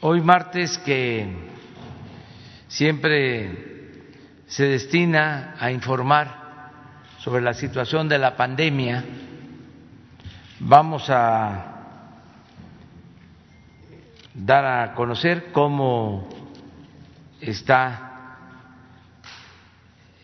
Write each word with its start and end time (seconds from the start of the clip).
Hoy 0.00 0.20
martes 0.20 0.78
que 0.78 1.26
siempre 2.68 3.66
se 4.46 4.64
destina 4.64 5.56
a 5.58 5.70
informar 5.70 6.70
sobre 7.18 7.42
la 7.42 7.54
situación 7.54 8.08
de 8.08 8.18
la 8.18 8.36
pandemia, 8.36 9.04
vamos 10.60 11.08
a 11.10 11.72
dar 14.34 14.64
a 14.64 14.94
conocer 14.94 15.50
cómo 15.52 16.28
está 17.40 18.06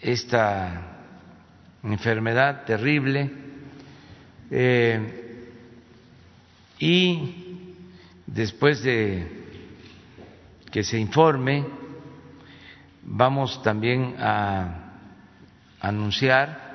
esta 0.00 0.82
enfermedad 1.82 2.64
terrible 2.64 3.30
eh, 4.50 5.48
y 6.78 7.41
Después 8.34 8.82
de 8.82 9.28
que 10.70 10.82
se 10.84 10.98
informe, 10.98 11.66
vamos 13.02 13.62
también 13.62 14.14
a 14.18 14.94
anunciar, 15.80 16.72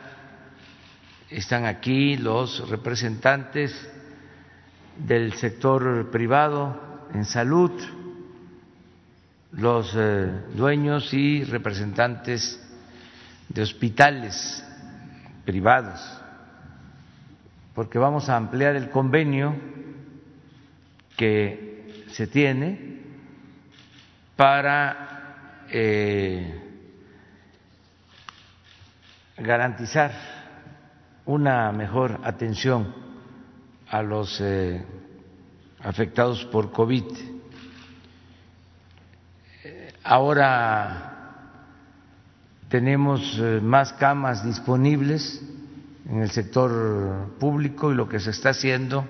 están 1.31 1.65
aquí 1.65 2.15
los 2.15 2.69
representantes 2.69 3.73
del 4.99 5.33
sector 5.33 6.11
privado 6.11 7.07
en 7.15 7.25
salud, 7.25 7.71
los 9.53 9.95
eh, 9.95 10.43
dueños 10.53 11.11
y 11.11 11.43
representantes 11.43 12.63
de 13.49 13.63
hospitales 13.63 14.63
privados, 15.43 15.99
porque 17.73 17.97
vamos 17.97 18.29
a 18.29 18.35
ampliar 18.35 18.75
el 18.75 18.91
convenio 18.91 19.55
que 21.17 22.05
se 22.11 22.27
tiene 22.27 23.01
para 24.35 25.65
eh, 25.69 26.61
garantizar 29.37 30.11
una 31.25 31.71
mejor 31.71 32.21
atención 32.23 32.93
a 33.89 34.01
los 34.03 34.39
eh, 34.39 34.85
afectados 35.79 36.45
por 36.45 36.71
COVID. 36.71 37.03
Ahora 40.03 41.13
tenemos 42.69 43.37
eh, 43.39 43.59
más 43.61 43.91
camas 43.93 44.45
disponibles 44.45 45.41
en 46.07 46.21
el 46.21 46.29
sector 46.29 47.35
público 47.39 47.91
y 47.91 47.95
lo 47.95 48.07
que 48.07 48.19
se 48.19 48.29
está 48.29 48.49
haciendo 48.51 49.05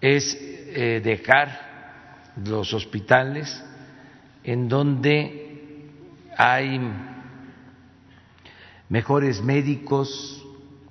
es 0.00 0.55
eh, 0.78 1.00
dejar 1.02 1.48
los 2.44 2.74
hospitales 2.74 3.64
en 4.44 4.68
donde 4.68 5.88
hay 6.36 6.78
mejores 8.90 9.40
médicos, 9.40 10.44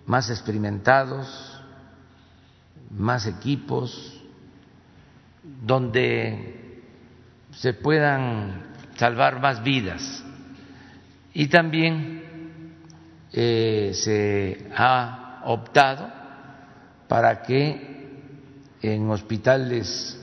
más 0.07 0.31
experimentados, 0.31 1.61
más 2.89 3.27
equipos, 3.27 4.19
donde 5.43 6.81
se 7.51 7.73
puedan 7.73 8.63
salvar 8.95 9.39
más 9.39 9.63
vidas. 9.63 10.23
Y 11.31 11.45
también 11.47 12.23
eh, 13.31 13.91
se 13.93 14.67
ha 14.75 15.43
optado 15.45 16.11
para 17.07 17.43
que 17.43 17.94
en 18.87 19.09
hospitales 19.09 20.19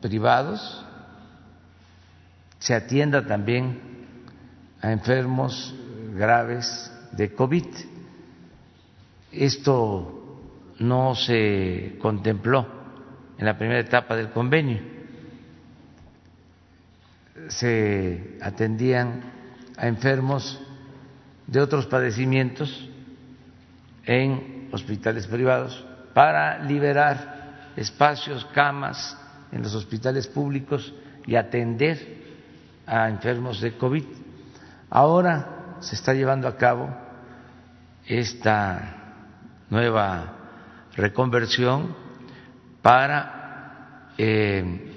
privados, 0.00 0.84
se 2.58 2.74
atienda 2.74 3.26
también 3.26 3.80
a 4.80 4.92
enfermos 4.92 5.74
graves 6.14 6.90
de 7.12 7.32
COVID. 7.32 7.66
Esto 9.32 10.40
no 10.78 11.14
se 11.14 11.96
contempló 12.00 12.66
en 13.38 13.46
la 13.46 13.58
primera 13.58 13.80
etapa 13.80 14.16
del 14.16 14.30
convenio. 14.30 14.80
Se 17.48 18.38
atendían 18.40 19.22
a 19.76 19.86
enfermos 19.86 20.60
de 21.46 21.60
otros 21.60 21.86
padecimientos 21.86 22.88
en 24.04 24.68
hospitales 24.72 25.26
privados 25.26 25.84
para 26.14 26.62
liberar 26.64 27.35
espacios, 27.76 28.44
camas 28.46 29.16
en 29.52 29.62
los 29.62 29.74
hospitales 29.74 30.26
públicos 30.26 30.92
y 31.26 31.36
atender 31.36 32.24
a 32.86 33.08
enfermos 33.08 33.60
de 33.60 33.76
COVID. 33.76 34.04
Ahora 34.90 35.76
se 35.80 35.94
está 35.94 36.14
llevando 36.14 36.48
a 36.48 36.56
cabo 36.56 36.88
esta 38.06 39.14
nueva 39.68 40.34
reconversión 40.94 41.94
para 42.80 44.12
eh, 44.16 44.92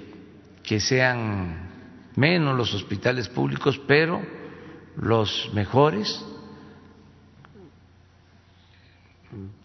que 0.62 0.80
sean 0.80 1.68
menos 2.16 2.56
los 2.56 2.72
hospitales 2.74 3.28
públicos, 3.28 3.80
pero 3.86 4.22
los 4.96 5.50
mejores, 5.52 6.24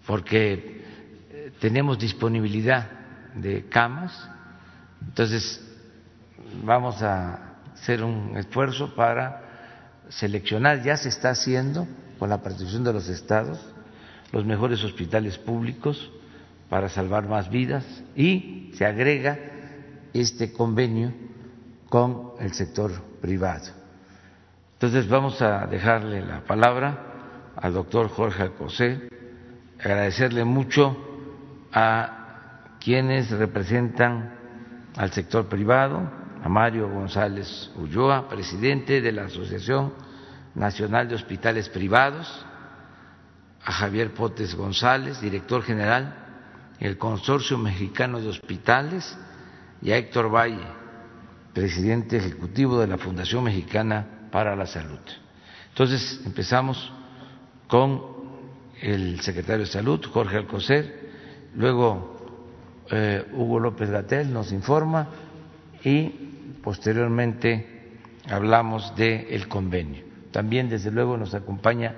porque 0.06 0.84
eh, 1.30 1.52
tenemos 1.60 2.00
disponibilidad 2.00 3.05
de 3.36 3.66
camas. 3.70 4.30
Entonces, 5.02 5.62
vamos 6.64 7.02
a 7.02 7.56
hacer 7.74 8.04
un 8.04 8.38
esfuerzo 8.38 8.96
para 8.96 9.44
seleccionar, 10.10 10.84
ya 10.84 10.98
se 10.98 11.10
está 11.10 11.32
haciendo 11.32 11.88
con 12.20 12.30
la 12.30 12.42
participación 12.42 12.84
de 12.84 12.94
los 12.94 13.10
estados, 13.10 13.60
los 14.32 14.46
mejores 14.46 14.84
hospitales 14.84 15.38
públicos 15.38 16.12
para 16.70 16.90
salvar 16.90 17.28
más 17.28 17.50
vidas 17.50 17.86
y 18.16 18.72
se 18.78 18.86
agrega 18.86 19.38
este 20.14 20.52
convenio 20.52 21.14
con 21.90 22.32
el 22.40 22.54
sector 22.54 22.92
privado. 23.22 23.66
Entonces 24.74 25.08
vamos 25.08 25.42
a 25.42 25.68
dejarle 25.68 26.22
la 26.22 26.42
palabra 26.42 27.54
al 27.56 27.74
doctor 27.74 28.10
Jorge 28.10 28.44
Alcosé, 28.44 29.10
agradecerle 29.80 30.44
mucho 30.44 30.98
a 31.72 32.25
quienes 32.86 33.32
representan 33.32 34.36
al 34.96 35.12
sector 35.12 35.48
privado, 35.50 36.08
a 36.44 36.48
Mario 36.48 36.88
González 36.88 37.72
Ulloa, 37.78 38.30
presidente 38.30 39.02
de 39.02 39.12
la 39.12 39.24
Asociación 39.24 39.92
Nacional 40.54 41.08
de 41.10 41.16
Hospitales 41.16 41.68
Privados, 41.68 42.46
a 43.64 43.72
Javier 43.72 44.14
Potes 44.14 44.54
González, 44.54 45.20
director 45.20 45.64
general 45.64 46.16
del 46.80 47.00
Consorcio 47.00 47.58
Mexicano 47.58 48.22
de 48.22 48.28
Hospitales, 48.28 49.18
y 49.82 49.92
a 49.92 49.98
Héctor 49.98 50.32
Valle, 50.32 50.68
presidente 51.56 52.18
ejecutivo 52.18 52.80
de 52.80 52.86
la 52.86 53.00
Fundación 53.00 53.46
Mexicana 53.46 54.28
para 54.32 54.56
la 54.56 54.68
Salud. 54.68 55.00
Entonces 55.70 56.22
empezamos 56.24 56.94
con 57.68 58.04
el 58.80 59.22
secretario 59.22 59.66
de 59.66 59.72
Salud, 59.72 60.06
Jorge 60.06 60.38
Alcocer, 60.38 61.10
luego 61.56 62.15
eh, 62.92 63.26
Hugo 63.34 63.60
López 63.60 63.90
Gatel 63.90 64.32
nos 64.32 64.52
informa 64.52 65.08
y 65.84 66.10
posteriormente 66.64 68.00
hablamos 68.30 68.96
del 68.96 69.48
convenio. 69.48 70.04
También, 70.32 70.70
desde 70.70 70.92
luego, 70.92 71.18
nos 71.18 71.34
acompaña 71.34 71.96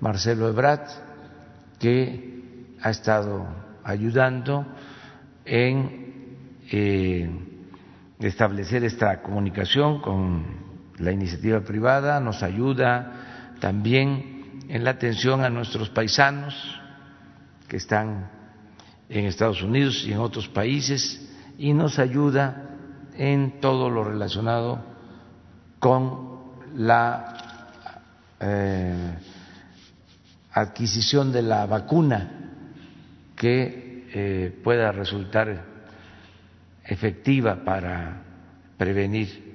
Marcelo 0.00 0.48
Ebrat, 0.48 0.88
que 1.78 2.74
ha 2.82 2.90
estado 2.90 3.46
ayudando 3.84 4.66
en 5.44 6.36
eh, 6.70 7.30
establecer 8.20 8.84
esta 8.84 9.22
comunicación 9.22 10.00
con 10.00 10.44
la 10.98 11.12
iniciativa 11.12 11.60
privada, 11.60 12.20
nos 12.20 12.42
ayuda 12.42 13.54
también 13.60 14.62
en 14.68 14.84
la 14.84 14.90
atención 14.90 15.44
a 15.44 15.48
nuestros 15.48 15.88
paisanos 15.90 16.54
que 17.68 17.76
están 17.76 18.37
en 19.08 19.24
Estados 19.24 19.62
Unidos 19.62 20.04
y 20.06 20.12
en 20.12 20.18
otros 20.18 20.48
países 20.48 21.28
y 21.56 21.72
nos 21.72 21.98
ayuda 21.98 22.70
en 23.14 23.60
todo 23.60 23.90
lo 23.90 24.04
relacionado 24.04 24.80
con 25.78 26.38
la 26.74 27.72
eh, 28.40 29.14
adquisición 30.52 31.32
de 31.32 31.42
la 31.42 31.66
vacuna 31.66 32.30
que 33.34 34.06
eh, 34.12 34.60
pueda 34.62 34.92
resultar 34.92 35.64
efectiva 36.84 37.64
para 37.64 38.22
prevenir 38.76 39.48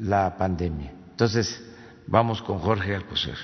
la 0.00 0.36
pandemia. 0.36 0.92
Entonces, 1.10 1.62
vamos 2.06 2.42
con 2.42 2.58
Jorge 2.58 2.94
Alcocer. 2.94 3.36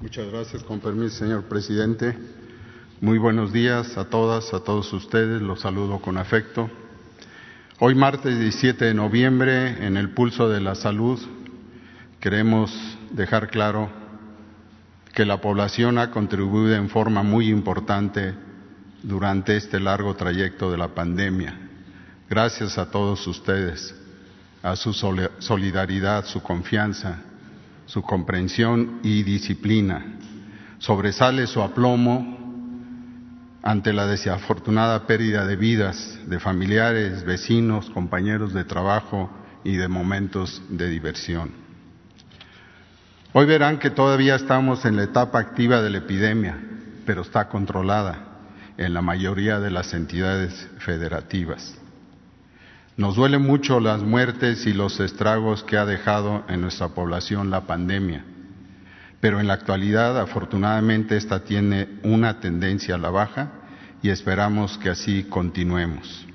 Muchas 0.00 0.26
gracias, 0.32 0.62
con 0.64 0.80
permiso, 0.80 1.16
señor 1.16 1.44
presidente. 1.44 2.16
Muy 3.02 3.18
buenos 3.18 3.52
días 3.52 3.98
a 3.98 4.04
todas, 4.04 4.54
a 4.54 4.60
todos 4.60 4.92
ustedes, 4.92 5.42
los 5.42 5.62
saludo 5.62 5.98
con 5.98 6.18
afecto. 6.18 6.70
Hoy 7.80 7.96
martes 7.96 8.38
17 8.38 8.84
de 8.84 8.94
noviembre, 8.94 9.84
en 9.84 9.96
el 9.96 10.10
pulso 10.10 10.48
de 10.48 10.60
la 10.60 10.76
salud, 10.76 11.18
queremos 12.20 12.72
dejar 13.10 13.50
claro 13.50 13.90
que 15.12 15.24
la 15.24 15.40
población 15.40 15.98
ha 15.98 16.12
contribuido 16.12 16.76
en 16.76 16.88
forma 16.88 17.24
muy 17.24 17.48
importante 17.48 18.34
durante 19.02 19.56
este 19.56 19.80
largo 19.80 20.14
trayecto 20.14 20.70
de 20.70 20.78
la 20.78 20.94
pandemia. 20.94 21.58
Gracias 22.30 22.78
a 22.78 22.88
todos 22.92 23.26
ustedes, 23.26 23.96
a 24.62 24.76
su 24.76 24.92
solidaridad, 24.92 26.24
su 26.24 26.40
confianza, 26.40 27.20
su 27.84 28.00
comprensión 28.00 29.00
y 29.02 29.24
disciplina. 29.24 30.06
Sobresale 30.78 31.48
su 31.48 31.62
aplomo 31.62 32.41
ante 33.62 33.92
la 33.92 34.06
desafortunada 34.06 35.06
pérdida 35.06 35.46
de 35.46 35.56
vidas 35.56 36.18
de 36.26 36.40
familiares, 36.40 37.24
vecinos, 37.24 37.88
compañeros 37.90 38.52
de 38.52 38.64
trabajo 38.64 39.30
y 39.62 39.76
de 39.76 39.88
momentos 39.88 40.62
de 40.68 40.88
diversión. 40.88 41.50
Hoy 43.32 43.46
verán 43.46 43.78
que 43.78 43.90
todavía 43.90 44.34
estamos 44.34 44.84
en 44.84 44.96
la 44.96 45.04
etapa 45.04 45.38
activa 45.38 45.80
de 45.80 45.90
la 45.90 45.98
epidemia, 45.98 46.58
pero 47.06 47.22
está 47.22 47.48
controlada 47.48 48.18
en 48.76 48.92
la 48.92 49.00
mayoría 49.00 49.60
de 49.60 49.70
las 49.70 49.94
entidades 49.94 50.68
federativas. 50.78 51.78
Nos 52.96 53.16
duele 53.16 53.38
mucho 53.38 53.80
las 53.80 54.02
muertes 54.02 54.66
y 54.66 54.72
los 54.74 55.00
estragos 55.00 55.62
que 55.62 55.78
ha 55.78 55.86
dejado 55.86 56.44
en 56.48 56.60
nuestra 56.60 56.88
población 56.88 57.48
la 57.48 57.62
pandemia, 57.62 58.24
pero 59.22 59.38
en 59.38 59.46
la 59.46 59.54
actualidad 59.54 60.18
afortunadamente 60.18 61.16
esta 61.16 61.44
tiene 61.44 61.86
una 62.02 62.40
tendencia 62.40 62.96
a 62.96 62.98
la 62.98 63.10
baja 63.10 63.52
y 64.02 64.08
esperamos 64.08 64.78
que 64.78 64.90
así 64.90 65.22
continuemos. 65.22 66.26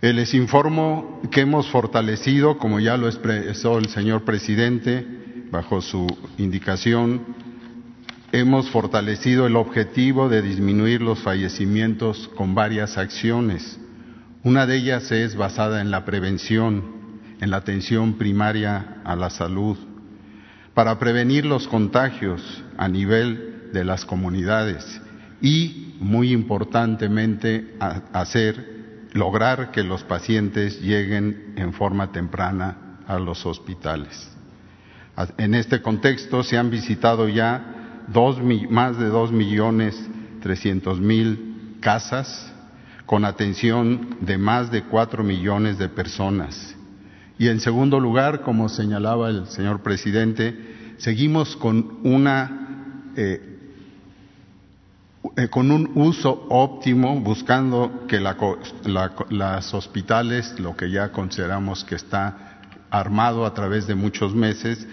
Eh, 0.00 0.12
les 0.12 0.34
informo 0.34 1.22
que 1.30 1.42
hemos 1.42 1.68
fortalecido, 1.70 2.58
como 2.58 2.80
ya 2.80 2.96
lo 2.96 3.06
expresó 3.06 3.78
el 3.78 3.86
señor 3.86 4.24
presidente, 4.24 5.06
bajo 5.52 5.80
su 5.80 6.08
indicación, 6.38 7.22
hemos 8.32 8.68
fortalecido 8.68 9.46
el 9.46 9.54
objetivo 9.54 10.28
de 10.28 10.42
disminuir 10.42 11.02
los 11.02 11.20
fallecimientos 11.20 12.28
con 12.34 12.56
varias 12.56 12.98
acciones. 12.98 13.78
Una 14.42 14.66
de 14.66 14.78
ellas 14.78 15.12
es 15.12 15.36
basada 15.36 15.80
en 15.80 15.92
la 15.92 16.04
prevención, 16.04 16.82
en 17.40 17.50
la 17.52 17.58
atención 17.58 18.14
primaria 18.14 19.02
a 19.04 19.14
la 19.14 19.30
salud, 19.30 19.91
para 20.74 20.98
prevenir 20.98 21.44
los 21.44 21.68
contagios 21.68 22.62
a 22.76 22.88
nivel 22.88 23.70
de 23.72 23.84
las 23.84 24.04
comunidades 24.04 25.00
y, 25.40 25.96
muy 26.00 26.32
importantemente, 26.32 27.76
hacer, 28.12 29.08
lograr 29.12 29.70
que 29.70 29.82
los 29.82 30.02
pacientes 30.04 30.80
lleguen 30.80 31.54
en 31.56 31.72
forma 31.72 32.12
temprana 32.12 32.98
a 33.06 33.18
los 33.18 33.44
hospitales. 33.44 34.30
En 35.36 35.54
este 35.54 35.82
contexto 35.82 36.42
se 36.42 36.56
han 36.56 36.70
visitado 36.70 37.28
ya 37.28 38.04
más 38.70 38.98
de 38.98 39.06
dos 39.06 39.30
millones 39.30 40.08
trescientos 40.40 40.98
mil 41.00 41.76
casas 41.80 42.52
con 43.06 43.24
atención 43.24 44.16
de 44.20 44.38
más 44.38 44.70
de 44.70 44.84
cuatro 44.84 45.22
millones 45.22 45.78
de 45.78 45.88
personas. 45.88 46.74
Y 47.42 47.48
en 47.48 47.58
segundo 47.58 47.98
lugar, 47.98 48.42
como 48.42 48.68
señalaba 48.68 49.28
el 49.28 49.48
señor 49.48 49.82
presidente, 49.82 50.94
seguimos 50.98 51.56
con 51.56 51.98
una 52.04 53.10
eh, 53.16 53.58
eh, 55.36 55.48
con 55.48 55.72
un 55.72 55.90
uso 55.96 56.46
óptimo, 56.50 57.18
buscando 57.20 58.06
que 58.06 58.20
las 58.20 59.74
hospitales, 59.74 60.54
lo 60.60 60.76
que 60.76 60.88
ya 60.88 61.10
consideramos 61.10 61.82
que 61.82 61.96
está 61.96 62.60
armado 62.90 63.44
a 63.44 63.52
través 63.52 63.88
de 63.88 63.96
muchos 63.96 64.32
meses, 64.36 64.86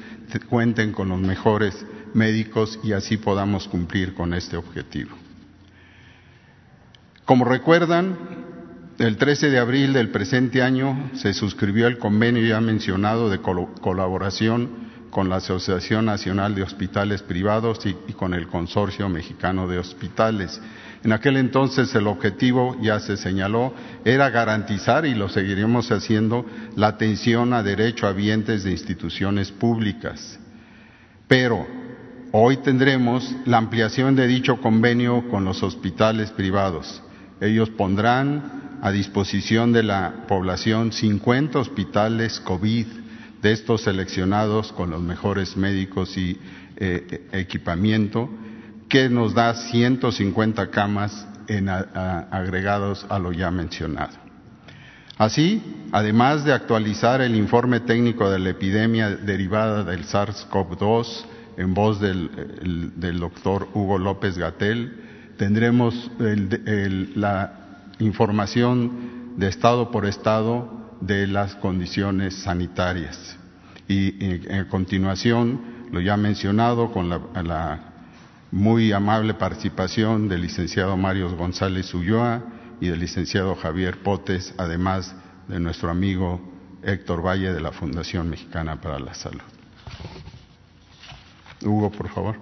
cuenten 0.49 0.91
con 0.91 1.09
los 1.09 1.19
mejores 1.19 1.85
médicos 2.15 2.79
y 2.83 2.93
así 2.93 3.17
podamos 3.17 3.67
cumplir 3.67 4.15
con 4.15 4.33
este 4.33 4.57
objetivo. 4.57 5.15
Como 7.25 7.45
recuerdan, 7.45 8.48
el 8.99 9.15
13 9.15 9.49
de 9.49 9.59
abril 9.59 9.93
del 9.93 10.09
presente 10.09 10.61
año 10.61 11.11
se 11.13 11.33
suscribió 11.33 11.87
el 11.87 11.97
convenio 11.97 12.45
ya 12.45 12.59
mencionado 12.59 13.29
de 13.29 13.39
colaboración 13.39 14.89
con 15.09 15.29
la 15.29 15.37
Asociación 15.37 16.05
Nacional 16.05 16.53
de 16.53 16.63
Hospitales 16.63 17.23
Privados 17.23 17.79
y, 17.85 17.93
con 18.13 18.33
el 18.33 18.47
Consorcio 18.47 19.07
Mexicano 19.07 19.69
de 19.69 19.79
Hospitales. 19.79 20.61
En 21.01 21.13
aquel 21.13 21.37
entonces 21.37 21.95
el 21.95 22.07
objetivo, 22.07 22.75
ya 22.81 22.99
se 22.99 23.15
señaló, 23.15 23.73
era 24.03 24.29
garantizar, 24.31 25.05
y 25.05 25.15
lo 25.15 25.29
seguiremos 25.29 25.89
haciendo, 25.93 26.45
la 26.75 26.87
atención 26.87 27.53
a 27.53 27.63
derecho 27.63 28.05
habientes 28.05 28.65
de 28.65 28.71
instituciones 28.71 29.49
públicas. 29.49 30.37
Pero 31.25 31.65
hoy 32.33 32.57
tendremos 32.57 33.33
la 33.45 33.59
ampliación 33.59 34.17
de 34.17 34.27
dicho 34.27 34.59
convenio 34.59 35.29
con 35.29 35.45
los 35.45 35.63
hospitales 35.63 36.31
privados. 36.31 37.01
Ellos 37.39 37.69
pondrán 37.69 38.59
a 38.81 38.91
disposición 38.91 39.71
de 39.73 39.83
la 39.83 40.25
población 40.27 40.91
50 40.91 41.59
hospitales 41.59 42.39
COVID 42.39 42.85
de 43.41 43.51
estos 43.51 43.81
seleccionados 43.81 44.71
con 44.73 44.89
los 44.89 45.01
mejores 45.01 45.55
médicos 45.57 46.17
y 46.17 46.37
eh, 46.77 47.27
equipamiento, 47.31 48.29
que 48.87 49.09
nos 49.09 49.33
da 49.33 49.53
150 49.53 50.69
camas 50.71 51.27
agregados 52.31 53.05
a 53.09 53.17
lo 53.17 53.31
ya 53.31 53.49
mencionado. 53.49 54.13
Así, 55.17 55.61
además 55.91 56.45
de 56.45 56.53
actualizar 56.53 57.21
el 57.21 57.35
informe 57.35 57.81
técnico 57.81 58.29
de 58.29 58.39
la 58.39 58.51
epidemia 58.51 59.09
derivada 59.09 59.83
del 59.83 60.05
SARS-CoV-2 60.05 61.25
en 61.57 61.73
voz 61.73 61.99
del, 61.99 63.19
doctor 63.19 63.67
Hugo 63.73 63.97
López 63.97 64.37
Gatel, 64.37 65.33
tendremos 65.37 66.09
la 66.17 67.58
información 67.99 69.35
de 69.37 69.47
estado 69.47 69.91
por 69.91 70.05
estado 70.05 70.79
de 71.01 71.27
las 71.27 71.55
condiciones 71.55 72.35
sanitarias. 72.35 73.37
Y 73.87 74.51
a 74.51 74.67
continuación, 74.67 75.87
lo 75.91 76.01
ya 76.01 76.17
mencionado, 76.17 76.91
con 76.91 77.09
la, 77.09 77.85
muy 78.51 78.91
amable 78.91 79.33
participación 79.35 80.27
del 80.27 80.41
licenciado 80.41 80.97
Mario 80.97 81.35
González 81.35 81.93
Ulloa 81.93 82.43
y 82.81 82.87
del 82.87 82.99
licenciado 82.99 83.55
Javier 83.55 84.01
Potes, 84.01 84.53
además 84.57 85.15
de 85.47 85.59
nuestro 85.59 85.89
amigo 85.89 86.41
Héctor 86.83 87.25
Valle 87.25 87.53
de 87.53 87.61
la 87.61 87.71
Fundación 87.71 88.29
Mexicana 88.29 88.79
para 88.79 88.99
la 88.99 89.13
Salud. 89.13 89.41
Hugo, 91.61 91.91
por 91.91 92.09
favor. 92.09 92.35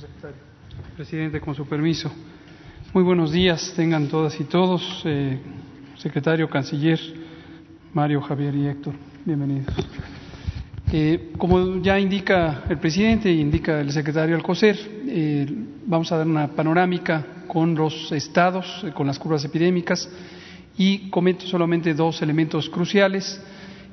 Secretario. 0.00 0.57
Presidente, 0.98 1.40
con 1.40 1.54
su 1.54 1.64
permiso. 1.64 2.10
Muy 2.92 3.04
buenos 3.04 3.30
días, 3.30 3.72
tengan 3.76 4.08
todas 4.08 4.40
y 4.40 4.42
todos. 4.42 5.02
Eh, 5.04 5.38
secretario, 5.96 6.50
canciller, 6.50 6.98
Mario, 7.94 8.20
Javier 8.20 8.52
y 8.56 8.66
Héctor, 8.66 8.94
bienvenidos. 9.24 9.72
Eh, 10.90 11.30
como 11.38 11.80
ya 11.80 12.00
indica 12.00 12.64
el 12.68 12.78
presidente 12.78 13.30
y 13.30 13.40
indica 13.40 13.80
el 13.80 13.92
secretario 13.92 14.34
Alcocer, 14.34 14.76
eh, 15.06 15.46
vamos 15.86 16.10
a 16.10 16.16
dar 16.16 16.26
una 16.26 16.48
panorámica 16.48 17.44
con 17.46 17.76
los 17.76 18.10
estados, 18.10 18.84
con 18.92 19.06
las 19.06 19.20
curvas 19.20 19.44
epidémicas 19.44 20.10
y 20.76 21.10
comento 21.10 21.46
solamente 21.46 21.94
dos 21.94 22.22
elementos 22.22 22.68
cruciales. 22.68 23.40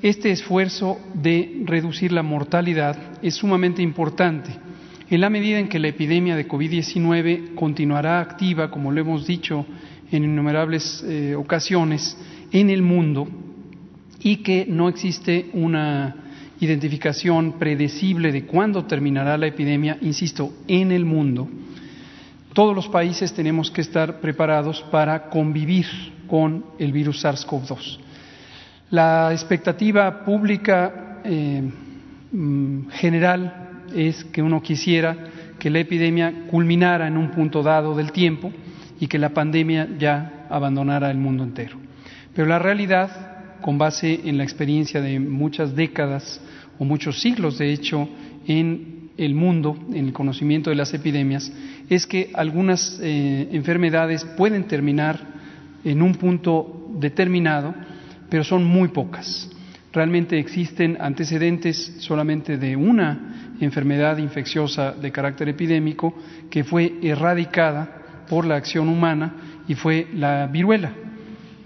Este 0.02 0.32
esfuerzo 0.32 0.98
de 1.14 1.62
reducir 1.66 2.12
la 2.12 2.24
mortalidad 2.24 2.98
es 3.22 3.36
sumamente 3.36 3.84
importante 3.84 4.64
en 5.10 5.22
la 5.22 5.30
medida 5.30 5.60
en 5.60 5.68
que 5.68 5.80
la 5.80 5.90
epidemia 5.90 6.36
de 6.36 6.48
COVID-19 6.48 7.54
continuará 7.56 8.20
activa, 8.20 8.72
como 8.72 8.92
lo 8.92 9.02
hemos 9.02 9.28
dicho 9.28 9.66
en 10.12 10.24
innumerables 10.24 11.04
eh, 11.08 11.36
ocasiones, 11.36 12.18
en 12.52 12.70
el 12.70 12.82
mundo 12.82 13.28
y 14.20 14.38
que 14.38 14.66
no 14.68 14.90
existe 14.90 15.50
una 15.54 16.16
identificación 16.60 17.60
predecible 17.60 18.32
de 18.32 18.46
cuándo 18.46 18.86
terminará 18.86 19.38
la 19.38 19.48
epidemia, 19.48 19.98
insisto, 20.02 20.54
en 20.68 20.92
el 20.92 21.06
mundo, 21.06 21.48
todos 22.54 22.74
los 22.74 22.88
países 22.88 23.34
tenemos 23.34 23.70
que 23.70 23.82
estar 23.82 24.22
preparados 24.22 24.82
para 24.90 25.30
convivir 25.30 25.86
con 26.28 26.66
el 26.80 26.94
virus 26.94 27.24
SARS-CoV-2. 27.24 28.00
La 28.92 29.34
expectativa 29.34 30.24
pública 30.24 31.20
eh, 31.26 31.62
mm, 32.32 32.88
general 32.92 33.64
es 33.94 34.24
que 34.25 34.42
uno 34.42 34.62
quisiera 34.62 35.15
que 35.60 35.70
la 35.70 35.80
epidemia 35.80 36.46
culminara 36.50 37.08
en 37.08 37.18
un 37.18 37.32
punto 37.32 37.63
dado 37.63 37.96
del 37.96 38.12
tiempo 38.12 38.51
y 39.00 39.08
que 39.08 39.20
la 39.20 39.30
pandemia 39.30 39.89
ya 39.98 40.48
abandonara 40.50 41.12
el 41.12 41.18
mundo 41.18 41.44
entero. 41.44 41.77
Pero 42.34 42.48
la 42.48 42.60
realidad, 42.60 43.58
con 43.62 43.77
base 43.77 44.22
en 44.25 44.38
la 44.38 44.44
experiencia 44.44 45.01
de 45.01 45.20
muchas 45.20 45.75
décadas 45.75 46.42
o 46.77 46.86
muchos 46.86 47.22
siglos, 47.22 47.58
de 47.58 47.72
hecho, 47.72 48.08
en 48.48 49.10
el 49.18 49.34
mundo, 49.34 49.77
en 49.94 50.08
el 50.08 50.13
conocimiento 50.13 50.70
de 50.70 50.75
las 50.75 50.94
epidemias, 50.94 51.51
es 51.89 52.06
que 52.06 52.32
algunas 52.34 53.00
eh, 53.01 53.48
enfermedades 53.51 54.25
pueden 54.38 54.65
terminar 54.65 55.20
en 55.84 56.01
un 56.01 56.15
punto 56.15 56.89
determinado, 57.00 57.74
pero 58.30 58.44
son 58.44 58.63
muy 58.65 58.89
pocas. 58.89 59.50
Realmente 59.94 60.38
existen 60.38 60.98
antecedentes 61.00 61.96
solamente 62.00 62.58
de 62.58 62.75
una 62.75 63.45
enfermedad 63.60 64.18
infecciosa 64.18 64.92
de 64.94 65.12
carácter 65.12 65.50
epidémico 65.50 66.16
que 66.50 66.64
fue 66.64 66.96
erradicada 67.02 68.26
por 68.30 68.46
la 68.46 68.56
acción 68.56 68.88
humana 68.90 69.62
y 69.68 69.76
fue 69.76 70.08
la 70.14 70.48
viruela, 70.48 70.92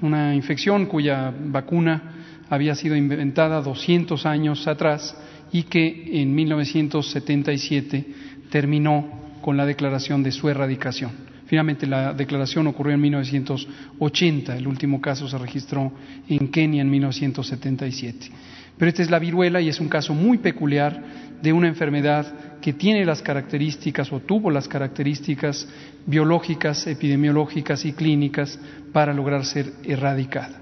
una 0.01 0.35
infección 0.35 0.85
cuya 0.85 1.33
vacuna 1.45 2.01
había 2.49 2.75
sido 2.75 2.95
inventada 2.95 3.61
200 3.61 4.25
años 4.25 4.67
atrás 4.67 5.15
y 5.51 5.63
que 5.63 6.21
en 6.21 6.33
1977 6.33 8.05
terminó 8.49 9.19
con 9.41 9.57
la 9.57 9.65
declaración 9.65 10.23
de 10.23 10.31
su 10.31 10.49
erradicación. 10.49 11.29
Finalmente, 11.45 11.87
la 11.87 12.13
declaración 12.13 12.67
ocurrió 12.67 12.93
en 12.93 13.01
1980, 13.01 14.55
el 14.55 14.67
último 14.67 15.01
caso 15.01 15.27
se 15.27 15.37
registró 15.37 15.91
en 16.27 16.49
Kenia 16.49 16.83
en 16.83 16.91
1977. 16.91 18.29
Pero 18.77 18.89
esta 18.89 19.01
es 19.01 19.09
la 19.09 19.17
viruela 19.17 19.59
y 19.59 19.67
es 19.67 19.79
un 19.79 19.89
caso 19.89 20.13
muy 20.13 20.37
peculiar 20.37 21.03
de 21.41 21.53
una 21.53 21.67
enfermedad 21.67 22.59
que 22.61 22.73
tiene 22.73 23.05
las 23.05 23.21
características 23.21 24.11
o 24.11 24.19
tuvo 24.19 24.51
las 24.51 24.67
características 24.67 25.67
biológicas, 26.05 26.85
epidemiológicas 26.87 27.85
y 27.85 27.93
clínicas 27.93 28.59
para 28.91 29.13
lograr 29.13 29.45
ser 29.45 29.71
erradicada. 29.83 30.61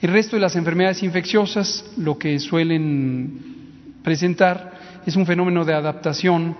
El 0.00 0.12
resto 0.12 0.36
de 0.36 0.42
las 0.42 0.56
enfermedades 0.56 1.02
infecciosas 1.02 1.84
lo 1.98 2.18
que 2.18 2.38
suelen 2.38 3.98
presentar 4.02 4.72
es 5.04 5.16
un 5.16 5.26
fenómeno 5.26 5.64
de 5.64 5.74
adaptación 5.74 6.56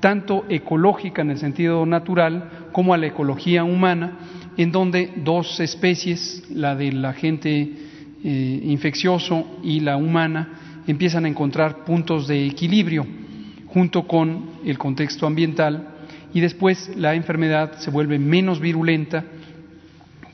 tanto 0.00 0.46
ecológica 0.48 1.22
en 1.22 1.30
el 1.30 1.38
sentido 1.38 1.86
natural 1.86 2.68
como 2.72 2.94
a 2.94 2.98
la 2.98 3.06
ecología 3.06 3.62
humana, 3.62 4.18
en 4.56 4.72
donde 4.72 5.12
dos 5.16 5.60
especies, 5.60 6.44
la 6.50 6.74
del 6.74 7.04
agente 7.04 7.50
eh, 8.24 8.60
infeccioso 8.64 9.58
y 9.62 9.80
la 9.80 9.96
humana, 9.96 10.69
empiezan 10.86 11.24
a 11.24 11.28
encontrar 11.28 11.84
puntos 11.84 12.26
de 12.28 12.46
equilibrio 12.46 13.06
junto 13.66 14.06
con 14.06 14.50
el 14.64 14.78
contexto 14.78 15.26
ambiental 15.26 15.88
y 16.32 16.40
después 16.40 16.92
la 16.96 17.14
enfermedad 17.14 17.78
se 17.78 17.90
vuelve 17.90 18.18
menos 18.18 18.60
virulenta, 18.60 19.24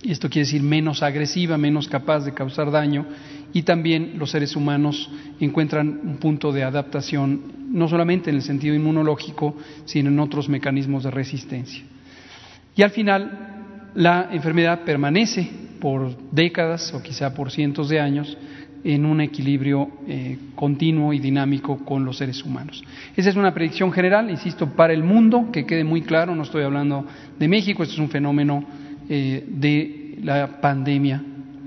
esto 0.04 0.28
quiere 0.28 0.46
decir 0.46 0.62
menos 0.62 1.02
agresiva, 1.02 1.56
menos 1.56 1.88
capaz 1.88 2.24
de 2.24 2.34
causar 2.34 2.70
daño, 2.70 3.06
y 3.52 3.62
también 3.62 4.18
los 4.18 4.30
seres 4.30 4.54
humanos 4.54 5.10
encuentran 5.40 6.00
un 6.02 6.18
punto 6.18 6.52
de 6.52 6.62
adaptación, 6.62 7.40
no 7.70 7.88
solamente 7.88 8.30
en 8.30 8.36
el 8.36 8.42
sentido 8.42 8.74
inmunológico, 8.74 9.56
sino 9.84 10.10
en 10.10 10.20
otros 10.20 10.48
mecanismos 10.48 11.04
de 11.04 11.10
resistencia. 11.10 11.82
Y 12.74 12.82
al 12.82 12.90
final, 12.90 13.92
la 13.94 14.28
enfermedad 14.30 14.84
permanece 14.84 15.48
por 15.80 16.16
décadas 16.30 16.92
o 16.92 17.02
quizá 17.02 17.34
por 17.34 17.50
cientos 17.50 17.88
de 17.88 18.00
años 18.00 18.36
en 18.86 19.04
un 19.04 19.20
equilibrio 19.20 19.88
eh, 20.06 20.38
continuo 20.54 21.12
y 21.12 21.18
dinámico 21.18 21.84
con 21.84 22.04
los 22.04 22.18
seres 22.18 22.44
humanos. 22.44 22.84
Esa 23.16 23.30
es 23.30 23.36
una 23.36 23.52
predicción 23.52 23.90
general, 23.90 24.30
insisto, 24.30 24.68
para 24.74 24.92
el 24.92 25.02
mundo, 25.02 25.50
que 25.52 25.66
quede 25.66 25.82
muy 25.82 26.02
claro, 26.02 26.36
no 26.36 26.44
estoy 26.44 26.62
hablando 26.62 27.04
de 27.36 27.48
México, 27.48 27.82
esto 27.82 27.94
es 27.94 27.98
un 27.98 28.10
fenómeno 28.10 28.64
eh, 29.08 29.44
de 29.48 30.18
la 30.22 30.60
pandemia 30.60 31.20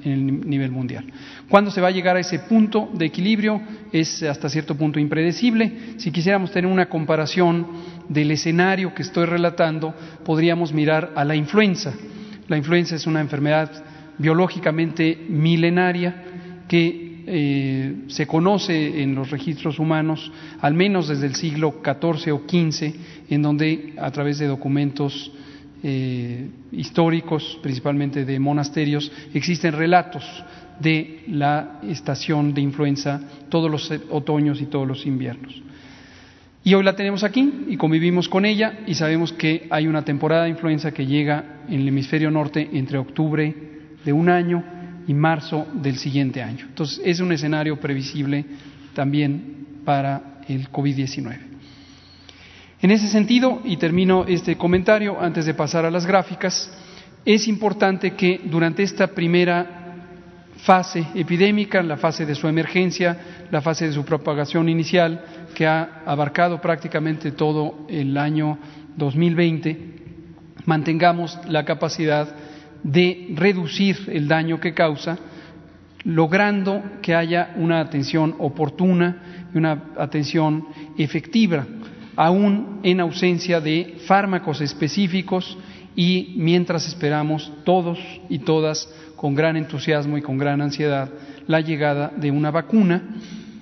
en 0.05 0.11
el 0.11 0.49
nivel 0.49 0.71
mundial. 0.71 1.11
¿Cuándo 1.49 1.71
se 1.71 1.81
va 1.81 1.89
a 1.89 1.91
llegar 1.91 2.15
a 2.15 2.21
ese 2.21 2.39
punto 2.39 2.89
de 2.93 3.07
equilibrio? 3.07 3.61
Es 3.91 4.23
hasta 4.23 4.47
cierto 4.47 4.75
punto 4.75 4.97
impredecible. 4.97 5.95
Si 5.97 6.11
quisiéramos 6.11 6.51
tener 6.51 6.71
una 6.71 6.87
comparación 6.87 7.67
del 8.07 8.31
escenario 8.31 8.93
que 8.93 9.01
estoy 9.01 9.25
relatando, 9.25 9.93
podríamos 10.23 10.71
mirar 10.71 11.11
a 11.17 11.25
la 11.25 11.35
influenza. 11.35 11.93
La 12.47 12.55
influenza 12.55 12.95
es 12.95 13.05
una 13.07 13.19
enfermedad 13.19 13.69
biológicamente 14.17 15.17
milenaria 15.27 16.23
que 16.69 17.08
eh, 17.31 18.05
se 18.07 18.25
conoce 18.25 19.03
en 19.03 19.13
los 19.13 19.29
registros 19.29 19.77
humanos 19.77 20.31
al 20.61 20.73
menos 20.73 21.07
desde 21.07 21.27
el 21.27 21.35
siglo 21.35 21.75
XIV 21.83 22.33
o 22.33 22.41
XV, 22.47 22.93
en 23.29 23.41
donde 23.43 23.93
a 23.99 24.09
través 24.09 24.39
de 24.39 24.47
documentos 24.47 25.31
eh, 25.83 26.49
históricos, 26.71 27.59
principalmente 27.61 28.25
de 28.25 28.39
monasterios, 28.39 29.11
existen 29.31 29.73
relatos 29.73 30.23
de 30.79 31.23
la 31.27 31.79
estación 31.83 32.53
de 32.55 32.61
influenza 32.61 33.21
todos 33.49 33.69
los 33.69 33.91
otoños 34.09 34.59
y 34.59 34.65
todos 34.65 34.87
los 34.87 35.05
inviernos. 35.05 35.61
Y 36.63 36.73
hoy 36.73 36.83
la 36.83 36.95
tenemos 36.95 37.23
aquí 37.23 37.65
y 37.69 37.77
convivimos 37.77 38.27
con 38.27 38.45
ella 38.45 38.79
y 38.87 38.95
sabemos 38.95 39.33
que 39.33 39.67
hay 39.69 39.85
una 39.85 40.03
temporada 40.03 40.45
de 40.45 40.49
influenza 40.49 40.91
que 40.91 41.05
llega 41.05 41.61
en 41.67 41.81
el 41.81 41.87
hemisferio 41.89 42.31
norte 42.31 42.69
entre 42.73 42.97
octubre 42.97 43.55
de 44.03 44.13
un 44.13 44.29
año 44.29 44.78
y 45.07 45.13
marzo 45.13 45.67
del 45.73 45.97
siguiente 45.97 46.41
año. 46.41 46.65
Entonces 46.67 47.01
es 47.03 47.19
un 47.19 47.31
escenario 47.31 47.79
previsible 47.79 48.45
también 48.93 49.81
para 49.85 50.41
el 50.47 50.71
COVID-19. 50.71 51.37
En 52.81 52.91
ese 52.91 53.07
sentido, 53.07 53.61
y 53.65 53.77
termino 53.77 54.25
este 54.25 54.55
comentario 54.55 55.19
antes 55.19 55.45
de 55.45 55.53
pasar 55.53 55.85
a 55.85 55.91
las 55.91 56.05
gráficas, 56.05 56.71
es 57.25 57.47
importante 57.47 58.11
que 58.11 58.41
durante 58.45 58.83
esta 58.83 59.07
primera 59.07 59.79
fase 60.57 61.05
epidémica, 61.15 61.81
la 61.81 61.97
fase 61.97 62.25
de 62.25 62.35
su 62.35 62.47
emergencia, 62.47 63.17
la 63.51 63.61
fase 63.61 63.87
de 63.87 63.93
su 63.93 64.05
propagación 64.05 64.69
inicial, 64.69 65.23
que 65.53 65.67
ha 65.67 66.03
abarcado 66.05 66.61
prácticamente 66.61 67.31
todo 67.31 67.85
el 67.89 68.17
año 68.17 68.57
2020, 68.95 69.77
mantengamos 70.65 71.39
la 71.47 71.65
capacidad 71.65 72.33
de 72.83 73.29
reducir 73.35 73.97
el 74.11 74.27
daño 74.27 74.59
que 74.59 74.73
causa, 74.73 75.17
logrando 76.03 76.81
que 77.01 77.13
haya 77.13 77.53
una 77.57 77.81
atención 77.81 78.35
oportuna 78.39 79.47
y 79.53 79.57
una 79.57 79.83
atención 79.97 80.65
efectiva, 80.97 81.65
aún 82.15 82.79
en 82.83 82.99
ausencia 82.99 83.59
de 83.59 83.97
fármacos 84.05 84.61
específicos 84.61 85.57
y 85.95 86.35
mientras 86.37 86.87
esperamos 86.87 87.51
todos 87.65 87.99
y 88.29 88.39
todas 88.39 88.89
con 89.15 89.35
gran 89.35 89.57
entusiasmo 89.57 90.17
y 90.17 90.21
con 90.21 90.37
gran 90.37 90.61
ansiedad 90.61 91.09
la 91.47 91.59
llegada 91.61 92.11
de 92.15 92.31
una 92.31 92.51
vacuna 92.51 93.03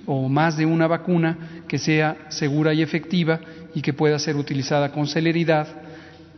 o 0.06 0.28
más 0.28 0.56
de 0.56 0.64
una 0.64 0.86
vacuna 0.86 1.64
que 1.66 1.78
sea 1.78 2.16
segura 2.28 2.72
y 2.72 2.82
efectiva 2.82 3.40
y 3.74 3.82
que 3.82 3.92
pueda 3.92 4.18
ser 4.18 4.36
utilizada 4.36 4.92
con 4.92 5.06
celeridad 5.06 5.66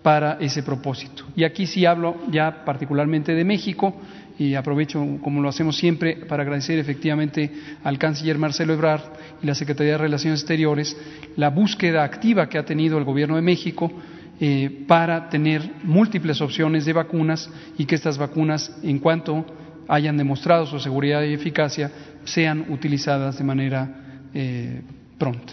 para 0.02 0.38
ese 0.40 0.62
propósito. 0.62 1.24
Y 1.36 1.44
aquí 1.44 1.66
sí 1.66 1.84
hablo 1.84 2.16
ya 2.30 2.64
particularmente 2.64 3.34
de 3.34 3.44
México 3.44 3.94
y 4.38 4.54
aprovecho, 4.54 5.18
como 5.22 5.42
lo 5.42 5.50
hacemos 5.50 5.76
siempre, 5.76 6.24
para 6.26 6.42
agradecer 6.42 6.78
efectivamente 6.78 7.50
al 7.84 7.98
canciller 7.98 8.38
Marcelo 8.38 8.72
Ebrard 8.72 9.02
y 9.42 9.46
la 9.46 9.54
Secretaría 9.54 9.92
de 9.92 9.98
Relaciones 9.98 10.40
Exteriores 10.40 10.96
la 11.36 11.50
búsqueda 11.50 12.04
activa 12.04 12.48
que 12.48 12.56
ha 12.56 12.64
tenido 12.64 12.96
el 12.96 13.04
Gobierno 13.04 13.36
de 13.36 13.42
México 13.42 13.92
eh, 14.40 14.84
para 14.86 15.28
tener 15.28 15.70
múltiples 15.84 16.40
opciones 16.40 16.86
de 16.86 16.94
vacunas 16.94 17.50
y 17.76 17.84
que 17.84 17.96
estas 17.96 18.16
vacunas, 18.16 18.74
en 18.82 18.98
cuanto 18.98 19.44
hayan 19.86 20.16
demostrado 20.16 20.64
su 20.64 20.78
seguridad 20.80 21.22
y 21.22 21.34
eficacia, 21.34 21.90
sean 22.24 22.66
utilizadas 22.70 23.36
de 23.36 23.44
manera 23.44 24.28
eh, 24.32 24.80
pronta. 25.18 25.52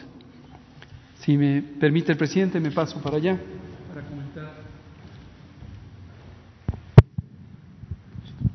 Si 1.20 1.36
me 1.36 1.62
permite 1.62 2.14
el 2.14 2.18
presidente, 2.18 2.62
me 2.62 2.72
paso 2.72 3.02
para 3.02 3.18
allá 3.18 3.38
para 3.98 4.27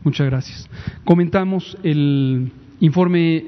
Muchas 0.05 0.27
gracias. 0.27 0.69
Comentamos 1.05 1.77
el 1.83 2.51
informe 2.81 3.45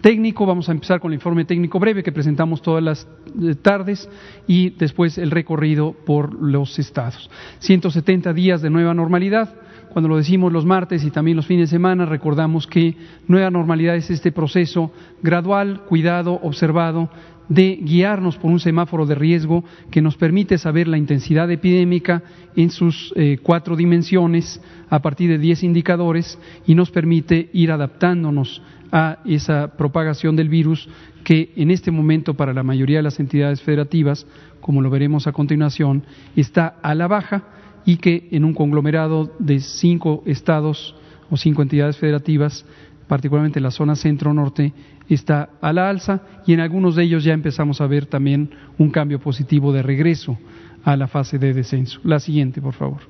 técnico. 0.00 0.46
Vamos 0.46 0.68
a 0.68 0.72
empezar 0.72 1.00
con 1.00 1.12
el 1.12 1.16
informe 1.16 1.44
técnico 1.44 1.78
breve 1.78 2.02
que 2.02 2.12
presentamos 2.12 2.62
todas 2.62 2.82
las 2.82 3.08
eh, 3.42 3.54
tardes 3.56 4.08
y 4.46 4.70
después 4.70 5.18
el 5.18 5.30
recorrido 5.30 5.92
por 5.92 6.34
los 6.40 6.78
estados. 6.78 7.30
170 7.58 8.32
días 8.32 8.62
de 8.62 8.70
nueva 8.70 8.94
normalidad 8.94 9.54
cuando 9.96 10.10
lo 10.10 10.18
decimos 10.18 10.52
los 10.52 10.66
martes 10.66 11.04
y 11.04 11.10
también 11.10 11.38
los 11.38 11.46
fines 11.46 11.70
de 11.70 11.76
semana, 11.76 12.04
recordamos 12.04 12.66
que 12.66 12.94
nueva 13.28 13.50
normalidad 13.50 13.96
es 13.96 14.10
este 14.10 14.30
proceso 14.30 14.92
gradual, 15.22 15.84
cuidado, 15.88 16.34
observado, 16.42 17.08
de 17.48 17.78
guiarnos 17.82 18.36
por 18.36 18.50
un 18.50 18.60
semáforo 18.60 19.06
de 19.06 19.14
riesgo 19.14 19.64
que 19.90 20.02
nos 20.02 20.16
permite 20.16 20.58
saber 20.58 20.88
la 20.88 20.98
intensidad 20.98 21.50
epidémica 21.50 22.22
en 22.56 22.70
sus 22.70 23.12
eh, 23.16 23.38
cuatro 23.42 23.76
dimensiones 23.76 24.60
a 24.90 25.00
partir 25.00 25.30
de 25.30 25.38
diez 25.38 25.62
indicadores 25.62 26.38
y 26.66 26.74
nos 26.74 26.90
permite 26.90 27.50
ir 27.52 27.70
adaptándonos 27.70 28.62
a 28.92 29.18
esa 29.24 29.76
propagación 29.76 30.36
del 30.36 30.48
virus 30.48 30.88
que 31.24 31.52
en 31.56 31.70
este 31.70 31.90
momento 31.90 32.34
para 32.34 32.52
la 32.52 32.62
mayoría 32.62 32.98
de 32.98 33.02
las 33.02 33.18
entidades 33.18 33.60
federativas, 33.60 34.26
como 34.60 34.80
lo 34.80 34.90
veremos 34.90 35.26
a 35.26 35.32
continuación, 35.32 36.04
está 36.36 36.76
a 36.82 36.94
la 36.94 37.08
baja 37.08 37.44
y 37.84 37.96
que 37.96 38.28
en 38.30 38.44
un 38.44 38.54
conglomerado 38.54 39.34
de 39.38 39.60
cinco 39.60 40.22
estados 40.26 40.94
o 41.30 41.36
cinco 41.36 41.62
entidades 41.62 41.96
federativas, 41.96 42.64
particularmente 43.08 43.58
en 43.58 43.64
la 43.64 43.70
zona 43.70 43.96
centro-norte, 43.96 44.72
está 45.14 45.50
a 45.60 45.72
la 45.72 45.88
alza 45.88 46.20
y 46.46 46.52
en 46.52 46.60
algunos 46.60 46.96
de 46.96 47.04
ellos 47.04 47.24
ya 47.24 47.32
empezamos 47.32 47.80
a 47.80 47.86
ver 47.86 48.06
también 48.06 48.50
un 48.78 48.90
cambio 48.90 49.20
positivo 49.20 49.72
de 49.72 49.82
regreso 49.82 50.38
a 50.84 50.96
la 50.96 51.08
fase 51.08 51.38
de 51.38 51.52
descenso. 51.52 52.00
La 52.04 52.20
siguiente, 52.20 52.60
por 52.60 52.74
favor. 52.74 53.00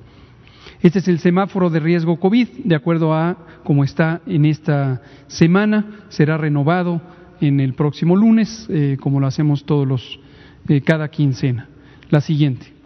Este 0.81 0.99
es 0.99 1.07
el 1.07 1.19
semáforo 1.19 1.69
de 1.69 1.79
riesgo 1.79 2.19
COVID, 2.19 2.47
de 2.63 2.75
acuerdo 2.75 3.13
a 3.13 3.37
cómo 3.63 3.83
está 3.83 4.21
en 4.27 4.45
esta 4.45 5.01
semana, 5.27 6.03
será 6.09 6.37
renovado 6.37 7.01
en 7.41 7.59
el 7.59 7.73
próximo 7.73 8.15
lunes, 8.15 8.67
eh, 8.69 8.97
como 8.99 9.19
lo 9.19 9.27
hacemos 9.27 9.65
todos 9.65 9.87
los, 9.87 10.19
eh, 10.67 10.81
cada 10.81 11.09
quincena. 11.09 11.67
La 12.09 12.21
siguiente. 12.21 12.77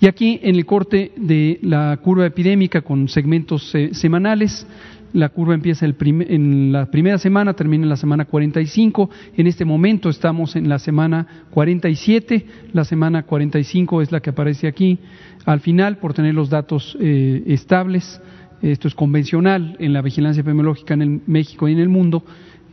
Y 0.00 0.06
aquí 0.06 0.40
en 0.42 0.56
el 0.56 0.66
corte 0.66 1.12
de 1.16 1.60
la 1.62 1.96
curva 2.02 2.26
epidémica 2.26 2.82
con 2.82 3.08
segmentos 3.08 3.72
eh, 3.74 3.90
semanales, 3.92 4.66
la 5.12 5.28
curva 5.28 5.54
empieza 5.54 5.86
en 5.86 6.72
la 6.72 6.86
primera 6.86 7.18
semana, 7.18 7.54
termina 7.54 7.84
en 7.84 7.90
la 7.90 7.96
semana 7.96 8.24
45. 8.24 9.10
En 9.36 9.46
este 9.46 9.64
momento 9.64 10.08
estamos 10.08 10.56
en 10.56 10.68
la 10.68 10.78
semana 10.78 11.44
47. 11.50 12.46
La 12.72 12.84
semana 12.84 13.24
45 13.24 14.02
es 14.02 14.12
la 14.12 14.20
que 14.20 14.30
aparece 14.30 14.66
aquí. 14.66 14.98
Al 15.44 15.60
final, 15.60 15.98
por 15.98 16.14
tener 16.14 16.34
los 16.34 16.48
datos 16.50 16.96
estables, 17.00 18.20
esto 18.62 18.86
es 18.86 18.94
convencional 18.94 19.76
en 19.80 19.92
la 19.92 20.02
vigilancia 20.02 20.40
epidemiológica 20.40 20.94
en 20.94 21.22
México 21.26 21.68
y 21.68 21.72
en 21.72 21.80
el 21.80 21.88
mundo, 21.88 22.22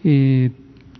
eh, 0.03 0.51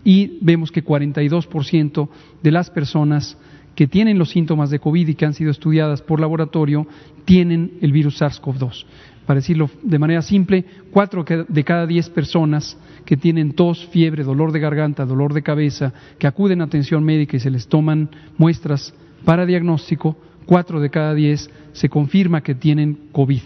y 0.03 0.39
vemos 0.41 0.72
que 0.72 0.84
42% 0.84 2.10
de 2.41 2.51
las 2.51 2.72
personas 2.72 3.38
que 3.75 3.88
tienen 3.88 4.17
los 4.17 4.31
síntomas 4.31 4.72
de 4.72 4.79
COVID 4.79 5.08
y 5.08 5.15
que 5.15 5.25
han 5.25 5.34
sido 5.34 5.51
estudiadas 5.51 6.01
por 6.01 6.19
laboratorio 6.19 6.88
tienen 7.25 7.74
el 7.81 7.91
virus 7.91 8.19
SARS-CoV-2. 8.19 8.86
Para 9.29 9.41
decirlo 9.41 9.69
de 9.83 10.00
manera 10.00 10.24
simple, 10.24 10.65
4 10.89 11.24
de 11.48 11.63
cada 11.63 11.86
10 11.86 12.09
personas 12.09 12.75
que 13.05 13.15
tienen 13.15 13.53
tos, 13.53 13.86
fiebre, 13.91 14.24
dolor 14.24 14.51
de 14.51 14.59
garganta, 14.59 15.05
dolor 15.05 15.36
de 15.36 15.43
cabeza, 15.43 15.93
que 16.17 16.25
acuden 16.25 16.62
a 16.62 16.63
atención 16.63 17.03
médica 17.03 17.38
y 17.38 17.39
se 17.39 17.51
les 17.51 17.67
toman 17.67 18.09
muestras 18.39 18.91
para 19.25 19.45
diagnóstico, 19.45 20.17
4 20.48 20.79
de 20.79 20.89
cada 20.89 21.13
10 21.13 21.48
se 21.74 21.89
confirma 21.89 22.41
que 22.41 22.55
tienen 22.55 23.09
COVID. 23.12 23.43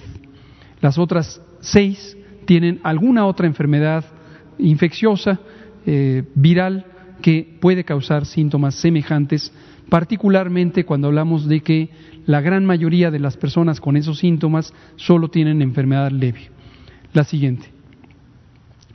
Las 0.80 0.98
otras 0.98 1.42
6 1.60 2.18
tienen 2.46 2.80
alguna 2.84 3.26
otra 3.26 3.46
enfermedad 3.46 4.06
infecciosa, 4.60 5.42
eh, 5.86 6.24
viral, 6.34 6.86
que 7.22 7.58
puede 7.60 7.84
causar 7.84 8.26
síntomas 8.26 8.76
semejantes, 8.76 9.52
particularmente 9.90 10.86
cuando 10.86 11.08
hablamos 11.08 11.48
de 11.48 11.62
que 11.62 11.90
la 12.26 12.42
gran 12.42 12.66
mayoría 12.66 13.12
de 13.12 13.20
las 13.20 13.38
personas 13.38 13.80
con 13.82 13.98
esos 13.98 14.20
síntomas 14.20 14.74
solo 14.96 15.30
tienen 15.30 15.62
enfermedad 15.62 16.12
leve. 16.12 16.50
La 17.14 17.24
siguiente. 17.24 17.68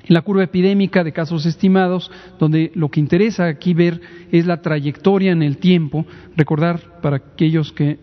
En 0.05 0.15
la 0.15 0.23
curva 0.23 0.43
epidémica 0.43 1.05
de 1.05 1.13
casos 1.13 1.45
estimados, 1.45 2.11
donde 2.39 2.73
lo 2.75 2.89
que 2.89 3.01
interesa 3.01 3.47
aquí 3.47 3.75
ver 3.75 4.01
es 4.33 4.47
la 4.47 4.63
trayectoria 4.63 5.33
en 5.33 5.43
el 5.43 5.59
tiempo, 5.59 6.07
recordar 6.35 7.01
para 7.03 7.17
aquellos 7.17 7.73
que 7.73 7.99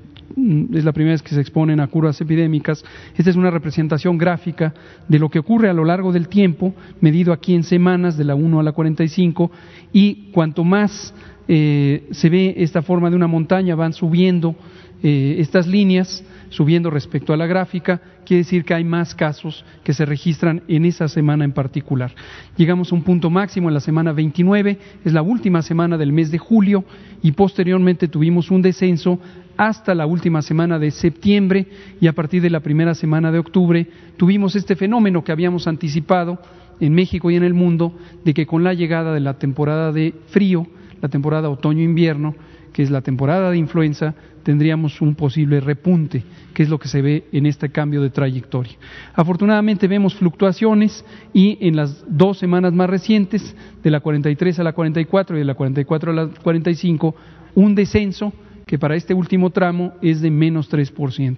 es 0.74 0.84
la 0.84 0.92
primera 0.92 1.13
vez 1.13 1.22
que 1.22 1.34
se 1.34 1.42
exponen 1.42 1.80
a 1.80 1.88
curvas 1.88 2.20
epidémicas. 2.20 2.84
Esta 3.15 3.30
es 3.30 3.36
una 3.36 3.51
representación 3.51 4.18
gráfica 4.18 4.74
de 5.07 5.20
lo 5.20 5.29
que 5.29 5.40
ocurre 5.40 5.70
a 5.70 5.74
lo 5.74 5.86
largo 5.86 6.12
del 6.12 6.27
tiempo, 6.27 6.75
medido 7.00 7.31
aquí 7.33 7.55
en 7.55 7.64
semanas, 7.64 8.18
de 8.18 8.25
la 8.25 8.36
1 8.36 8.60
a 8.60 8.64
la 8.64 8.72
45, 8.72 9.51
y 9.94 10.31
cuanto 10.31 10.64
más 10.64 11.14
eh, 11.48 12.08
se 12.12 12.29
ve 12.29 12.55
esta 12.58 12.81
forma 12.81 13.10
de 13.10 13.16
una 13.16 13.27
montaña, 13.27 13.75
van 13.75 13.94
subiendo 13.94 14.55
eh, 15.03 15.36
estas 15.40 15.68
líneas, 15.68 16.24
subiendo 16.50 16.90
respecto 16.90 17.34
a 17.34 17.38
la 17.38 17.46
gráfica, 17.46 18.01
quiere 18.25 18.40
decir 18.40 18.64
que 18.64 18.74
hay 18.74 18.84
más 18.84 19.14
casos 19.14 19.66
que 19.84 19.94
se 19.94 20.05
registran 20.05 20.64
en 20.68 20.86
esa 20.86 21.08
semana 21.08 21.46
en 21.46 21.51
particular. 21.51 22.14
Llegamos 22.58 22.92
a 22.92 22.96
un 22.96 23.03
punto 23.03 23.29
máximo 23.29 23.68
en 23.68 23.74
la 23.74 23.79
semana 23.81 24.14
29, 24.14 24.79
es 25.03 25.14
la 25.14 25.22
última 25.22 25.62
semana 25.62 25.98
del 25.98 26.12
mes 26.12 26.31
de 26.31 26.38
julio, 26.38 26.86
y 27.22 27.34
posteriormente 27.34 28.08
tuvimos 28.08 28.50
un 28.51 28.62
descenso 28.62 29.20
hasta 29.58 29.96
la 29.96 30.05
última 30.05 30.42
semana 30.42 30.79
de 30.79 30.92
septiembre 30.92 31.68
y 32.01 32.08
a 32.08 32.14
partir 32.14 32.42
de 32.42 32.50
la 32.50 32.60
primera 32.60 32.94
semana 32.94 33.31
de 33.31 33.40
octubre 33.40 33.88
tuvimos 34.18 34.55
este 34.55 34.75
fenómeno 34.75 35.24
que 35.24 35.31
habíamos 35.31 35.68
anticipado 35.68 36.40
en 36.79 36.94
México 36.94 37.31
y 37.31 37.36
en 37.36 37.44
el 37.44 37.53
mundo 37.53 37.94
de 38.24 38.34
que 38.34 38.46
con 38.46 38.64
la 38.64 38.74
llegada 38.74 39.14
de 39.14 39.22
la 39.22 39.38
temporada 39.38 39.92
de 39.92 40.14
frío, 40.27 40.68
la 41.05 41.09
temporada 41.09 41.51
otoño-invierno, 41.51 42.33
que 42.74 42.81
es 42.81 42.89
la 42.89 43.01
temporada 43.01 43.51
de 43.51 43.57
influenza, 43.57 44.15
tendríamos 44.41 45.01
un 45.01 45.13
posible 45.13 45.59
repunte, 45.59 46.24
que 46.53 46.63
es 46.63 46.70
lo 46.70 46.79
que 46.79 46.87
se 46.87 47.03
ve 47.03 47.25
en 47.31 47.46
este 47.46 47.70
cambio 47.70 48.01
de 48.01 48.09
trayectoria. 48.09 48.74
Afortunadamente 49.13 49.87
vemos 49.87 50.15
fluctuaciones 50.15 51.05
y 51.31 51.59
en 51.61 51.75
las 51.75 52.03
dos 52.07 52.39
semanas 52.39 52.74
más 52.74 52.89
recientes, 52.89 53.55
de 53.83 53.91
la 53.91 54.00
43 54.00 54.59
a 54.59 54.63
la 54.63 54.74
44 54.74 55.35
y 55.35 55.39
de 55.39 55.46
la 55.46 55.53
44 55.53 56.11
a 56.11 56.15
la 56.15 56.27
45, 56.27 57.15
un 57.53 57.75
descenso 57.75 58.33
que 58.65 58.79
para 58.79 58.96
este 58.96 59.13
último 59.13 59.51
tramo 59.51 59.94
es 60.01 60.22
de 60.22 60.31
menos 60.31 60.72
3%. 60.72 61.37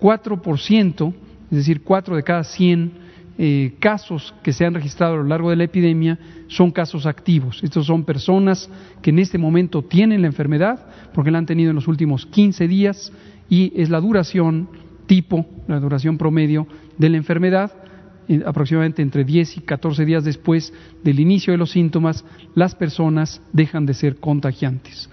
4%, 0.00 1.14
es 1.52 1.56
decir, 1.56 1.82
4 1.82 2.16
de 2.16 2.22
cada 2.24 2.42
100 2.42 3.07
eh, 3.40 3.74
casos 3.78 4.34
que 4.42 4.52
se 4.52 4.64
han 4.66 4.74
registrado 4.74 5.14
a 5.14 5.18
lo 5.18 5.22
largo 5.22 5.50
de 5.50 5.56
la 5.56 5.64
epidemia 5.64 6.18
son 6.48 6.72
casos 6.72 7.06
activos. 7.06 7.62
Estos 7.62 7.86
son 7.86 8.04
personas 8.04 8.68
que 9.00 9.10
en 9.10 9.20
este 9.20 9.38
momento 9.38 9.82
tienen 9.82 10.22
la 10.22 10.26
enfermedad 10.26 10.86
porque 11.14 11.30
la 11.30 11.38
han 11.38 11.46
tenido 11.46 11.70
en 11.70 11.76
los 11.76 11.86
últimos 11.86 12.26
15 12.26 12.66
días 12.66 13.12
y 13.48 13.72
es 13.80 13.90
la 13.90 14.00
duración 14.00 14.68
tipo, 15.06 15.46
la 15.68 15.78
duración 15.78 16.18
promedio 16.18 16.66
de 16.98 17.08
la 17.10 17.16
enfermedad 17.16 17.72
eh, 18.28 18.42
aproximadamente 18.44 19.02
entre 19.02 19.24
10 19.24 19.56
y 19.56 19.60
14 19.60 20.04
días 20.04 20.24
después 20.24 20.72
del 21.02 21.20
inicio 21.20 21.52
de 21.52 21.58
los 21.58 21.70
síntomas, 21.70 22.24
las 22.54 22.74
personas 22.74 23.40
dejan 23.52 23.86
de 23.86 23.94
ser 23.94 24.16
contagiantes. 24.16 25.08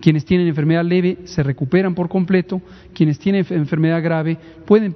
Quienes 0.00 0.24
tienen 0.24 0.48
enfermedad 0.48 0.84
leve 0.84 1.18
se 1.24 1.42
recuperan 1.42 1.94
por 1.94 2.08
completo, 2.08 2.60
quienes 2.94 3.18
tienen 3.18 3.44
enfermedad 3.50 4.02
grave 4.02 4.38
pueden 4.64 4.94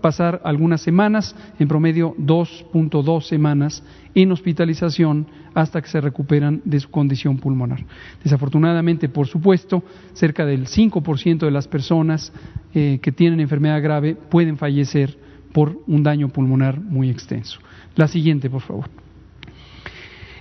pasar 0.00 0.40
algunas 0.44 0.80
semanas, 0.80 1.36
en 1.58 1.68
promedio 1.68 2.14
2.2 2.16 3.22
semanas, 3.22 3.82
en 4.14 4.32
hospitalización 4.32 5.26
hasta 5.54 5.80
que 5.82 5.88
se 5.88 6.00
recuperan 6.00 6.62
de 6.64 6.80
su 6.80 6.90
condición 6.90 7.38
pulmonar. 7.38 7.84
Desafortunadamente, 8.22 9.08
por 9.08 9.26
supuesto, 9.26 9.82
cerca 10.14 10.46
del 10.46 10.66
5% 10.66 11.38
de 11.38 11.50
las 11.50 11.68
personas 11.68 12.32
eh, 12.74 12.98
que 13.02 13.12
tienen 13.12 13.40
enfermedad 13.40 13.82
grave 13.82 14.14
pueden 14.14 14.56
fallecer 14.56 15.18
por 15.52 15.80
un 15.86 16.02
daño 16.02 16.28
pulmonar 16.28 16.80
muy 16.80 17.10
extenso. 17.10 17.58
La 17.94 18.08
siguiente, 18.08 18.50
por 18.50 18.60
favor. 18.60 19.05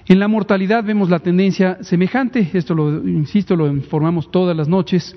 En 0.08 0.20
la 0.20 0.28
mortalidad 0.28 0.84
vemos 0.84 1.10
la 1.10 1.18
tendencia 1.18 1.80
semejante, 1.82 2.52
esto 2.54 2.76
lo 2.76 3.08
insisto, 3.08 3.56
lo 3.56 3.66
informamos 3.66 4.30
todas 4.30 4.56
las 4.56 4.68
noches. 4.68 5.16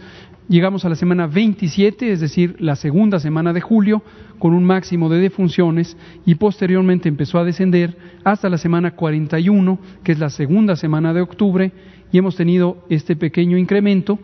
Llegamos 0.48 0.86
a 0.86 0.88
la 0.88 0.94
semana 0.94 1.26
27, 1.26 2.10
es 2.10 2.20
decir, 2.20 2.56
la 2.58 2.74
segunda 2.74 3.20
semana 3.20 3.52
de 3.52 3.60
julio, 3.60 4.02
con 4.38 4.54
un 4.54 4.64
máximo 4.64 5.10
de 5.10 5.18
defunciones 5.18 5.94
y 6.24 6.36
posteriormente 6.36 7.06
empezó 7.06 7.38
a 7.38 7.44
descender 7.44 7.98
hasta 8.24 8.48
la 8.48 8.56
semana 8.56 8.92
41, 8.92 9.78
que 10.02 10.12
es 10.12 10.18
la 10.18 10.30
segunda 10.30 10.74
semana 10.74 11.12
de 11.12 11.20
octubre, 11.20 11.70
y 12.10 12.16
hemos 12.16 12.36
tenido 12.36 12.82
este 12.88 13.14
pequeño 13.14 13.58
incremento 13.58 14.18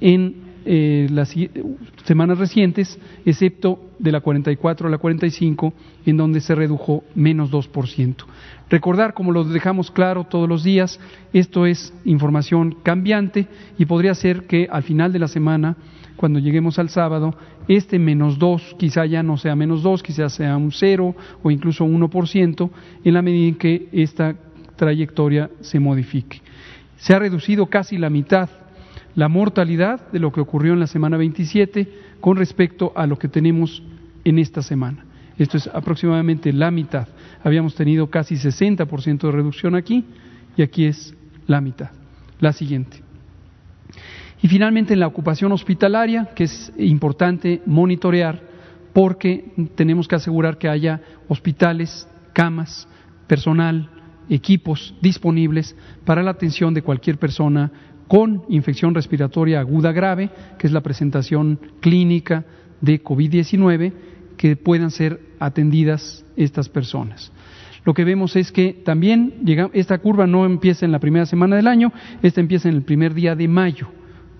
en 0.00 0.43
eh, 0.66 1.08
las 1.10 1.34
semanas 2.04 2.38
recientes, 2.38 2.98
excepto 3.24 3.90
de 3.98 4.12
la 4.12 4.20
44 4.20 4.88
a 4.88 4.90
la 4.90 4.98
45, 4.98 5.72
en 6.06 6.16
donde 6.16 6.40
se 6.40 6.54
redujo 6.54 7.04
menos 7.14 7.50
2%. 7.50 8.14
Recordar, 8.70 9.14
como 9.14 9.32
lo 9.32 9.44
dejamos 9.44 9.90
claro 9.90 10.24
todos 10.24 10.48
los 10.48 10.64
días, 10.64 10.98
esto 11.32 11.66
es 11.66 11.92
información 12.04 12.76
cambiante 12.82 13.46
y 13.78 13.84
podría 13.84 14.14
ser 14.14 14.46
que 14.46 14.66
al 14.70 14.82
final 14.82 15.12
de 15.12 15.18
la 15.18 15.28
semana, 15.28 15.76
cuando 16.16 16.38
lleguemos 16.38 16.78
al 16.78 16.88
sábado, 16.88 17.36
este 17.68 17.98
menos 17.98 18.38
2 18.38 18.76
quizá 18.78 19.06
ya 19.06 19.22
no 19.22 19.36
sea 19.36 19.54
menos 19.54 19.82
2, 19.82 20.02
quizá 20.02 20.28
sea 20.28 20.56
un 20.56 20.72
0 20.72 21.14
o 21.42 21.50
incluso 21.50 21.84
1%, 21.84 22.70
en 23.04 23.14
la 23.14 23.22
medida 23.22 23.48
en 23.48 23.54
que 23.56 23.88
esta 23.92 24.34
trayectoria 24.76 25.50
se 25.60 25.78
modifique. 25.78 26.40
Se 26.96 27.14
ha 27.14 27.18
reducido 27.18 27.66
casi 27.66 27.98
la 27.98 28.10
mitad 28.10 28.48
la 29.14 29.28
mortalidad 29.28 30.10
de 30.10 30.18
lo 30.18 30.32
que 30.32 30.40
ocurrió 30.40 30.72
en 30.72 30.80
la 30.80 30.86
semana 30.86 31.16
27 31.16 31.88
con 32.20 32.36
respecto 32.36 32.92
a 32.96 33.06
lo 33.06 33.18
que 33.18 33.28
tenemos 33.28 33.82
en 34.24 34.38
esta 34.38 34.62
semana. 34.62 35.04
Esto 35.38 35.56
es 35.56 35.66
aproximadamente 35.68 36.52
la 36.52 36.70
mitad. 36.70 37.08
Habíamos 37.42 37.74
tenido 37.74 38.08
casi 38.08 38.36
60% 38.36 39.20
de 39.20 39.30
reducción 39.30 39.74
aquí 39.74 40.04
y 40.56 40.62
aquí 40.62 40.86
es 40.86 41.14
la 41.46 41.60
mitad. 41.60 41.90
La 42.40 42.52
siguiente. 42.52 43.02
Y 44.42 44.48
finalmente 44.48 44.94
en 44.94 45.00
la 45.00 45.06
ocupación 45.06 45.52
hospitalaria, 45.52 46.30
que 46.34 46.44
es 46.44 46.72
importante 46.76 47.62
monitorear 47.66 48.42
porque 48.92 49.52
tenemos 49.74 50.06
que 50.06 50.16
asegurar 50.16 50.58
que 50.58 50.68
haya 50.68 51.00
hospitales, 51.28 52.08
camas, 52.32 52.86
personal, 53.26 53.88
equipos 54.28 54.94
disponibles 55.00 55.76
para 56.04 56.22
la 56.22 56.30
atención 56.30 56.74
de 56.74 56.82
cualquier 56.82 57.18
persona 57.18 57.70
con 58.14 58.44
infección 58.48 58.94
respiratoria 58.94 59.58
aguda 59.58 59.90
grave, 59.90 60.30
que 60.56 60.68
es 60.68 60.72
la 60.72 60.82
presentación 60.82 61.58
clínica 61.80 62.44
de 62.80 63.02
COVID-19, 63.02 63.92
que 64.36 64.54
puedan 64.54 64.92
ser 64.92 65.18
atendidas 65.40 66.24
estas 66.36 66.68
personas. 66.68 67.32
Lo 67.84 67.92
que 67.92 68.04
vemos 68.04 68.36
es 68.36 68.52
que 68.52 68.72
también 68.84 69.42
esta 69.72 69.98
curva 69.98 70.28
no 70.28 70.46
empieza 70.46 70.86
en 70.86 70.92
la 70.92 71.00
primera 71.00 71.26
semana 71.26 71.56
del 71.56 71.66
año, 71.66 71.92
esta 72.22 72.40
empieza 72.40 72.68
en 72.68 72.76
el 72.76 72.82
primer 72.82 73.14
día 73.14 73.34
de 73.34 73.48
mayo. 73.48 73.88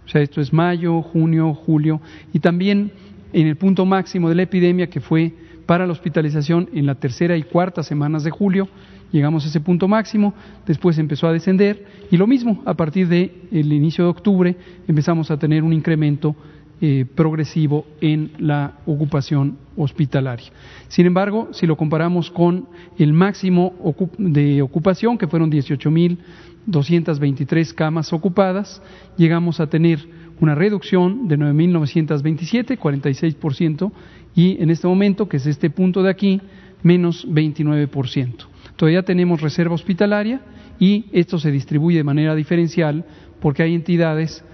O 0.06 0.08
sea, 0.08 0.20
esto 0.20 0.40
es 0.40 0.52
mayo, 0.52 1.02
junio, 1.02 1.52
julio, 1.52 2.00
y 2.32 2.38
también 2.38 2.92
en 3.32 3.48
el 3.48 3.56
punto 3.56 3.84
máximo 3.84 4.28
de 4.28 4.36
la 4.36 4.42
epidemia, 4.42 4.88
que 4.88 5.00
fue 5.00 5.32
para 5.66 5.84
la 5.84 5.92
hospitalización 5.94 6.68
en 6.74 6.86
la 6.86 6.94
tercera 6.94 7.36
y 7.36 7.42
cuarta 7.42 7.82
semanas 7.82 8.22
de 8.22 8.30
julio, 8.30 8.68
llegamos 9.14 9.44
a 9.44 9.48
ese 9.48 9.60
punto 9.60 9.86
máximo, 9.86 10.34
después 10.66 10.98
empezó 10.98 11.28
a 11.28 11.32
descender 11.32 11.86
y 12.10 12.16
lo 12.16 12.26
mismo, 12.26 12.60
a 12.66 12.74
partir 12.74 13.06
del 13.06 13.72
inicio 13.72 14.02
de 14.04 14.10
octubre 14.10 14.56
empezamos 14.88 15.30
a 15.30 15.38
tener 15.38 15.62
un 15.62 15.72
incremento 15.72 16.34
eh, 16.80 17.06
progresivo 17.14 17.86
en 18.00 18.32
la 18.38 18.78
ocupación 18.86 19.56
hospitalaria. 19.76 20.46
Sin 20.88 21.06
embargo, 21.06 21.50
si 21.52 21.68
lo 21.68 21.76
comparamos 21.76 22.32
con 22.32 22.66
el 22.98 23.12
máximo 23.12 23.74
de 24.18 24.62
ocupación, 24.62 25.16
que 25.16 25.28
fueron 25.28 25.52
18.223 25.52 27.72
camas 27.72 28.12
ocupadas, 28.12 28.82
llegamos 29.16 29.60
a 29.60 29.68
tener 29.68 30.00
una 30.40 30.56
reducción 30.56 31.28
de 31.28 31.38
9.927, 31.38 32.76
46%, 32.76 33.92
y 34.34 34.60
en 34.60 34.70
este 34.70 34.88
momento, 34.88 35.28
que 35.28 35.36
es 35.36 35.46
este 35.46 35.70
punto 35.70 36.02
de 36.02 36.10
aquí, 36.10 36.40
menos 36.82 37.28
29%. 37.28 38.53
Todavía 38.76 39.02
tenemos 39.02 39.40
reserva 39.40 39.74
hospitalaria 39.74 40.40
y 40.78 41.06
esto 41.12 41.38
se 41.38 41.50
distribuye 41.50 41.98
de 41.98 42.04
manera 42.04 42.34
diferencial 42.34 43.04
porque 43.40 43.62
hay 43.62 43.74
entidades, 43.74 44.44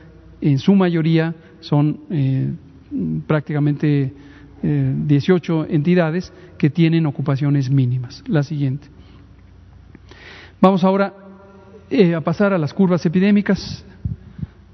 en 0.41 0.59
su 0.59 0.75
mayoría 0.75 1.35
son 1.61 2.01
eh, 2.11 2.53
prácticamente 3.27 4.13
18 4.63 5.65
eh, 5.65 5.67
entidades 5.71 6.33
que 6.59 6.71
tienen 6.71 7.07
ocupaciones 7.07 7.71
mínimas. 7.71 8.23
La 8.27 8.43
siguiente. 8.43 8.89
Vamos 10.61 10.85
ahora 10.85 11.15
eh, 11.89 12.15
a 12.15 12.21
pasar 12.21 12.53
a 12.53 12.59
las 12.59 12.75
curvas 12.75 13.05
epidémicas. 13.07 13.85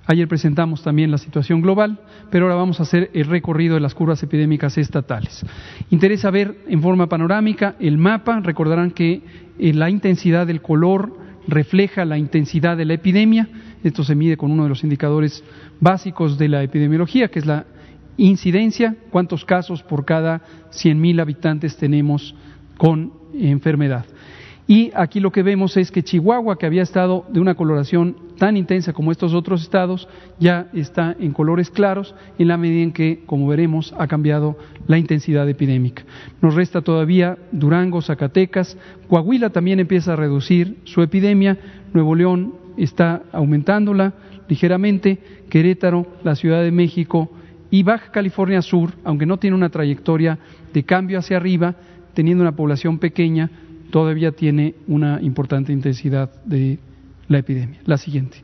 Ayer 0.09 0.29
presentamos 0.29 0.83
también 0.83 1.11
la 1.11 1.19
situación 1.19 1.61
global, 1.61 1.99
pero 2.31 2.45
ahora 2.45 2.55
vamos 2.55 2.79
a 2.79 2.85
hacer 2.85 3.11
el 3.12 3.27
recorrido 3.27 3.75
de 3.75 3.81
las 3.81 3.95
curvas 3.95 4.23
epidémicas 4.23 4.79
estatales. 4.79 5.45
Interesa 5.90 6.31
ver 6.31 6.59
en 6.69 6.81
forma 6.81 7.09
panorámica 7.09 7.75
el 7.81 7.99
mapa. 7.99 8.38
Recordarán 8.40 8.92
que 8.92 9.23
eh, 9.59 9.73
la 9.75 9.90
intensidad 9.90 10.47
del 10.47 10.62
color 10.62 11.12
refleja 11.49 12.05
la 12.05 12.19
intensidad 12.19 12.77
de 12.77 12.85
la 12.85 12.95
epidemia. 12.95 13.49
Esto 13.83 14.05
se 14.05 14.14
mide 14.14 14.37
con 14.37 14.53
uno 14.53 14.62
de 14.62 14.69
los 14.69 14.85
indicadores 14.85 15.42
básicos 15.81 16.38
de 16.38 16.49
la 16.49 16.62
epidemiología, 16.62 17.29
que 17.29 17.40
es 17.40 17.47
la 17.47 17.66
incidencia, 18.16 18.97
cuántos 19.11 19.45
casos 19.45 19.83
por 19.83 20.05
cada 20.05 20.40
100.000 20.71 21.21
habitantes 21.21 21.77
tenemos 21.77 22.35
con 22.79 23.12
enfermedad. 23.35 24.07
Y 24.68 24.90
aquí 24.96 25.20
lo 25.20 25.31
que 25.31 25.44
vemos 25.44 25.76
es 25.76 25.92
que 25.92 26.02
Chihuahua, 26.02 26.59
que 26.59 26.66
había 26.66 26.83
estado 26.83 27.24
de 27.29 27.38
una 27.40 27.55
coloración 27.55 28.16
tan 28.37 28.57
intensa 28.57 28.92
como 28.92 29.12
estos 29.12 29.33
otros 29.33 29.62
estados, 29.62 30.09
ya 30.40 30.68
está 30.72 31.14
en 31.20 31.33
colores 31.33 31.70
claros 31.70 32.14
en 32.38 32.48
la 32.48 32.57
medida 32.57 32.83
en 32.83 32.92
que, 32.92 33.22
como 33.26 33.46
veremos, 33.46 33.94
ha 33.96 34.09
cambiado 34.09 34.59
la 34.88 34.98
intensidad 34.98 35.48
epidémica. 35.48 36.05
Nos 36.42 36.55
resta 36.55 36.83
todavía 36.83 37.38
Durango, 37.52 38.02
Zacatecas, 38.02 38.76
Coahuila 39.09 39.50
también 39.50 39.79
empieza 39.79 40.14
a 40.14 40.16
reducir 40.16 40.79
su 40.85 41.00
epidemia, 41.00 41.57
Nuevo 41.92 42.16
León 42.16 42.55
está 42.76 43.22
aumentándola 43.33 44.14
ligeramente, 44.48 45.18
Querétaro, 45.48 46.07
la 46.24 46.35
Ciudad 46.35 46.62
de 46.62 46.72
México 46.72 47.31
y 47.70 47.85
Baja 47.85 48.11
California 48.11 48.62
Sur, 48.62 48.94
aunque 49.05 49.26
no 49.26 49.38
tiene 49.38 49.57
una 49.57 49.70
trayectoria 49.70 50.38
de 50.72 50.83
cambio 50.85 51.18
hacia 51.18 51.37
arriba, 51.37 51.76
teniendo 52.14 52.42
una 52.42 52.57
población 52.57 52.98
pequeña, 52.98 53.50
todavía 53.90 54.33
tiene 54.33 54.75
una 54.87 55.20
importante 55.22 55.72
intensidad 55.72 56.31
de 56.44 56.79
la 57.29 57.38
epidemia. 57.38 57.81
La 57.85 57.99
siguiente. 57.99 58.38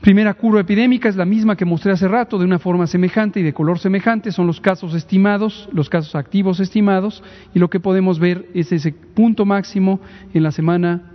Primera 0.00 0.34
curva 0.34 0.60
epidémica 0.60 1.08
es 1.08 1.16
la 1.16 1.24
misma 1.24 1.56
que 1.56 1.64
mostré 1.64 1.90
hace 1.90 2.06
rato, 2.06 2.38
de 2.38 2.44
una 2.44 2.58
forma 2.58 2.86
semejante 2.86 3.40
y 3.40 3.42
de 3.42 3.54
color 3.54 3.78
semejante, 3.78 4.30
son 4.30 4.46
los 4.46 4.60
casos 4.60 4.94
estimados, 4.94 5.68
los 5.72 5.88
casos 5.88 6.14
activos 6.14 6.60
estimados, 6.60 7.22
y 7.54 7.58
lo 7.58 7.70
que 7.70 7.80
podemos 7.80 8.18
ver 8.18 8.46
es 8.54 8.70
ese 8.72 8.92
punto 8.92 9.44
máximo 9.44 10.00
en 10.32 10.42
la 10.42 10.52
semana 10.52 11.10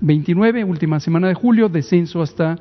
29, 0.00 0.64
última 0.64 1.00
semana 1.00 1.28
de 1.28 1.34
julio, 1.34 1.68
descenso 1.68 2.22
hasta 2.22 2.58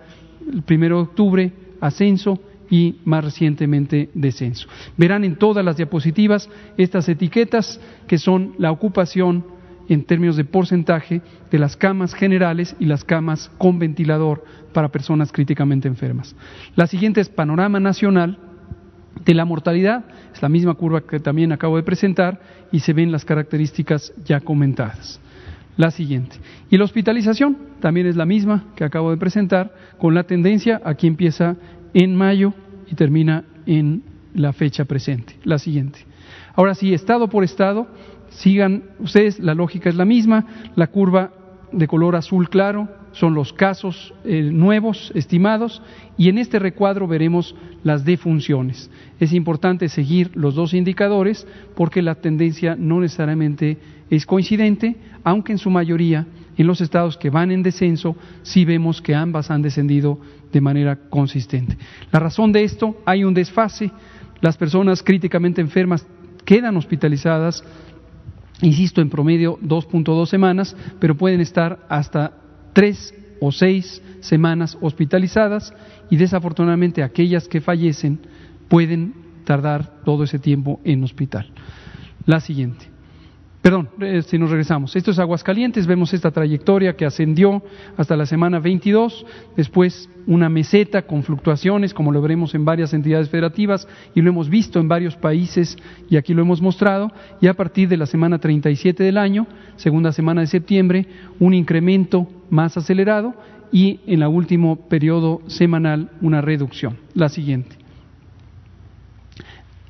el 0.51 0.63
primero 0.63 0.95
de 0.97 1.03
octubre, 1.03 1.53
ascenso 1.81 2.39
y 2.69 2.95
más 3.05 3.23
recientemente 3.23 4.09
descenso. 4.13 4.67
Verán 4.97 5.23
en 5.23 5.35
todas 5.35 5.63
las 5.63 5.77
diapositivas 5.77 6.49
estas 6.77 7.07
etiquetas 7.09 7.79
que 8.07 8.17
son 8.17 8.53
la 8.57 8.71
ocupación 8.71 9.45
en 9.87 10.03
términos 10.03 10.35
de 10.35 10.45
porcentaje 10.45 11.21
de 11.51 11.59
las 11.59 11.77
camas 11.77 12.13
generales 12.13 12.75
y 12.79 12.85
las 12.85 13.03
camas 13.03 13.51
con 13.57 13.79
ventilador 13.79 14.43
para 14.73 14.89
personas 14.89 15.31
críticamente 15.31 15.87
enfermas. 15.87 16.35
La 16.75 16.87
siguiente 16.87 17.21
es 17.21 17.29
panorama 17.29 17.79
nacional 17.79 18.37
de 19.23 19.33
la 19.33 19.45
mortalidad, 19.45 20.05
es 20.33 20.41
la 20.41 20.49
misma 20.49 20.73
curva 20.75 21.01
que 21.01 21.19
también 21.19 21.51
acabo 21.51 21.77
de 21.77 21.83
presentar 21.83 22.39
y 22.71 22.79
se 22.79 22.93
ven 22.93 23.11
las 23.11 23.25
características 23.25 24.13
ya 24.25 24.41
comentadas. 24.41 25.19
La 25.77 25.91
siguiente. 25.91 26.37
Y 26.69 26.77
la 26.77 26.85
hospitalización 26.85 27.57
también 27.81 28.07
es 28.07 28.15
la 28.15 28.25
misma 28.25 28.65
que 28.75 28.85
acabo 28.85 29.11
de 29.11 29.17
presentar, 29.17 29.73
con 29.97 30.13
la 30.13 30.23
tendencia, 30.23 30.81
aquí 30.85 31.07
empieza 31.07 31.57
en 31.93 32.15
mayo 32.15 32.53
y 32.89 32.95
termina 32.95 33.43
en 33.65 34.03
la 34.33 34.53
fecha 34.53 34.85
presente. 34.85 35.35
La 35.43 35.57
siguiente. 35.57 35.99
Ahora 36.55 36.75
sí, 36.75 36.93
estado 36.93 37.29
por 37.29 37.43
estado, 37.43 37.87
sigan 38.35 38.83
ustedes, 38.99 39.39
la 39.39 39.53
lógica 39.53 39.89
es 39.89 39.95
la 39.95 40.05
misma, 40.05 40.45
la 40.75 40.87
curva 40.87 41.31
de 41.71 41.87
color 41.87 42.15
azul 42.15 42.49
claro 42.49 42.87
son 43.11 43.33
los 43.33 43.53
casos 43.53 44.13
eh, 44.25 44.49
nuevos 44.51 45.11
estimados 45.15 45.81
y 46.17 46.29
en 46.29 46.37
este 46.37 46.59
recuadro 46.59 47.07
veremos 47.07 47.55
las 47.83 48.03
defunciones. 48.03 48.89
Es 49.19 49.31
importante 49.33 49.87
seguir 49.87 50.31
los 50.35 50.55
dos 50.55 50.73
indicadores 50.73 51.47
porque 51.75 52.01
la 52.01 52.15
tendencia 52.15 52.75
no 52.77 52.99
necesariamente 52.99 53.77
es 54.09 54.25
coincidente, 54.25 54.97
aunque 55.23 55.53
en 55.53 55.57
su 55.57 55.69
mayoría 55.69 56.27
en 56.57 56.67
los 56.67 56.81
estados 56.81 57.17
que 57.17 57.29
van 57.29 57.51
en 57.51 57.63
descenso 57.63 58.15
sí 58.43 58.65
vemos 58.65 59.01
que 59.01 59.15
ambas 59.15 59.49
han 59.49 59.61
descendido 59.61 60.19
de 60.51 60.61
manera 60.61 60.95
consistente. 61.09 61.77
La 62.11 62.19
razón 62.19 62.51
de 62.51 62.63
esto, 62.63 63.01
hay 63.05 63.23
un 63.23 63.33
desfase, 63.33 63.91
las 64.41 64.57
personas 64.57 65.01
críticamente 65.01 65.61
enfermas 65.61 66.05
quedan 66.45 66.77
hospitalizadas 66.77 67.63
insisto, 68.61 69.01
en 69.01 69.09
promedio 69.09 69.57
2.2 69.59 70.25
semanas, 70.27 70.75
pero 70.99 71.15
pueden 71.15 71.41
estar 71.41 71.85
hasta 71.89 72.33
tres 72.73 73.13
o 73.39 73.51
seis 73.51 74.01
semanas 74.21 74.77
hospitalizadas 74.81 75.73
y 76.09 76.17
desafortunadamente 76.17 77.03
aquellas 77.03 77.47
que 77.47 77.61
fallecen 77.61 78.19
pueden 78.69 79.13
tardar 79.45 80.01
todo 80.03 80.23
ese 80.23 80.39
tiempo 80.39 80.79
en 80.83 81.03
hospital. 81.03 81.51
La 82.25 82.39
siguiente. 82.39 82.94
Perdón, 83.65 83.89
eh, 83.99 84.21
si 84.21 84.37
nos 84.37 84.51
regresamos. 84.51 84.95
Esto 84.95 85.09
es 85.09 85.17
Aguascalientes, 85.17 85.87
vemos 85.87 86.13
esta 86.13 86.29
trayectoria 86.29 86.95
que 86.95 87.03
ascendió 87.03 87.63
hasta 87.97 88.15
la 88.15 88.27
semana 88.27 88.59
22, 88.59 89.25
después 89.57 90.07
una 90.27 90.49
meseta 90.49 91.01
con 91.01 91.23
fluctuaciones, 91.23 91.91
como 91.91 92.11
lo 92.11 92.21
veremos 92.21 92.53
en 92.53 92.63
varias 92.63 92.93
entidades 92.93 93.27
federativas 93.27 93.87
y 94.13 94.21
lo 94.21 94.29
hemos 94.29 94.49
visto 94.49 94.79
en 94.79 94.87
varios 94.87 95.15
países 95.15 95.79
y 96.11 96.17
aquí 96.17 96.35
lo 96.35 96.43
hemos 96.43 96.61
mostrado, 96.61 97.11
y 97.41 97.47
a 97.47 97.55
partir 97.55 97.89
de 97.89 97.97
la 97.97 98.05
semana 98.05 98.37
37 98.37 99.01
del 99.01 99.17
año, 99.17 99.47
segunda 99.77 100.11
semana 100.11 100.41
de 100.41 100.47
septiembre, 100.47 101.07
un 101.39 101.55
incremento 101.55 102.27
más 102.51 102.77
acelerado 102.77 103.33
y 103.71 103.99
en 104.05 104.21
el 104.21 104.27
último 104.27 104.75
periodo 104.75 105.41
semanal 105.47 106.11
una 106.21 106.39
reducción. 106.39 106.97
La 107.15 107.29
siguiente. 107.29 107.84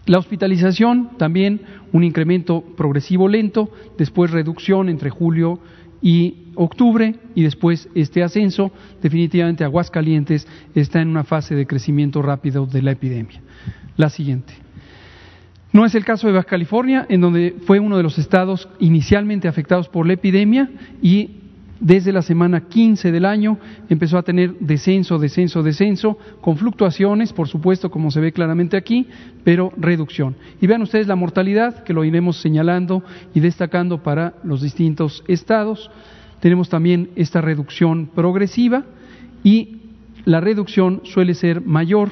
La 0.06 0.20
hospitalización 0.20 1.18
también 1.18 1.62
un 1.92 2.04
incremento 2.04 2.62
progresivo 2.62 3.28
lento, 3.28 3.72
después 3.98 4.32
reducción 4.32 4.90
entre 4.90 5.10
julio 5.10 5.60
y 6.02 6.36
octubre 6.54 7.16
y 7.34 7.42
después 7.42 7.90
este 7.96 8.22
ascenso. 8.22 8.72
Definitivamente 9.02 9.64
Aguascalientes 9.64 10.48
está 10.76 11.02
en 11.02 11.08
una 11.08 11.24
fase 11.24 11.56
de 11.56 11.66
crecimiento 11.66 12.22
rápido 12.22 12.68
de 12.68 12.84
la 12.84 12.92
epidemia. 12.92 13.42
La 13.98 14.10
siguiente. 14.10 14.54
No 15.74 15.86
es 15.86 15.96
el 15.96 16.06
caso 16.06 16.28
de 16.28 16.34
Baja 16.34 16.48
California, 16.48 17.06
en 17.10 17.20
donde 17.22 17.56
fue 17.66 17.80
uno 17.80 17.98
de 17.98 18.04
los 18.04 18.18
estados 18.18 18.70
inicialmente 18.80 19.48
afectados 19.48 19.90
por 19.90 20.06
la 20.06 20.14
epidemia 20.14 20.70
y 21.02 21.45
desde 21.80 22.14
la 22.14 22.22
semana 22.22 22.62
15 22.62 23.12
del 23.12 23.26
año 23.26 23.58
empezó 23.90 24.18
a 24.18 24.24
tener 24.24 24.58
descenso, 24.60 25.20
descenso, 25.20 25.62
descenso, 25.62 26.18
con 26.42 26.58
fluctuaciones, 26.58 27.34
por 27.34 27.48
supuesto, 27.48 27.92
como 27.92 28.12
se 28.12 28.22
ve 28.22 28.32
claramente 28.32 28.78
aquí, 28.78 29.08
pero 29.44 29.74
reducción. 29.78 30.36
Y 30.62 30.68
vean 30.68 30.82
ustedes 30.82 31.08
la 31.08 31.16
mortalidad, 31.16 31.84
que 31.84 31.94
lo 31.94 32.04
iremos 32.04 32.42
señalando 32.42 33.04
y 33.34 33.40
destacando 33.40 34.02
para 34.04 34.36
los 34.44 34.62
distintos 34.62 35.24
estados. 35.28 35.92
Tenemos 36.40 36.70
también 36.70 37.10
esta 37.16 37.42
reducción 37.42 38.08
progresiva 38.08 38.86
y 39.44 39.82
la 40.26 40.40
reducción 40.40 41.02
suele 41.04 41.34
ser 41.34 41.62
mayor 41.62 42.10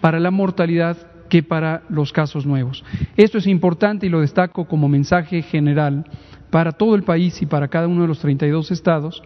para 0.00 0.20
la 0.20 0.30
mortalidad 0.30 0.96
que 1.28 1.42
para 1.42 1.82
los 1.88 2.12
casos 2.12 2.44
nuevos. 2.44 2.84
Esto 3.16 3.38
es 3.38 3.46
importante 3.46 4.06
y 4.06 4.10
lo 4.10 4.20
destaco 4.20 4.66
como 4.66 4.88
mensaje 4.88 5.42
general 5.42 6.04
para 6.50 6.72
todo 6.72 6.94
el 6.94 7.02
país 7.02 7.40
y 7.42 7.46
para 7.46 7.68
cada 7.68 7.88
uno 7.88 8.02
de 8.02 8.08
los 8.08 8.18
32 8.20 8.70
estados, 8.70 9.22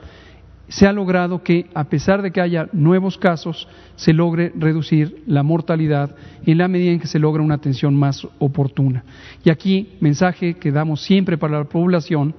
se 0.69 0.87
ha 0.87 0.93
logrado 0.93 1.43
que, 1.43 1.67
a 1.75 1.85
pesar 1.85 2.23
de 2.23 2.31
que 2.31 2.41
haya 2.41 2.69
nuevos 2.73 3.19
casos, 3.19 3.69
se 3.97 4.13
logre 4.13 4.53
reducir 4.57 5.23
la 5.27 5.43
mortalidad 5.43 6.17
en 6.47 6.59
la 6.59 6.69
medida 6.69 6.93
en 6.93 7.01
que 7.01 7.07
se 7.07 7.19
logra 7.19 7.43
una 7.43 7.57
atención 7.57 7.95
más 7.95 8.27
oportuna. 8.39 9.05
Y 9.45 9.51
aquí, 9.51 9.91
mensaje 10.01 10.55
que 10.55 10.73
damos 10.73 11.03
siempre 11.03 11.37
para 11.37 11.59
la 11.59 11.65
población, 11.65 12.35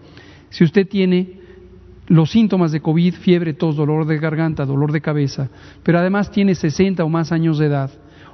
si 0.50 0.64
usted 0.64 0.88
tiene 0.88 1.40
los 2.08 2.32
síntomas 2.32 2.72
de 2.72 2.82
COVID, 2.82 3.14
fiebre, 3.16 3.54
tos, 3.54 3.76
dolor 3.76 4.06
de 4.06 4.18
garganta, 4.18 4.66
dolor 4.66 4.92
de 4.92 5.02
cabeza, 5.02 5.50
pero 5.84 6.00
además 6.00 6.32
tiene 6.32 6.56
60 6.56 7.04
o 7.04 7.10
más 7.10 7.32
años 7.32 7.58
de 7.58 7.68
edad, 7.68 7.92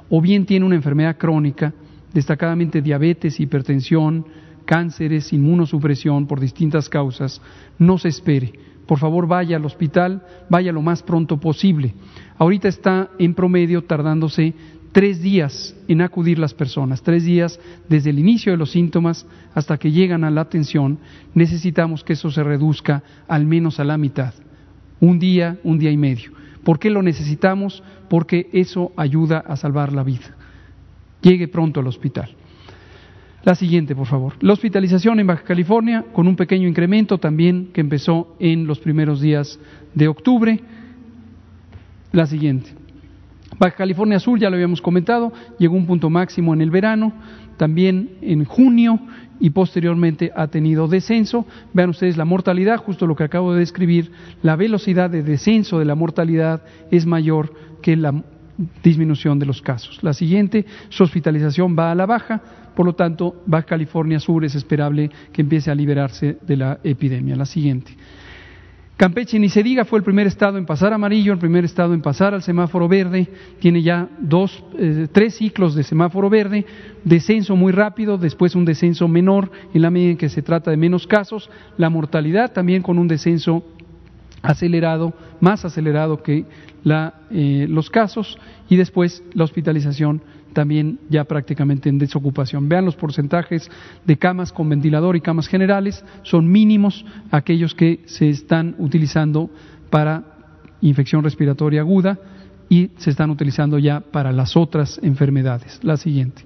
o 0.10 0.22
bien 0.22 0.46
tiene 0.46 0.66
una 0.66 0.76
enfermedad 0.76 1.18
crónica, 1.18 1.74
destacadamente 2.14 2.82
diabetes, 2.82 3.40
hipertensión, 3.40 4.26
cánceres, 4.71 5.34
inmunosupresión 5.34 6.27
por 6.27 6.39
distintas 6.39 6.88
causas, 6.88 7.41
no 7.77 7.97
se 7.97 8.07
espere. 8.07 8.53
Por 8.88 8.99
favor, 8.99 9.27
vaya 9.27 9.57
al 9.57 9.65
hospital, 9.65 10.23
vaya 10.49 10.71
lo 10.71 10.81
más 10.81 11.03
pronto 11.03 11.41
posible. 11.41 11.93
Ahorita 12.38 12.69
está 12.69 13.10
en 13.19 13.34
promedio 13.34 13.84
tardándose 13.84 14.53
tres 14.93 15.21
días 15.21 15.75
en 15.89 15.99
acudir 15.99 16.39
las 16.39 16.53
personas, 16.53 17.01
tres 17.01 17.25
días 17.25 17.60
desde 17.89 18.12
el 18.12 18.19
inicio 18.19 18.53
de 18.53 18.57
los 18.57 18.71
síntomas 18.71 19.27
hasta 19.53 19.77
que 19.77 19.91
llegan 19.91 20.23
a 20.23 20.31
la 20.31 20.39
atención. 20.39 20.99
Necesitamos 21.34 22.05
que 22.05 22.13
eso 22.13 22.31
se 22.31 22.41
reduzca 22.41 23.03
al 23.27 23.45
menos 23.45 23.77
a 23.81 23.84
la 23.84 23.97
mitad, 23.97 24.34
un 25.01 25.19
día, 25.19 25.60
un 25.65 25.79
día 25.79 25.91
y 25.91 25.97
medio. 25.97 26.31
¿Por 26.63 26.79
qué 26.79 26.89
lo 26.89 27.01
necesitamos? 27.01 27.84
Porque 28.10 28.49
eso 28.53 28.93
ayuda 28.95 29.39
a 29.39 29.57
salvar 29.57 29.91
la 29.91 30.03
vida. 30.03 30.34
Llegue 31.21 31.49
pronto 31.49 31.81
al 31.81 31.88
hospital. 31.88 32.38
La 33.43 33.56
siguiente, 33.56 33.95
por 33.95 34.06
favor. 34.06 34.34
La 34.41 34.54
hospitalización 34.54 35.19
en 35.19 35.25
Baja 35.27 35.43
California 35.43 36.06
con 36.13 36.27
un 36.27 36.36
pequeño 36.36 36.67
incremento 36.67 37.17
también 37.17 37.69
que 37.73 37.82
empezó 37.82 38.36
en 38.39 38.67
los 38.67 38.80
primeros 38.80 39.19
días 39.19 39.60
de 39.95 40.08
octubre. 40.08 40.60
La 42.12 42.27
siguiente. 42.27 42.71
Baja 43.58 43.75
California 43.75 44.19
Sur, 44.19 44.39
ya 44.39 44.49
lo 44.49 44.56
habíamos 44.56 44.82
comentado, 44.82 45.34
llegó 45.58 45.75
a 45.75 45.80
un 45.80 45.88
punto 45.88 46.10
máximo 46.10 46.54
en 46.54 46.62
el 46.62 46.69
verano, 46.69 47.13
también 47.58 48.12
en 48.21 48.45
junio 48.45 48.99
y 49.39 49.49
posteriormente 49.49 50.32
ha 50.36 50.47
tenido 50.47 50.88
descenso. 50.88 51.47
Vean 51.73 51.89
ustedes 51.89 52.17
la 52.17 52.25
mortalidad, 52.25 52.77
justo 52.77 53.08
lo 53.08 53.15
que 53.15 53.23
acabo 53.23 53.54
de 53.54 53.60
describir, 53.60 54.12
la 54.43 54.56
velocidad 54.56 55.10
de 55.10 55.23
descenso 55.23 55.80
de 55.80 55.86
la 55.86 55.95
mortalidad 55.95 56.62
es 56.91 57.08
mayor 57.08 57.54
que 57.82 57.95
la 57.95 58.23
disminución 58.84 59.39
de 59.39 59.45
los 59.45 59.62
casos. 59.62 60.00
La 60.02 60.13
siguiente, 60.13 60.65
su 60.89 61.04
hospitalización 61.04 61.76
va 61.78 61.91
a 61.91 61.95
la 61.95 62.06
baja, 62.06 62.41
por 62.76 62.86
lo 62.86 62.93
tanto, 62.93 63.43
Baja 63.45 63.65
California 63.65 64.19
Sur 64.19 64.45
es 64.45 64.56
esperable 64.56 65.10
que 65.34 65.41
empiece 65.41 65.69
a 65.71 65.76
liberarse 65.76 66.38
de 66.41 66.58
la 66.58 66.80
epidemia. 66.84 67.36
La 67.36 67.45
siguiente. 67.45 67.95
Campeche, 69.02 69.39
ni 69.39 69.50
se 69.50 69.63
diga, 69.63 69.84
fue 69.84 69.97
el 69.97 70.06
primer 70.06 70.28
estado 70.28 70.60
en 70.60 70.65
pasar 70.67 70.93
amarillo, 70.93 71.34
el 71.34 71.39
primer 71.39 71.65
estado 71.65 71.95
en 71.95 72.04
pasar 72.04 72.36
al 72.36 72.43
semáforo 72.43 72.88
verde, 72.88 73.28
tiene 73.60 73.82
ya 73.82 74.08
dos, 74.19 74.63
eh, 74.78 75.08
tres 75.12 75.38
ciclos 75.38 75.74
de 75.74 75.82
semáforo 75.82 76.30
verde, 76.30 76.67
descenso 77.04 77.56
muy 77.56 77.71
rápido, 77.71 78.19
después 78.19 78.54
un 78.54 78.63
descenso 78.63 79.08
menor 79.08 79.52
en 79.74 79.82
la 79.82 79.89
medida 79.89 80.12
en 80.12 80.17
que 80.17 80.30
se 80.30 80.43
trata 80.43 80.69
de 80.69 80.78
menos 80.78 81.08
casos, 81.08 81.50
la 81.78 81.89
mortalidad 81.89 82.54
también 82.54 82.84
con 82.84 83.00
un 83.00 83.08
descenso 83.08 83.65
acelerado, 84.43 85.13
más 85.39 85.65
acelerado 85.65 86.21
que 86.21 86.45
eh, 86.86 87.67
los 87.70 87.89
casos, 87.89 88.38
y 88.70 88.76
después 88.76 89.24
la 89.34 89.44
hospitalización 89.44 90.22
también 90.54 91.00
ya 91.10 91.24
prácticamente 91.24 91.89
en 91.89 91.98
desocupación. 91.98 92.67
Vean 92.67 92.86
los 92.86 92.96
porcentajes 92.96 93.70
de 94.06 94.17
camas 94.17 94.52
con 94.52 94.70
ventilador 94.70 95.15
y 95.15 95.22
camas 95.22 95.48
generales, 95.48 96.04
son 96.24 96.52
mínimos 96.52 97.06
aquellos 97.32 97.74
que 97.74 98.02
se 98.06 98.30
están 98.30 98.76
utilizando 98.80 99.50
para 99.89 100.24
infección 100.82 101.24
respiratoria 101.24 101.82
aguda 101.82 102.17
y 102.70 102.91
se 102.98 103.10
están 103.10 103.30
utilizando 103.30 103.78
ya 103.78 104.00
para 104.00 104.32
las 104.32 104.56
otras 104.58 105.00
enfermedades. 105.04 105.80
La 105.84 105.98
siguiente. 105.98 106.44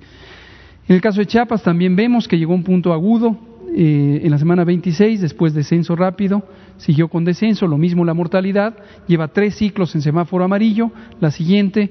En 0.87 0.95
el 0.95 1.01
caso 1.01 1.19
de 1.19 1.25
Chiapas 1.25 1.63
también 1.63 1.95
vemos 1.95 2.27
que 2.27 2.37
llegó 2.37 2.53
un 2.53 2.63
punto 2.63 2.93
agudo 2.93 3.54
eh, 3.77 4.21
en 4.23 4.31
la 4.31 4.37
semana 4.37 4.63
26, 4.63 5.19
después 5.19 5.53
descenso 5.53 5.97
rápido, 5.97 6.43
siguió 6.77 7.09
con 7.09 7.25
descenso, 7.25 7.67
lo 7.67 7.77
mismo 7.77 8.05
la 8.05 8.13
mortalidad, 8.13 8.77
lleva 9.05 9.27
tres 9.27 9.55
ciclos 9.55 9.93
en 9.95 10.01
semáforo 10.01 10.45
amarillo, 10.45 10.91
la 11.19 11.29
siguiente 11.29 11.89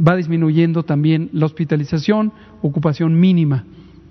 va 0.00 0.16
disminuyendo 0.16 0.82
también 0.82 1.28
la 1.34 1.44
hospitalización, 1.44 2.32
ocupación 2.62 3.20
mínima 3.20 3.64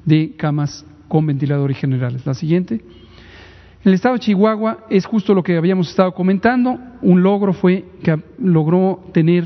de 0.06 0.36
camas 0.38 0.86
con 1.08 1.26
ventilador 1.26 1.72
y 1.72 1.74
generales. 1.74 2.24
La 2.28 2.36
siguiente. 2.36 2.76
En 2.76 3.90
el 3.90 3.96
estado 3.96 4.14
de 4.14 4.20
Chihuahua 4.20 4.86
es 4.92 5.08
justo 5.08 5.34
lo 5.34 5.42
que 5.42 5.58
habíamos 5.58 5.90
estado 5.90 6.14
comentando. 6.14 6.78
Un 7.02 7.24
logro 7.24 7.54
fue 7.54 7.86
que 8.04 8.20
logró 8.38 9.04
tener 9.14 9.46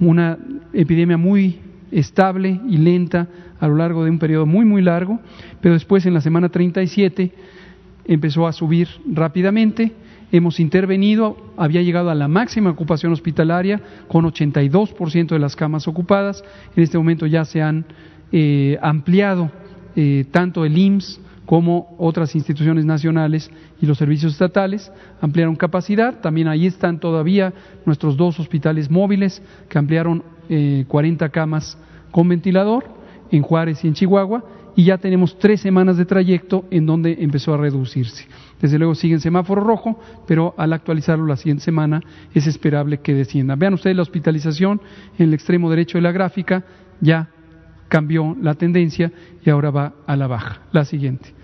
una 0.00 0.38
epidemia 0.72 1.18
muy 1.18 1.60
estable 1.90 2.60
y 2.68 2.78
lenta 2.78 3.28
a 3.60 3.68
lo 3.68 3.76
largo 3.76 4.04
de 4.04 4.10
un 4.10 4.18
periodo 4.18 4.46
muy, 4.46 4.64
muy 4.64 4.82
largo, 4.82 5.20
pero 5.60 5.74
después 5.74 6.06
en 6.06 6.14
la 6.14 6.20
semana 6.20 6.48
37 6.48 7.32
empezó 8.06 8.46
a 8.46 8.52
subir 8.52 8.88
rápidamente. 9.06 9.92
Hemos 10.30 10.60
intervenido, 10.60 11.36
había 11.56 11.82
llegado 11.82 12.10
a 12.10 12.14
la 12.14 12.28
máxima 12.28 12.70
ocupación 12.70 13.12
hospitalaria 13.12 13.80
con 14.08 14.24
82% 14.26 15.28
de 15.28 15.38
las 15.38 15.56
camas 15.56 15.88
ocupadas, 15.88 16.44
en 16.76 16.82
este 16.82 16.98
momento 16.98 17.26
ya 17.26 17.44
se 17.44 17.62
han 17.62 17.86
eh, 18.30 18.78
ampliado 18.82 19.50
eh, 19.96 20.26
tanto 20.30 20.64
el 20.64 20.76
IMSS 20.76 21.20
como 21.46 21.96
otras 21.96 22.34
instituciones 22.34 22.84
nacionales 22.84 23.50
y 23.80 23.86
los 23.86 23.96
servicios 23.96 24.32
estatales, 24.32 24.92
ampliaron 25.22 25.56
capacidad, 25.56 26.20
también 26.20 26.46
ahí 26.46 26.66
están 26.66 27.00
todavía 27.00 27.54
nuestros 27.86 28.18
dos 28.18 28.38
hospitales 28.38 28.90
móviles 28.90 29.42
que 29.70 29.78
ampliaron 29.78 30.22
40 30.86 31.24
eh, 31.24 31.30
camas 31.30 31.78
con 32.10 32.28
ventilador 32.28 32.84
en 33.30 33.42
Juárez 33.42 33.84
y 33.84 33.88
en 33.88 33.94
Chihuahua, 33.94 34.44
y 34.74 34.84
ya 34.84 34.98
tenemos 34.98 35.38
tres 35.38 35.60
semanas 35.60 35.96
de 35.96 36.04
trayecto 36.04 36.64
en 36.70 36.86
donde 36.86 37.16
empezó 37.20 37.52
a 37.52 37.56
reducirse. 37.56 38.26
Desde 38.60 38.78
luego 38.78 38.94
sigue 38.94 39.14
en 39.14 39.20
semáforo 39.20 39.62
rojo, 39.62 39.98
pero 40.26 40.54
al 40.56 40.72
actualizarlo 40.72 41.26
la 41.26 41.36
siguiente 41.36 41.64
semana 41.64 42.00
es 42.32 42.46
esperable 42.46 42.98
que 42.98 43.12
descienda. 43.12 43.56
Vean 43.56 43.74
ustedes 43.74 43.96
la 43.96 44.02
hospitalización 44.02 44.80
en 45.18 45.26
el 45.26 45.34
extremo 45.34 45.68
derecho 45.68 45.98
de 45.98 46.02
la 46.02 46.12
gráfica, 46.12 46.64
ya 47.00 47.28
cambió 47.88 48.36
la 48.40 48.54
tendencia 48.54 49.10
y 49.44 49.50
ahora 49.50 49.70
va 49.70 49.94
a 50.06 50.16
la 50.16 50.28
baja. 50.28 50.60
La 50.72 50.84
siguiente. 50.84 51.34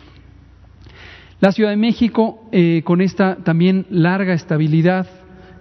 La 1.40 1.52
Ciudad 1.52 1.70
de 1.70 1.76
México, 1.76 2.48
eh, 2.52 2.82
con 2.84 3.00
esta 3.00 3.36
también 3.36 3.86
larga 3.90 4.32
estabilidad, 4.32 5.08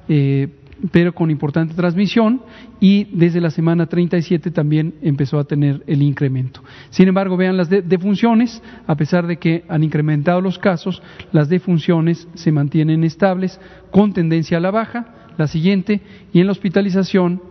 eh, 0.08 0.48
pero 0.92 1.14
con 1.14 1.32
importante 1.32 1.74
transmisión 1.74 2.42
y 2.80 3.06
desde 3.06 3.40
la 3.40 3.52
semana 3.52 3.86
37 3.86 4.52
también 4.52 4.96
empezó 5.02 5.40
a 5.40 5.46
tener 5.46 5.84
el 5.88 6.02
incremento. 6.02 6.62
Sin 6.90 7.08
embargo, 7.08 7.38
vean 7.38 7.58
las 7.58 7.70
defunciones, 7.70 8.62
a 8.86 8.96
pesar 8.96 9.28
de 9.28 9.38
que 9.38 9.64
han 9.70 9.84
incrementado 9.84 10.42
los 10.42 10.60
casos, 10.60 11.02
las 11.32 11.50
defunciones 11.50 12.28
se 12.34 12.52
mantienen 12.52 13.04
estables 13.04 13.60
con 13.92 14.14
tendencia 14.14 14.58
a 14.58 14.62
la 14.62 14.72
baja, 14.72 15.32
la 15.38 15.48
siguiente, 15.48 16.02
y 16.34 16.40
en 16.40 16.48
la 16.48 16.52
hospitalización 16.52 17.42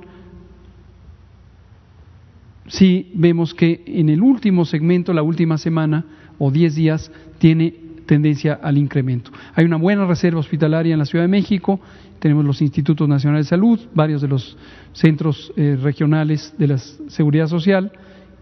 sí 2.69 3.11
vemos 3.15 3.55
que 3.55 3.83
en 3.87 4.09
el 4.09 4.23
último 4.23 4.65
segmento, 4.65 5.13
la 5.13 5.23
última 5.23 5.59
semana 5.59 6.05
o 6.39 6.51
10 6.51 6.75
días, 6.75 7.13
tiene 7.39 7.75
tendencia 8.07 8.59
al 8.63 8.79
incremento. 8.79 9.31
Hay 9.55 9.65
una 9.65 9.77
buena 9.77 10.07
reserva 10.07 10.41
hospitalaria 10.41 10.93
en 10.93 10.99
la 10.99 11.05
Ciudad 11.05 11.25
de 11.25 11.29
México, 11.29 11.81
tenemos 12.19 12.45
los 12.45 12.63
institutos 12.63 13.09
nacionales 13.09 13.47
de 13.47 13.51
salud, 13.51 13.81
varios 13.95 14.23
de 14.23 14.29
los 14.29 14.57
centros 14.93 15.53
eh, 15.57 15.77
regionales 15.81 16.55
de 16.57 16.69
la 16.69 16.79
seguridad 16.79 17.49
social 17.49 17.91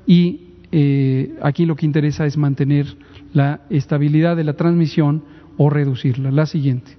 y 0.07 0.41
eh, 0.73 1.35
aquí 1.43 1.67
lo 1.67 1.77
que 1.77 1.87
interesa 1.87 2.27
es 2.27 2.37
mantener 2.37 2.87
la 3.33 3.61
estabilidad 3.71 4.37
de 4.37 4.45
la 4.45 4.55
transmisión 4.55 5.25
o 5.57 5.71
reducirla. 5.71 6.31
La 6.31 6.47
siguiente. 6.47 6.97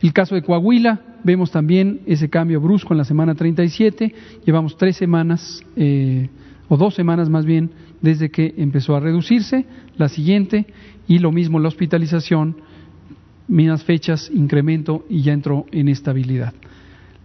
El 0.00 0.12
caso 0.12 0.34
de 0.34 0.42
Coahuila, 0.42 1.00
vemos 1.24 1.50
también 1.50 2.00
ese 2.06 2.30
cambio 2.30 2.60
brusco 2.60 2.94
en 2.94 2.98
la 2.98 3.04
semana 3.04 3.34
37, 3.34 4.14
llevamos 4.44 4.76
tres 4.76 4.96
semanas, 4.96 5.64
eh, 5.76 6.28
o 6.68 6.76
dos 6.76 6.94
semanas 6.94 7.28
más 7.28 7.44
bien, 7.44 7.70
desde 8.00 8.30
que 8.30 8.54
empezó 8.56 8.96
a 8.96 9.00
reducirse. 9.00 9.66
La 9.96 10.08
siguiente, 10.08 10.66
y 11.06 11.18
lo 11.18 11.32
mismo 11.32 11.58
la 11.58 11.68
hospitalización, 11.68 12.56
menos 13.48 13.82
fechas, 13.84 14.30
incremento 14.32 15.04
y 15.08 15.22
ya 15.22 15.32
entró 15.32 15.66
en 15.72 15.88
estabilidad. 15.88 16.52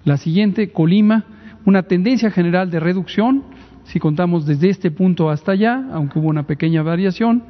La 0.05 0.17
siguiente, 0.17 0.71
Colima, 0.71 1.25
una 1.65 1.83
tendencia 1.83 2.31
general 2.31 2.69
de 2.69 2.79
reducción, 2.79 3.43
si 3.85 3.99
contamos 3.99 4.45
desde 4.45 4.69
este 4.69 4.91
punto 4.91 5.29
hasta 5.29 5.51
allá, 5.51 5.89
aunque 5.91 6.19
hubo 6.19 6.29
una 6.29 6.47
pequeña 6.47 6.83
variación, 6.83 7.43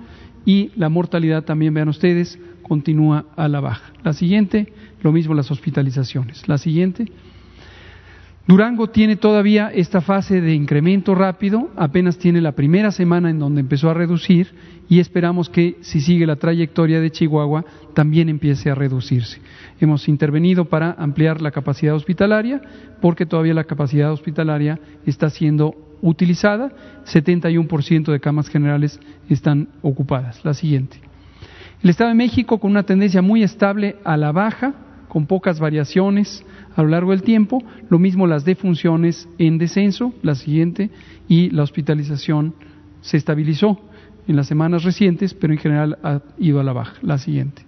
y 0.46 0.72
la 0.76 0.90
mortalidad 0.90 1.44
también, 1.44 1.74
vean 1.74 1.90
ustedes, 1.90 2.40
continúa 2.64 3.26
a 3.36 3.48
la 3.48 3.60
baja. 3.60 3.94
La 4.04 4.14
siguiente, 4.14 4.74
lo 5.02 5.12
mismo 5.12 5.34
las 5.34 5.52
hospitalizaciones. 5.52 6.48
La 6.48 6.58
siguiente, 6.58 7.06
Durango 8.46 8.90
tiene 8.90 9.16
todavía 9.16 9.72
esta 9.74 10.02
fase 10.02 10.42
de 10.42 10.54
incremento 10.54 11.16
rápido, 11.16 11.70
apenas 11.78 12.18
tiene 12.18 12.42
la 12.42 12.52
primera 12.52 12.92
semana 12.92 13.30
en 13.30 13.40
donde 13.40 13.62
empezó 13.62 13.90
a 13.90 13.94
reducir 13.94 14.54
y 14.90 15.00
esperamos 15.00 15.50
que 15.50 15.78
si 15.80 16.02
sigue 16.02 16.28
la 16.28 16.36
trayectoria 16.36 17.00
de 17.00 17.10
Chihuahua 17.10 17.64
también 17.94 18.28
empiece 18.28 18.70
a 18.70 18.76
reducirse. 18.76 19.40
Hemos 19.80 20.10
intervenido 20.10 20.66
para 20.66 20.92
ampliar 20.92 21.42
la 21.42 21.52
capacidad 21.52 21.96
hospitalaria 21.96 22.62
porque 23.00 23.26
todavía 23.26 23.54
la 23.54 23.64
capacidad 23.64 24.12
hospitalaria 24.12 24.78
está 25.06 25.30
siendo 25.30 25.74
utilizada, 26.02 26.70
71% 27.06 28.12
de 28.12 28.20
camas 28.20 28.50
generales 28.50 29.00
están 29.30 29.70
ocupadas. 29.82 30.44
La 30.44 30.54
siguiente. 30.54 31.00
El 31.82 31.90
Estado 31.90 32.10
de 32.10 32.16
México 32.16 32.60
con 32.60 32.72
una 32.72 32.84
tendencia 32.84 33.22
muy 33.22 33.42
estable 33.42 33.96
a 34.04 34.18
la 34.18 34.34
baja, 34.34 34.74
con 35.08 35.28
pocas 35.28 35.62
variaciones 35.62 36.46
a 36.76 36.82
lo 36.82 36.90
largo 36.90 37.12
del 37.12 37.24
tiempo, 37.24 37.64
lo 37.90 38.00
mismo 38.00 38.28
las 38.28 38.46
defunciones 38.46 39.28
en 39.38 39.58
descenso, 39.58 40.14
la 40.22 40.36
siguiente, 40.36 40.90
y 41.28 41.50
la 41.52 41.64
hospitalización 41.64 42.56
se 43.02 43.18
estabilizó 43.18 43.80
en 44.28 44.36
las 44.36 44.48
semanas 44.48 44.84
recientes, 44.84 45.34
pero 45.34 45.54
en 45.54 45.60
general 45.60 45.98
ha 46.04 46.22
ido 46.38 46.60
a 46.60 46.64
la 46.64 46.74
baja, 46.74 46.96
la 47.02 47.18
siguiente. 47.18 47.64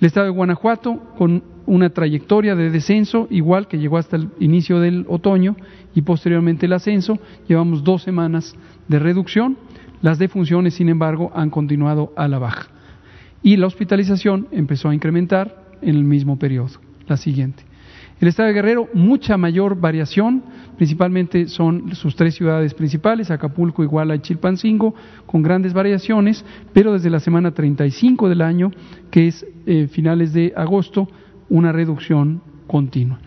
El 0.00 0.06
estado 0.06 0.26
de 0.26 0.32
Guanajuato 0.32 0.98
con 1.16 1.42
una 1.66 1.90
trayectoria 1.90 2.54
de 2.54 2.70
descenso 2.70 3.26
igual 3.30 3.68
que 3.68 3.78
llegó 3.78 3.96
hasta 3.96 4.16
el 4.16 4.28
inicio 4.40 4.80
del 4.80 5.06
otoño 5.08 5.56
y 5.94 6.02
posteriormente 6.02 6.66
el 6.66 6.72
ascenso, 6.72 7.18
llevamos 7.48 7.84
dos 7.84 8.02
semanas 8.02 8.54
de 8.88 8.98
reducción, 8.98 9.56
las 10.02 10.18
defunciones 10.18 10.74
sin 10.74 10.88
embargo 10.88 11.30
han 11.34 11.50
continuado 11.50 12.12
a 12.16 12.28
la 12.28 12.38
baja 12.38 12.68
y 13.42 13.56
la 13.56 13.66
hospitalización 13.66 14.48
empezó 14.50 14.88
a 14.88 14.94
incrementar 14.94 15.62
en 15.80 15.96
el 15.96 16.04
mismo 16.04 16.38
periodo. 16.38 16.80
La 17.06 17.16
siguiente. 17.16 17.62
El 18.20 18.28
estado 18.28 18.46
de 18.48 18.54
Guerrero, 18.54 18.88
mucha 18.94 19.36
mayor 19.36 19.78
variación, 19.78 20.42
principalmente 20.76 21.48
son 21.48 21.94
sus 21.94 22.14
tres 22.14 22.34
ciudades 22.34 22.72
principales, 22.72 23.30
Acapulco, 23.30 23.82
Iguala 23.82 24.14
y 24.14 24.20
Chilpancingo, 24.20 24.94
con 25.26 25.42
grandes 25.42 25.72
variaciones, 25.72 26.44
pero 26.72 26.92
desde 26.92 27.10
la 27.10 27.20
semana 27.20 27.52
35 27.52 28.28
del 28.28 28.42
año, 28.42 28.70
que 29.10 29.28
es 29.28 29.44
eh, 29.66 29.88
finales 29.88 30.32
de 30.32 30.52
agosto, 30.56 31.08
una 31.48 31.72
reducción 31.72 32.40
continua. 32.66 33.18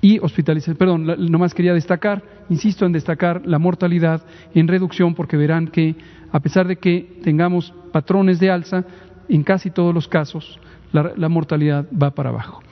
Y 0.00 0.18
hospitalización, 0.18 0.76
perdón, 0.76 1.06
nomás 1.30 1.54
quería 1.54 1.72
destacar, 1.72 2.22
insisto 2.50 2.86
en 2.86 2.92
destacar 2.92 3.42
la 3.46 3.58
mortalidad 3.58 4.22
en 4.54 4.68
reducción, 4.68 5.14
porque 5.14 5.36
verán 5.36 5.68
que 5.68 5.96
a 6.32 6.40
pesar 6.40 6.66
de 6.66 6.76
que 6.76 7.18
tengamos 7.22 7.72
patrones 7.92 8.38
de 8.38 8.50
alza, 8.50 8.84
en 9.28 9.42
casi 9.42 9.70
todos 9.70 9.94
los 9.94 10.06
casos 10.06 10.60
la, 10.92 11.28
mortalidad 11.28 11.86
va 11.90 12.10
para 12.12 12.30
abajo. 12.30 12.62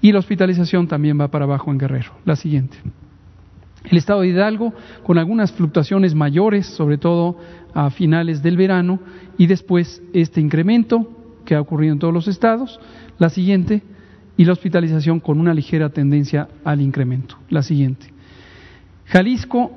Y 0.00 0.12
la 0.12 0.18
hospitalización 0.20 0.86
también 0.86 1.20
va 1.20 1.28
para 1.28 1.44
abajo 1.44 1.70
en 1.70 1.78
Guerrero. 1.78 2.12
La 2.24 2.36
siguiente. 2.36 2.76
El 3.84 3.96
estado 3.96 4.20
de 4.20 4.28
Hidalgo, 4.28 4.74
con 5.04 5.18
algunas 5.18 5.52
fluctuaciones 5.52 6.14
mayores, 6.14 6.66
sobre 6.66 6.98
todo 6.98 7.38
a 7.74 7.90
finales 7.90 8.42
del 8.42 8.56
verano, 8.56 9.00
y 9.36 9.46
después 9.46 10.02
este 10.12 10.40
incremento 10.40 11.08
que 11.44 11.54
ha 11.54 11.60
ocurrido 11.60 11.92
en 11.92 11.98
todos 11.98 12.14
los 12.14 12.28
estados. 12.28 12.78
La 13.18 13.30
siguiente, 13.30 13.82
y 14.38 14.44
la 14.44 14.52
hospitalización 14.52 15.20
con 15.20 15.40
una 15.40 15.52
ligera 15.52 15.90
tendencia 15.90 16.48
al 16.64 16.80
incremento. 16.80 17.36
La 17.50 17.62
siguiente. 17.62 18.06
Jalisco 19.06 19.72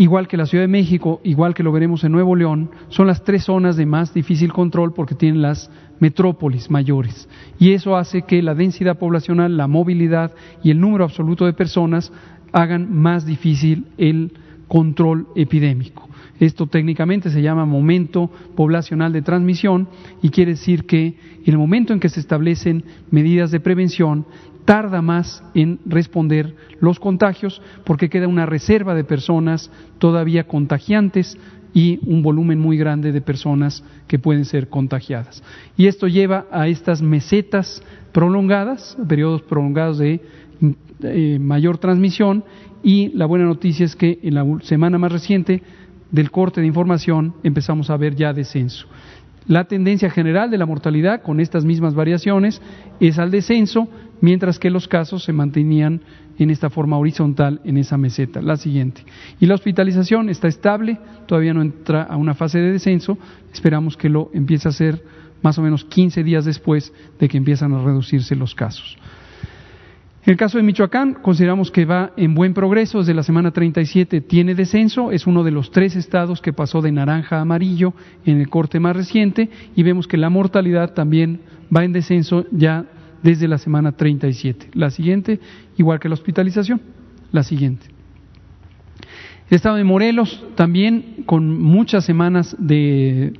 igual 0.00 0.28
que 0.28 0.38
la 0.38 0.46
Ciudad 0.46 0.64
de 0.64 0.68
México, 0.68 1.20
igual 1.24 1.52
que 1.52 1.62
lo 1.62 1.72
veremos 1.72 2.04
en 2.04 2.12
Nuevo 2.12 2.34
León, 2.34 2.70
son 2.88 3.06
las 3.06 3.22
tres 3.22 3.44
zonas 3.44 3.76
de 3.76 3.84
más 3.84 4.14
difícil 4.14 4.50
control 4.50 4.94
porque 4.94 5.14
tienen 5.14 5.42
las 5.42 5.70
metrópolis 5.98 6.70
mayores. 6.70 7.28
Y 7.58 7.72
eso 7.72 7.94
hace 7.98 8.22
que 8.22 8.42
la 8.42 8.54
densidad 8.54 8.98
poblacional, 8.98 9.58
la 9.58 9.66
movilidad 9.66 10.32
y 10.62 10.70
el 10.70 10.80
número 10.80 11.04
absoluto 11.04 11.44
de 11.44 11.52
personas 11.52 12.10
hagan 12.50 12.90
más 12.90 13.26
difícil 13.26 13.88
el 13.98 14.32
control 14.68 15.26
epidémico. 15.36 16.08
Esto 16.38 16.66
técnicamente 16.66 17.28
se 17.28 17.42
llama 17.42 17.66
momento 17.66 18.30
poblacional 18.56 19.12
de 19.12 19.20
transmisión 19.20 19.86
y 20.22 20.30
quiere 20.30 20.52
decir 20.52 20.86
que 20.86 21.08
en 21.44 21.52
el 21.52 21.58
momento 21.58 21.92
en 21.92 22.00
que 22.00 22.08
se 22.08 22.20
establecen 22.20 22.84
medidas 23.10 23.50
de 23.50 23.60
prevención, 23.60 24.24
tarda 24.70 25.02
más 25.02 25.42
en 25.52 25.80
responder 25.84 26.54
los 26.78 27.00
contagios 27.00 27.60
porque 27.82 28.08
queda 28.08 28.28
una 28.28 28.46
reserva 28.46 28.94
de 28.94 29.02
personas 29.02 29.68
todavía 29.98 30.46
contagiantes 30.46 31.36
y 31.74 31.98
un 32.06 32.22
volumen 32.22 32.60
muy 32.60 32.76
grande 32.76 33.10
de 33.10 33.20
personas 33.20 33.82
que 34.06 34.20
pueden 34.20 34.44
ser 34.44 34.68
contagiadas. 34.68 35.42
Y 35.76 35.88
esto 35.88 36.06
lleva 36.06 36.46
a 36.52 36.68
estas 36.68 37.02
mesetas 37.02 37.82
prolongadas, 38.12 38.96
periodos 39.08 39.42
prolongados 39.42 39.98
de 39.98 40.20
eh, 41.02 41.38
mayor 41.40 41.78
transmisión 41.78 42.44
y 42.84 43.08
la 43.08 43.26
buena 43.26 43.46
noticia 43.46 43.84
es 43.84 43.96
que 43.96 44.20
en 44.22 44.34
la 44.36 44.46
semana 44.62 44.98
más 44.98 45.10
reciente 45.10 45.64
del 46.12 46.30
corte 46.30 46.60
de 46.60 46.68
información 46.68 47.34
empezamos 47.42 47.90
a 47.90 47.96
ver 47.96 48.14
ya 48.14 48.32
descenso. 48.32 48.86
La 49.50 49.64
tendencia 49.64 50.10
general 50.10 50.48
de 50.48 50.58
la 50.58 50.64
mortalidad 50.64 51.22
con 51.22 51.40
estas 51.40 51.64
mismas 51.64 51.92
variaciones 51.92 52.62
es 53.00 53.18
al 53.18 53.32
descenso, 53.32 53.88
mientras 54.20 54.60
que 54.60 54.70
los 54.70 54.86
casos 54.86 55.24
se 55.24 55.32
mantenían 55.32 56.02
en 56.38 56.50
esta 56.50 56.70
forma 56.70 56.96
horizontal 56.96 57.60
en 57.64 57.76
esa 57.76 57.98
meseta. 57.98 58.40
La 58.40 58.56
siguiente. 58.56 59.02
Y 59.40 59.46
la 59.46 59.56
hospitalización 59.56 60.28
está 60.28 60.46
estable, 60.46 61.00
todavía 61.26 61.52
no 61.52 61.62
entra 61.62 62.04
a 62.04 62.16
una 62.16 62.34
fase 62.34 62.60
de 62.60 62.70
descenso, 62.70 63.18
esperamos 63.52 63.96
que 63.96 64.08
lo 64.08 64.30
empiece 64.32 64.68
a 64.68 64.70
hacer 64.70 65.02
más 65.42 65.58
o 65.58 65.62
menos 65.62 65.84
15 65.84 66.22
días 66.22 66.44
después 66.44 66.92
de 67.18 67.28
que 67.28 67.36
empiezan 67.36 67.72
a 67.74 67.82
reducirse 67.82 68.36
los 68.36 68.54
casos. 68.54 68.96
En 70.22 70.32
el 70.32 70.36
caso 70.36 70.58
de 70.58 70.64
Michoacán, 70.64 71.14
consideramos 71.14 71.70
que 71.70 71.86
va 71.86 72.12
en 72.14 72.34
buen 72.34 72.52
progreso, 72.52 72.98
desde 72.98 73.14
la 73.14 73.22
semana 73.22 73.52
37 73.52 74.20
tiene 74.20 74.54
descenso, 74.54 75.12
es 75.12 75.26
uno 75.26 75.44
de 75.44 75.50
los 75.50 75.70
tres 75.70 75.96
estados 75.96 76.42
que 76.42 76.52
pasó 76.52 76.82
de 76.82 76.92
naranja 76.92 77.38
a 77.38 77.40
amarillo 77.40 77.94
en 78.26 78.38
el 78.38 78.50
corte 78.50 78.80
más 78.80 78.94
reciente 78.94 79.48
y 79.74 79.82
vemos 79.82 80.06
que 80.06 80.18
la 80.18 80.28
mortalidad 80.28 80.92
también 80.92 81.40
va 81.74 81.84
en 81.84 81.92
descenso 81.92 82.44
ya 82.50 82.84
desde 83.22 83.48
la 83.48 83.56
semana 83.56 83.92
37. 83.92 84.70
La 84.74 84.90
siguiente, 84.90 85.40
igual 85.78 86.00
que 86.00 86.08
la 86.08 86.14
hospitalización. 86.14 86.82
La 87.32 87.42
siguiente. 87.42 87.86
Estado 89.48 89.76
de 89.76 89.84
Morelos 89.84 90.44
también 90.54 91.22
con 91.24 91.60
muchas 91.62 92.04
semanas 92.04 92.54
de 92.58 93.32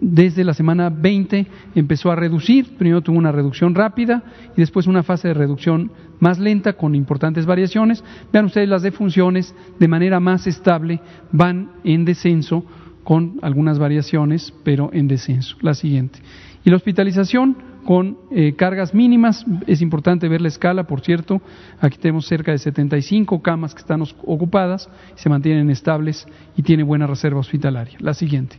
desde 0.00 0.44
la 0.44 0.54
semana 0.54 0.90
20 0.90 1.46
empezó 1.74 2.10
a 2.10 2.16
reducir, 2.16 2.76
primero 2.76 3.00
tuvo 3.00 3.18
una 3.18 3.32
reducción 3.32 3.74
rápida 3.74 4.22
y 4.56 4.60
después 4.60 4.86
una 4.86 5.02
fase 5.02 5.28
de 5.28 5.34
reducción 5.34 5.90
más 6.20 6.38
lenta 6.38 6.74
con 6.74 6.94
importantes 6.94 7.46
variaciones. 7.46 8.04
Vean 8.32 8.44
ustedes 8.44 8.68
las 8.68 8.82
defunciones 8.82 9.54
de 9.78 9.88
manera 9.88 10.20
más 10.20 10.46
estable 10.46 11.00
van 11.32 11.70
en 11.84 12.04
descenso 12.04 12.64
con 13.02 13.40
algunas 13.42 13.78
variaciones, 13.78 14.54
pero 14.62 14.90
en 14.92 15.08
descenso. 15.08 15.56
La 15.60 15.74
siguiente. 15.74 16.20
Y 16.64 16.70
la 16.70 16.76
hospitalización 16.76 17.56
con 17.84 18.16
eh, 18.30 18.54
cargas 18.54 18.94
mínimas, 18.94 19.44
es 19.66 19.82
importante 19.82 20.28
ver 20.28 20.40
la 20.40 20.48
escala, 20.48 20.86
por 20.86 21.00
cierto, 21.00 21.42
aquí 21.80 21.98
tenemos 21.98 22.26
cerca 22.26 22.52
de 22.52 22.58
75 22.58 23.42
camas 23.42 23.74
que 23.74 23.80
están 23.80 24.02
ocupadas, 24.02 24.88
se 25.16 25.28
mantienen 25.28 25.68
estables 25.70 26.26
y 26.56 26.62
tiene 26.62 26.84
buena 26.84 27.06
reserva 27.06 27.40
hospitalaria. 27.40 27.96
La 27.98 28.14
siguiente. 28.14 28.56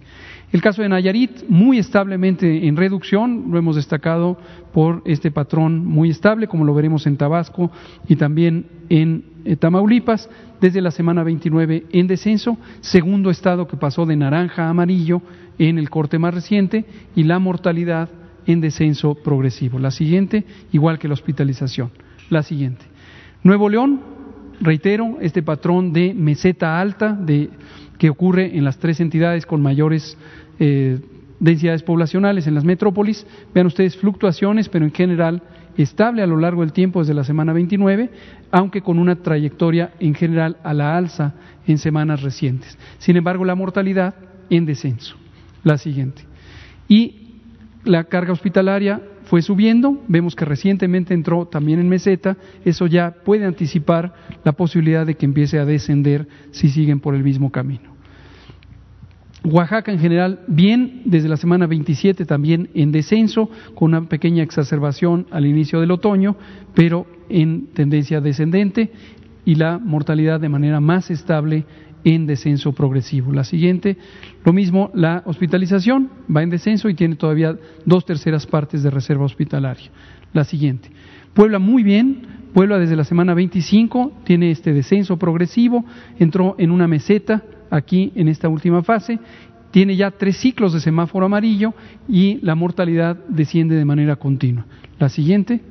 El 0.54 0.62
caso 0.62 0.84
de 0.84 0.90
Nayarit, 0.90 1.50
muy 1.50 1.80
establemente 1.80 2.68
en 2.68 2.78
reducción, 2.78 3.46
lo 3.50 3.58
hemos 3.58 3.76
destacado 3.76 4.38
por 4.72 5.02
este 5.04 5.32
patrón 5.32 5.84
muy 5.84 6.12
estable, 6.12 6.48
como 6.48 6.64
lo 6.64 6.76
veremos 6.76 7.08
en 7.08 7.18
Tabasco 7.18 7.72
y 8.08 8.18
también 8.18 8.68
en 8.88 9.26
eh, 9.46 9.56
Tamaulipas, 9.56 10.30
desde 10.62 10.80
la 10.80 10.92
semana 10.92 11.24
29 11.24 11.88
en 11.92 12.06
descenso, 12.06 12.60
segundo 12.82 13.32
estado 13.32 13.68
que 13.68 13.78
pasó 13.78 14.06
de 14.06 14.16
naranja 14.16 14.68
a 14.68 14.70
amarillo 14.70 15.24
en 15.58 15.80
el 15.80 15.90
corte 15.90 16.20
más 16.20 16.36
reciente, 16.36 16.86
y 17.16 17.24
la 17.24 17.40
mortalidad 17.40 18.10
en 18.46 18.62
descenso 18.62 19.16
progresivo. 19.16 19.80
La 19.80 19.90
siguiente, 19.90 20.46
igual 20.72 21.00
que 21.00 21.08
la 21.08 21.16
hospitalización. 21.16 21.90
La 22.30 22.44
siguiente. 22.44 22.86
Nuevo 23.42 23.70
León, 23.70 24.02
reitero, 24.62 25.18
este 25.20 25.42
patrón 25.42 25.94
de 25.94 26.14
meseta 26.14 26.80
alta 26.80 27.12
de, 27.12 27.50
que 27.98 28.10
ocurre 28.10 28.58
en 28.58 28.66
las 28.66 28.78
tres 28.80 29.00
entidades 29.00 29.46
con 29.46 29.62
mayores 29.62 30.18
eh, 30.60 31.00
densidades 31.40 31.84
poblacionales 31.84 32.48
en 32.48 32.56
las 32.56 32.64
metrópolis. 32.64 33.26
Vean 33.54 33.68
ustedes 33.68 33.98
fluctuaciones, 33.98 34.70
pero 34.70 34.86
en 34.86 34.92
general 34.92 35.42
estable 35.78 36.22
a 36.22 36.28
lo 36.28 36.38
largo 36.38 36.62
del 36.62 36.72
tiempo 36.72 37.00
desde 37.00 37.14
la 37.14 37.24
semana 37.24 37.54
29, 37.54 38.10
aunque 38.52 38.82
con 38.82 39.00
una 39.00 39.16
trayectoria 39.16 39.92
en 40.00 40.14
general 40.14 40.58
a 40.64 40.74
la 40.74 40.96
alza 40.96 41.34
en 41.68 41.78
semanas 41.78 42.22
recientes. 42.22 42.78
Sin 43.00 43.18
embargo, 43.18 43.46
la 43.46 43.56
mortalidad 43.56 44.16
en 44.50 44.66
descenso. 44.66 45.16
La 45.64 45.78
siguiente. 45.78 46.24
Y 46.88 47.40
la 47.86 48.06
carga 48.06 48.34
hospitalaria 48.34 49.02
fue 49.24 49.42
subiendo, 49.42 50.02
vemos 50.08 50.36
que 50.36 50.46
recientemente 50.46 51.14
entró 51.14 51.48
también 51.48 51.80
en 51.80 51.90
meseta, 51.90 52.38
eso 52.66 52.88
ya 52.88 53.12
puede 53.24 53.46
anticipar 53.46 54.14
la 54.44 54.52
posibilidad 54.52 55.06
de 55.06 55.16
que 55.16 55.26
empiece 55.26 55.60
a 55.60 55.66
descender 55.66 56.28
si 56.52 56.70
siguen 56.70 57.00
por 57.00 57.16
el 57.16 57.24
mismo 57.24 57.52
camino. 57.52 57.93
Oaxaca 59.44 59.92
en 59.92 60.00
general 60.00 60.40
bien, 60.48 61.02
desde 61.06 61.28
la 61.28 61.38
semana 61.38 61.68
27 61.68 62.26
también 62.26 62.70
en 62.74 62.92
descenso, 62.92 63.50
con 63.76 63.94
una 63.94 64.08
pequeña 64.08 64.42
exacerbación 64.42 65.28
al 65.32 65.46
inicio 65.46 65.82
del 65.82 65.92
otoño, 65.92 66.38
pero 66.74 67.06
en 67.30 67.68
tendencia 67.68 68.22
descendente 68.22 68.92
y 69.46 69.56
la 69.56 69.80
mortalidad 69.80 70.40
de 70.40 70.50
manera 70.50 70.80
más 70.80 71.12
estable 71.12 71.66
en 72.06 72.26
descenso 72.26 72.74
progresivo. 72.74 73.34
La 73.34 73.44
siguiente, 73.44 73.98
lo 74.46 74.54
mismo, 74.54 74.92
la 74.94 75.24
hospitalización 75.26 76.10
va 76.34 76.44
en 76.44 76.50
descenso 76.50 76.90
y 76.90 76.96
tiene 76.96 77.16
todavía 77.16 77.58
dos 77.86 78.06
terceras 78.06 78.46
partes 78.46 78.84
de 78.84 78.90
reserva 78.90 79.26
hospitalaria. 79.26 79.90
La 80.34 80.44
siguiente, 80.46 80.90
Puebla 81.34 81.60
muy 81.60 81.84
bien, 81.84 82.43
Puebla 82.54 82.78
desde 82.78 82.96
la 82.96 83.04
semana 83.04 83.34
25 83.34 84.12
tiene 84.24 84.52
este 84.52 84.74
descenso 84.74 85.18
progresivo, 85.18 85.84
entró 86.20 86.56
en 86.60 86.70
una 86.72 86.88
meseta 86.88 87.44
aquí 87.72 88.12
en 88.16 88.28
esta 88.28 88.48
última 88.48 88.84
fase, 88.84 89.20
tiene 89.72 89.96
ya 89.96 90.12
tres 90.12 90.38
ciclos 90.38 90.72
de 90.74 90.80
semáforo 90.80 91.26
amarillo 91.26 91.74
y 92.08 92.38
la 92.44 92.54
mortalidad 92.54 93.18
desciende 93.28 93.76
de 93.76 93.86
manera 93.86 94.18
continua. 94.18 94.66
La 95.00 95.10
siguiente. 95.10 95.62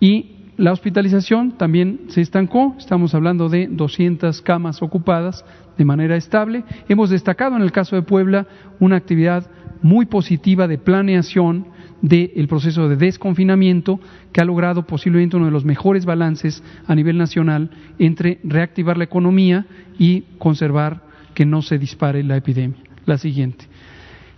Y 0.00 0.32
la 0.58 0.70
hospitalización 0.70 1.52
también 1.52 2.02
se 2.08 2.20
estancó, 2.20 2.74
estamos 2.78 3.14
hablando 3.14 3.48
de 3.48 3.66
200 3.66 4.42
camas 4.42 4.82
ocupadas 4.82 5.46
de 5.78 5.84
manera 5.86 6.14
estable. 6.14 6.62
Hemos 6.90 7.08
destacado 7.08 7.56
en 7.56 7.62
el 7.62 7.72
caso 7.72 7.96
de 7.96 8.02
Puebla 8.02 8.46
una 8.80 8.96
actividad 8.96 9.50
muy 9.80 10.04
positiva 10.04 10.68
de 10.68 10.76
planeación 10.76 11.66
del 12.04 12.48
proceso 12.48 12.86
de 12.86 12.96
desconfinamiento 12.96 13.98
que 14.30 14.42
ha 14.42 14.44
logrado 14.44 14.86
posiblemente 14.86 15.36
uno 15.36 15.46
de 15.46 15.52
los 15.52 15.64
mejores 15.64 16.04
balances 16.04 16.62
a 16.86 16.94
nivel 16.94 17.16
nacional 17.16 17.70
entre 17.98 18.40
reactivar 18.44 18.98
la 18.98 19.04
economía 19.04 19.64
y 19.98 20.24
conservar 20.36 21.02
que 21.32 21.46
no 21.46 21.62
se 21.62 21.78
dispare 21.78 22.22
la 22.22 22.36
epidemia. 22.36 22.76
La 23.06 23.16
siguiente. 23.16 23.64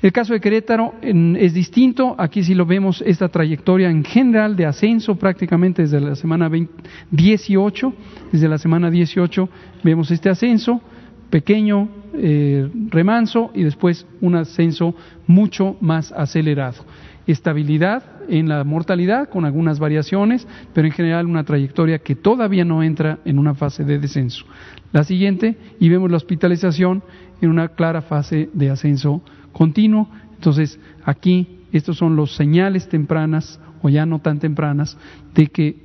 El 0.00 0.12
caso 0.12 0.32
de 0.32 0.40
Querétaro 0.40 0.94
es 1.02 1.54
distinto, 1.54 2.14
aquí 2.18 2.44
sí 2.44 2.54
lo 2.54 2.66
vemos 2.66 3.02
esta 3.04 3.28
trayectoria 3.28 3.90
en 3.90 4.04
general 4.04 4.54
de 4.54 4.66
ascenso 4.66 5.16
prácticamente 5.16 5.82
desde 5.82 6.00
la 6.00 6.14
semana 6.14 6.48
18, 7.10 7.94
desde 8.30 8.48
la 8.48 8.58
semana 8.58 8.90
18 8.90 9.48
vemos 9.82 10.12
este 10.12 10.28
ascenso, 10.28 10.80
pequeño 11.30 11.88
eh, 12.16 12.68
remanso 12.90 13.50
y 13.54 13.62
después 13.62 14.06
un 14.20 14.36
ascenso 14.36 14.94
mucho 15.26 15.76
más 15.80 16.12
acelerado 16.12 16.84
estabilidad 17.26 18.04
en 18.28 18.48
la 18.48 18.62
mortalidad 18.64 19.28
con 19.28 19.44
algunas 19.44 19.78
variaciones, 19.78 20.46
pero 20.72 20.86
en 20.86 20.92
general 20.92 21.26
una 21.26 21.44
trayectoria 21.44 21.98
que 21.98 22.14
todavía 22.14 22.64
no 22.64 22.82
entra 22.82 23.18
en 23.24 23.38
una 23.38 23.54
fase 23.54 23.84
de 23.84 23.98
descenso. 23.98 24.44
La 24.92 25.04
siguiente, 25.04 25.56
y 25.80 25.88
vemos 25.88 26.10
la 26.10 26.16
hospitalización 26.16 27.02
en 27.40 27.50
una 27.50 27.68
clara 27.68 28.02
fase 28.02 28.48
de 28.52 28.70
ascenso 28.70 29.22
continuo. 29.52 30.08
Entonces, 30.34 30.78
aquí 31.04 31.60
estos 31.72 31.98
son 31.98 32.16
los 32.16 32.34
señales 32.34 32.88
tempranas 32.88 33.60
o 33.82 33.88
ya 33.88 34.06
no 34.06 34.20
tan 34.20 34.38
tempranas 34.38 34.96
de 35.34 35.48
que 35.48 35.76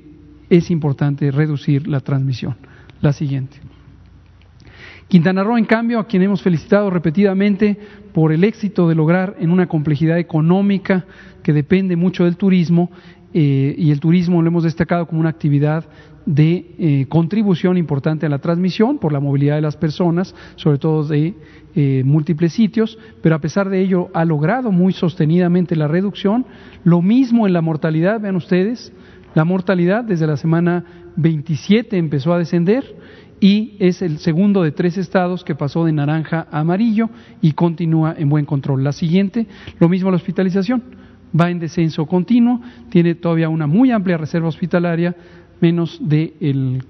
es 0.49 0.69
importante 0.69 1.31
reducir 1.31 1.87
la 1.87 2.01
transmisión. 2.01 2.55
La 3.01 3.13
siguiente. 3.13 3.70
Quintana 5.11 5.43
Roo, 5.43 5.57
en 5.57 5.65
cambio, 5.65 5.99
a 5.99 6.07
quien 6.07 6.23
hemos 6.23 6.41
felicitado 6.41 6.89
repetidamente 6.89 7.77
por 8.13 8.31
el 8.31 8.45
éxito 8.45 8.87
de 8.87 8.95
lograr 8.95 9.35
en 9.41 9.51
una 9.51 9.67
complejidad 9.67 10.17
económica 10.17 11.03
que 11.43 11.51
depende 11.51 11.97
mucho 11.97 12.23
del 12.23 12.37
turismo, 12.37 12.89
eh, 13.33 13.75
y 13.77 13.91
el 13.91 13.99
turismo 13.99 14.41
lo 14.41 14.47
hemos 14.47 14.63
destacado 14.63 15.05
como 15.07 15.19
una 15.19 15.27
actividad 15.27 15.83
de 16.25 16.75
eh, 16.79 17.05
contribución 17.09 17.75
importante 17.75 18.25
a 18.25 18.29
la 18.29 18.39
transmisión 18.39 18.99
por 18.99 19.11
la 19.11 19.19
movilidad 19.19 19.55
de 19.55 19.61
las 19.61 19.75
personas, 19.75 20.33
sobre 20.55 20.77
todo 20.77 21.05
de 21.05 21.33
eh, 21.75 22.03
múltiples 22.05 22.53
sitios, 22.53 22.97
pero 23.21 23.35
a 23.35 23.39
pesar 23.39 23.67
de 23.67 23.81
ello 23.81 24.07
ha 24.13 24.23
logrado 24.23 24.71
muy 24.71 24.93
sostenidamente 24.93 25.75
la 25.75 25.89
reducción. 25.89 26.45
Lo 26.85 27.01
mismo 27.01 27.47
en 27.47 27.51
la 27.51 27.61
mortalidad, 27.61 28.21
vean 28.21 28.37
ustedes, 28.37 28.93
la 29.35 29.43
mortalidad 29.43 30.05
desde 30.05 30.25
la 30.25 30.37
semana 30.37 30.85
27 31.17 31.97
empezó 31.97 32.33
a 32.33 32.37
descender 32.37 32.85
y 33.41 33.75
es 33.79 34.03
el 34.03 34.19
segundo 34.19 34.61
de 34.61 34.71
tres 34.71 34.97
estados 34.97 35.43
que 35.43 35.55
pasó 35.55 35.83
de 35.83 35.91
naranja 35.91 36.47
a 36.51 36.59
amarillo 36.59 37.09
y 37.41 37.53
continúa 37.53 38.15
en 38.17 38.29
buen 38.29 38.45
control. 38.45 38.83
La 38.83 38.91
siguiente, 38.93 39.47
lo 39.79 39.89
mismo 39.89 40.11
la 40.11 40.17
hospitalización, 40.17 40.83
va 41.37 41.49
en 41.49 41.59
descenso 41.59 42.05
continuo, 42.05 42.61
tiene 42.89 43.15
todavía 43.15 43.49
una 43.49 43.65
muy 43.65 43.91
amplia 43.91 44.17
reserva 44.17 44.47
hospitalaria, 44.47 45.15
menos 45.59 45.99
de 45.99 46.35
el, 46.39 46.83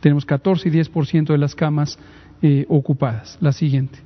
tenemos 0.00 0.24
14 0.24 0.68
y 0.68 0.72
10% 0.72 1.26
de 1.26 1.38
las 1.38 1.54
camas 1.54 1.98
eh, 2.40 2.64
ocupadas. 2.68 3.36
La 3.40 3.52
siguiente. 3.52 3.98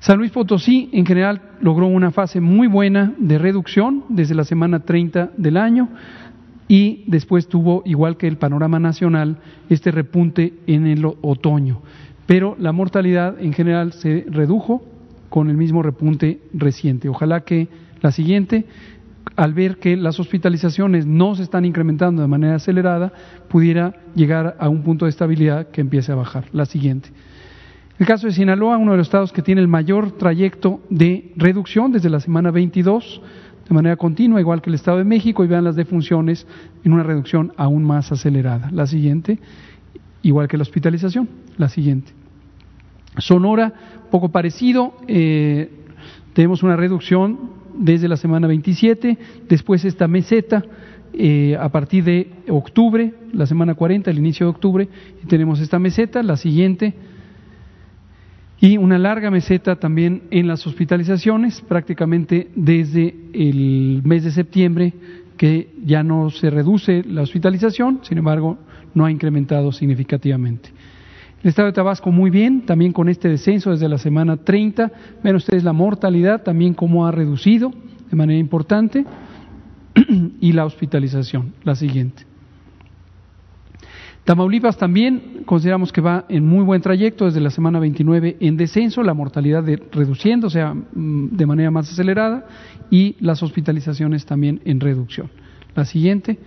San 0.00 0.18
Luis 0.18 0.32
Potosí 0.32 0.88
en 0.92 1.06
general 1.06 1.42
logró 1.60 1.86
una 1.86 2.10
fase 2.10 2.40
muy 2.40 2.66
buena 2.66 3.12
de 3.18 3.38
reducción 3.38 4.04
desde 4.08 4.34
la 4.34 4.44
semana 4.44 4.80
30 4.80 5.32
del 5.36 5.58
año 5.58 5.90
y 6.72 7.04
después 7.06 7.48
tuvo, 7.48 7.82
igual 7.84 8.16
que 8.16 8.26
el 8.26 8.38
panorama 8.38 8.78
nacional, 8.78 9.36
este 9.68 9.90
repunte 9.90 10.54
en 10.66 10.86
el 10.86 11.04
otoño. 11.04 11.82
Pero 12.24 12.56
la 12.58 12.72
mortalidad 12.72 13.38
en 13.38 13.52
general 13.52 13.92
se 13.92 14.24
redujo 14.26 14.82
con 15.28 15.50
el 15.50 15.58
mismo 15.58 15.82
repunte 15.82 16.40
reciente. 16.54 17.10
Ojalá 17.10 17.42
que 17.42 17.68
la 18.00 18.10
siguiente, 18.10 18.64
al 19.36 19.52
ver 19.52 19.76
que 19.80 19.98
las 19.98 20.18
hospitalizaciones 20.18 21.04
no 21.04 21.34
se 21.34 21.42
están 21.42 21.66
incrementando 21.66 22.22
de 22.22 22.28
manera 22.28 22.54
acelerada, 22.54 23.12
pudiera 23.50 23.92
llegar 24.14 24.56
a 24.58 24.70
un 24.70 24.82
punto 24.82 25.04
de 25.04 25.10
estabilidad 25.10 25.68
que 25.68 25.82
empiece 25.82 26.10
a 26.10 26.14
bajar. 26.14 26.46
La 26.54 26.64
siguiente. 26.64 27.10
El 27.98 28.06
caso 28.06 28.28
de 28.28 28.32
Sinaloa, 28.32 28.78
uno 28.78 28.92
de 28.92 28.96
los 28.96 29.08
estados 29.08 29.30
que 29.30 29.42
tiene 29.42 29.60
el 29.60 29.68
mayor 29.68 30.12
trayecto 30.12 30.80
de 30.88 31.34
reducción 31.36 31.92
desde 31.92 32.08
la 32.08 32.20
semana 32.20 32.50
22, 32.50 33.20
de 33.68 33.74
manera 33.74 33.96
continua, 33.96 34.40
igual 34.40 34.60
que 34.60 34.70
el 34.70 34.74
Estado 34.74 34.98
de 34.98 35.04
México, 35.04 35.44
y 35.44 35.48
vean 35.48 35.64
las 35.64 35.76
defunciones 35.76 36.46
en 36.84 36.92
una 36.92 37.02
reducción 37.02 37.52
aún 37.56 37.84
más 37.84 38.12
acelerada. 38.12 38.70
La 38.72 38.86
siguiente, 38.86 39.38
igual 40.22 40.48
que 40.48 40.56
la 40.56 40.62
hospitalización. 40.62 41.28
La 41.56 41.68
siguiente. 41.68 42.12
Sonora, 43.18 43.72
poco 44.10 44.30
parecido, 44.30 44.94
eh, 45.06 45.70
tenemos 46.32 46.62
una 46.62 46.76
reducción 46.76 47.38
desde 47.76 48.08
la 48.08 48.16
semana 48.16 48.46
27, 48.46 49.18
después 49.48 49.84
esta 49.84 50.08
meseta 50.08 50.64
eh, 51.14 51.56
a 51.60 51.68
partir 51.68 52.04
de 52.04 52.30
octubre, 52.48 53.14
la 53.32 53.46
semana 53.46 53.74
40, 53.74 54.10
el 54.10 54.18
inicio 54.18 54.46
de 54.46 54.50
octubre, 54.50 54.88
y 55.22 55.26
tenemos 55.26 55.60
esta 55.60 55.78
meseta, 55.78 56.22
la 56.22 56.36
siguiente 56.36 56.94
y 58.62 58.76
una 58.76 58.96
larga 58.96 59.28
meseta 59.28 59.74
también 59.74 60.22
en 60.30 60.46
las 60.46 60.64
hospitalizaciones, 60.68 61.60
prácticamente 61.62 62.48
desde 62.54 63.12
el 63.34 64.02
mes 64.04 64.22
de 64.22 64.30
septiembre, 64.30 64.94
que 65.36 65.70
ya 65.84 66.04
no 66.04 66.30
se 66.30 66.48
reduce 66.48 67.02
la 67.02 67.22
hospitalización, 67.22 67.98
sin 68.02 68.18
embargo, 68.18 68.58
no 68.94 69.04
ha 69.04 69.10
incrementado 69.10 69.72
significativamente. 69.72 70.70
El 71.42 71.48
estado 71.48 71.66
de 71.66 71.72
Tabasco 71.72 72.12
muy 72.12 72.30
bien, 72.30 72.64
también 72.64 72.92
con 72.92 73.08
este 73.08 73.28
descenso 73.28 73.72
desde 73.72 73.88
la 73.88 73.98
semana 73.98 74.36
30. 74.36 74.92
Ven 75.24 75.34
ustedes 75.34 75.64
la 75.64 75.72
mortalidad 75.72 76.44
también 76.44 76.72
cómo 76.72 77.04
ha 77.04 77.10
reducido 77.10 77.72
de 78.08 78.16
manera 78.16 78.38
importante 78.38 79.04
y 80.40 80.52
la 80.52 80.66
hospitalización, 80.66 81.52
la 81.64 81.74
siguiente. 81.74 82.31
Tamaulipas 84.24 84.76
también 84.76 85.42
consideramos 85.46 85.92
que 85.92 86.00
va 86.00 86.26
en 86.28 86.46
muy 86.46 86.64
buen 86.64 86.80
trayecto 86.80 87.24
desde 87.24 87.40
la 87.40 87.50
semana 87.50 87.80
29 87.80 88.36
en 88.38 88.56
descenso, 88.56 89.02
la 89.02 89.14
mortalidad 89.14 89.64
de, 89.64 89.82
reduciendo, 89.90 90.46
o 90.46 90.50
sea, 90.50 90.74
mm, 90.74 91.30
de 91.32 91.46
manera 91.46 91.72
más 91.72 91.90
acelerada, 91.90 92.46
y 92.88 93.16
las 93.18 93.42
hospitalizaciones 93.42 94.24
también 94.24 94.60
en 94.64 94.78
reducción. 94.78 95.28
La 95.74 95.84
siguiente, 95.84 96.38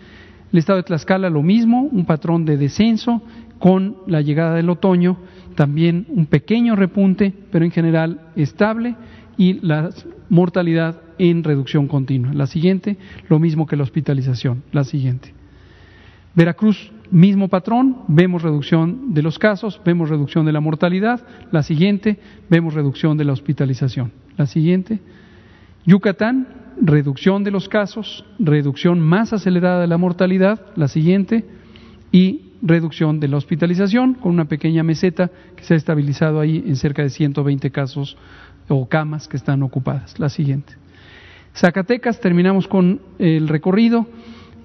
el 0.54 0.60
estado 0.60 0.78
de 0.78 0.84
Tlaxcala 0.84 1.30
lo 1.30 1.44
mismo, 1.44 1.82
un 1.92 2.06
patrón 2.06 2.46
de 2.46 2.56
descenso 2.56 3.22
con 3.60 3.98
la 4.08 4.22
llegada 4.22 4.56
del 4.56 4.70
otoño, 4.70 5.18
también 5.56 6.06
un 6.10 6.28
pequeño 6.28 6.78
repunte, 6.78 7.34
pero 7.52 7.66
en 7.66 7.72
general 7.72 8.22
estable, 8.38 8.96
y 9.38 9.60
la 9.66 9.90
mortalidad 10.30 11.02
en 11.18 11.44
reducción 11.44 11.88
continua. 11.88 12.34
La 12.34 12.48
siguiente, 12.48 12.98
lo 13.28 13.38
mismo 13.40 13.66
que 13.66 13.76
la 13.76 13.84
hospitalización. 13.84 14.64
La 14.72 14.86
siguiente. 14.86 15.34
Veracruz, 16.36 16.92
mismo 17.12 17.48
patrón, 17.48 18.04
vemos 18.08 18.42
reducción 18.42 19.14
de 19.14 19.22
los 19.22 19.40
casos, 19.40 19.82
vemos 19.86 20.10
reducción 20.10 20.46
de 20.46 20.52
la 20.52 20.62
mortalidad, 20.62 21.26
la 21.52 21.64
siguiente, 21.64 22.20
vemos 22.50 22.74
reducción 22.74 23.18
de 23.18 23.26
la 23.26 23.34
hospitalización, 23.34 24.12
la 24.38 24.46
siguiente, 24.46 25.00
Yucatán, 25.86 26.48
reducción 26.82 27.44
de 27.44 27.52
los 27.52 27.70
casos, 27.70 28.26
reducción 28.40 29.00
más 29.00 29.34
acelerada 29.34 29.82
de 29.82 29.88
la 29.88 29.98
mortalidad, 29.98 30.66
la 30.76 30.88
siguiente, 30.88 31.46
y 32.12 32.54
reducción 32.62 33.20
de 33.20 33.28
la 33.28 33.38
hospitalización 33.38 34.14
con 34.14 34.32
una 34.32 34.46
pequeña 34.46 34.84
meseta 34.84 35.30
que 35.56 35.64
se 35.64 35.74
ha 35.74 35.78
estabilizado 35.78 36.40
ahí 36.40 36.64
en 36.66 36.76
cerca 36.76 37.04
de 37.04 37.10
120 37.10 37.72
casos 37.72 38.18
o 38.68 38.88
camas 38.88 39.28
que 39.28 39.38
están 39.38 39.62
ocupadas. 39.64 40.18
La 40.20 40.30
siguiente. 40.30 40.74
Zacatecas, 41.54 42.20
terminamos 42.20 42.68
con 42.68 43.02
el 43.20 43.48
recorrido. 43.48 44.08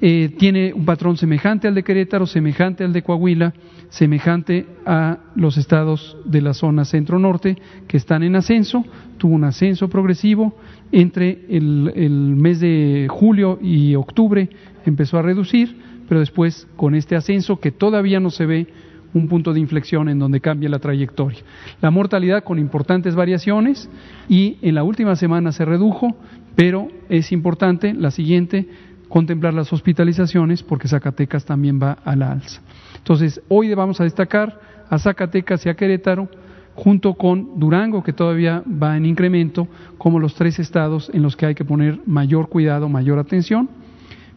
Eh, 0.02 0.34
tiene 0.38 0.72
un 0.72 0.86
patrón 0.86 1.18
semejante 1.18 1.68
al 1.68 1.74
de 1.74 1.82
Querétaro, 1.82 2.26
semejante 2.26 2.84
al 2.84 2.92
de 2.92 3.02
Coahuila, 3.02 3.52
semejante 3.90 4.66
a 4.86 5.18
los 5.34 5.58
estados 5.58 6.16
de 6.24 6.40
la 6.40 6.54
zona 6.54 6.86
centro-norte 6.86 7.56
que 7.86 7.98
están 7.98 8.22
en 8.22 8.36
ascenso. 8.36 8.84
Tuvo 9.18 9.34
un 9.34 9.44
ascenso 9.44 9.88
progresivo. 9.88 10.54
Entre 10.92 11.44
el, 11.50 11.92
el 11.94 12.10
mes 12.10 12.60
de 12.60 13.06
julio 13.10 13.58
y 13.60 13.94
octubre 13.94 14.48
empezó 14.86 15.18
a 15.18 15.22
reducir, 15.22 15.76
pero 16.08 16.20
después 16.20 16.66
con 16.76 16.94
este 16.94 17.14
ascenso 17.14 17.60
que 17.60 17.70
todavía 17.70 18.20
no 18.20 18.30
se 18.30 18.46
ve 18.46 18.66
un 19.12 19.28
punto 19.28 19.52
de 19.52 19.60
inflexión 19.60 20.08
en 20.08 20.18
donde 20.18 20.40
cambia 20.40 20.68
la 20.68 20.78
trayectoria. 20.78 21.40
La 21.80 21.90
mortalidad 21.90 22.44
con 22.44 22.58
importantes 22.58 23.14
variaciones 23.14 23.90
y 24.28 24.56
en 24.62 24.74
la 24.74 24.82
última 24.82 25.16
semana 25.16 25.52
se 25.52 25.64
redujo, 25.64 26.16
pero 26.54 26.88
es 27.08 27.32
importante 27.32 27.92
la 27.94 28.10
siguiente 28.10 28.68
contemplar 29.10 29.52
las 29.52 29.70
hospitalizaciones 29.72 30.62
porque 30.62 30.88
Zacatecas 30.88 31.44
también 31.44 31.78
va 31.82 31.98
a 32.04 32.16
la 32.16 32.32
alza. 32.32 32.62
Entonces, 32.96 33.42
hoy 33.48 33.74
vamos 33.74 34.00
a 34.00 34.04
destacar 34.04 34.58
a 34.88 34.98
Zacatecas 34.98 35.66
y 35.66 35.68
a 35.68 35.74
Querétaro 35.74 36.28
junto 36.74 37.14
con 37.14 37.58
Durango, 37.58 38.02
que 38.02 38.12
todavía 38.12 38.62
va 38.66 38.96
en 38.96 39.04
incremento, 39.04 39.68
como 39.98 40.18
los 40.18 40.34
tres 40.34 40.58
estados 40.58 41.10
en 41.12 41.22
los 41.22 41.36
que 41.36 41.44
hay 41.44 41.54
que 41.54 41.64
poner 41.64 42.00
mayor 42.06 42.48
cuidado, 42.48 42.88
mayor 42.88 43.18
atención. 43.18 43.68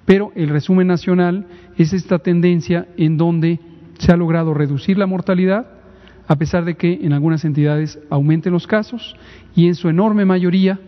Pero 0.06 0.32
el 0.36 0.50
resumen 0.50 0.88
nacional 0.88 1.46
es 1.78 1.94
esta 1.94 2.20
tendencia 2.20 2.88
en 2.98 3.16
donde 3.16 3.60
se 4.00 4.12
ha 4.12 4.18
logrado 4.18 4.54
reducir 4.54 4.98
la 4.98 5.06
mortalidad, 5.06 5.68
a 6.28 6.36
pesar 6.36 6.66
de 6.66 6.76
que 6.76 7.00
en 7.04 7.14
algunas 7.14 7.46
entidades 7.46 8.00
aumenten 8.10 8.52
los 8.52 8.66
casos 8.66 9.16
y 9.56 9.68
en 9.68 9.76
su 9.76 9.88
enorme 9.88 10.26
mayoría 10.26 10.80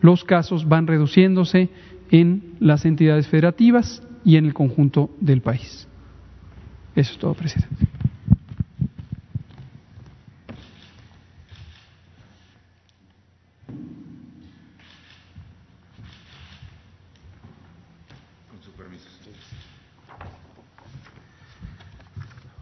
los 0.00 0.24
casos 0.24 0.68
van 0.68 0.86
reduciéndose 0.86 1.70
en 2.10 2.56
las 2.60 2.84
entidades 2.84 3.28
federativas 3.28 4.02
y 4.24 4.36
en 4.36 4.46
el 4.46 4.54
conjunto 4.54 5.10
del 5.20 5.40
país. 5.40 5.86
Eso 6.94 7.12
es 7.12 7.18
todo, 7.18 7.34
presidente. 7.34 7.90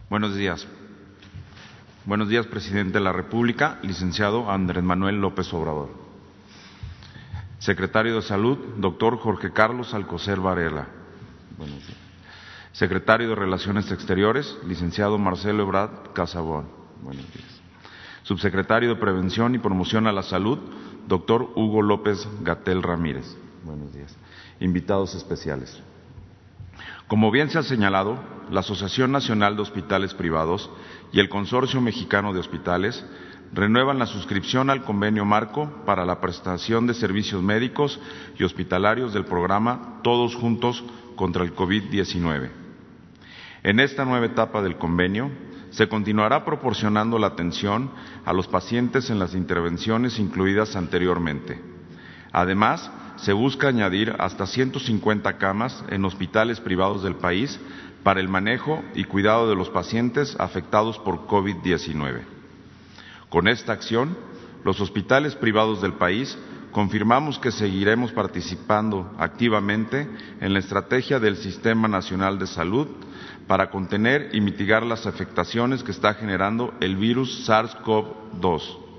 Buenos 0.09 0.35
días. 0.35 0.67
Buenos 2.05 2.29
días, 2.29 2.47
presidente 2.47 2.93
de 2.93 3.03
la 3.03 3.13
República, 3.13 3.77
licenciado 3.83 4.49
Andrés 4.49 4.83
Manuel 4.83 5.21
López 5.21 5.53
Obrador. 5.53 6.08
Secretario 7.59 8.15
de 8.15 8.21
Salud, 8.21 8.57
doctor 8.77 9.17
Jorge 9.17 9.51
Carlos 9.51 9.93
Alcocer 9.93 10.39
Varela. 10.39 10.87
Buenos 11.57 11.85
días. 11.85 11.99
Secretario 12.71 13.27
de 13.27 13.35
Relaciones 13.35 13.91
Exteriores, 13.91 14.57
licenciado 14.65 15.17
Marcelo 15.17 15.63
Ebrard 15.63 16.13
Casabón. 16.13 16.69
Buenos 17.01 17.25
días. 17.33 17.61
Subsecretario 18.23 18.87
de 18.87 18.95
Prevención 18.95 19.55
y 19.55 19.59
Promoción 19.59 20.07
a 20.07 20.13
la 20.13 20.23
Salud, 20.23 20.57
doctor 21.07 21.51
Hugo 21.55 21.81
López 21.81 22.25
Gatel 22.41 22.81
Ramírez. 22.81 23.35
Buenos 23.65 23.93
días. 23.93 24.15
Invitados 24.61 25.13
especiales. 25.13 25.81
Como 27.09 27.29
bien 27.29 27.49
se 27.49 27.59
ha 27.59 27.63
señalado, 27.63 28.19
la 28.49 28.61
Asociación 28.61 29.11
Nacional 29.11 29.57
de 29.57 29.63
Hospitales 29.63 30.13
Privados 30.13 30.69
y 31.11 31.19
el 31.19 31.27
Consorcio 31.27 31.81
Mexicano 31.81 32.31
de 32.31 32.39
Hospitales 32.39 33.03
renuevan 33.53 33.99
la 33.99 34.05
suscripción 34.05 34.69
al 34.69 34.83
convenio 34.83 35.25
marco 35.25 35.71
para 35.85 36.05
la 36.05 36.21
prestación 36.21 36.87
de 36.87 36.93
servicios 36.93 37.41
médicos 37.41 37.99
y 38.37 38.43
hospitalarios 38.43 39.13
del 39.13 39.25
programa 39.25 39.99
Todos 40.03 40.35
Juntos 40.35 40.83
contra 41.15 41.43
el 41.43 41.55
COVID-19. 41.55 42.49
En 43.63 43.79
esta 43.79 44.05
nueva 44.05 44.25
etapa 44.25 44.61
del 44.61 44.77
convenio, 44.77 45.29
se 45.71 45.87
continuará 45.87 46.45
proporcionando 46.45 47.19
la 47.19 47.27
atención 47.27 47.91
a 48.25 48.33
los 48.33 48.47
pacientes 48.47 49.09
en 49.09 49.19
las 49.19 49.35
intervenciones 49.35 50.17
incluidas 50.19 50.75
anteriormente. 50.75 51.61
Además, 52.31 52.89
se 53.17 53.33
busca 53.33 53.67
añadir 53.67 54.15
hasta 54.17 54.45
150 54.45 55.37
camas 55.37 55.83
en 55.89 56.05
hospitales 56.05 56.59
privados 56.59 57.03
del 57.03 57.15
país 57.15 57.59
para 58.03 58.19
el 58.19 58.29
manejo 58.29 58.81
y 58.95 59.03
cuidado 59.03 59.49
de 59.49 59.55
los 59.55 59.69
pacientes 59.69 60.35
afectados 60.39 60.97
por 60.99 61.27
COVID-19. 61.27 62.38
Con 63.29 63.47
esta 63.47 63.73
acción, 63.73 64.17
los 64.63 64.81
hospitales 64.81 65.35
privados 65.35 65.81
del 65.81 65.93
país 65.93 66.37
confirmamos 66.71 67.39
que 67.39 67.51
seguiremos 67.51 68.11
participando 68.11 69.11
activamente 69.17 70.07
en 70.39 70.53
la 70.53 70.59
estrategia 70.59 71.19
del 71.19 71.37
Sistema 71.37 71.87
Nacional 71.87 72.37
de 72.37 72.47
Salud 72.47 72.87
para 73.47 73.69
contener 73.69 74.29
y 74.33 74.41
mitigar 74.41 74.83
las 74.83 75.07
afectaciones 75.07 75.83
que 75.83 75.91
está 75.91 76.13
generando 76.13 76.73
el 76.79 76.95
virus 76.95 77.47
SARS-CoV-2 77.47 78.89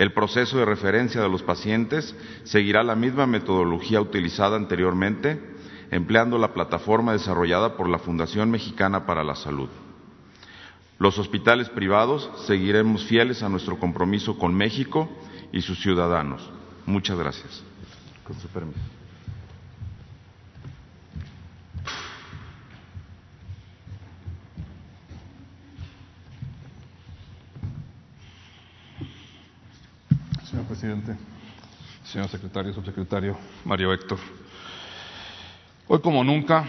el 0.00 0.14
proceso 0.14 0.56
de 0.56 0.64
referencia 0.64 1.20
de 1.20 1.28
los 1.28 1.42
pacientes 1.42 2.16
seguirá 2.44 2.82
la 2.82 2.96
misma 2.96 3.26
metodología 3.26 4.00
utilizada 4.00 4.56
anteriormente, 4.56 5.38
empleando 5.90 6.38
la 6.38 6.54
plataforma 6.54 7.12
desarrollada 7.12 7.76
por 7.76 7.86
la 7.86 7.98
Fundación 7.98 8.50
Mexicana 8.50 9.04
para 9.04 9.22
la 9.22 9.34
Salud. 9.34 9.68
Los 11.00 11.18
hospitales 11.18 11.70
privados 11.70 12.30
seguiremos 12.46 13.06
fieles 13.06 13.42
a 13.42 13.48
nuestro 13.48 13.78
compromiso 13.78 14.38
con 14.38 14.54
México 14.54 15.08
y 15.50 15.62
sus 15.62 15.80
ciudadanos. 15.80 16.46
Muchas 16.84 17.18
gracias. 17.18 17.62
Con 18.22 18.38
su 18.38 18.46
permiso. 18.48 18.78
Señor 30.50 30.66
presidente, 30.66 31.16
señor 32.04 32.28
secretario, 32.28 32.74
subsecretario, 32.74 33.38
Mario 33.64 33.94
Héctor. 33.94 34.18
Hoy 35.88 36.00
como 36.00 36.22
nunca, 36.22 36.66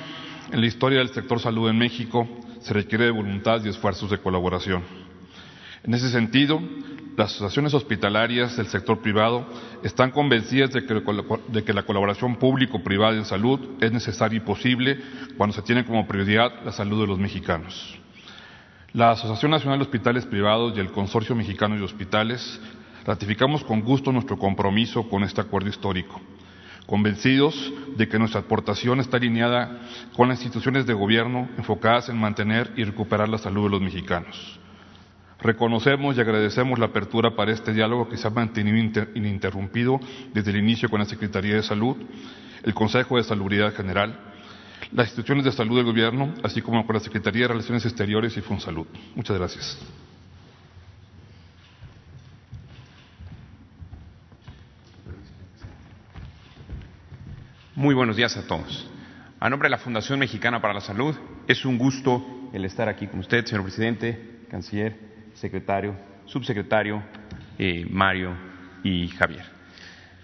en 0.53 0.61
la 0.61 0.67
historia 0.67 0.99
del 0.99 1.09
sector 1.09 1.37
salud 1.41 1.69
en 1.69 1.77
México, 1.77 2.25
se 2.61 2.73
requiere 2.73 3.05
de 3.05 3.11
voluntad 3.11 3.63
y 3.63 3.69
esfuerzos 3.69 4.09
de 4.09 4.19
colaboración. 4.19 4.83
En 5.83 5.93
ese 5.93 6.09
sentido, 6.09 6.61
las 7.17 7.31
asociaciones 7.31 7.73
hospitalarias 7.73 8.55
del 8.57 8.67
sector 8.67 9.01
privado 9.01 9.45
están 9.83 10.11
convencidas 10.11 10.71
de 10.71 10.85
que, 10.85 11.01
de 11.49 11.63
que 11.63 11.73
la 11.73 11.83
colaboración 11.83 12.37
público-privada 12.37 13.17
en 13.17 13.25
salud 13.25 13.59
es 13.81 13.91
necesaria 13.91 14.37
y 14.37 14.41
posible 14.41 14.99
cuando 15.37 15.55
se 15.55 15.61
tiene 15.61 15.85
como 15.85 16.07
prioridad 16.07 16.63
la 16.63 16.71
salud 16.71 17.01
de 17.01 17.07
los 17.07 17.19
mexicanos. 17.19 17.97
La 18.93 19.11
Asociación 19.11 19.51
Nacional 19.51 19.79
de 19.79 19.85
Hospitales 19.85 20.25
Privados 20.25 20.73
y 20.75 20.79
el 20.79 20.91
Consorcio 20.91 21.35
Mexicano 21.35 21.75
de 21.75 21.83
Hospitales 21.83 22.59
Ratificamos 23.05 23.63
con 23.63 23.81
gusto 23.81 24.11
nuestro 24.11 24.37
compromiso 24.37 25.09
con 25.09 25.23
este 25.23 25.41
acuerdo 25.41 25.69
histórico, 25.69 26.21
convencidos 26.91 27.55
de 27.95 28.09
que 28.09 28.19
nuestra 28.19 28.41
aportación 28.41 28.99
está 28.99 29.15
alineada 29.15 29.79
con 30.13 30.27
las 30.27 30.41
instituciones 30.41 30.85
de 30.85 30.93
gobierno 30.93 31.47
enfocadas 31.57 32.09
en 32.09 32.17
mantener 32.17 32.69
y 32.75 32.83
recuperar 32.83 33.29
la 33.29 33.37
salud 33.37 33.63
de 33.63 33.69
los 33.69 33.81
mexicanos. 33.81 34.59
Reconocemos 35.39 36.17
y 36.17 36.19
agradecemos 36.19 36.77
la 36.77 36.87
apertura 36.87 37.33
para 37.33 37.53
este 37.53 37.71
diálogo 37.71 38.09
que 38.09 38.17
se 38.17 38.27
ha 38.27 38.29
mantenido 38.29 39.05
ininterrumpido 39.15 40.01
desde 40.33 40.51
el 40.51 40.57
inicio 40.57 40.89
con 40.89 40.99
la 40.99 41.05
Secretaría 41.05 41.55
de 41.55 41.63
Salud, 41.63 41.95
el 42.61 42.73
Consejo 42.73 43.15
de 43.15 43.23
Salubridad 43.23 43.73
General, 43.73 44.13
las 44.91 45.07
instituciones 45.07 45.45
de 45.45 45.53
salud 45.53 45.77
del 45.77 45.85
Gobierno, 45.85 46.33
así 46.43 46.61
como 46.61 46.85
con 46.85 46.95
la 46.95 46.99
Secretaría 46.99 47.43
de 47.43 47.53
Relaciones 47.53 47.85
Exteriores 47.85 48.35
y 48.35 48.41
Fonsalud. 48.41 48.87
Muchas 49.15 49.37
gracias. 49.37 49.79
Muy 57.75 57.95
buenos 57.95 58.17
días 58.17 58.35
a 58.35 58.45
todos. 58.45 58.85
A 59.39 59.49
nombre 59.49 59.67
de 59.67 59.71
la 59.71 59.77
Fundación 59.77 60.19
Mexicana 60.19 60.61
para 60.61 60.73
la 60.73 60.81
Salud, 60.81 61.15
es 61.47 61.63
un 61.63 61.77
gusto 61.77 62.49
el 62.51 62.65
estar 62.65 62.89
aquí 62.89 63.07
con 63.07 63.21
usted, 63.21 63.45
señor 63.45 63.63
presidente, 63.63 64.41
canciller, 64.49 64.99
secretario, 65.35 65.95
subsecretario, 66.25 67.01
eh, 67.57 67.87
Mario 67.89 68.35
y 68.83 69.07
Javier. 69.07 69.45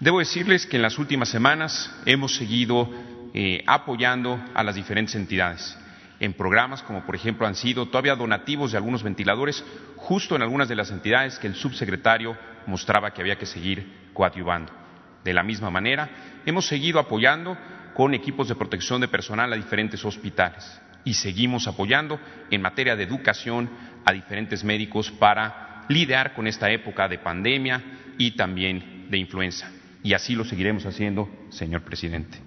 Debo 0.02 0.20
decirles 0.20 0.66
que 0.66 0.76
en 0.76 0.82
las 0.82 1.00
últimas 1.00 1.30
semanas 1.30 1.90
hemos 2.06 2.36
seguido 2.36 2.90
eh, 3.34 3.64
apoyando 3.66 4.44
a 4.54 4.62
las 4.62 4.76
diferentes 4.76 5.16
entidades 5.16 5.78
en 6.20 6.34
programas 6.34 6.84
como 6.84 7.06
por 7.06 7.16
ejemplo 7.16 7.48
han 7.48 7.56
sido 7.56 7.86
todavía 7.86 8.16
donativos 8.16 8.72
de 8.72 8.78
algunos 8.78 9.04
ventiladores 9.04 9.64
justo 9.96 10.36
en 10.36 10.42
algunas 10.42 10.68
de 10.68 10.76
las 10.76 10.92
entidades 10.92 11.40
que 11.40 11.48
el 11.48 11.56
subsecretario 11.56 12.36
mostraba 12.66 13.12
que 13.12 13.22
había 13.22 13.38
que 13.38 13.46
seguir 13.46 14.10
coadyuvando. 14.14 14.87
De 15.24 15.34
la 15.34 15.44
misma 15.44 15.70
manera, 15.70 16.10
hemos 16.46 16.68
seguido 16.68 17.00
apoyando 17.00 17.58
con 17.94 18.14
equipos 18.14 18.48
de 18.48 18.56
protección 18.56 19.02
de 19.02 19.08
personal 19.08 19.52
a 19.52 19.56
diferentes 19.56 20.04
hospitales 20.06 20.80
y 21.04 21.14
seguimos 21.14 21.68
apoyando 21.68 22.20
en 22.52 22.62
materia 22.62 22.96
de 22.96 23.04
educación 23.04 23.70
a 24.06 24.14
diferentes 24.14 24.64
médicos 24.64 25.10
para 25.12 25.86
lidiar 25.90 26.34
con 26.34 26.48
esta 26.48 26.70
época 26.70 27.08
de 27.08 27.18
pandemia 27.18 27.82
y 28.18 28.32
también 28.32 29.08
de 29.10 29.18
influenza. 29.18 29.72
Y 30.04 30.14
así 30.14 30.36
lo 30.36 30.46
seguiremos 30.46 30.86
haciendo, 30.86 31.30
señor 31.50 31.82
presidente. 31.82 32.38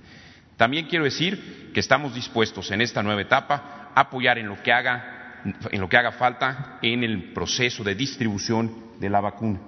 También 0.57 0.87
quiero 0.87 1.05
decir 1.05 1.71
que 1.73 1.81
estamos 1.81 2.15
dispuestos 2.15 2.71
en 2.71 2.83
esta 2.83 3.03
nueva 3.03 3.23
etapa 3.23 3.91
a 3.95 4.01
apoyar 4.03 4.39
en 4.39 4.47
lo 4.47 4.63
que 4.63 4.73
haga, 4.73 5.41
en 5.71 5.81
lo 5.81 5.89
que 5.89 5.97
haga 5.97 6.13
falta 6.13 6.79
en 6.83 7.03
el 7.03 7.33
proceso 7.33 7.83
de 7.83 7.95
distribución 7.95 8.91
de 9.01 9.09
la 9.09 9.21
vacuna, 9.21 9.59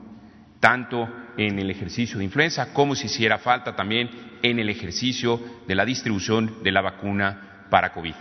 tanto 0.61 1.09
en 1.37 1.59
el 1.59 1.71
ejercicio 1.71 2.19
de 2.19 2.25
influenza 2.25 2.73
como 2.73 2.95
si 2.95 3.07
hiciera 3.07 3.39
falta 3.39 3.75
también 3.75 4.11
en 4.43 4.59
el 4.59 4.69
ejercicio 4.69 5.41
de 5.67 5.75
la 5.75 5.85
distribución 5.85 6.63
de 6.63 6.73
la 6.73 6.81
vacuna 6.81 7.67
para 7.71 7.93
COVID. 7.93 8.15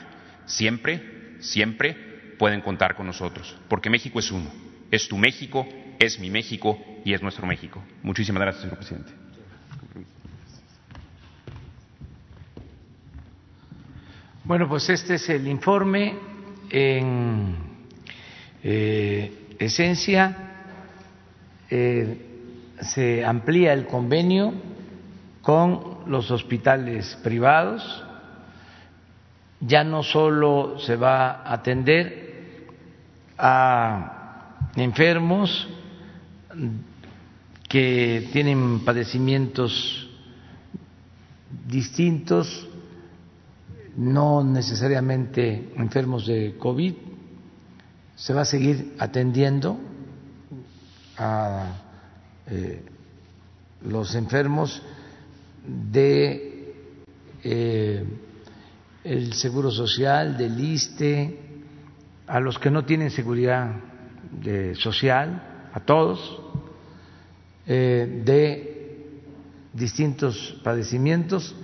Siempre, 0.46 1.36
siempre 1.40 2.36
pueden 2.38 2.62
contar 2.62 2.96
con 2.96 3.08
nosotros, 3.08 3.56
porque 3.68 3.90
México 3.90 4.20
es 4.20 4.32
uno. 4.32 4.52
Es 4.90 5.08
tu 5.08 5.18
México, 5.18 5.68
es 6.00 6.20
mi 6.20 6.30
México 6.30 6.80
y 7.06 7.14
es 7.14 7.22
nuestro 7.22 7.46
México. 7.46 7.84
Muchísimas 8.04 8.42
gracias, 8.42 8.64
señor 8.64 8.78
presidente. 8.78 9.12
Bueno, 14.44 14.68
pues 14.68 14.90
este 14.90 15.16
es 15.16 15.30
el 15.30 15.48
informe 15.48 16.16
en 16.70 17.56
eh, 18.64 19.56
esencia. 19.60 20.36
Eh, 21.70 22.31
se 22.82 23.24
amplía 23.24 23.74
el 23.74 23.88
convenio 23.88 24.54
con 25.42 26.00
los 26.08 26.30
hospitales 26.32 27.18
privados. 27.24 28.04
Ya 29.60 29.84
no 29.84 30.04
solo 30.04 30.80
se 30.80 30.96
va 30.96 31.32
a 31.32 31.54
atender 31.54 32.68
a 33.38 34.68
enfermos 34.76 35.68
que 37.70 38.30
tienen 38.34 38.80
padecimientos 38.84 40.10
distintos, 41.68 42.68
no 43.96 44.44
necesariamente 44.44 45.72
enfermos 45.78 46.26
de 46.26 46.56
COVID, 46.58 46.94
se 48.16 48.34
va 48.34 48.42
a 48.42 48.46
seguir 48.46 48.96
atendiendo 49.00 49.80
a 51.18 51.91
eh, 52.52 52.84
los 53.86 54.14
enfermos 54.14 54.82
de 55.66 56.76
eh, 57.44 58.06
el 59.04 59.34
Seguro 59.34 59.72
Social, 59.72 60.38
del 60.38 60.60
ISTE, 60.60 61.40
a 62.28 62.40
los 62.40 62.60
que 62.60 62.70
no 62.70 62.86
tienen 62.86 63.10
seguridad 63.10 63.72
social, 64.76 65.70
a 65.74 65.80
todos, 65.80 66.40
eh, 67.66 68.22
de 68.26 69.22
distintos 69.74 70.60
padecimientos 70.64 71.56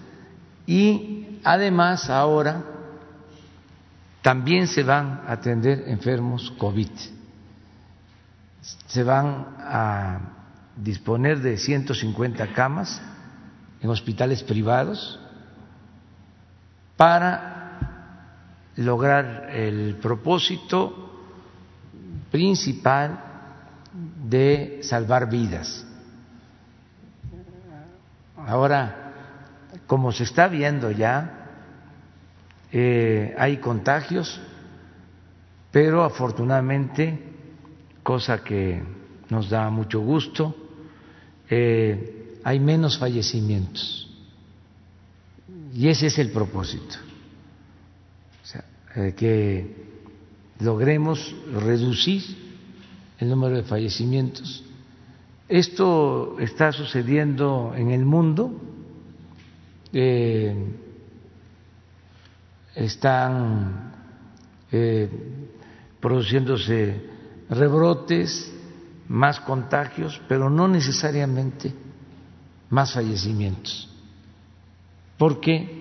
y 0.65 1.39
además 1.43 2.09
ahora 2.09 2.63
también 4.21 4.67
se 4.67 4.83
van 4.83 5.23
a 5.27 5.33
atender 5.33 5.83
enfermos 5.87 6.51
COVID. 6.57 6.89
Se 8.61 9.03
van 9.03 9.55
a 9.59 10.36
disponer 10.77 11.39
de 11.39 11.57
150 11.57 12.53
camas 12.53 13.01
en 13.81 13.89
hospitales 13.89 14.43
privados 14.43 15.19
para 16.95 17.57
lograr 18.75 19.49
el 19.51 19.95
propósito 19.95 21.11
principal 22.31 23.19
de 24.29 24.79
salvar 24.83 25.29
vidas. 25.29 25.85
Ahora, 28.37 29.13
como 29.87 30.11
se 30.11 30.23
está 30.23 30.47
viendo 30.47 30.91
ya, 30.91 31.47
eh, 32.71 33.35
hay 33.37 33.57
contagios, 33.57 34.39
pero 35.71 36.03
afortunadamente, 36.03 37.19
cosa 38.03 38.43
que 38.43 38.83
nos 39.29 39.49
da 39.49 39.69
mucho 39.69 40.01
gusto, 40.01 40.66
eh, 41.49 42.39
hay 42.43 42.59
menos 42.59 42.97
fallecimientos. 42.97 44.09
Y 45.73 45.87
ese 45.87 46.07
es 46.07 46.17
el 46.17 46.31
propósito. 46.31 46.95
Eh, 48.95 49.13
que 49.15 49.75
logremos 50.59 51.35
reducir 51.53 52.23
el 53.19 53.29
número 53.29 53.57
de 53.57 53.63
fallecimientos. 53.63 54.63
Esto 55.47 56.37
está 56.39 56.71
sucediendo 56.71 57.73
en 57.75 57.91
el 57.91 58.05
mundo. 58.05 58.59
Eh, 59.93 60.55
están 62.75 63.93
produciéndose 65.99 67.01
rebrotes 67.49 68.51
más 69.09 69.39
contagios, 69.39 70.21
pero 70.27 70.49
no 70.49 70.67
necesariamente 70.67 71.73
más 72.69 72.93
fallecimientos, 72.93 73.89
porque 75.17 75.77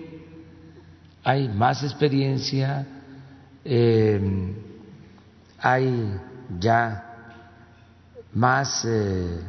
hay 1.23 1.49
más 1.49 1.83
experiencia, 1.83 2.87
eh, 3.65 4.55
hay 5.59 6.13
ya 6.57 7.03
más 8.33 8.85
eh, 8.85 9.41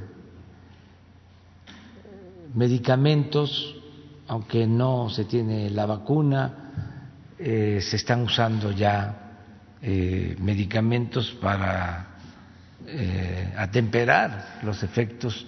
medicamentos, 2.54 3.76
aunque 4.26 4.66
no 4.66 5.08
se 5.08 5.24
tiene 5.24 5.70
la 5.70 5.86
vacuna, 5.86 6.54
eh, 7.38 7.78
se 7.80 7.96
están 7.96 8.22
usando 8.22 8.72
ya 8.72 9.24
medicamentos 9.80 11.30
para 11.40 12.07
eh, 12.90 13.52
atemperar 13.54 14.60
los 14.62 14.82
efectos 14.82 15.46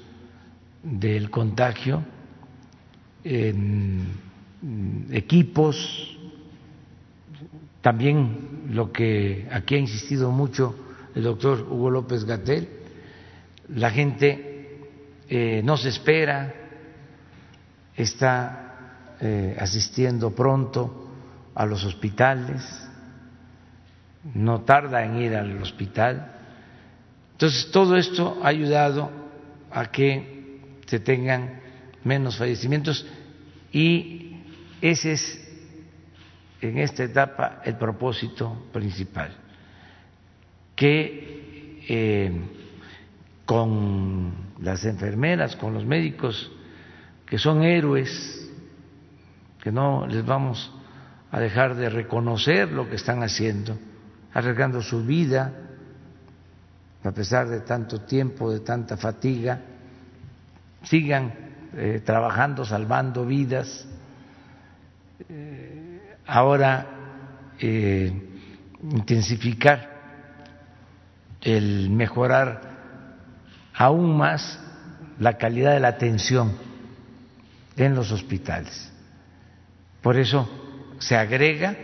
del 0.83 1.31
contagio 1.31 2.05
en 3.25 4.07
equipos, 5.11 6.19
también 7.81 8.67
lo 8.73 8.93
que 8.93 9.49
aquí 9.51 9.75
ha 9.75 9.79
insistido 9.79 10.31
mucho 10.31 10.75
el 11.15 11.23
doctor 11.23 11.61
Hugo 11.63 11.89
López 11.89 12.27
Gatel, 12.27 12.69
la 13.69 13.91
gente 13.91 14.79
eh, 15.27 15.63
no 15.65 15.79
se 15.79 15.89
espera, 15.89 16.55
está 17.97 19.15
eh, 19.19 19.57
asistiendo 19.59 20.35
pronto 20.35 21.09
a 21.55 21.65
los 21.65 21.85
hospitales, 21.85 22.63
no 24.35 24.61
tarda 24.61 25.07
en 25.07 25.17
ir 25.17 25.35
al 25.35 25.57
hospital 25.63 26.40
entonces, 27.41 27.71
todo 27.71 27.97
esto 27.97 28.39
ha 28.43 28.49
ayudado 28.49 29.11
a 29.71 29.91
que 29.91 30.61
se 30.85 31.01
tengan 31.01 31.59
menos 32.05 32.37
fallecimientos 32.37 33.07
y 33.73 34.43
ese 34.83 35.13
es 35.13 35.49
en 36.61 36.77
esta 36.77 37.03
etapa 37.03 37.63
el 37.65 37.77
propósito 37.77 38.67
principal, 38.75 39.35
que 40.77 41.81
eh, 41.89 42.31
con 43.47 44.35
las 44.61 44.85
enfermeras, 44.85 45.57
con 45.57 45.73
los 45.73 45.87
médicos, 45.87 46.53
que 47.25 47.39
son 47.39 47.63
héroes, 47.63 48.51
que 49.63 49.73
no 49.73 50.07
les 50.07 50.27
vamos 50.27 50.71
a 51.33 51.41
dejar 51.41 51.75
de 51.75 51.89
reconocer 51.89 52.71
lo 52.71 52.87
que 52.91 52.97
están 52.97 53.23
haciendo, 53.23 53.79
arriesgando 54.35 54.83
su 54.83 55.07
vida, 55.07 55.60
a 57.03 57.13
pesar 57.13 57.49
de 57.49 57.61
tanto 57.61 58.03
tiempo, 58.03 58.53
de 58.53 58.61
tanta 58.61 58.97
fatiga, 58.97 59.61
sigan 60.83 61.33
eh, 61.75 62.03
trabajando, 62.05 62.65
salvando 62.65 63.25
vidas. 63.25 63.87
Eh, 65.29 66.17
ahora, 66.27 66.87
eh, 67.59 68.13
intensificar 68.83 69.91
el 71.41 71.91
mejorar 71.91 72.61
aún 73.75 74.17
más 74.17 74.59
la 75.19 75.39
calidad 75.39 75.73
de 75.73 75.81
la 75.81 75.89
atención 75.89 76.53
en 77.77 77.95
los 77.95 78.13
hospitales. 78.13 78.93
Por 80.03 80.17
eso 80.19 80.49
se 80.99 81.17
agrega 81.17 81.77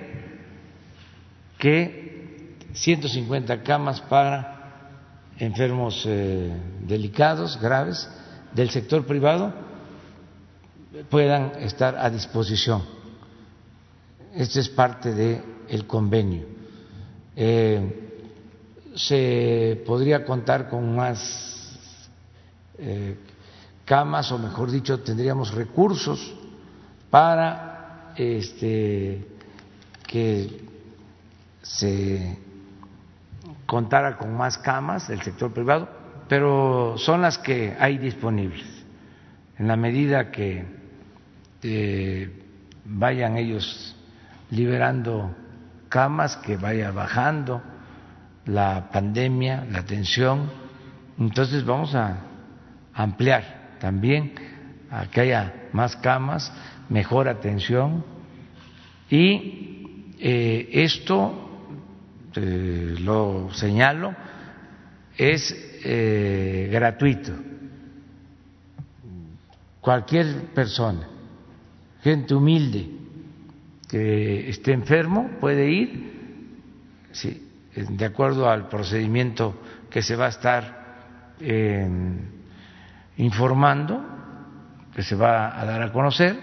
que 1.58 2.56
150 2.74 3.62
camas 3.62 4.00
para 4.02 4.55
enfermos 5.38 6.04
eh, 6.06 6.52
delicados, 6.86 7.60
graves, 7.60 8.08
del 8.52 8.70
sector 8.70 9.04
privado 9.04 9.52
puedan 11.10 11.52
estar 11.60 11.96
a 11.96 12.08
disposición. 12.08 12.82
Este 14.34 14.60
es 14.60 14.68
parte 14.68 15.12
del 15.12 15.86
convenio. 15.86 16.46
Eh, 17.34 18.02
se 18.94 19.82
podría 19.86 20.24
contar 20.24 20.70
con 20.70 20.96
más 20.96 21.78
eh, 22.78 23.18
camas, 23.84 24.32
o 24.32 24.38
mejor 24.38 24.70
dicho, 24.70 25.00
tendríamos 25.00 25.52
recursos 25.52 26.34
para 27.10 28.14
este, 28.16 29.26
que 30.06 30.60
se 31.62 32.38
contara 33.66 34.16
con 34.16 34.34
más 34.36 34.58
camas 34.58 35.08
del 35.08 35.20
sector 35.22 35.52
privado, 35.52 35.88
pero 36.28 36.94
son 36.96 37.22
las 37.22 37.38
que 37.38 37.76
hay 37.78 37.98
disponibles. 37.98 38.64
En 39.58 39.68
la 39.68 39.76
medida 39.76 40.30
que 40.30 40.64
eh, 41.62 42.42
vayan 42.84 43.36
ellos 43.36 43.96
liberando 44.50 45.34
camas, 45.88 46.36
que 46.38 46.56
vaya 46.56 46.90
bajando 46.90 47.62
la 48.44 48.90
pandemia, 48.92 49.66
la 49.70 49.82
tensión, 49.84 50.50
entonces 51.18 51.64
vamos 51.64 51.94
a 51.94 52.18
ampliar 52.94 53.76
también 53.80 54.34
a 54.90 55.06
que 55.06 55.22
haya 55.22 55.68
más 55.72 55.96
camas, 55.96 56.52
mejor 56.88 57.28
atención 57.28 58.04
y 59.10 60.12
eh, 60.18 60.68
esto 60.72 61.45
eh, 62.36 62.96
lo 62.98 63.52
señalo, 63.52 64.14
es 65.16 65.54
eh, 65.84 66.68
gratuito. 66.70 67.32
Cualquier 69.80 70.46
persona, 70.54 71.08
gente 72.02 72.34
humilde 72.34 72.90
que 73.88 74.48
esté 74.50 74.72
enfermo 74.72 75.30
puede 75.40 75.70
ir, 75.70 76.16
de 77.76 78.04
acuerdo 78.04 78.50
al 78.50 78.68
procedimiento 78.68 79.60
que 79.88 80.02
se 80.02 80.16
va 80.16 80.26
a 80.26 80.30
estar 80.30 81.34
informando, 83.16 84.04
que 84.94 85.02
se 85.02 85.14
va 85.14 85.60
a 85.60 85.64
dar 85.64 85.82
a 85.82 85.92
conocer, 85.92 86.36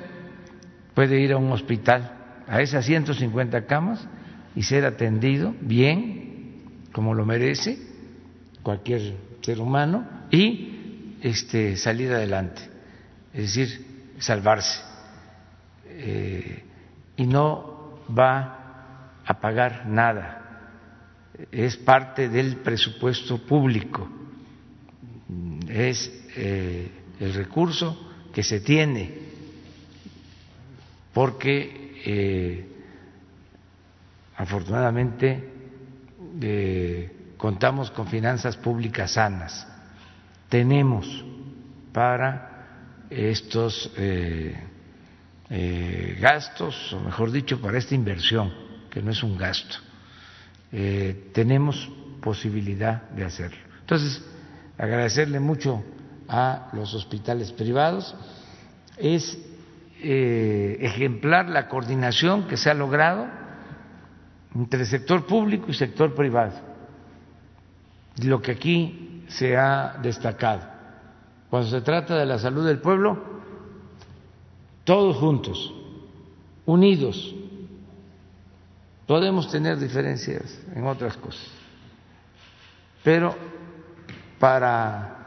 puede 0.93 1.19
ir 1.19 1.33
a 1.33 1.37
un 1.37 1.51
hospital, 1.51 2.11
a 2.47 2.61
esas 2.61 2.85
150 2.85 3.65
camas, 3.65 4.07
y 4.55 4.63
ser 4.63 4.85
atendido 4.85 5.55
bien, 5.61 6.61
como 6.91 7.13
lo 7.13 7.25
merece 7.25 7.77
cualquier 8.61 9.15
ser 9.41 9.59
humano, 9.59 10.07
y 10.31 11.17
este, 11.21 11.75
salir 11.75 12.11
adelante, 12.11 12.61
es 13.33 13.55
decir, 13.55 13.85
salvarse. 14.19 14.81
Eh, 15.85 16.63
y 17.17 17.25
no 17.25 17.99
va 18.17 19.19
a 19.25 19.39
pagar 19.39 19.87
nada, 19.87 20.43
es 21.51 21.77
parte 21.77 22.29
del 22.29 22.57
presupuesto 22.57 23.37
público, 23.45 24.09
es 25.67 26.11
eh, 26.35 26.89
el 27.19 27.33
recurso 27.33 28.11
que 28.33 28.43
se 28.43 28.59
tiene, 28.59 29.13
porque 31.13 32.01
eh, 32.05 32.72
Afortunadamente 34.35 35.51
eh, 36.41 37.35
contamos 37.37 37.91
con 37.91 38.07
finanzas 38.07 38.57
públicas 38.57 39.11
sanas. 39.11 39.67
Tenemos 40.49 41.23
para 41.91 43.05
estos 43.09 43.91
eh, 43.97 44.55
eh, 45.49 46.17
gastos, 46.19 46.93
o 46.93 46.99
mejor 46.99 47.31
dicho, 47.31 47.61
para 47.61 47.77
esta 47.77 47.93
inversión, 47.93 48.51
que 48.89 49.01
no 49.01 49.11
es 49.11 49.21
un 49.23 49.37
gasto. 49.37 49.77
tenemos 51.33 51.87
posibilidad 52.19 53.09
de 53.11 53.25
hacerlo. 53.25 53.59
Entonces, 53.81 54.23
agradecerle 54.77 55.39
mucho 55.39 55.83
a 56.27 56.69
los 56.73 56.95
hospitales 56.95 57.51
privados. 57.51 58.15
Es 58.97 59.37
ejemplar 60.01 61.47
la 61.47 61.67
coordinación 61.67 62.47
que 62.47 62.57
se 62.57 62.71
ha 62.71 62.73
logrado 62.73 63.42
entre 64.55 64.85
sector 64.85 65.25
público 65.25 65.65
y 65.69 65.73
sector 65.73 66.13
privado. 66.13 66.53
Lo 68.23 68.41
que 68.41 68.51
aquí 68.51 69.23
se 69.27 69.57
ha 69.57 69.97
destacado. 70.01 70.61
Cuando 71.49 71.69
se 71.69 71.81
trata 71.81 72.17
de 72.17 72.25
la 72.25 72.37
salud 72.37 72.65
del 72.65 72.79
pueblo, 72.79 73.33
todos 74.83 75.17
juntos, 75.17 75.73
unidos. 76.65 77.35
Podemos 79.07 79.49
tener 79.49 79.77
diferencias 79.77 80.59
en 80.73 80.85
otras 80.87 81.17
cosas, 81.17 81.45
pero 83.03 83.35
para 84.39 85.17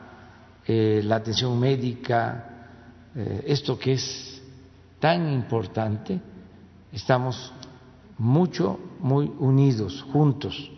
eh, 0.66 1.02
la 1.04 1.16
atención 1.16 1.58
médica, 1.58 2.68
eh, 3.14 3.44
esto 3.46 3.78
que 3.78 3.92
es 3.92 4.42
tan 4.98 5.30
importante, 5.32 6.18
estamos 6.92 7.52
mucho, 8.18 8.78
muy 9.00 9.32
unidos, 9.38 10.04
juntos. 10.12 10.70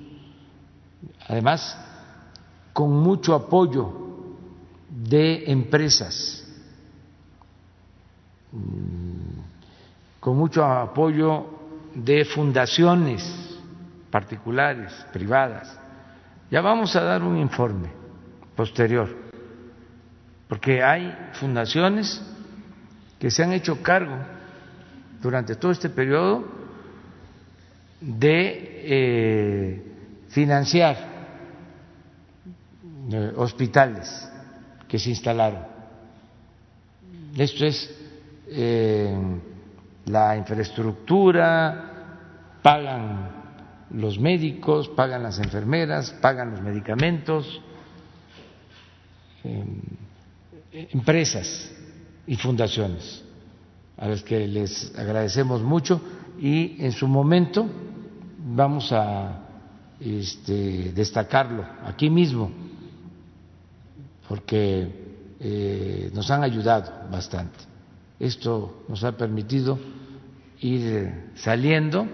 Además, 1.28 1.76
con 2.72 2.93
mucho 2.93 3.34
apoyo 3.34 3.93
de 4.89 5.51
empresas, 5.51 6.45
mm, 8.53 9.41
con 10.20 10.36
mucho 10.36 10.64
apoyo 10.64 11.47
de 11.95 12.24
fundaciones 12.24 13.22
particulares, 14.11 14.93
privadas. 15.12 15.78
Ya 16.51 16.61
vamos 16.61 16.97
a 16.97 17.03
dar 17.03 17.22
un 17.22 17.36
informe 17.36 17.91
posterior, 18.57 19.09
porque 20.49 20.82
hay 20.82 21.14
fundaciones 21.34 22.22
que 23.18 23.30
se 23.30 23.43
han 23.43 23.53
hecho 23.53 23.82
cargo 23.82 24.16
durante 25.20 25.57
todo 25.57 25.72
este 25.72 25.91
periodo 25.91 26.57
de 28.01 28.82
eh, 28.84 29.82
financiar 30.28 30.96
eh, 33.11 33.32
hospitales 33.36 34.28
que 34.86 34.99
se 34.99 35.11
instalaron. 35.11 35.62
Esto 37.36 37.66
es 37.66 37.94
eh, 38.49 39.16
la 40.07 40.36
infraestructura, 40.36 42.61
pagan 42.62 43.36
los 43.90 44.18
médicos, 44.18 44.88
pagan 44.88 45.22
las 45.22 45.38
enfermeras, 45.38 46.11
pagan 46.20 46.51
los 46.51 46.61
medicamentos, 46.61 47.62
empresas 50.72 51.72
y 52.26 52.36
fundaciones 52.36 53.24
a 53.96 54.09
las 54.09 54.22
que 54.22 54.46
les 54.46 54.94
agradecemos 54.96 55.62
mucho 55.62 56.01
y 56.38 56.84
en 56.84 56.92
su 56.92 57.09
momento 57.09 57.66
vamos 58.55 58.92
a 58.92 59.40
este, 60.01 60.92
destacarlo 60.92 61.64
aquí 61.84 62.09
mismo, 62.09 62.51
porque 64.28 65.34
eh, 65.40 66.11
nos 66.14 66.30
han 66.30 66.42
ayudado 66.42 67.09
bastante. 67.11 67.59
Esto 68.18 68.84
nos 68.88 69.05
ha 69.05 69.12
permitido 69.12 69.78
ir 70.61 71.30
saliendo 71.36 72.07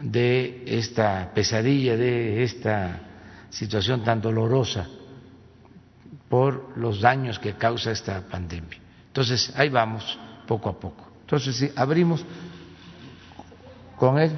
de 0.00 0.64
esta 0.66 1.32
pesadilla, 1.34 1.96
de 1.96 2.42
esta 2.42 3.00
situación 3.50 4.02
tan 4.04 4.20
dolorosa 4.20 4.86
por 6.28 6.78
los 6.78 7.00
daños 7.00 7.38
que 7.38 7.54
causa 7.54 7.90
esta 7.90 8.20
pandemia. 8.22 8.78
Entonces, 9.08 9.52
ahí 9.56 9.68
vamos 9.68 10.16
poco 10.46 10.68
a 10.68 10.78
poco. 10.78 11.10
Entonces, 11.22 11.56
si 11.56 11.70
abrimos 11.74 12.24
con 13.96 14.18
él 14.18 14.30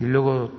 y 0.00 0.04
luego 0.04 0.50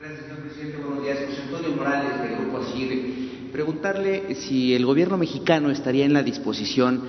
Gracias, 0.00 0.26
señor 0.26 0.40
presidente. 0.40 0.76
Buenos 0.78 1.02
días. 1.02 1.18
José 1.30 1.42
Antonio 1.42 1.76
Morales, 1.76 2.20
del 2.20 2.38
Grupo 2.38 2.58
ASIR. 2.58 3.50
Preguntarle 3.52 4.34
si 4.34 4.74
el 4.74 4.84
gobierno 4.84 5.16
mexicano 5.16 5.70
estaría 5.70 6.04
en 6.04 6.12
la 6.12 6.22
disposición 6.22 7.02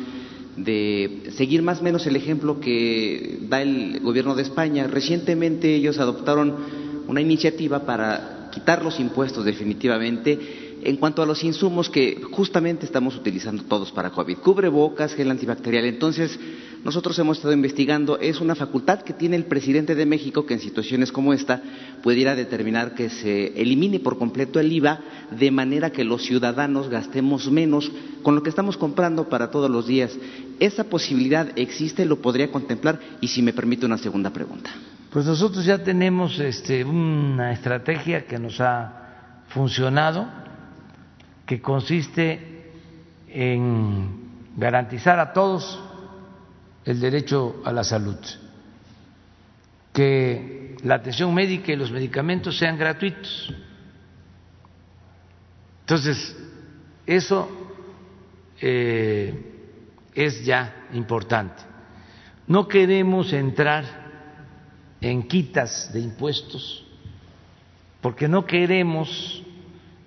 de 0.55 1.23
seguir 1.35 1.61
más 1.61 1.81
o 1.81 1.83
menos 1.83 2.07
el 2.07 2.15
ejemplo 2.15 2.61
que 2.61 3.39
da 3.49 3.61
el 3.61 3.99
gobierno 3.99 4.33
de 4.35 4.43
España. 4.43 4.87
Recientemente 4.87 5.75
ellos 5.75 5.99
adoptaron 5.99 6.55
una 7.07 7.19
iniciativa 7.19 7.85
para 7.85 8.49
quitar 8.53 8.81
los 8.81 8.99
impuestos 9.01 9.43
definitivamente 9.43 10.65
en 10.81 10.97
cuanto 10.97 11.21
a 11.21 11.25
los 11.25 11.43
insumos 11.43 11.89
que 11.89 12.21
justamente 12.31 12.85
estamos 12.85 13.15
utilizando 13.15 13.63
todos 13.63 13.91
para 13.91 14.11
COVID. 14.11 14.37
Cubrebocas, 14.37 15.15
gel 15.15 15.31
antibacterial. 15.31 15.83
Entonces, 15.85 16.39
nosotros 16.86 17.17
hemos 17.17 17.38
estado 17.38 17.55
investigando, 17.55 18.19
es 18.19 18.39
una 18.39 18.53
facultad 18.53 19.01
que 19.01 19.11
tiene 19.11 19.36
el 19.36 19.45
presidente 19.45 19.95
de 19.95 20.05
México 20.05 20.45
que 20.45 20.53
en 20.53 20.59
situaciones 20.59 21.11
como 21.11 21.33
esta 21.33 21.59
pudiera 22.03 22.36
determinar 22.36 22.93
que 22.93 23.09
se 23.09 23.59
elimine 23.59 23.99
por 23.99 24.19
completo 24.19 24.59
el 24.59 24.71
IVA 24.71 24.99
de 25.31 25.49
manera 25.49 25.89
que 25.89 26.03
los 26.03 26.21
ciudadanos 26.21 26.88
gastemos 26.88 27.49
menos 27.49 27.91
con 28.21 28.36
lo 28.36 28.43
que 28.43 28.51
estamos 28.51 28.77
comprando 28.77 29.27
para 29.29 29.49
todos 29.49 29.67
los 29.67 29.88
días. 29.88 30.15
¿Esa 30.59 30.83
posibilidad 30.83 31.47
existe? 31.55 32.05
¿Lo 32.05 32.21
podría 32.21 32.51
contemplar? 32.51 32.99
Y 33.19 33.29
si 33.29 33.41
me 33.41 33.51
permite 33.51 33.88
una 33.88 33.97
segunda 33.97 34.29
pregunta. 34.29 34.69
Pues 35.11 35.25
nosotros 35.25 35.65
ya 35.65 35.83
tenemos 35.83 36.38
este, 36.38 36.83
una 36.83 37.51
estrategia 37.51 38.27
que 38.27 38.38
nos 38.38 38.61
ha 38.61 39.41
funcionado, 39.47 40.27
que 41.47 41.59
consiste 41.59 42.69
en 43.27 44.23
garantizar 44.55 45.19
a 45.19 45.33
todos 45.33 45.79
el 46.86 46.99
derecho 46.99 47.61
a 47.65 47.71
la 47.71 47.83
salud, 47.83 48.17
que 49.91 50.75
la 50.83 50.95
atención 50.95 51.33
médica 51.33 51.71
y 51.71 51.75
los 51.75 51.91
medicamentos 51.91 52.57
sean 52.57 52.77
gratuitos. 52.77 53.53
Entonces, 55.81 56.36
eso 57.05 57.49
eh, 58.61 59.53
es 60.13 60.45
ya 60.45 60.88
importante. 60.93 61.63
No 62.47 62.67
queremos 62.67 63.33
entrar 63.33 64.05
en 65.01 65.27
quitas 65.27 65.91
de 65.91 65.99
impuestos 65.99 66.86
porque 68.01 68.27
no 68.27 68.45
queremos 68.45 69.43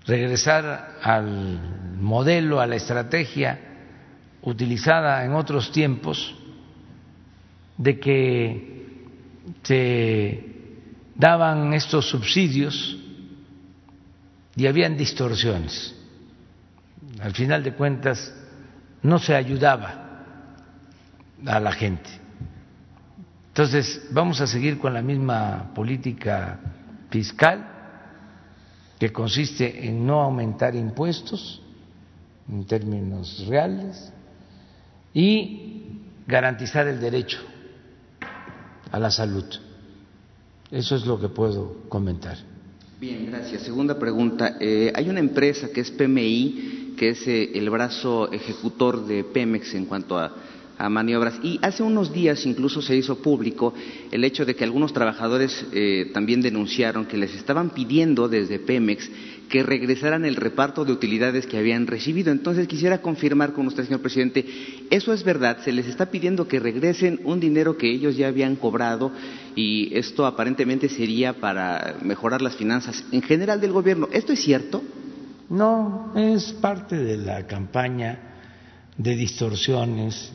regresar 0.07 0.99
al 1.03 1.97
modelo, 2.01 2.61
a 2.61 2.67
la 2.67 2.77
estrategia 2.77 3.59
utilizada 4.43 5.25
en 5.25 5.35
otros 5.35 5.73
tiempos 5.73 6.38
de 7.79 8.01
que 8.01 8.79
se 9.63 10.45
daban 11.15 11.73
estos 11.73 12.09
subsidios 12.09 12.99
y 14.57 14.67
habían 14.67 14.97
distorsiones. 14.97 15.95
Al 17.21 17.33
final 17.33 17.63
de 17.63 17.73
cuentas, 17.73 18.35
no 19.03 19.19
se 19.19 19.35
ayudaba 19.35 20.25
a 21.47 21.61
la 21.61 21.73
gente. 21.73 22.11
Entonces, 23.49 24.09
vamos 24.11 24.41
a 24.41 24.47
seguir 24.47 24.79
con 24.79 24.93
la 24.93 25.03
misma 25.03 25.73
política 25.75 26.61
fiscal 27.11 27.67
que 28.99 29.13
consiste 29.13 29.87
en 29.87 30.05
no 30.05 30.21
aumentar 30.21 30.75
impuestos 30.75 31.63
en 32.49 32.65
términos 32.67 33.47
reales 33.49 34.13
y 35.15 36.01
garantizar 36.27 36.89
el 36.89 37.01
derecho 37.01 37.39
a 38.91 38.99
la 38.99 39.11
salud. 39.11 39.45
Eso 40.71 40.97
es 40.97 41.07
lo 41.07 41.21
que 41.21 41.29
puedo 41.29 41.85
comentar. 41.89 42.37
Bien, 43.01 43.27
gracias. 43.27 43.63
Segunda 43.63 43.99
pregunta. 43.99 44.57
Eh, 44.61 44.93
hay 44.95 45.09
una 45.09 45.21
empresa 45.21 45.69
que 45.73 45.81
es 45.81 45.91
PMI, 45.91 46.95
que 46.97 47.11
es 47.11 47.27
eh, 47.27 47.53
el 47.55 47.71
brazo 47.71 48.31
ejecutor 48.33 49.07
de 49.07 49.25
Pemex 49.25 49.75
en 49.75 49.87
cuanto 49.87 50.19
a 50.19 50.33
a 50.79 50.89
maniobras. 50.89 51.39
Y 51.43 51.59
hace 51.61 51.83
unos 51.83 52.13
días 52.13 52.47
incluso 52.47 52.81
se 52.81 52.97
hizo 52.97 53.17
público 53.17 53.75
el 54.11 54.25
hecho 54.25 54.47
de 54.47 54.55
que 54.55 54.65
algunos 54.65 54.93
trabajadores 54.93 55.67
eh, 55.73 56.11
también 56.15 56.41
denunciaron 56.41 57.07
que 57.07 57.17
les 57.17 57.35
estaban 57.35 57.71
pidiendo 57.71 58.29
desde 58.29 58.61
Pemex 58.61 59.11
que 59.49 59.63
regresaran 59.63 60.25
el 60.25 60.37
reparto 60.37 60.85
de 60.85 60.93
utilidades 60.93 61.47
que 61.47 61.59
habían 61.59 61.87
recibido. 61.87 62.31
Entonces 62.31 62.69
quisiera 62.69 63.01
confirmar 63.01 63.53
con 63.53 63.67
usted, 63.67 63.85
señor 63.85 64.01
presidente, 64.01 64.45
¿eso 64.91 65.13
es 65.13 65.25
verdad? 65.25 65.59
¿Se 65.65 65.73
les 65.73 65.87
está 65.87 66.11
pidiendo 66.11 66.47
que 66.47 66.61
regresen 66.61 67.21
un 67.25 67.41
dinero 67.41 67.77
que 67.77 67.91
ellos 67.91 68.17
ya 68.17 68.29
habían 68.29 68.57
cobrado 68.57 69.13
y 69.57 69.97
esto 69.97 70.27
aparentemente 70.27 70.89
sería 70.89 71.35
para 71.35 71.97
mejorar 72.03 72.43
las 72.43 72.57
finanzas 72.57 73.05
en 73.13 73.23
general 73.23 73.61
del 73.61 73.73
gobierno? 73.73 74.09
¿Esto 74.13 74.33
es 74.33 74.41
cierto? 74.41 74.83
No, 75.49 76.13
es 76.15 76.53
parte 76.53 76.97
de 76.97 77.17
la 77.17 77.47
campaña 77.47 78.21
de 78.97 79.17
distorsiones 79.17 80.33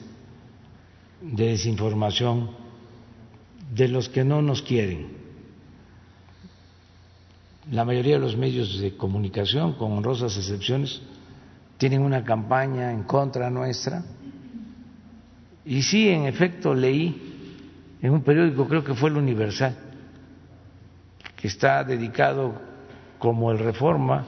de 1.22 1.48
desinformación 1.48 2.52
de 3.74 3.88
los 3.88 4.10
que 4.10 4.24
no 4.24 4.42
nos 4.42 4.62
quieren. 4.62 5.23
La 7.72 7.86
mayoría 7.86 8.16
de 8.16 8.20
los 8.20 8.36
medios 8.36 8.80
de 8.80 8.98
comunicación, 8.98 9.74
con 9.74 9.94
honrosas 9.94 10.36
excepciones, 10.36 11.02
tienen 11.78 12.02
una 12.02 12.24
campaña 12.24 12.92
en 12.92 13.04
contra 13.04 13.50
nuestra. 13.50 14.04
Y 15.66 15.82
sí, 15.82 16.10
en 16.10 16.26
efecto, 16.26 16.74
leí 16.74 17.98
en 18.02 18.12
un 18.12 18.22
periódico, 18.22 18.68
creo 18.68 18.84
que 18.84 18.94
fue 18.94 19.10
el 19.10 19.18
Universal, 19.18 19.78
que 21.38 21.48
está 21.48 21.84
dedicado 21.86 22.54
como 23.18 23.52
el 23.52 23.60
Reforma 23.60 24.26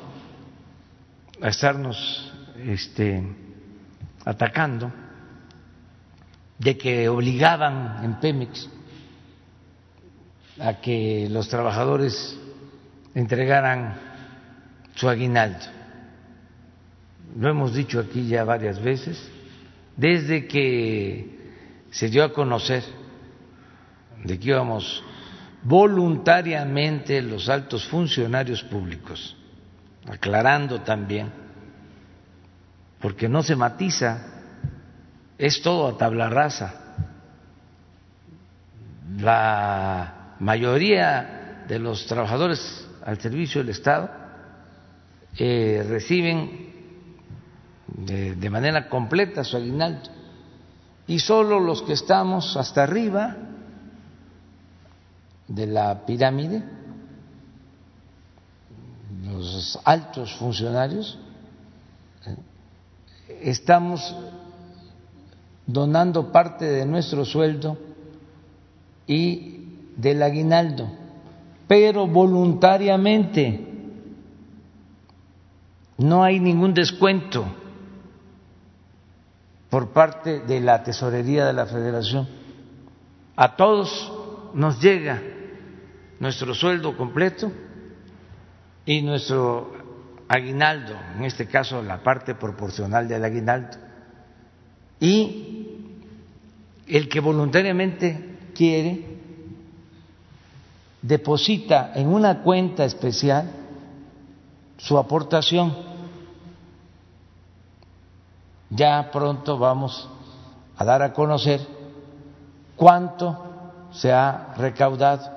a 1.41 1.49
estarnos 1.49 2.33
este, 2.57 3.21
atacando 4.23 4.91
de 6.57 6.77
que 6.77 7.09
obligaban 7.09 8.03
en 8.05 8.19
Pemex 8.21 8.69
a 10.57 10.75
que 10.75 11.27
los 11.29 11.49
trabajadores 11.49 12.39
entregaran 13.15 13.95
su 14.93 15.09
aguinaldo. 15.09 15.65
Lo 17.37 17.49
hemos 17.49 17.73
dicho 17.73 17.99
aquí 17.99 18.27
ya 18.27 18.43
varias 18.43 18.81
veces, 18.81 19.29
desde 19.97 20.47
que 20.47 21.53
se 21.89 22.09
dio 22.09 22.23
a 22.23 22.33
conocer 22.33 22.83
de 24.23 24.37
que 24.37 24.49
íbamos 24.49 25.03
voluntariamente 25.63 27.21
los 27.21 27.49
altos 27.49 27.87
funcionarios 27.87 28.61
públicos, 28.63 29.35
aclarando 30.07 30.81
también, 30.81 31.31
porque 32.99 33.27
no 33.27 33.41
se 33.41 33.55
matiza 33.55 34.35
es 35.37 35.61
todo 35.61 35.87
a 35.87 35.97
tabla 35.97 36.29
rasa. 36.29 36.81
La 39.19 40.35
mayoría 40.39 41.63
de 41.67 41.79
los 41.79 42.05
trabajadores 42.05 42.84
al 43.05 43.19
servicio 43.19 43.61
del 43.61 43.69
Estado 43.69 44.09
eh, 45.37 45.85
reciben 45.87 46.73
de, 47.87 48.35
de 48.35 48.49
manera 48.49 48.89
completa 48.89 49.43
su 49.43 49.57
aguinaldo. 49.57 50.09
Y 51.07 51.19
solo 51.19 51.59
los 51.59 51.83
que 51.83 51.93
estamos 51.93 52.57
hasta 52.57 52.83
arriba 52.83 53.37
de 55.47 55.67
la 55.67 56.05
pirámide, 56.05 56.63
los 59.23 59.79
altos 59.83 60.33
funcionarios, 60.35 61.19
eh, 62.25 62.35
estamos 63.41 64.15
donando 65.67 66.31
parte 66.31 66.65
de 66.65 66.85
nuestro 66.85 67.25
sueldo 67.25 67.77
y 69.07 69.65
del 69.95 70.23
aguinaldo, 70.23 70.89
pero 71.67 72.07
voluntariamente. 72.07 73.71
No 75.97 76.23
hay 76.23 76.39
ningún 76.39 76.73
descuento 76.73 77.45
por 79.69 79.91
parte 79.91 80.41
de 80.41 80.59
la 80.59 80.83
Tesorería 80.83 81.45
de 81.45 81.53
la 81.53 81.65
Federación. 81.65 82.27
A 83.35 83.55
todos 83.55 84.11
nos 84.53 84.81
llega 84.81 85.21
nuestro 86.19 86.53
sueldo 86.53 86.97
completo 86.97 87.51
y 88.85 89.01
nuestro 89.01 89.73
aguinaldo, 90.27 90.95
en 91.15 91.23
este 91.23 91.47
caso 91.47 91.81
la 91.81 92.03
parte 92.03 92.35
proporcional 92.35 93.07
del 93.07 93.23
aguinaldo. 93.23 93.77
Y 94.99 95.85
el 96.87 97.09
que 97.09 97.19
voluntariamente 97.19 98.37
quiere 98.53 99.14
deposita 101.07 101.91
en 101.93 102.07
una 102.07 102.41
cuenta 102.41 102.83
especial 102.83 103.51
su 104.77 104.97
aportación. 104.97 105.71
Ya 108.71 109.11
pronto 109.11 109.57
vamos 109.59 110.09
a 110.75 110.83
dar 110.83 111.03
a 111.03 111.13
conocer 111.13 111.61
cuánto 112.75 113.37
se 113.91 114.11
ha 114.11 114.55
recaudado 114.57 115.29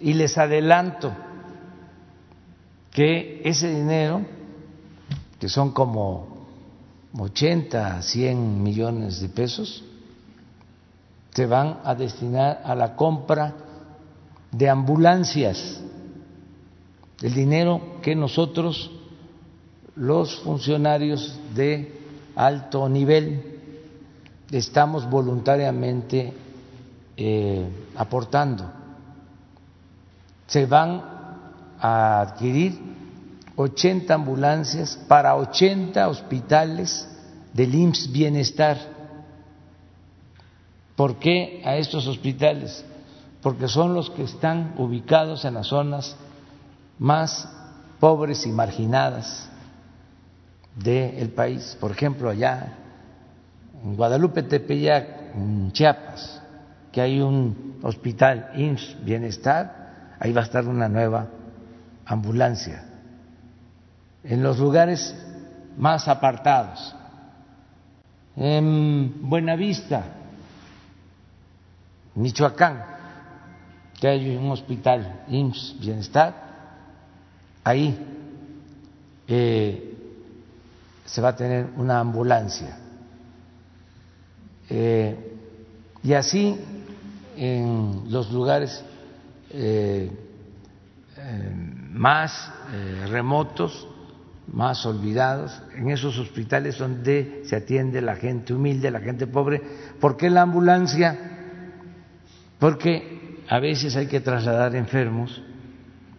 y 0.00 0.14
les 0.14 0.36
adelanto 0.36 1.12
que 2.90 3.40
ese 3.44 3.68
dinero, 3.68 4.22
que 5.38 5.48
son 5.48 5.70
como 5.70 6.48
80, 7.16 8.02
100 8.02 8.62
millones 8.62 9.20
de 9.20 9.28
pesos, 9.28 9.84
se 11.30 11.46
van 11.46 11.78
a 11.84 11.94
destinar 11.94 12.62
a 12.64 12.74
la 12.74 12.96
compra 12.96 13.54
de 14.50 14.68
ambulancias, 14.68 15.80
el 17.22 17.34
dinero 17.34 17.98
que 18.02 18.14
nosotros, 18.14 18.90
los 19.94 20.36
funcionarios 20.40 21.38
de 21.54 21.92
alto 22.34 22.88
nivel, 22.88 23.56
estamos 24.50 25.08
voluntariamente 25.08 26.32
eh, 27.16 27.66
aportando. 27.96 28.70
Se 30.46 30.66
van 30.66 31.02
a 31.80 32.20
adquirir 32.20 32.78
80 33.56 34.14
ambulancias 34.14 34.96
para 35.08 35.34
80 35.34 36.08
hospitales 36.08 37.08
del 37.52 37.74
IMSS 37.74 38.12
Bienestar. 38.12 38.78
¿Por 40.94 41.16
qué 41.16 41.62
a 41.64 41.76
estos 41.76 42.06
hospitales? 42.06 42.84
Porque 43.46 43.68
son 43.68 43.94
los 43.94 44.10
que 44.10 44.24
están 44.24 44.74
ubicados 44.76 45.44
en 45.44 45.54
las 45.54 45.68
zonas 45.68 46.16
más 46.98 47.48
pobres 48.00 48.44
y 48.44 48.50
marginadas 48.50 49.48
del 50.74 51.28
país. 51.28 51.78
Por 51.80 51.92
ejemplo, 51.92 52.28
allá 52.28 52.72
en 53.84 53.94
Guadalupe 53.94 54.42
Tepeyac, 54.42 55.36
en 55.36 55.70
Chiapas, 55.70 56.42
que 56.90 57.00
hay 57.00 57.20
un 57.20 57.78
hospital 57.84 58.50
IMSS 58.56 58.96
Bienestar, 59.04 60.16
ahí 60.18 60.32
va 60.32 60.40
a 60.40 60.44
estar 60.44 60.66
una 60.66 60.88
nueva 60.88 61.28
ambulancia. 62.04 62.84
En 64.24 64.42
los 64.42 64.58
lugares 64.58 65.14
más 65.78 66.08
apartados, 66.08 66.96
en 68.34 69.30
Buenavista, 69.30 70.02
Michoacán, 72.16 72.95
que 74.00 74.08
hay 74.08 74.36
un 74.36 74.50
hospital 74.50 75.24
IMSS 75.28 75.76
Bienestar, 75.80 76.34
ahí 77.64 77.98
eh, 79.26 79.94
se 81.04 81.20
va 81.20 81.30
a 81.30 81.36
tener 81.36 81.68
una 81.76 82.00
ambulancia. 82.00 82.78
Eh, 84.68 85.16
y 86.02 86.12
así 86.12 86.56
en 87.36 88.04
los 88.08 88.30
lugares 88.30 88.84
eh, 89.50 90.10
más 91.92 92.52
remotos, 93.08 93.88
más 94.52 94.84
olvidados, 94.86 95.60
en 95.74 95.90
esos 95.90 96.18
hospitales 96.18 96.78
donde 96.78 97.42
se 97.46 97.56
atiende 97.56 98.00
la 98.00 98.16
gente 98.16 98.54
humilde, 98.54 98.90
la 98.90 99.00
gente 99.00 99.26
pobre. 99.26 99.60
¿Por 99.98 100.16
qué 100.16 100.30
la 100.30 100.42
ambulancia? 100.42 101.18
Porque 102.58 103.15
a 103.48 103.58
veces 103.58 103.96
hay 103.96 104.06
que 104.06 104.20
trasladar 104.20 104.74
enfermos 104.74 105.42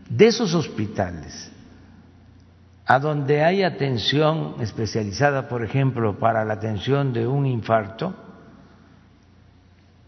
de 0.10 0.28
esos 0.28 0.54
hospitales 0.54 1.52
a 2.86 3.00
donde 3.00 3.44
hay 3.44 3.64
atención 3.64 4.56
especializada, 4.62 5.50
por 5.50 5.62
ejemplo, 5.62 6.18
para 6.18 6.46
la 6.46 6.54
atención 6.54 7.12
de 7.12 7.28
un 7.28 7.46
infarto, 7.46 8.16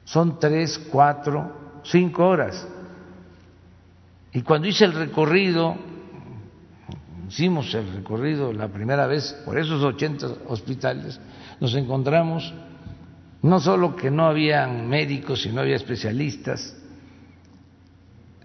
son 0.05 0.39
tres, 0.39 0.79
cuatro, 0.89 1.81
cinco 1.83 2.25
horas. 2.25 2.65
Y 4.31 4.43
cuando 4.43 4.69
hice 4.69 4.85
el 4.85 4.93
recorrido, 4.93 5.75
hicimos 7.27 7.73
el 7.73 7.91
recorrido 7.91 8.53
la 8.53 8.69
primera 8.69 9.07
vez 9.07 9.33
por 9.43 9.59
esos 9.59 9.83
80 9.83 10.27
hospitales, 10.47 11.19
nos 11.59 11.75
encontramos 11.75 12.53
no 13.41 13.59
solo 13.59 13.97
que 13.97 14.09
no 14.09 14.25
había 14.25 14.67
médicos 14.67 15.45
y 15.45 15.49
no 15.49 15.61
había 15.61 15.75
especialistas, 15.75 16.78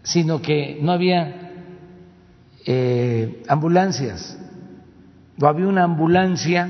sino 0.05 0.41
que 0.41 0.79
no 0.81 0.93
había 0.93 1.51
eh, 2.65 3.43
ambulancias, 3.49 4.39
o 5.41 5.47
había 5.47 5.67
una 5.67 5.83
ambulancia 5.83 6.69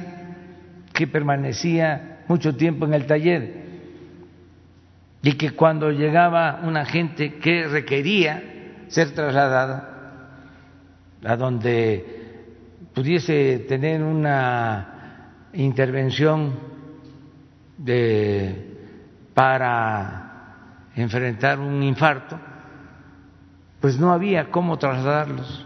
que 0.92 1.06
permanecía 1.06 2.22
mucho 2.28 2.56
tiempo 2.56 2.86
en 2.86 2.94
el 2.94 3.06
taller 3.06 3.64
y 5.20 5.32
que 5.32 5.50
cuando 5.50 5.90
llegaba 5.90 6.60
una 6.62 6.86
gente 6.86 7.34
que 7.34 7.66
requería 7.66 8.42
ser 8.88 9.10
trasladada 9.10 9.90
a 11.24 11.36
donde 11.36 12.04
pudiese 12.94 13.60
tener 13.68 14.02
una 14.02 15.50
intervención 15.52 16.52
de, 17.76 18.76
para 19.34 20.86
enfrentar 20.94 21.58
un 21.58 21.82
infarto, 21.82 22.38
pues 23.84 23.98
no 23.98 24.14
había 24.14 24.50
cómo 24.50 24.78
trasladarlos 24.78 25.62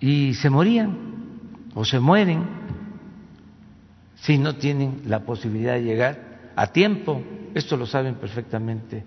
y 0.00 0.34
se 0.34 0.50
morían 0.50 0.98
o 1.76 1.84
se 1.84 2.00
mueren 2.00 2.44
si 4.16 4.36
no 4.38 4.56
tienen 4.56 5.02
la 5.06 5.20
posibilidad 5.20 5.74
de 5.74 5.84
llegar 5.84 6.50
a 6.56 6.66
tiempo. 6.66 7.22
Esto 7.54 7.76
lo 7.76 7.86
saben 7.86 8.16
perfectamente 8.16 9.04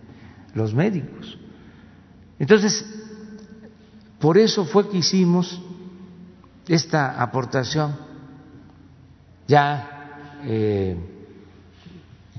los 0.53 0.73
médicos. 0.73 1.37
Entonces, 2.39 2.85
por 4.19 4.37
eso 4.37 4.63
fue 4.63 4.89
que 4.89 4.99
hicimos 4.99 5.61
esta 6.65 7.21
aportación. 7.21 7.93
Ya 9.49 10.37
eh, 10.45 10.95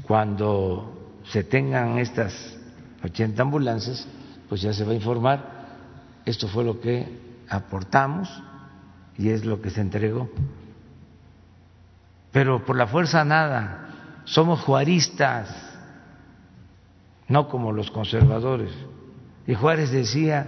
cuando 0.05 1.21
se 1.25 1.45
tengan 1.45 1.99
estas 1.99 2.57
80 3.05 3.43
ambulancias, 3.43 4.09
pues 4.49 4.63
ya 4.63 4.73
se 4.73 4.85
va 4.85 4.93
a 4.93 4.95
informar. 4.95 5.59
Esto 6.25 6.49
fue 6.49 6.65
lo 6.65 6.81
que 6.81 7.07
aportamos 7.49 8.29
y 9.17 9.31
es 9.31 9.45
lo 9.45 9.61
que 9.61 9.71
se 9.71 9.81
entregó. 9.81 10.29
Pero 12.33 12.65
por 12.65 12.77
la 12.77 12.87
fuerza 12.87 13.25
nada, 13.25 14.23
somos 14.25 14.61
juaristas, 14.61 15.49
no 17.29 17.49
como 17.49 17.73
los 17.73 17.91
conservadores. 17.91 18.71
Y 19.47 19.55
Juárez 19.55 19.91
decía, 19.91 20.47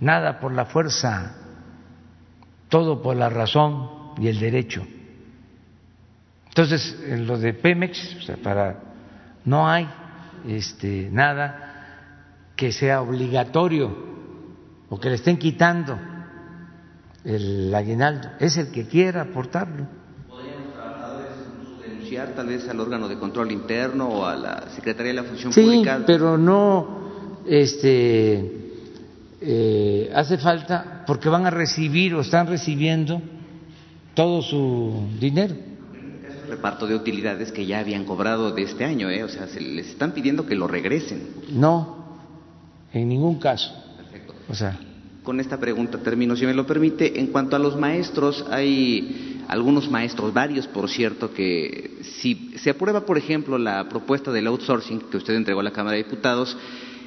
nada 0.00 0.40
por 0.40 0.52
la 0.52 0.66
fuerza, 0.66 1.36
todo 2.68 3.02
por 3.02 3.16
la 3.16 3.28
razón 3.28 3.88
y 4.18 4.28
el 4.28 4.38
derecho. 4.40 4.84
Entonces, 6.48 7.00
en 7.06 7.26
lo 7.26 7.38
de 7.38 7.54
Pemex, 7.54 8.28
para 8.42 8.80
no 9.44 9.68
hay 9.68 9.88
este 10.46 11.08
nada 11.10 11.69
que 12.60 12.72
sea 12.72 13.00
obligatorio 13.00 13.90
o 14.90 15.00
que 15.00 15.08
le 15.08 15.14
estén 15.14 15.38
quitando 15.38 15.98
el 17.24 17.74
aguinaldo, 17.74 18.28
es 18.38 18.58
el 18.58 18.70
que 18.70 18.86
quiera 18.86 19.22
aportarlo. 19.22 19.86
¿Podrían 20.28 20.64
los 20.64 20.74
trabajadores 20.74 21.30
denunciar 21.82 22.34
tal 22.34 22.48
vez 22.48 22.68
al 22.68 22.78
órgano 22.78 23.08
de 23.08 23.18
control 23.18 23.50
interno 23.50 24.08
o 24.08 24.26
a 24.26 24.36
la 24.36 24.68
Secretaría 24.74 25.12
de 25.12 25.22
la 25.22 25.24
Función 25.24 25.54
sí, 25.54 25.62
Pública? 25.62 26.02
pero 26.06 26.36
no 26.36 27.00
este, 27.46 28.74
eh, 29.40 30.12
hace 30.14 30.36
falta 30.36 31.04
porque 31.06 31.30
van 31.30 31.46
a 31.46 31.50
recibir 31.50 32.14
o 32.14 32.20
están 32.20 32.46
recibiendo 32.46 33.22
todo 34.12 34.42
su 34.42 35.08
dinero. 35.18 35.54
El 36.44 36.50
reparto 36.50 36.86
de 36.86 36.94
utilidades 36.94 37.52
que 37.52 37.64
ya 37.64 37.78
habían 37.78 38.04
cobrado 38.04 38.52
de 38.52 38.64
este 38.64 38.84
año, 38.84 39.08
¿eh? 39.08 39.24
o 39.24 39.30
sea, 39.30 39.46
se 39.46 39.62
les 39.62 39.88
están 39.88 40.12
pidiendo 40.12 40.44
que 40.44 40.56
lo 40.56 40.66
regresen. 40.66 41.22
No, 41.52 41.99
en 42.92 43.08
ningún 43.08 43.38
caso. 43.38 43.72
Perfecto. 43.96 44.34
O 44.48 44.54
sea, 44.54 44.78
con 45.22 45.38
esta 45.40 45.58
pregunta 45.58 45.98
termino, 45.98 46.34
si 46.36 46.46
me 46.46 46.54
lo 46.54 46.66
permite. 46.66 47.20
En 47.20 47.28
cuanto 47.28 47.56
a 47.56 47.58
los 47.58 47.76
maestros, 47.76 48.44
hay 48.50 49.42
algunos 49.48 49.90
maestros, 49.90 50.32
varios 50.32 50.66
por 50.66 50.88
cierto, 50.88 51.32
que 51.32 51.98
si 52.02 52.52
se 52.56 52.70
aprueba, 52.70 53.04
por 53.04 53.18
ejemplo, 53.18 53.58
la 53.58 53.88
propuesta 53.88 54.32
del 54.32 54.46
outsourcing 54.46 55.00
que 55.10 55.16
usted 55.16 55.34
entregó 55.34 55.60
a 55.60 55.64
la 55.64 55.72
Cámara 55.72 55.96
de 55.96 56.04
Diputados, 56.04 56.56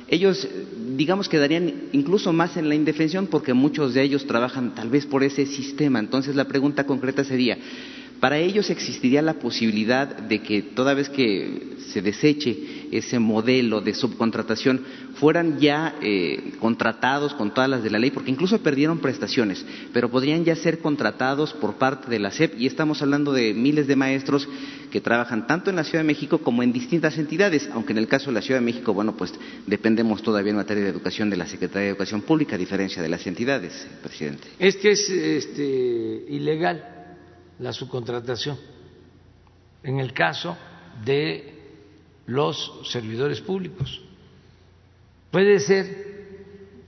ellos, 0.09 0.47
digamos, 0.95 1.27
quedarían 1.29 1.73
incluso 1.91 2.33
más 2.33 2.55
en 2.57 2.69
la 2.69 2.75
indefensión 2.75 3.27
porque 3.27 3.53
muchos 3.53 3.93
de 3.93 4.03
ellos 4.03 4.27
trabajan 4.27 4.75
tal 4.75 4.89
vez 4.89 5.05
por 5.05 5.23
ese 5.23 5.45
sistema. 5.45 5.99
Entonces, 5.99 6.35
la 6.35 6.45
pregunta 6.45 6.85
concreta 6.85 7.23
sería, 7.23 7.57
para 8.23 8.37
ellos 8.37 8.69
existiría 8.69 9.21
la 9.21 9.33
posibilidad 9.33 10.07
de 10.07 10.41
que 10.41 10.61
toda 10.61 10.93
vez 10.93 11.09
que 11.09 11.75
se 11.91 12.01
deseche 12.01 12.87
ese 12.93 13.19
modelo 13.19 13.81
de 13.81 13.93
subcontratación 13.93 14.81
fueran 15.15 15.59
ya 15.59 15.95
eh, 16.01 16.53
contratados 16.57 17.33
con 17.33 17.53
todas 17.53 17.69
las 17.69 17.83
de 17.83 17.89
la 17.89 17.99
ley, 17.99 18.11
porque 18.11 18.31
incluso 18.31 18.63
perdieron 18.63 18.99
prestaciones, 18.99 19.65
pero 19.91 20.09
podrían 20.09 20.45
ya 20.45 20.55
ser 20.55 20.79
contratados 20.79 21.51
por 21.51 21.73
parte 21.73 22.09
de 22.09 22.19
la 22.19 22.31
SEP 22.31 22.57
y 22.57 22.65
estamos 22.65 23.01
hablando 23.01 23.33
de 23.33 23.53
miles 23.53 23.87
de 23.87 23.97
maestros 23.97 24.47
que 24.89 25.01
trabajan 25.01 25.45
tanto 25.45 25.69
en 25.69 25.75
la 25.75 25.83
Ciudad 25.83 25.99
de 25.99 26.07
México 26.07 26.37
como 26.37 26.63
en 26.63 26.71
distintas 26.71 27.17
entidades, 27.17 27.69
aunque 27.73 27.91
en 27.91 27.97
el 27.97 28.07
caso 28.07 28.27
de 28.27 28.35
la 28.35 28.41
Ciudad 28.41 28.61
de 28.61 28.65
México, 28.65 28.93
bueno, 28.93 29.17
pues 29.17 29.33
dependemos 29.67 30.23
todavía 30.23 30.51
en 30.51 30.55
materia 30.55 30.83
de 30.83 30.89
educación 30.91 31.29
de 31.29 31.35
la 31.35 31.45
Secretaría 31.45 31.87
de 31.87 31.89
Educación 31.89 32.21
Pública, 32.21 32.55
a 32.55 32.57
diferencia 32.57 33.01
de 33.01 33.09
las 33.09 33.27
entidades, 33.27 33.85
presidente. 34.01 34.47
Es 34.59 34.77
es 34.85 35.09
este, 35.09 36.23
ilegal 36.29 36.92
la 37.63 37.71
subcontratación 37.71 38.59
en 39.83 39.99
el 39.99 40.11
caso 40.13 40.57
de 41.05 41.53
los 42.25 42.81
servidores 42.91 43.39
públicos. 43.39 44.01
Puede 45.31 45.59
ser 45.59 46.13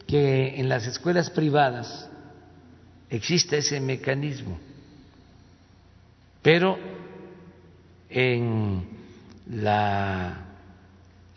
que 0.05 0.59
en 0.59 0.67
las 0.67 0.85
escuelas 0.85 1.29
privadas 1.29 2.09
exista 3.09 3.55
ese 3.55 3.79
mecanismo, 3.79 4.59
pero 6.41 6.77
en 8.09 8.85
la 9.51 10.45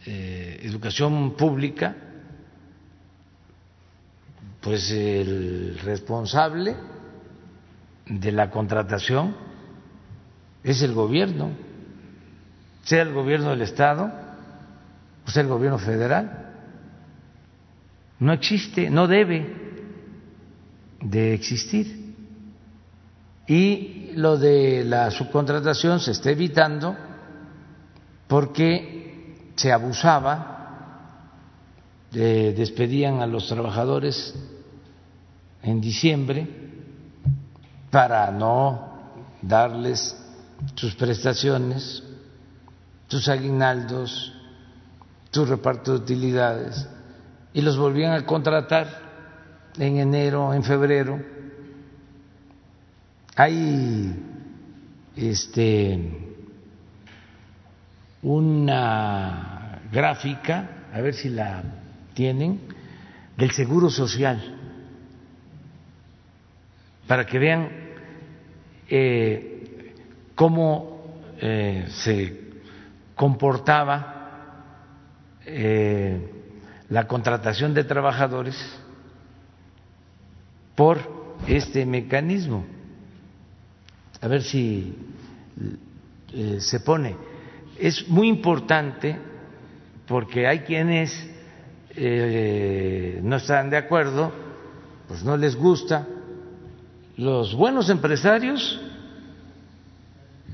eh, 0.05 0.61
educación 0.65 1.37
pública, 1.37 1.97
pues 4.61 4.91
el 4.91 5.79
responsable 5.79 6.77
de 8.09 8.33
la 8.33 8.51
contratación 8.51 9.37
es 10.63 10.83
el 10.83 10.95
gobierno, 10.95 11.51
sea 12.83 13.03
el 13.03 13.13
gobierno 13.13 13.51
del 13.51 13.63
Estado 13.63 14.11
o 15.29 15.31
sea 15.31 15.43
el 15.43 15.49
gobierno 15.49 15.79
federal. 15.79 16.55
No 18.19 18.33
existe, 18.33 18.89
no 18.89 19.07
debe 19.07 19.55
de 21.03 21.35
existir. 21.35 22.15
Y 23.47 24.13
lo 24.15 24.39
de 24.39 24.85
la 24.85 25.11
subcontratación 25.11 26.01
se 26.01 26.13
está 26.13 26.31
evitando 26.31 26.97
porque 28.27 29.53
se 29.55 29.71
abusaba, 29.71 31.31
despedían 32.11 33.21
a 33.21 33.27
los 33.27 33.49
trabajadores 33.49 34.35
en 35.63 35.81
diciembre 35.81 36.68
para 37.91 38.31
no 38.31 38.89
darles 39.43 40.17
sus 40.75 40.95
prestaciones, 40.95 42.03
sus 43.09 43.29
aguinaldos, 43.29 44.33
su 45.31 45.45
reparto 45.45 45.93
de 45.93 45.99
utilidades 45.99 46.89
y 47.53 47.61
los 47.63 47.77
volvían 47.77 48.13
a 48.13 48.27
contratar 48.27 48.89
en 49.79 49.99
enero, 49.99 50.53
en 50.53 50.63
febrero. 50.63 51.21
Hay 53.37 54.15
este 55.17 56.25
una 58.23 59.81
gráfica, 59.93 60.89
a 60.93 61.01
ver 61.01 61.15
si 61.15 61.29
la 61.29 61.63
tienen, 62.15 62.61
del 63.37 63.53
Seguro 63.53 63.91
Social, 63.91 64.58
para 67.09 67.25
que 67.25 67.39
vean 67.39 67.71
eh, 68.87 69.95
cómo 70.35 71.23
eh, 71.41 71.87
se 71.89 72.49
comportaba 73.15 74.15
eh, 75.45 76.21
la 76.91 77.09
contratación 77.09 77.73
de 77.73 77.85
trabajadores 77.85 78.55
por 80.77 80.99
este 81.47 81.87
mecanismo. 81.87 82.65
A 84.21 84.29
ver 84.29 84.43
si 84.43 84.95
se 86.59 86.81
pone. 86.81 87.17
Es 87.79 88.07
muy 88.09 88.29
importante 88.29 89.17
porque 90.07 90.47
hay 90.47 90.61
quienes 90.61 91.13
no 93.23 93.37
están 93.37 93.71
de 93.71 93.77
acuerdo, 93.77 94.33
pues 95.09 95.25
no 95.25 95.37
les 95.37 95.57
gusta. 95.57 96.07
Los 97.19 97.53
buenos 97.53 97.91
empresarios 97.91 98.81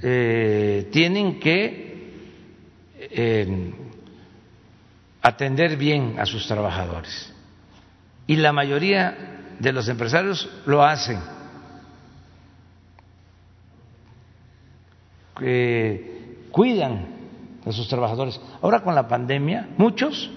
eh, 0.02 0.88
tienen 0.90 1.38
que 1.38 1.84
atender 5.20 5.76
bien 5.76 6.18
a 6.18 6.24
sus 6.24 6.46
trabajadores. 6.46 7.30
Y 8.26 8.36
la 8.36 8.54
mayoría 8.54 9.54
de 9.58 9.72
los 9.72 9.88
empresarios 9.88 10.48
lo 10.64 10.82
hacen. 10.82 11.20
cuidan 16.50 17.08
a 17.66 17.72
sus 17.72 17.88
trabajadores. 17.88 18.40
Ahora 18.62 18.80
con 18.80 18.94
la 18.94 19.06
pandemia, 19.06 19.68
muchos, 19.76 20.30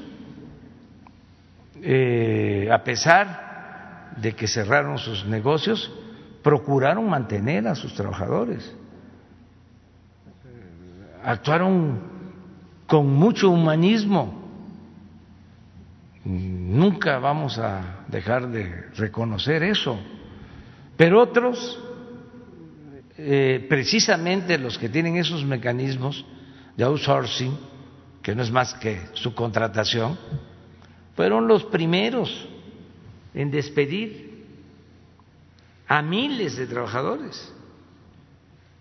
eh, 1.82 2.68
a 2.70 2.84
pesar 2.84 4.16
de 4.18 4.34
que 4.34 4.48
cerraron 4.48 4.98
sus 4.98 5.26
negocios, 5.26 5.90
procuraron 6.48 7.10
mantener 7.10 7.68
a 7.68 7.76
sus 7.76 7.94
trabajadores. 7.94 8.74
Actuaron 11.22 12.00
con 12.88 13.14
mucho 13.14 13.50
humanismo 13.50 14.48
Nunca 16.30 17.20
vamos 17.20 17.58
a 17.58 18.04
dejar 18.10 18.50
de 18.50 18.90
reconocer 18.98 19.64
eso. 19.64 19.98
Pero 20.98 21.22
otros, 21.22 21.80
eh, 23.18 23.66
precisamente 23.70 24.58
los 24.58 24.78
que 24.78 24.90
tienen 24.90 25.16
esos 25.16 25.46
mecanismos 25.46 26.26
de 26.76 26.84
outsourcing, 26.84 27.58
que 28.22 28.36
no 28.36 28.44
es 28.44 28.52
más 28.52 28.74
que 28.74 29.00
su 29.14 29.34
contratación, 29.34 30.18
fueron 31.16 31.48
los 31.48 31.64
primeros 31.64 32.30
en 33.34 33.50
despedir 33.50 34.27
a 35.88 36.02
miles 36.02 36.58
de 36.58 36.68
trabajadores. 36.68 37.52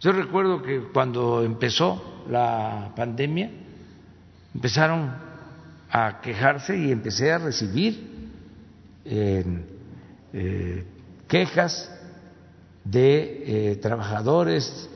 Yo 0.00 0.12
recuerdo 0.12 0.62
que 0.62 0.82
cuando 0.92 1.42
empezó 1.42 2.24
la 2.28 2.92
pandemia, 2.96 3.50
empezaron 4.54 5.14
a 5.90 6.20
quejarse 6.20 6.76
y 6.76 6.90
empecé 6.90 7.32
a 7.32 7.38
recibir 7.38 8.30
eh, 9.04 10.84
quejas 11.28 11.90
de 12.84 13.70
eh, 13.72 13.76
trabajadores 13.76 14.88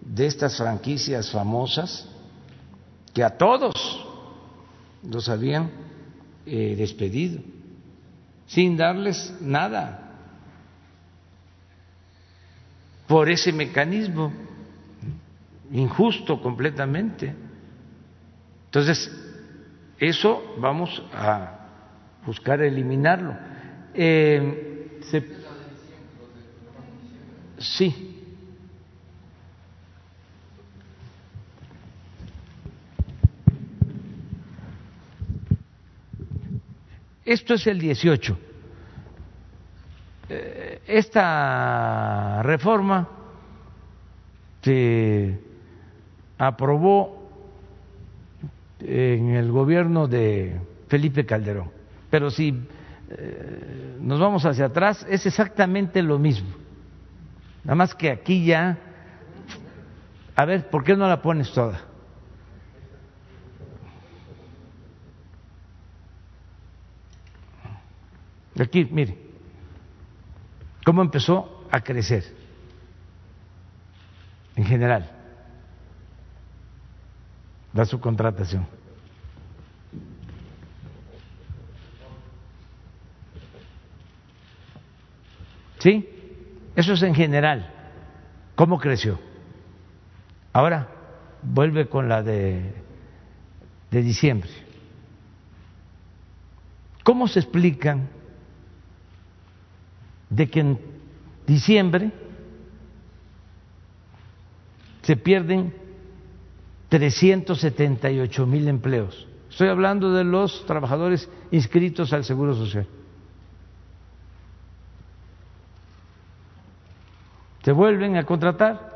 de 0.00 0.26
estas 0.26 0.56
franquicias 0.56 1.30
famosas 1.30 2.08
que 3.12 3.22
a 3.22 3.36
todos 3.36 3.74
los 5.02 5.28
habían 5.28 5.70
eh, 6.46 6.74
despedido 6.76 7.40
sin 8.46 8.76
darles 8.76 9.32
nada 9.40 10.03
por 13.06 13.30
ese 13.30 13.52
mecanismo 13.52 14.32
injusto 15.72 16.40
completamente. 16.40 17.34
Entonces, 18.66 19.10
eso 19.98 20.56
vamos 20.58 21.02
a 21.12 21.68
buscar 22.26 22.60
eliminarlo. 22.62 23.36
Eh, 23.94 25.00
sí. 27.58 28.10
Esto 37.24 37.54
es 37.54 37.66
el 37.66 37.78
18. 37.78 38.38
Eh, 40.28 40.80
esta 40.86 42.42
reforma 42.42 43.08
se 44.62 45.38
aprobó 46.38 47.28
en 48.80 49.30
el 49.34 49.52
gobierno 49.52 50.08
de 50.08 50.58
Felipe 50.88 51.26
Calderón. 51.26 51.70
Pero 52.10 52.30
si 52.30 52.66
eh, 53.10 53.96
nos 54.00 54.18
vamos 54.18 54.44
hacia 54.46 54.66
atrás, 54.66 55.06
es 55.08 55.26
exactamente 55.26 56.02
lo 56.02 56.18
mismo. 56.18 56.50
Nada 57.64 57.74
más 57.74 57.94
que 57.94 58.10
aquí 58.10 58.44
ya... 58.44 58.78
A 60.36 60.44
ver, 60.44 60.68
¿por 60.68 60.82
qué 60.82 60.96
no 60.96 61.06
la 61.06 61.22
pones 61.22 61.52
toda? 61.52 61.80
Aquí, 68.58 68.84
mire, 68.90 69.23
cómo 70.84 71.02
empezó 71.02 71.66
a 71.70 71.80
crecer 71.80 72.24
en 74.54 74.64
general 74.64 75.10
la 77.72 77.84
subcontratación. 77.84 78.66
¿Sí? 85.78 86.08
Eso 86.76 86.92
es 86.92 87.02
en 87.02 87.14
general. 87.14 87.70
¿Cómo 88.54 88.78
creció? 88.78 89.18
Ahora 90.52 90.88
vuelve 91.42 91.88
con 91.88 92.08
la 92.08 92.22
de, 92.22 92.72
de 93.90 94.02
diciembre. 94.02 94.50
¿Cómo 97.02 97.26
se 97.26 97.40
explican 97.40 98.08
de 100.30 100.48
que 100.48 100.60
en 100.60 100.78
diciembre 101.46 102.12
se 105.02 105.16
pierden 105.16 105.74
378 106.88 108.46
mil 108.46 108.68
empleos. 108.68 109.26
Estoy 109.50 109.68
hablando 109.68 110.12
de 110.12 110.24
los 110.24 110.64
trabajadores 110.66 111.28
inscritos 111.50 112.12
al 112.12 112.24
Seguro 112.24 112.54
Social. 112.54 112.86
Se 117.62 117.72
vuelven 117.72 118.16
a 118.16 118.24
contratar 118.24 118.94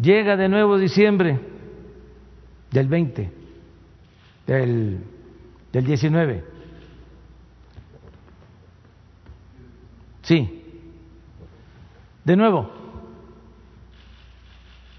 Llega 0.00 0.36
de 0.36 0.48
nuevo 0.48 0.76
diciembre 0.76 1.40
del 2.70 2.86
20, 2.86 3.32
del, 4.46 4.98
del 5.72 5.86
19. 5.86 6.44
Sí, 10.26 10.62
de 12.24 12.36
nuevo, 12.36 12.68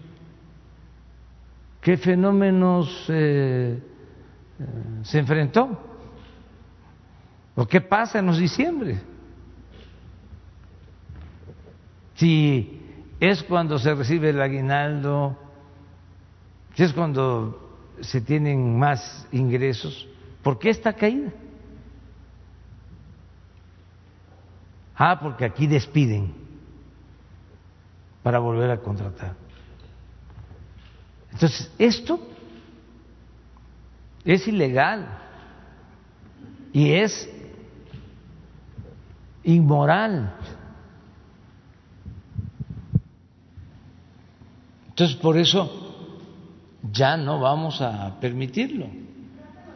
¿Qué 1.81 1.97
fenómenos 1.97 3.06
eh, 3.09 3.82
eh, 4.59 4.66
se 5.05 5.18
enfrentó? 5.18 5.81
¿O 7.55 7.66
qué 7.66 7.81
pasa 7.81 8.18
en 8.18 8.27
los 8.27 8.36
diciembre? 8.36 9.01
Si 12.16 12.82
es 13.18 13.43
cuando 13.44 13.78
se 13.78 13.94
recibe 13.94 14.28
el 14.28 14.43
aguinaldo, 14.43 15.39
si 16.74 16.82
es 16.82 16.93
cuando 16.93 17.69
se 18.01 18.20
tienen 18.20 18.78
más 18.78 19.27
ingresos, 19.32 20.06
¿por 20.43 20.59
qué 20.59 20.70
está 20.70 20.93
caída? 20.93 21.32
Ah, 24.94 25.18
porque 25.20 25.44
aquí 25.44 25.66
despiden 25.66 26.35
para 28.22 28.39
volver 28.39 28.70
a 28.70 28.78
contratar. 28.78 29.35
Entonces, 31.32 31.72
esto 31.78 32.20
es 34.24 34.47
ilegal 34.47 35.09
y 36.72 36.93
es 36.93 37.31
inmoral. 39.43 40.35
Entonces, 44.89 45.16
por 45.16 45.39
eso 45.39 45.90
ya 46.93 47.16
no 47.16 47.40
vamos 47.40 47.81
a 47.81 48.19
permitirlo. 48.20 48.86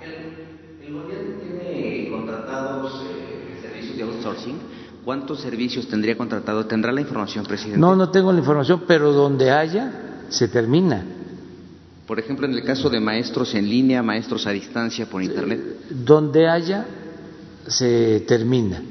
El, 0.00 0.92
gobierno 0.92 1.40
tiene 1.40 2.10
contratados 2.10 3.02
eh, 3.02 3.58
servicios 3.60 3.96
de 3.96 4.02
outsourcing. 4.02 4.58
¿Cuántos 5.04 5.40
servicios 5.40 5.86
tendría 5.88 6.16
contratado? 6.16 6.66
¿Tendrá 6.66 6.92
la 6.92 7.00
información, 7.00 7.44
presidente? 7.44 7.78
No, 7.78 7.94
no 7.94 8.10
tengo 8.10 8.32
la 8.32 8.38
información, 8.38 8.84
pero 8.86 9.12
donde 9.12 9.50
haya, 9.50 10.24
se 10.30 10.48
termina. 10.48 11.04
Por 12.06 12.18
ejemplo, 12.18 12.46
en 12.46 12.54
el 12.54 12.64
caso 12.64 12.88
de 12.88 13.00
maestros 13.00 13.54
en 13.54 13.68
línea, 13.68 14.02
maestros 14.02 14.46
a 14.46 14.50
distancia 14.50 15.06
por 15.06 15.22
Internet. 15.22 15.60
Donde 15.90 16.48
haya, 16.48 16.86
se 17.66 18.20
termina. 18.20 18.82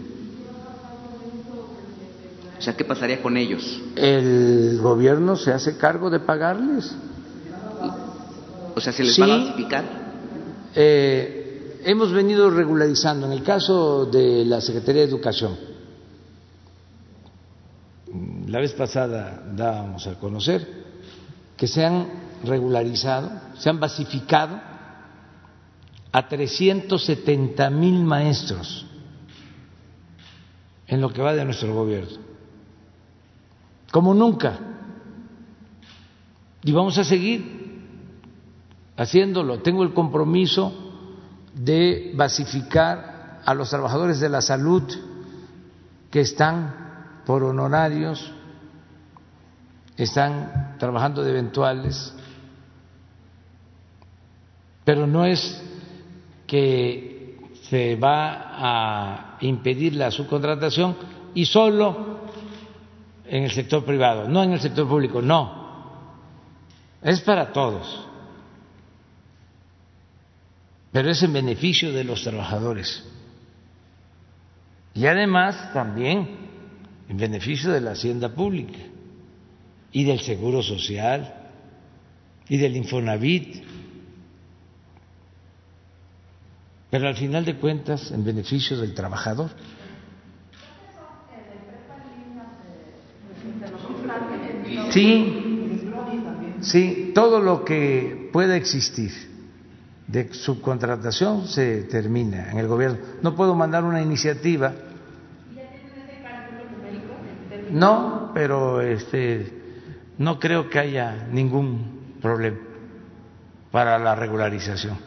O 2.58 2.62
sea, 2.62 2.76
¿qué 2.76 2.86
pasaría 2.86 3.22
con 3.22 3.36
ellos? 3.36 3.82
El 3.96 4.80
gobierno 4.82 5.36
se 5.36 5.52
hace 5.52 5.78
cargo 5.78 6.10
de 6.10 6.20
pagarles. 6.20 6.96
O 8.76 8.82
sea, 8.82 8.94
¿se 8.94 9.04
les 9.04 9.20
va 9.20 9.26
a 9.26 9.38
basificar? 9.38 9.86
Eh, 10.76 11.82
hemos 11.86 12.12
venido 12.12 12.50
regularizando. 12.50 13.28
En 13.28 13.34
el 13.34 13.44
caso 13.44 14.06
de 14.06 14.46
la 14.46 14.62
Secretaría 14.62 15.04
de 15.04 15.08
Educación, 15.08 15.58
la 18.48 18.60
vez 18.60 18.74
pasada 18.74 19.44
dábamos 19.56 20.08
a 20.08 20.20
conocer 20.20 20.84
que 21.58 21.68
se 21.68 21.86
han 21.86 22.08
regularizado, 22.44 23.32
se 23.58 23.70
han 23.70 23.80
basificado 23.80 24.60
a 26.12 26.28
370 26.28 27.70
mil 27.70 28.04
maestros 28.04 28.86
en 30.88 31.02
lo 31.02 31.12
que 31.12 31.22
va 31.22 31.34
de 31.34 31.46
nuestro 31.46 31.74
gobierno, 31.74 32.18
como 33.92 34.14
nunca. 34.14 34.60
Y 36.64 36.72
vamos 36.72 36.98
a 36.98 37.04
seguir 37.04 37.63
haciéndolo. 38.98 39.60
Tengo 39.60 39.84
el 39.84 39.94
compromiso 39.94 40.74
de 41.54 42.12
basificar 42.16 43.42
a 43.46 43.54
los 43.54 43.70
trabajadores 43.70 44.20
de 44.20 44.30
la 44.30 44.42
salud 44.42 44.84
que 46.10 46.22
están 46.22 47.22
por 47.26 47.44
honorarios, 47.44 48.32
están 49.98 50.76
trabajando 50.80 51.24
de 51.24 51.32
eventuales, 51.32 52.14
pero 54.84 55.08
no 55.08 55.26
es 55.26 55.64
que 56.48 57.40
se 57.70 57.96
va 57.96 58.52
a 58.58 59.38
impedir 59.42 59.96
la 59.96 60.12
subcontratación 60.12 60.96
y 61.34 61.46
solo 61.46 62.22
en 63.26 63.44
el 63.44 63.52
sector 63.52 63.84
privado, 63.84 64.28
no 64.28 64.44
en 64.44 64.54
el 64.54 64.60
sector 64.60 64.88
público, 64.88 65.22
no, 65.22 65.64
es 67.02 67.22
para 67.22 67.52
todos, 67.52 68.08
pero 70.94 71.10
es 71.10 71.24
en 71.24 71.34
beneficio 71.34 71.92
de 71.92 72.04
los 72.04 72.24
trabajadores. 72.24 73.04
Y 74.94 75.08
además 75.08 75.74
también 75.74 76.38
en 77.10 77.18
beneficio 77.18 77.72
de 77.72 77.82
la 77.82 77.92
hacienda 77.92 78.30
pública 78.30 78.78
y 79.92 80.04
del 80.04 80.20
Seguro 80.20 80.62
Social 80.62 81.34
y 82.48 82.58
del 82.58 82.78
Infonavit. 82.78 83.64
Pero 86.92 87.08
al 87.08 87.16
final 87.16 87.44
de 87.44 87.56
cuentas 87.56 88.12
en 88.12 88.24
beneficio 88.24 88.78
del 88.78 88.94
trabajador. 88.94 89.50
Sí, 94.92 95.80
sí, 96.62 97.12
todo 97.16 97.40
lo 97.40 97.66
que 97.66 98.30
pueda 98.32 98.56
existir 98.56 99.33
de 100.08 100.34
subcontratación 100.34 101.48
se 101.48 101.84
termina 101.84 102.52
en 102.52 102.58
el 102.58 102.68
gobierno. 102.68 102.98
No 103.22 103.36
puedo 103.36 103.56
mandar 103.56 103.84
una 103.84 104.02
iniciativa. 104.02 104.74
No, 107.72 108.32
pero 108.34 108.82
este, 108.82 109.52
no 110.18 110.40
creo 110.40 110.70
que 110.70 110.80
haya 110.80 111.28
ningún 111.32 112.18
problema 112.22 112.60
para 113.72 113.98
la 113.98 114.14
regularización. 114.14 114.98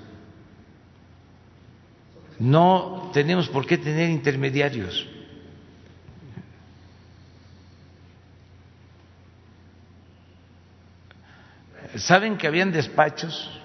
No 2.38 3.10
tenemos 3.14 3.48
por 3.48 3.66
qué 3.66 3.78
tener 3.78 4.10
intermediarios. 4.10 5.08
¿Saben 11.94 12.36
que 12.36 12.46
habían 12.46 12.72
despachos 12.72 13.60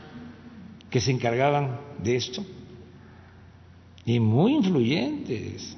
que 0.92 1.00
se 1.00 1.10
encargaban 1.10 1.80
de 1.98 2.18
esto? 2.18 2.46
Y 4.06 4.20
muy 4.20 4.56
influyentes. 4.56 5.78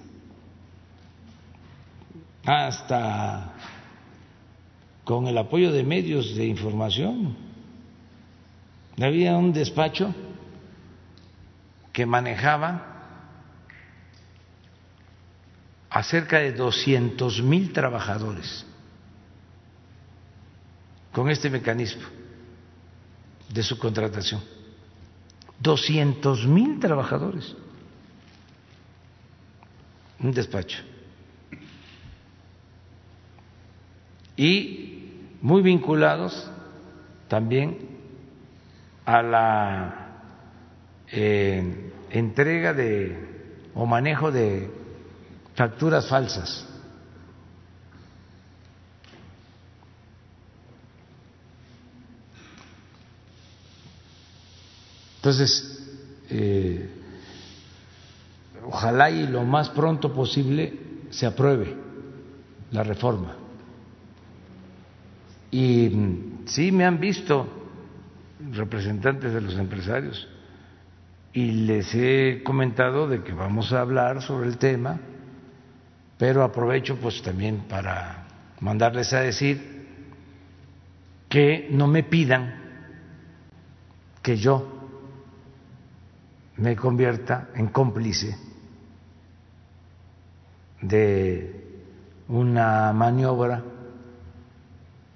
Hasta 2.43 3.53
con 5.03 5.27
el 5.27 5.37
apoyo 5.37 5.71
de 5.71 5.83
medios 5.83 6.35
de 6.35 6.45
información. 6.45 7.37
Había 8.99 9.37
un 9.37 9.53
despacho 9.53 10.13
que 11.91 12.05
manejaba 12.05 12.89
a 15.89 16.01
cerca 16.01 16.39
de 16.39 16.53
200 16.53 17.43
mil 17.43 17.71
trabajadores 17.71 18.65
con 21.11 21.29
este 21.29 21.51
mecanismo 21.51 22.03
de 23.49 23.61
subcontratación. 23.61 24.52
200 25.63 26.45
mil 26.45 26.79
trabajadores. 26.79 27.55
Un 30.19 30.31
despacho. 30.33 30.79
Y 34.35 35.09
muy 35.41 35.61
vinculados 35.61 36.49
también 37.27 37.77
a 39.05 39.21
la 39.21 40.07
eh, 41.11 41.91
entrega 42.09 42.73
de 42.73 43.31
o 43.73 43.85
manejo 43.85 44.31
de 44.31 44.69
facturas 45.55 46.07
falsas. 46.09 46.67
Entonces, 55.23 55.79
eh, 56.29 56.89
ojalá 58.65 59.09
y 59.09 59.25
lo 59.25 59.45
más 59.45 59.69
pronto 59.69 60.13
posible 60.13 60.73
se 61.11 61.25
apruebe 61.25 61.77
la 62.71 62.83
reforma. 62.83 63.37
Y 65.49 65.87
mm, 65.87 66.45
sí 66.45 66.73
me 66.73 66.83
han 66.83 66.99
visto 66.99 67.47
representantes 68.51 69.33
de 69.33 69.39
los 69.39 69.55
empresarios 69.55 70.27
y 71.31 71.51
les 71.51 71.95
he 71.95 72.41
comentado 72.43 73.07
de 73.07 73.23
que 73.23 73.31
vamos 73.31 73.71
a 73.71 73.79
hablar 73.79 74.21
sobre 74.21 74.49
el 74.49 74.57
tema 74.57 74.99
pero 76.17 76.43
aprovecho 76.43 76.97
pues 76.97 77.21
también 77.21 77.59
para 77.69 78.25
mandarles 78.59 79.13
a 79.13 79.21
decir 79.21 79.87
que 81.29 81.69
no 81.71 81.87
me 81.87 82.03
pidan 82.03 82.55
que 84.21 84.35
yo 84.35 84.72
me 86.57 86.75
convierta 86.75 87.49
en 87.55 87.67
cómplice 87.67 88.37
de 90.81 91.63
una 92.27 92.93
maniobra 92.93 93.63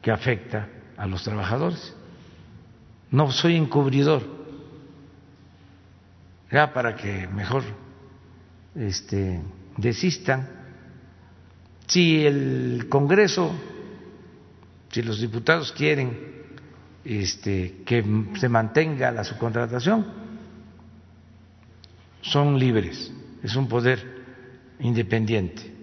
que 0.01 0.11
afecta 0.11 0.67
a 0.95 1.05
los 1.05 1.23
trabajadores. 1.23 1.93
No 3.11 3.31
soy 3.31 3.55
encubridor, 3.55 4.23
ya 6.51 6.73
para 6.73 6.95
que 6.95 7.27
mejor 7.27 7.63
este, 8.75 9.41
desistan. 9.77 10.49
Si 11.87 12.25
el 12.25 12.87
Congreso, 12.89 13.51
si 14.91 15.01
los 15.01 15.21
diputados 15.21 15.71
quieren 15.71 16.17
este, 17.05 17.83
que 17.85 18.03
se 18.37 18.49
mantenga 18.49 19.11
la 19.11 19.23
subcontratación, 19.23 20.26
son 22.21 22.59
libres, 22.59 23.11
es 23.43 23.55
un 23.55 23.67
poder 23.67 24.17
independiente, 24.79 25.73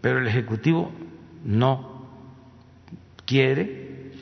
pero 0.00 0.18
el 0.18 0.26
Ejecutivo 0.26 0.90
no 1.44 2.08
quiere 3.26 4.12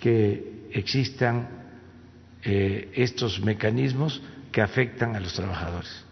que 0.00 0.68
existan 0.72 1.48
eh, 2.42 2.90
estos 2.94 3.40
mecanismos 3.40 4.22
que 4.52 4.62
afectan 4.62 5.14
a 5.16 5.20
los 5.20 5.34
trabajadores. 5.34 6.04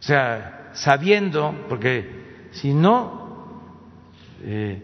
O 0.00 0.02
sea, 0.02 0.70
sabiendo, 0.74 1.66
porque 1.68 2.48
si 2.52 2.72
no 2.74 3.24
eh, 4.42 4.82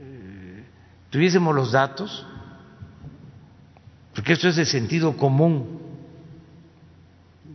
eh, 0.00 0.64
tuviésemos 1.10 1.54
los 1.54 1.72
datos, 1.72 2.26
porque 4.14 4.32
esto 4.32 4.48
es 4.48 4.56
de 4.56 4.64
sentido 4.64 5.16
común, 5.16 5.77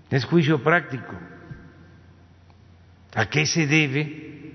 es 0.10 0.26
juicio 0.26 0.64
práctico. 0.64 1.14
¿A 3.16 3.30
qué 3.30 3.46
se 3.46 3.68
debe 3.68 4.52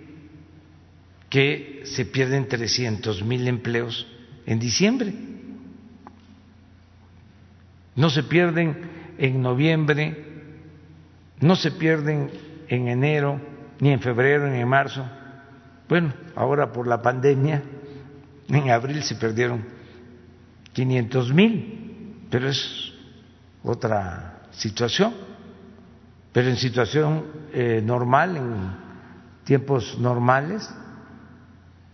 que 1.29 1.83
se 1.85 2.05
pierden 2.05 2.49
300 2.49 3.23
mil 3.23 3.47
empleos 3.47 4.07
en 4.47 4.59
diciembre? 4.59 5.12
No 7.95 8.11
se 8.11 8.23
pierden 8.23 8.77
en 9.19 9.43
noviembre, 9.43 10.25
no 11.41 11.57
se 11.57 11.70
pierden 11.73 12.31
en 12.69 12.89
enero, 12.89 13.41
ni 13.81 13.91
en 13.91 14.01
febrero, 14.01 14.49
ni 14.49 14.61
en 14.61 14.69
marzo. 14.69 15.09
Bueno, 15.89 16.12
ahora 16.35 16.73
por 16.73 16.87
la 16.87 17.01
pandemia, 17.01 17.62
en 18.49 18.70
abril 18.70 19.03
se 19.03 19.15
perdieron 19.16 19.65
500 20.73 21.33
mil, 21.33 22.15
pero 22.31 22.49
es 22.49 22.93
otra 23.62 24.43
situación 24.53 25.27
pero 26.39 26.51
en 26.51 26.56
situación 26.56 27.24
eh, 27.52 27.82
normal, 27.85 28.36
en 28.36 28.55
tiempos 29.43 29.98
normales, 29.98 30.73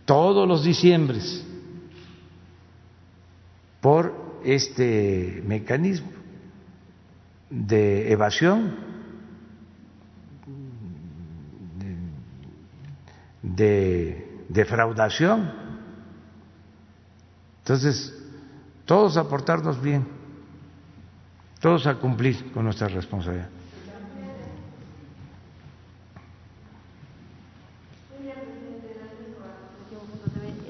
todos 0.04 0.46
los 0.46 0.62
diciembres, 0.62 1.42
por 3.80 4.40
este 4.44 5.42
mecanismo 5.46 6.10
de 7.48 8.12
evasión, 8.12 8.76
de 13.40 14.44
defraudación. 14.50 15.52
Entonces, 17.60 18.14
todos 18.84 19.16
aportarnos 19.16 19.80
bien, 19.80 20.06
todos 21.60 21.86
a 21.86 21.94
cumplir 21.94 22.52
con 22.52 22.64
nuestra 22.64 22.88
responsabilidad. 22.88 23.53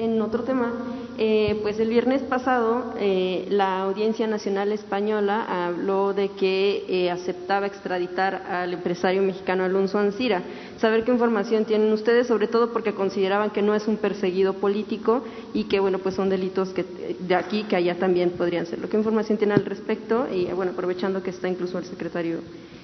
En 0.05 0.21
otro 0.21 0.43
tema, 0.43 0.71
eh, 1.17 1.59
pues 1.63 1.81
el 1.81 1.89
viernes 1.89 2.21
pasado 2.21 2.93
eh, 2.99 3.47
la 3.49 3.81
Audiencia 3.85 4.27
Nacional 4.27 4.71
Española 4.71 5.65
habló 5.67 6.13
de 6.13 6.29
que 6.33 6.85
eh, 6.89 7.11
aceptaba 7.11 7.67
extraditar 7.67 8.35
al 8.47 8.75
empresario 8.75 9.23
mexicano 9.23 9.65
Alonso 9.65 9.99
Ancira. 9.99 10.43
Saber 10.77 11.05
qué 11.05 11.11
información 11.11 11.65
tienen 11.65 11.91
ustedes, 11.91 12.27
sobre 12.27 12.49
todo 12.49 12.71
porque 12.71 12.93
consideraban 12.93 13.49
que 13.49 13.63
no 13.63 13.75
es 13.75 13.89
un 13.89 13.97
perseguido 13.97 14.53
político 14.53 15.25
y 15.55 15.65
que, 15.65 15.81
bueno, 15.81 16.01
pues 16.01 16.17
son 16.17 16.29
delitos 16.29 16.69
que 16.75 16.85
de 17.19 17.35
aquí 17.35 17.63
que 17.63 17.77
allá 17.77 17.95
también 17.99 18.33
podrían 18.33 18.67
ser. 18.67 18.81
¿Qué 18.81 18.99
información 18.99 19.39
tienen 19.39 19.57
al 19.57 19.65
respecto? 19.65 20.27
Y, 20.31 20.53
bueno, 20.53 20.73
aprovechando 20.73 21.23
que 21.23 21.31
está 21.31 21.49
incluso 21.49 21.79
el 21.79 21.87
secretario 21.87 22.41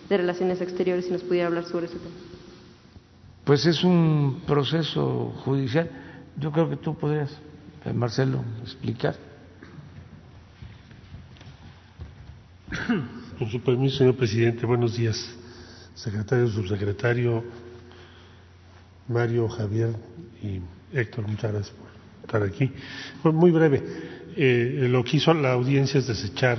de 0.08 0.16
Relaciones 0.16 0.62
Exteriores, 0.62 1.04
si 1.04 1.10
nos 1.10 1.22
pudiera 1.22 1.48
hablar 1.48 1.64
sobre 1.64 1.84
ese 1.84 1.98
tema. 1.98 2.14
Pues 3.44 3.66
es 3.66 3.84
un 3.84 4.40
proceso 4.46 5.34
judicial 5.44 5.99
yo 6.36 6.52
creo 6.52 6.68
que 6.68 6.76
tú 6.76 6.96
podrías, 6.96 7.30
eh, 7.84 7.92
Marcelo, 7.92 8.44
explicar. 8.62 9.16
Con 13.38 13.50
su 13.50 13.60
permiso, 13.60 13.98
señor 13.98 14.16
presidente, 14.16 14.66
buenos 14.66 14.96
días, 14.96 15.34
secretario, 15.94 16.46
subsecretario, 16.48 17.42
Mario, 19.08 19.48
Javier 19.48 19.94
y 20.42 20.60
Héctor, 20.96 21.26
muchas 21.26 21.52
gracias 21.52 21.76
por 21.76 21.88
estar 22.22 22.42
aquí. 22.42 22.72
muy 23.24 23.50
breve, 23.50 23.82
eh, 24.36 24.86
lo 24.88 25.02
que 25.02 25.16
hizo 25.16 25.34
la 25.34 25.52
audiencia 25.52 25.98
es 25.98 26.06
desechar 26.06 26.58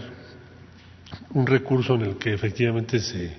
un 1.34 1.48
recurso 1.48 1.96
en 1.96 2.02
el 2.02 2.18
que 2.18 2.34
efectivamente 2.34 3.00
se 3.00 3.38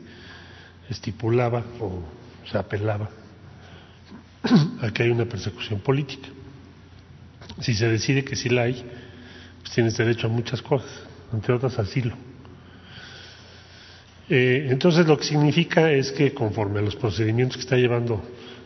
estipulaba 0.89 1.65
o 1.81 2.03
se 2.51 2.57
apelaba 2.59 3.09
aquí 4.81 5.03
hay 5.03 5.11
una 5.11 5.25
persecución 5.25 5.81
política. 5.81 6.29
Si 7.61 7.75
se 7.75 7.89
decide 7.89 8.25
que 8.25 8.37
sí 8.37 8.49
la 8.49 8.63
hay, 8.63 8.85
pues 9.61 9.75
tienes 9.75 9.97
derecho 9.97 10.27
a 10.27 10.31
muchas 10.31 10.63
cosas, 10.63 10.91
entre 11.33 11.55
otras 11.55 11.79
asilo. 11.79 12.15
Eh, 14.29 14.69
entonces 14.71 15.07
lo 15.07 15.19
que 15.19 15.25
significa 15.25 15.91
es 15.91 16.13
que 16.13 16.33
conforme 16.33 16.79
a 16.79 16.83
los 16.83 16.97
procedimientos 16.97 17.57
que 17.57 17.63
está 17.63 17.77
llevando 17.77 18.23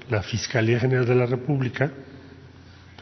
la 0.09 0.23
Fiscalía 0.23 0.79
General 0.79 1.07
de 1.07 1.15
la 1.15 1.27
República, 1.27 1.91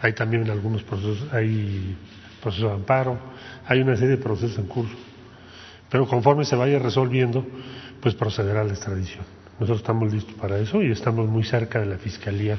hay 0.01 0.13
también 0.13 0.49
algunos 0.51 0.83
procesos, 0.83 1.33
hay 1.33 1.97
procesos 2.41 2.71
de 2.71 2.75
amparo, 2.75 3.19
hay 3.67 3.81
una 3.81 3.97
serie 3.97 4.17
de 4.17 4.23
procesos 4.23 4.59
en 4.59 4.67
curso, 4.67 4.95
pero 5.91 6.07
conforme 6.07 6.45
se 6.45 6.57
vaya 6.57 6.79
resolviendo, 6.79 7.47
pues 8.01 8.15
procederá 8.15 8.65
la 8.65 8.73
extradición. 8.73 9.25
Nosotros 9.55 9.79
estamos 9.79 10.13
listos 10.13 10.35
para 10.35 10.59
eso 10.59 10.83
y 10.83 10.91
estamos 10.91 11.29
muy 11.29 11.45
cerca 11.45 11.81
de 11.81 11.87
la 11.87 11.99
Fiscalía 11.99 12.59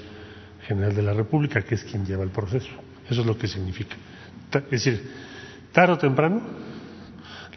General 0.68 0.96
de 0.96 1.02
la 1.02 1.14
República, 1.14 1.62
que 1.62 1.76
es 1.76 1.84
quien 1.84 2.06
lleva 2.06 2.24
el 2.24 2.30
proceso. 2.30 2.70
Eso 3.10 3.22
es 3.22 3.28
lo 3.28 3.38
que 3.38 3.48
significa. 3.48 3.96
Es 4.52 4.70
decir, 4.84 5.12
tarde 5.72 5.94
o 5.94 5.98
temprano, 5.98 6.42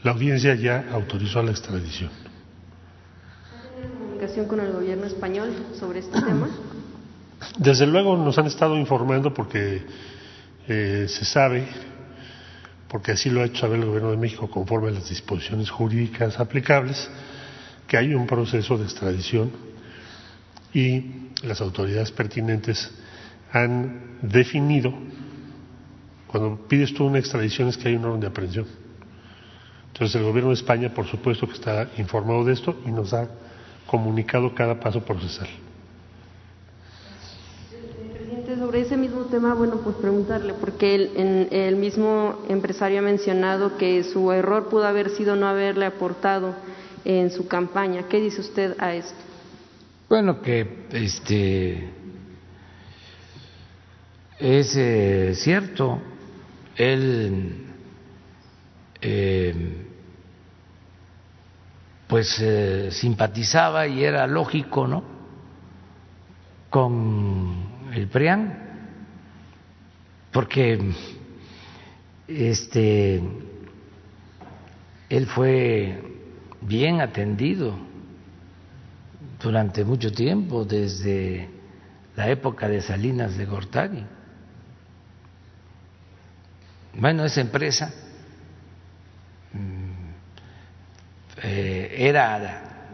la 0.02 0.12
audiencia 0.12 0.54
ya 0.54 0.86
autorizó 0.92 1.42
la 1.42 1.50
extradición. 1.50 2.10
¿Hay 3.80 3.88
comunicación 3.88 4.46
con 4.46 4.60
el 4.60 4.72
gobierno 4.72 5.06
español 5.06 5.50
sobre 5.78 6.00
este 6.00 6.20
tema? 6.20 6.48
Desde 7.58 7.86
luego 7.86 8.16
nos 8.16 8.36
han 8.38 8.46
estado 8.46 8.76
informando 8.76 9.32
porque 9.32 9.82
eh, 10.66 11.06
se 11.08 11.24
sabe, 11.24 11.66
porque 12.88 13.12
así 13.12 13.30
lo 13.30 13.40
ha 13.40 13.44
hecho 13.44 13.60
saber 13.60 13.80
el 13.80 13.86
gobierno 13.86 14.10
de 14.10 14.16
México 14.16 14.50
conforme 14.50 14.88
a 14.88 14.90
las 14.90 15.08
disposiciones 15.08 15.70
jurídicas 15.70 16.38
aplicables, 16.40 17.08
que 17.86 17.96
hay 17.96 18.12
un 18.12 18.26
proceso 18.26 18.76
de 18.76 18.84
extradición 18.84 19.67
y 20.72 21.30
las 21.42 21.60
autoridades 21.60 22.10
pertinentes 22.12 22.90
han 23.52 24.18
definido, 24.22 24.92
cuando 26.26 26.56
pides 26.68 26.92
tú 26.92 27.06
una 27.06 27.18
extradición 27.18 27.68
es 27.68 27.76
que 27.76 27.88
hay 27.88 27.96
un 27.96 28.04
orden 28.04 28.20
de 28.20 28.26
aprehensión. 28.26 28.66
Entonces 29.92 30.16
el 30.16 30.24
gobierno 30.24 30.50
de 30.50 30.56
España, 30.56 30.92
por 30.92 31.06
supuesto, 31.06 31.46
que 31.46 31.54
está 31.54 31.88
informado 31.96 32.44
de 32.44 32.52
esto 32.52 32.76
y 32.86 32.90
nos 32.90 33.14
ha 33.14 33.28
comunicado 33.86 34.54
cada 34.54 34.78
paso 34.78 35.02
procesal. 35.02 35.48
Presidente, 38.12 38.56
sobre 38.58 38.82
ese 38.82 38.96
mismo 38.96 39.22
tema, 39.22 39.54
bueno, 39.54 39.80
pues 39.82 39.96
preguntarle, 39.96 40.52
porque 40.54 40.94
el, 40.94 41.48
el 41.50 41.76
mismo 41.76 42.44
empresario 42.48 42.98
ha 42.98 43.02
mencionado 43.02 43.78
que 43.78 44.04
su 44.04 44.30
error 44.30 44.68
pudo 44.68 44.86
haber 44.86 45.10
sido 45.10 45.34
no 45.34 45.48
haberle 45.48 45.86
aportado 45.86 46.54
en 47.04 47.30
su 47.30 47.48
campaña. 47.48 48.04
¿Qué 48.08 48.20
dice 48.20 48.42
usted 48.42 48.76
a 48.78 48.94
esto? 48.94 49.28
Bueno, 50.08 50.40
que 50.40 50.86
este 50.90 51.90
es 54.38 54.74
eh, 54.74 55.34
cierto, 55.34 56.00
él 56.76 57.66
eh, 59.02 59.86
pues 62.06 62.40
eh, 62.40 62.88
simpatizaba 62.90 63.86
y 63.86 64.02
era 64.02 64.26
lógico, 64.26 64.86
¿no? 64.86 65.04
Con 66.70 67.90
el 67.92 68.08
PRIAN, 68.08 68.58
porque 70.32 70.90
este 72.26 73.22
él 75.10 75.26
fue 75.26 76.02
bien 76.62 77.02
atendido 77.02 77.87
durante 79.40 79.84
mucho 79.84 80.12
tiempo, 80.12 80.64
desde 80.64 81.48
la 82.16 82.28
época 82.28 82.68
de 82.68 82.82
Salinas 82.82 83.36
de 83.36 83.46
Gortari. 83.46 84.04
Bueno, 86.94 87.24
esa 87.24 87.40
empresa 87.40 87.92
mm, 89.52 90.10
eh, 91.44 91.94
era 91.96 92.90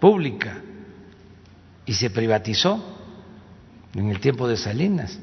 pública 0.00 0.62
y 1.84 1.92
se 1.92 2.08
privatizó 2.08 2.98
en 3.94 4.08
el 4.08 4.20
tiempo 4.20 4.48
de 4.48 4.56
Salinas. 4.56 5.18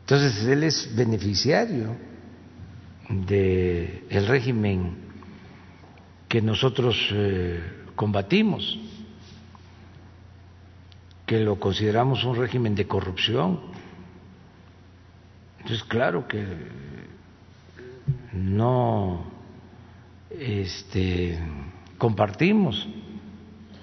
Entonces 0.00 0.44
él 0.44 0.64
es 0.64 0.94
beneficiario 0.96 1.94
del 3.08 4.26
régimen 4.26 5.07
que 6.28 6.42
nosotros 6.42 6.96
eh, 7.12 7.60
combatimos, 7.96 8.78
que 11.26 11.40
lo 11.40 11.58
consideramos 11.58 12.24
un 12.24 12.36
régimen 12.36 12.74
de 12.74 12.86
corrupción. 12.86 13.60
Entonces, 15.58 15.84
claro 15.84 16.28
que 16.28 16.46
no 18.32 19.24
este, 20.30 21.38
compartimos 21.96 22.88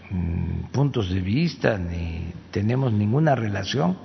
mm, 0.09 0.71
puntos 0.71 1.09
de 1.09 1.19
vista 1.19 1.77
ni 1.77 2.31
tenemos 2.51 2.93
ninguna 2.93 3.35
relación, 3.35 3.97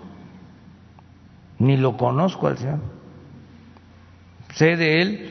ni 1.58 1.76
lo 1.76 1.96
conozco 1.96 2.48
al 2.48 2.58
señor. 2.58 2.80
Sé 4.54 4.76
de 4.76 5.02
él 5.02 5.30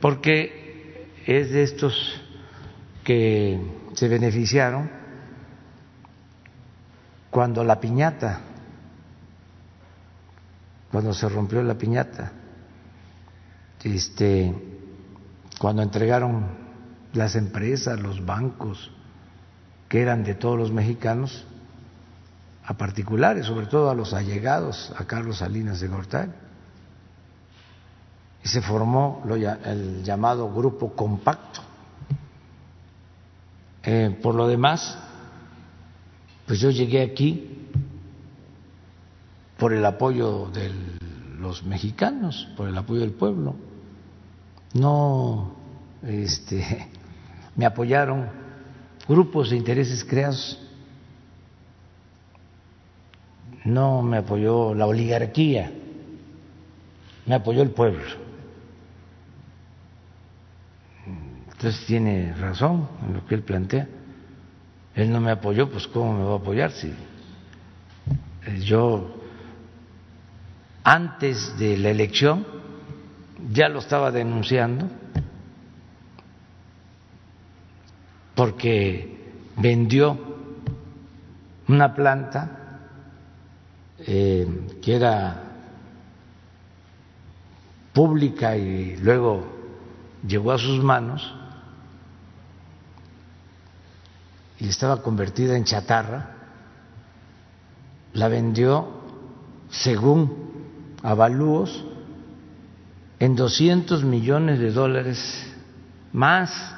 porque 0.00 1.06
es 1.26 1.50
de 1.52 1.62
estos 1.62 2.22
que 3.06 3.60
se 3.94 4.08
beneficiaron 4.08 4.90
cuando 7.30 7.62
la 7.62 7.78
piñata, 7.78 8.40
cuando 10.90 11.14
se 11.14 11.28
rompió 11.28 11.62
la 11.62 11.78
piñata, 11.78 12.32
este, 13.84 14.52
cuando 15.60 15.82
entregaron 15.82 16.48
las 17.12 17.36
empresas, 17.36 18.00
los 18.00 18.26
bancos, 18.26 18.90
que 19.88 20.02
eran 20.02 20.24
de 20.24 20.34
todos 20.34 20.58
los 20.58 20.72
mexicanos, 20.72 21.46
a 22.64 22.74
particulares, 22.74 23.46
sobre 23.46 23.66
todo 23.66 23.88
a 23.88 23.94
los 23.94 24.14
allegados 24.14 24.92
a 24.98 25.04
Carlos 25.04 25.38
Salinas 25.38 25.78
de 25.78 25.86
Gortari. 25.86 26.32
Y 28.42 28.48
se 28.48 28.60
formó 28.62 29.22
el 29.64 30.02
llamado 30.02 30.52
Grupo 30.52 30.92
Compacto. 30.96 31.65
Eh, 33.86 34.18
por 34.20 34.34
lo 34.34 34.48
demás, 34.48 34.98
pues 36.46 36.60
yo 36.60 36.70
llegué 36.70 37.02
aquí 37.02 37.48
por 39.56 39.72
el 39.72 39.84
apoyo 39.84 40.50
de 40.52 40.70
los 41.38 41.64
mexicanos, 41.64 42.48
por 42.56 42.68
el 42.68 42.76
apoyo 42.76 43.00
del 43.00 43.12
pueblo. 43.12 43.54
No 44.74 45.52
este, 46.02 46.88
me 47.56 47.64
apoyaron 47.64 48.28
grupos 49.08 49.50
de 49.50 49.56
intereses 49.56 50.04
creados 50.04 50.58
no 53.66 54.00
me 54.00 54.18
apoyó 54.18 54.74
la 54.74 54.86
oligarquía, 54.86 55.72
me 57.26 57.34
apoyó 57.34 57.62
el 57.62 57.70
pueblo. 57.70 58.25
Entonces 61.56 61.86
tiene 61.86 62.34
razón 62.34 62.86
en 63.06 63.14
lo 63.14 63.26
que 63.26 63.34
él 63.34 63.42
plantea. 63.42 63.88
Él 64.94 65.10
no 65.10 65.22
me 65.22 65.30
apoyó, 65.30 65.70
pues 65.70 65.86
¿cómo 65.88 66.12
me 66.12 66.22
va 66.22 66.34
a 66.34 66.36
apoyar 66.36 66.70
si 66.70 66.88
eh, 66.88 68.60
yo 68.60 69.22
antes 70.84 71.58
de 71.58 71.78
la 71.78 71.90
elección 71.90 72.46
ya 73.50 73.68
lo 73.70 73.78
estaba 73.78 74.10
denunciando 74.10 74.86
porque 78.34 79.32
vendió 79.56 80.18
una 81.68 81.94
planta 81.94 82.80
eh, 83.98 84.46
que 84.82 84.94
era 84.94 85.42
pública 87.94 88.56
y 88.58 88.96
luego 88.98 89.46
llegó 90.26 90.52
a 90.52 90.58
sus 90.58 90.84
manos 90.84 91.34
y 94.58 94.68
estaba 94.68 95.02
convertida 95.02 95.56
en 95.56 95.64
chatarra, 95.64 96.34
la 98.14 98.28
vendió 98.28 98.88
según 99.68 100.46
avalúos 101.02 101.84
en 103.18 103.36
200 103.36 104.04
millones 104.04 104.58
de 104.58 104.70
dólares 104.70 105.46
más 106.12 106.74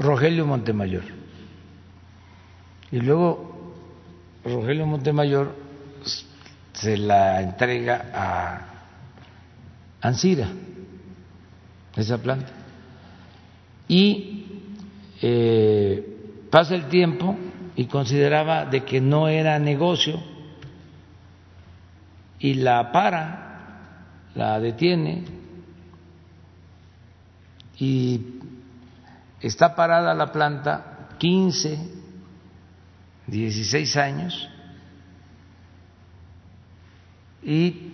Rogelio 0.00 0.46
Montemayor. 0.46 1.04
Y 2.90 2.98
luego 2.98 3.72
Rogelio 4.44 4.84
Montemayor 4.84 5.54
se 6.72 6.96
la 6.96 7.40
entrega 7.40 8.10
a 8.12 8.70
Ansira, 10.00 10.48
esa 11.94 12.18
planta. 12.18 12.63
Y 13.88 14.46
eh, 15.20 16.46
pasa 16.50 16.74
el 16.74 16.88
tiempo 16.88 17.36
y 17.76 17.86
consideraba 17.86 18.66
de 18.66 18.84
que 18.84 19.00
no 19.00 19.28
era 19.28 19.58
negocio 19.58 20.22
y 22.38 22.54
la 22.54 22.92
para, 22.92 24.28
la 24.34 24.60
detiene 24.60 25.24
y 27.78 28.20
está 29.40 29.74
parada 29.74 30.14
la 30.14 30.30
planta 30.30 31.08
15, 31.18 31.78
16 33.26 33.96
años 33.96 34.48
y 37.42 37.92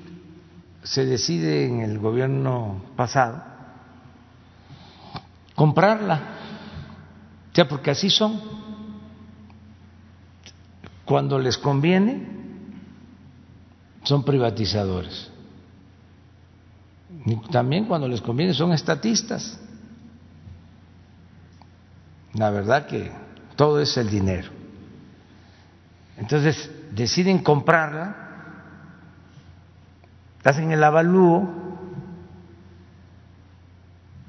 se 0.82 1.04
decide 1.06 1.66
en 1.66 1.80
el 1.80 1.98
gobierno 1.98 2.82
pasado 2.96 3.49
comprarla, 5.54 6.20
ya 7.54 7.68
porque 7.68 7.90
así 7.90 8.10
son. 8.10 8.40
Cuando 11.04 11.38
les 11.38 11.58
conviene, 11.58 12.26
son 14.04 14.24
privatizadores. 14.24 15.30
Y 17.26 17.36
también 17.50 17.84
cuando 17.84 18.08
les 18.08 18.20
conviene 18.20 18.54
son 18.54 18.72
estatistas. 18.72 19.60
La 22.34 22.50
verdad 22.50 22.86
que 22.86 23.10
todo 23.56 23.80
es 23.80 23.96
el 23.96 24.08
dinero. 24.08 24.50
Entonces 26.16 26.70
deciden 26.92 27.38
comprarla, 27.38 28.16
hacen 30.44 30.70
el 30.70 30.82
avalúo, 30.82 31.48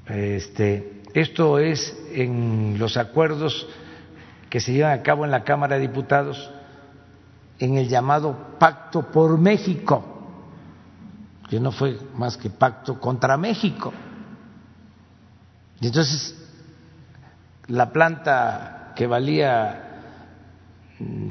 este, 0.06 0.91
esto 1.14 1.58
es 1.58 1.96
en 2.12 2.76
los 2.78 2.96
acuerdos 2.96 3.66
que 4.48 4.60
se 4.60 4.72
llevan 4.72 4.98
a 4.98 5.02
cabo 5.02 5.24
en 5.24 5.30
la 5.30 5.44
Cámara 5.44 5.76
de 5.76 5.82
Diputados 5.82 6.50
en 7.58 7.78
el 7.78 7.88
llamado 7.88 8.56
Pacto 8.58 9.10
por 9.10 9.38
México, 9.38 10.04
que 11.48 11.60
no 11.60 11.70
fue 11.70 11.98
más 12.16 12.36
que 12.36 12.50
pacto 12.50 12.98
contra 12.98 13.36
México. 13.36 13.92
Y 15.80 15.86
entonces 15.86 16.36
la 17.68 17.92
planta 17.92 18.92
que 18.96 19.06
valía 19.06 19.88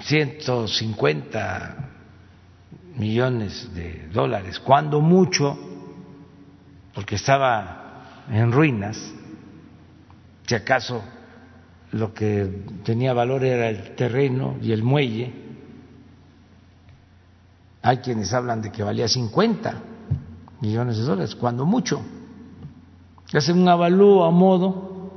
150 0.01 1.75
millones 2.95 3.73
de 3.73 4.09
dólares, 4.09 4.59
cuando 4.59 5.01
mucho, 5.01 5.57
porque 6.93 7.15
estaba 7.15 8.25
en 8.29 8.51
ruinas, 8.51 9.13
si 10.51 10.55
acaso 10.55 11.01
lo 11.93 12.13
que 12.13 12.65
tenía 12.83 13.13
valor 13.13 13.45
era 13.45 13.69
el 13.69 13.95
terreno 13.95 14.57
y 14.61 14.73
el 14.73 14.83
muelle, 14.83 15.31
hay 17.81 17.99
quienes 17.99 18.33
hablan 18.33 18.61
de 18.61 18.69
que 18.69 18.83
valía 18.83 19.07
50 19.07 19.81
millones 20.59 20.97
de 20.97 21.03
dólares, 21.03 21.35
cuando 21.35 21.65
mucho. 21.65 22.01
Hacen 23.31 23.59
un 23.59 23.69
avalúo 23.69 24.25
a 24.25 24.31
modo 24.31 25.13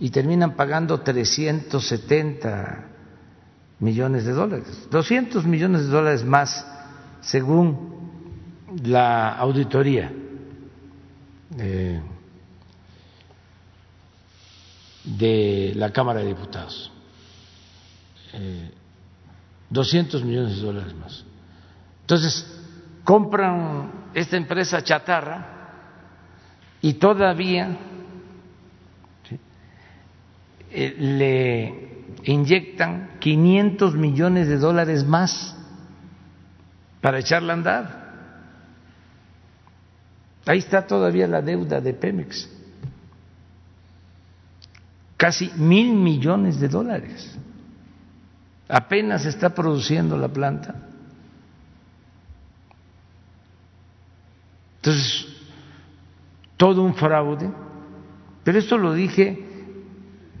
y 0.00 0.10
terminan 0.10 0.56
pagando 0.56 0.98
370 1.00 2.88
millones 3.78 4.24
de 4.24 4.32
dólares, 4.32 4.88
200 4.90 5.46
millones 5.46 5.82
de 5.82 5.88
dólares 5.92 6.24
más 6.24 6.66
según 7.20 7.92
la 8.82 9.36
auditoría 9.36 10.10
eh, 11.56 12.00
de 15.04 15.72
la 15.76 15.90
Cámara 15.90 16.20
de 16.20 16.26
Diputados. 16.26 16.90
200 19.70 20.20
eh, 20.20 20.24
millones 20.24 20.56
de 20.56 20.62
dólares 20.62 20.94
más. 20.94 21.24
Entonces, 22.02 22.46
compran 23.04 24.10
esta 24.14 24.36
empresa 24.36 24.82
chatarra 24.82 25.46
y 26.80 26.94
todavía 26.94 27.76
eh, 30.70 30.96
le 30.98 31.92
inyectan 32.24 33.18
500 33.20 33.94
millones 33.94 34.48
de 34.48 34.58
dólares 34.58 35.04
más 35.04 35.56
para 37.00 37.18
echarla 37.18 37.52
a 37.52 37.56
andar. 37.56 38.02
Ahí 40.46 40.58
está 40.58 40.86
todavía 40.86 41.26
la 41.26 41.40
deuda 41.40 41.80
de 41.80 41.94
Pemex. 41.94 42.48
Casi 45.22 45.52
mil 45.54 45.94
millones 45.94 46.58
de 46.58 46.66
dólares. 46.66 47.38
Apenas 48.68 49.24
está 49.24 49.50
produciendo 49.50 50.18
la 50.18 50.26
planta. 50.26 50.74
Entonces, 54.78 55.28
todo 56.56 56.82
un 56.82 56.96
fraude. 56.96 57.48
Pero 58.42 58.58
esto 58.58 58.76
lo 58.76 58.94
dije 58.94 59.46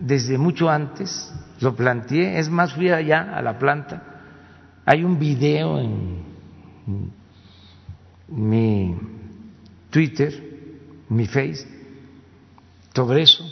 desde 0.00 0.36
mucho 0.36 0.68
antes, 0.68 1.32
lo 1.60 1.76
planteé, 1.76 2.40
es 2.40 2.50
más, 2.50 2.72
fui 2.72 2.90
allá 2.90 3.36
a 3.36 3.40
la 3.40 3.56
planta, 3.60 4.02
hay 4.84 5.04
un 5.04 5.16
video 5.16 5.78
en 5.78 6.24
mi 8.26 8.96
Twitter, 9.90 10.32
mi 11.08 11.28
Face, 11.28 11.68
sobre 12.92 13.22
eso, 13.22 13.48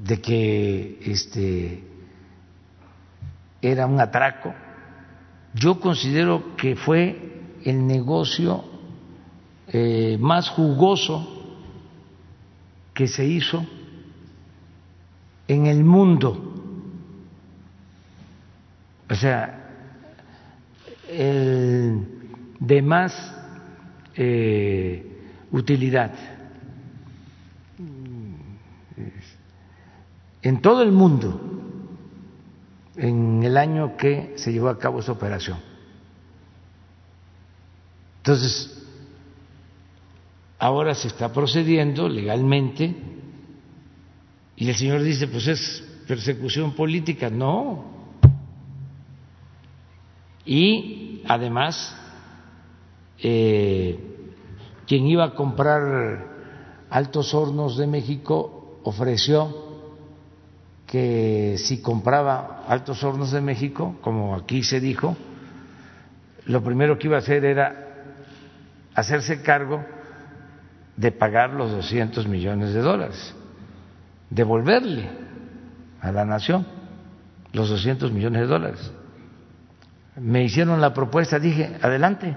de 0.00 0.20
que 0.20 0.98
este 1.04 1.84
era 3.60 3.86
un 3.86 4.00
atraco. 4.00 4.54
Yo 5.54 5.78
considero 5.78 6.56
que 6.56 6.76
fue 6.76 7.40
el 7.64 7.86
negocio 7.86 8.64
eh, 9.68 10.16
más 10.18 10.48
jugoso 10.48 11.28
que 12.94 13.06
se 13.06 13.24
hizo 13.24 13.64
en 15.46 15.66
el 15.66 15.84
mundo. 15.84 16.48
O 19.08 19.14
sea, 19.14 19.58
el 21.08 22.06
de 22.58 22.82
más 22.82 23.34
eh, 24.14 25.20
utilidad 25.50 26.12
en 30.42 30.60
todo 30.60 30.82
el 30.82 30.92
mundo 30.92 31.40
en 32.96 33.42
el 33.42 33.56
año 33.56 33.96
que 33.96 34.34
se 34.36 34.52
llevó 34.52 34.68
a 34.68 34.78
cabo 34.78 35.00
esa 35.00 35.12
operación. 35.12 35.58
Entonces, 38.18 38.82
ahora 40.58 40.94
se 40.94 41.08
está 41.08 41.32
procediendo 41.32 42.08
legalmente 42.08 42.94
y 44.56 44.68
el 44.68 44.76
Señor 44.76 45.02
dice, 45.02 45.26
pues 45.26 45.48
es 45.48 45.82
persecución 46.06 46.72
política. 46.74 47.30
No. 47.30 47.84
Y 50.44 51.22
además, 51.26 51.96
eh, 53.18 53.98
quien 54.86 55.06
iba 55.06 55.24
a 55.24 55.34
comprar 55.34 56.28
Altos 56.90 57.32
Hornos 57.32 57.76
de 57.76 57.86
México 57.86 58.78
ofreció 58.84 59.61
que 60.92 61.56
si 61.56 61.80
compraba 61.80 62.64
Altos 62.68 63.02
Hornos 63.02 63.30
de 63.32 63.40
México, 63.40 63.96
como 64.02 64.34
aquí 64.34 64.62
se 64.62 64.78
dijo, 64.78 65.16
lo 66.44 66.62
primero 66.62 66.98
que 66.98 67.06
iba 67.06 67.16
a 67.16 67.20
hacer 67.20 67.46
era 67.46 67.86
hacerse 68.94 69.40
cargo 69.40 69.82
de 70.94 71.10
pagar 71.10 71.54
los 71.54 71.70
200 71.70 72.28
millones 72.28 72.74
de 72.74 72.80
dólares 72.82 73.34
devolverle 74.28 75.08
a 76.02 76.12
la 76.12 76.26
nación 76.26 76.66
los 77.54 77.70
200 77.70 78.12
millones 78.12 78.42
de 78.42 78.46
dólares. 78.46 78.92
Me 80.16 80.44
hicieron 80.44 80.78
la 80.82 80.92
propuesta, 80.92 81.38
dije, 81.38 81.74
adelante, 81.80 82.36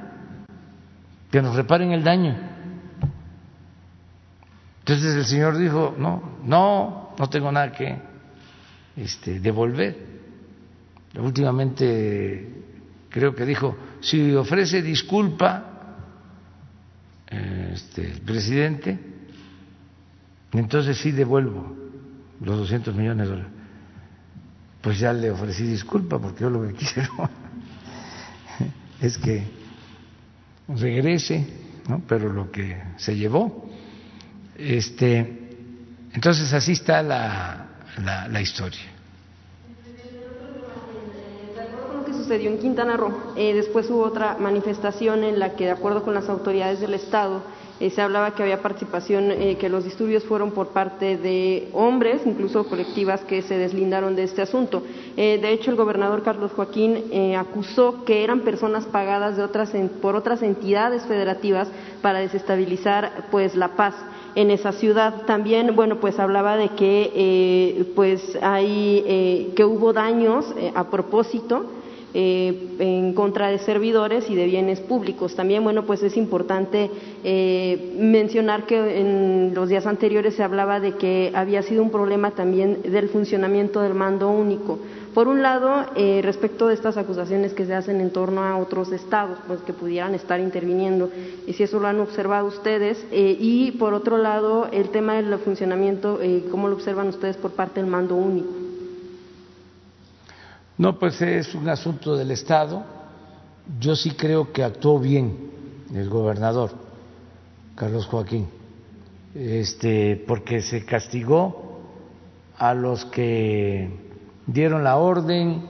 que 1.30 1.42
nos 1.42 1.58
reparen 1.58 1.92
el 1.92 2.06
daño. 2.06 2.38
Entonces 4.80 5.14
el 5.14 5.26
señor 5.26 5.58
dijo, 5.58 5.94
no, 5.98 6.38
no, 6.46 7.14
no 7.20 7.30
tengo 7.30 7.52
nada 7.52 7.74
que 7.74 8.15
este, 8.98 9.40
devolver. 9.40 9.96
Últimamente 11.18 12.48
creo 13.10 13.34
que 13.34 13.46
dijo, 13.46 13.78
si 14.02 14.34
ofrece 14.36 14.82
disculpa 14.82 15.76
este, 17.28 18.12
el 18.12 18.22
presidente, 18.22 19.00
entonces 20.52 20.98
sí 20.98 21.12
devuelvo 21.12 21.76
los 22.42 22.58
200 22.58 22.94
millones 22.96 23.26
de 23.26 23.32
dólares. 23.32 23.52
Pues 24.82 25.00
ya 25.00 25.14
le 25.14 25.32
ofrecí 25.32 25.64
disculpa 25.64 26.20
porque 26.20 26.42
yo 26.42 26.50
lo 26.50 26.68
que 26.68 26.74
quiero 26.74 27.30
es 29.02 29.18
que 29.18 29.44
regrese, 30.68 31.48
¿no? 31.88 32.02
pero 32.08 32.32
lo 32.32 32.52
que 32.52 32.82
se 32.98 33.16
llevó. 33.16 33.70
Este, 34.58 35.50
entonces 36.14 36.54
así 36.54 36.74
está 36.74 37.02
la, 37.02 37.65
la, 38.04 38.28
la 38.28 38.42
historia. 38.42 38.82
sucedió 42.26 42.50
en 42.50 42.58
Quintana 42.58 42.98
Roo, 42.98 43.34
eh, 43.36 43.54
después 43.54 43.88
hubo 43.92 44.04
otra 44.04 44.38
manifestación 44.40 45.24
en 45.24 45.38
la 45.38 45.56
que, 45.56 45.66
de 45.66 45.72
acuerdo 45.72 46.02
con 46.04 46.16
las 46.16 46.28
autoridades 46.28 46.80
del 46.80 46.96
Estado, 46.96 47.44
Eh, 47.78 47.90
se 47.90 48.02
hablaba 48.02 48.34
que 48.34 48.42
había 48.42 48.62
participación, 48.62 49.32
eh, 49.32 49.58
que 49.60 49.68
los 49.68 49.84
disturbios 49.84 50.24
fueron 50.24 50.52
por 50.52 50.70
parte 50.70 51.18
de 51.18 51.68
hombres, 51.74 52.22
incluso 52.26 52.64
colectivas 52.70 53.22
que 53.26 53.42
se 53.42 53.58
deslindaron 53.58 54.16
de 54.16 54.24
este 54.24 54.42
asunto. 54.42 54.82
Eh, 55.18 55.40
de 55.42 55.52
hecho, 55.52 55.72
el 55.72 55.76
gobernador 55.76 56.24
Carlos 56.24 56.54
Joaquín 56.54 57.36
acusó 57.38 58.06
que 58.06 58.24
eran 58.24 58.42
personas 58.42 58.86
pagadas 58.86 59.36
de 59.36 59.44
otras, 59.44 59.72
por 60.02 60.16
otras 60.16 60.42
entidades 60.42 61.04
federativas 61.04 61.68
para 62.02 62.20
desestabilizar 62.20 63.26
pues 63.30 63.56
la 63.56 63.76
paz 63.76 63.94
en 64.36 64.52
esa 64.52 64.72
ciudad. 64.72 65.24
También, 65.26 65.76
bueno, 65.76 66.00
pues 66.00 66.20
hablaba 66.20 66.58
de 66.58 66.70
que 66.70 67.86
pues 67.96 68.38
hay 68.42 69.54
que 69.56 69.66
hubo 69.66 69.94
daños 69.94 70.46
a 70.76 70.90
propósito 70.90 71.66
eh, 72.18 72.78
en 72.80 73.14
contra 73.14 73.50
de 73.50 73.58
servidores 73.58 74.30
y 74.30 74.36
de 74.36 74.46
bienes 74.46 74.80
públicos. 74.80 75.36
También, 75.36 75.66
bueno, 75.66 75.86
pues 75.86 76.02
es 76.02 76.16
importante 76.16 76.90
eh, 77.26 77.94
mencionar 78.00 78.66
que 78.66 79.02
en 79.02 79.54
los 79.54 79.68
días 79.68 79.86
anteriores 79.86 80.34
se 80.34 80.42
hablaba 80.42 80.80
de 80.80 80.94
que 80.94 81.34
había 81.36 81.62
sido 81.62 81.84
un 81.84 81.92
problema 81.92 82.32
también 82.32 82.84
del 82.84 83.10
funcionamiento 83.10 83.82
del 83.82 83.96
mando 83.96 84.30
único. 84.30 84.80
Por 85.16 85.30
un 85.30 85.42
lado, 85.42 85.86
eh, 85.96 86.20
respecto 86.22 86.68
de 86.68 86.74
estas 86.74 86.98
acusaciones 86.98 87.54
que 87.54 87.66
se 87.66 87.74
hacen 87.74 88.02
en 88.02 88.12
torno 88.12 88.44
a 88.44 88.58
otros 88.58 88.92
estados, 88.92 89.40
pues 89.48 89.62
que 89.62 89.72
pudieran 89.72 90.14
estar 90.14 90.42
interviniendo, 90.42 91.10
y 91.48 91.54
si 91.54 91.64
eso 91.64 91.80
lo 91.80 91.88
han 91.88 92.02
observado 92.02 92.48
ustedes, 92.48 93.06
y 93.14 93.72
por 93.80 93.94
otro 93.94 94.18
lado, 94.18 94.68
el 94.74 94.90
tema 94.90 95.14
del 95.14 95.40
funcionamiento, 95.40 96.20
¿cómo 96.52 96.68
lo 96.68 96.76
observan 96.76 97.08
ustedes 97.08 97.38
por 97.38 97.52
parte 97.52 97.80
del 97.80 97.90
mando 97.90 98.18
único? 98.18 98.50
No, 100.78 101.00
pues 101.00 101.22
es 101.22 101.56
un 101.56 101.70
asunto 101.70 102.18
del 102.18 102.32
Estado. 102.32 102.84
Yo 103.80 103.96
sí 103.96 104.12
creo 104.12 104.52
que 104.52 104.66
actuó 104.66 105.00
bien 105.00 105.50
el 105.94 106.10
gobernador 106.10 106.72
Carlos 107.76 108.06
Joaquín, 108.08 108.48
este, 109.34 110.22
porque 110.28 110.62
se 110.62 110.84
castigó 110.84 111.80
a 112.58 112.74
los 112.74 113.06
que 113.06 114.05
dieron 114.48 114.84
la 114.84 114.98
orden 114.98 115.64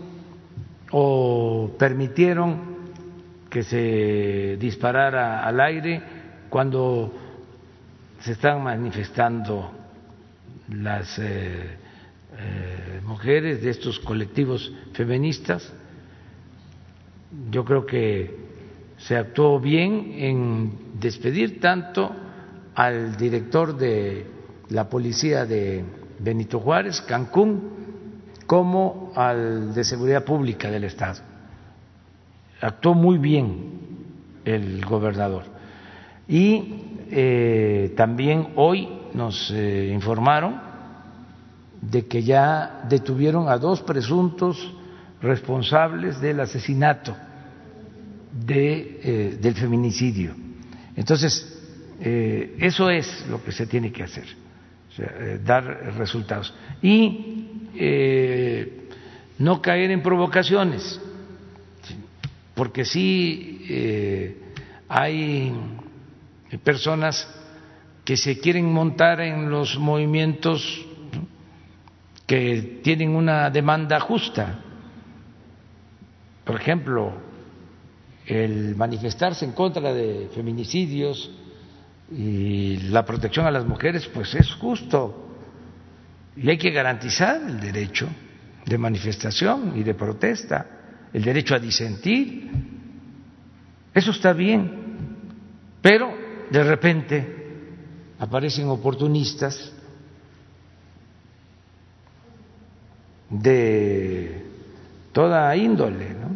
o 0.92 1.72
permitieron 1.78 2.76
que 3.50 3.64
se 3.64 4.58
disparara 4.60 5.46
al 5.46 5.60
aire 5.60 6.02
cuando 6.50 7.12
se 8.20 8.34
están 8.34 8.64
manifestando 8.64 9.72
las 10.70 11.20
eh, 11.20 11.78
eh, 12.38 13.02
mujeres, 13.06 13.62
de 13.62 13.70
estos 13.70 14.00
colectivos 14.00 14.72
feministas. 14.94 15.72
Yo 17.52 17.64
creo 17.64 17.86
que 17.86 18.36
se 18.98 19.16
actuó 19.16 19.60
bien 19.60 20.14
en 20.18 21.00
despedir 21.00 21.60
tanto 21.60 22.12
al 22.74 23.16
director 23.18 23.78
de 23.78 24.26
la 24.70 24.90
policía 24.90 25.46
de 25.46 25.84
Benito 26.20 26.60
Juárez, 26.60 27.02
Cancún, 27.02 27.85
como 28.46 29.12
al 29.16 29.74
de 29.74 29.84
Seguridad 29.84 30.24
Pública 30.24 30.70
del 30.70 30.84
Estado. 30.84 31.22
Actuó 32.62 32.94
muy 32.94 33.18
bien 33.18 33.86
el 34.46 34.86
gobernador. 34.86 35.44
Y 36.28 36.82
eh, 37.12 37.94
también 37.96 38.50
hoy 38.56 38.90
nos 39.14 39.52
eh, 39.52 39.92
informaron 39.94 40.60
de 41.82 42.08
que 42.08 42.24
ya 42.24 42.84
detuvieron 42.90 43.48
a 43.48 43.58
dos 43.58 43.82
presuntos 43.82 44.74
responsables 45.22 46.20
del 46.20 46.40
asesinato 46.40 47.16
de, 48.32 49.00
eh, 49.04 49.38
del 49.40 49.56
feminicidio. 49.56 50.36
Entonces, 50.96 51.52
eso 51.98 52.90
es 52.90 53.26
lo 53.30 53.42
que 53.42 53.54
se 53.54 53.68
tiene 53.68 53.90
que 53.90 54.04
hacer, 54.04 54.26
dar 55.46 55.64
resultados. 55.98 56.54
Y 56.82 57.45
no 59.38 59.62
caer 59.62 59.92
en 59.92 60.02
provocaciones, 60.02 61.00
porque 62.54 62.86
sí 62.86 63.66
hay 64.88 65.54
personas 66.64 67.28
que 68.04 68.18
se 68.18 68.40
quieren 68.40 68.72
montar 68.72 69.20
en 69.20 69.50
los 69.50 69.78
movimientos 69.80 70.86
que 72.28 72.80
tienen 72.84 73.16
una 73.16 73.50
demanda 73.50 74.00
justa. 74.00 74.60
Por 76.44 76.56
ejemplo, 76.62 77.14
el 78.28 78.76
manifestarse 78.76 79.46
en 79.46 79.52
contra 79.54 79.92
de 79.94 80.30
feminicidios 80.34 81.32
y 82.12 82.78
la 82.90 83.04
protección 83.04 83.48
a 83.48 83.52
las 83.52 83.66
mujeres, 83.66 84.08
pues 84.08 84.36
es 84.36 84.54
justo. 84.54 85.25
Y 86.38 86.50
hay 86.50 86.58
que 86.58 86.72
garantizar 86.72 87.42
el 87.42 87.60
derecho 87.60 88.08
de 88.66 88.78
manifestación 88.78 89.74
y 89.78 89.84
de 89.84 89.94
protesta, 89.94 90.66
el 91.14 91.24
derecho 91.24 91.56
a 91.56 91.60
disentir. 91.60 92.50
Eso 93.94 94.12
está 94.12 94.34
bien. 94.34 94.86
Pero 95.82 96.14
de 96.50 96.64
repente 96.64 97.36
aparecen 98.20 98.68
oportunistas 98.68 99.72
de 103.30 104.46
toda 105.12 105.56
índole, 105.56 106.14
¿no? 106.14 106.36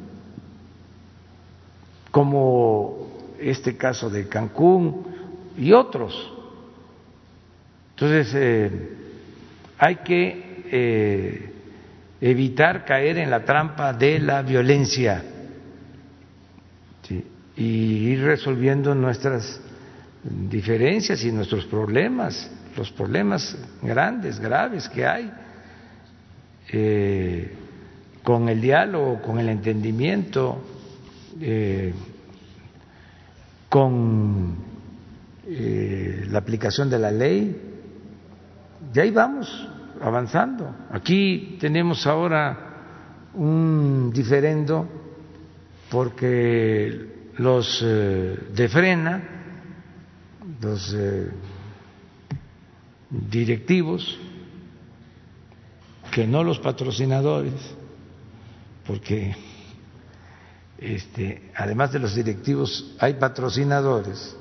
como 2.12 3.36
este 3.40 3.78
caso 3.78 4.10
de 4.10 4.28
Cancún 4.28 5.06
y 5.58 5.72
otros. 5.74 6.34
Entonces, 7.92 8.34
eh, 8.36 8.99
hay 9.80 9.96
que 9.98 10.66
eh, 10.72 11.54
evitar 12.20 12.84
caer 12.84 13.18
en 13.18 13.30
la 13.32 13.46
trampa 13.46 13.94
de 13.94 14.20
la 14.20 14.42
violencia 14.42 15.24
y 17.56 17.64
ir 17.64 18.24
resolviendo 18.24 18.94
nuestras 18.94 19.60
diferencias 20.24 21.24
y 21.24 21.32
nuestros 21.32 21.66
problemas, 21.66 22.52
los 22.78 22.92
problemas 22.92 23.58
grandes, 23.82 24.40
graves 24.40 24.88
que 24.90 25.06
hay 25.06 25.32
eh, 26.72 27.54
con 28.22 28.50
el 28.50 28.62
diálogo, 28.62 29.22
con 29.22 29.40
el 29.40 29.48
entendimiento, 29.48 30.62
eh, 31.40 31.94
con 33.70 34.68
la 35.48 36.38
aplicación 36.38 36.90
de 36.90 37.00
la 37.00 37.12
ley. 37.12 37.60
Y 38.94 39.00
ahí 39.00 39.10
vamos 39.10 39.69
avanzando. 40.02 40.76
Aquí 40.92 41.58
tenemos 41.60 42.06
ahora 42.08 43.30
un 43.34 44.12
diferendo 44.14 44.88
porque 45.90 47.32
los 47.38 47.82
de 47.82 48.70
frena, 48.70 49.24
los 50.62 50.96
directivos, 53.10 54.20
que 56.12 56.28
no 56.28 56.44
los 56.44 56.60
patrocinadores, 56.60 57.54
porque 58.86 59.36
este, 60.78 61.52
además 61.56 61.92
de 61.92 62.00
los 62.00 62.16
directivos 62.16 62.96
hay 63.00 63.14
patrocinadores, 63.16 64.36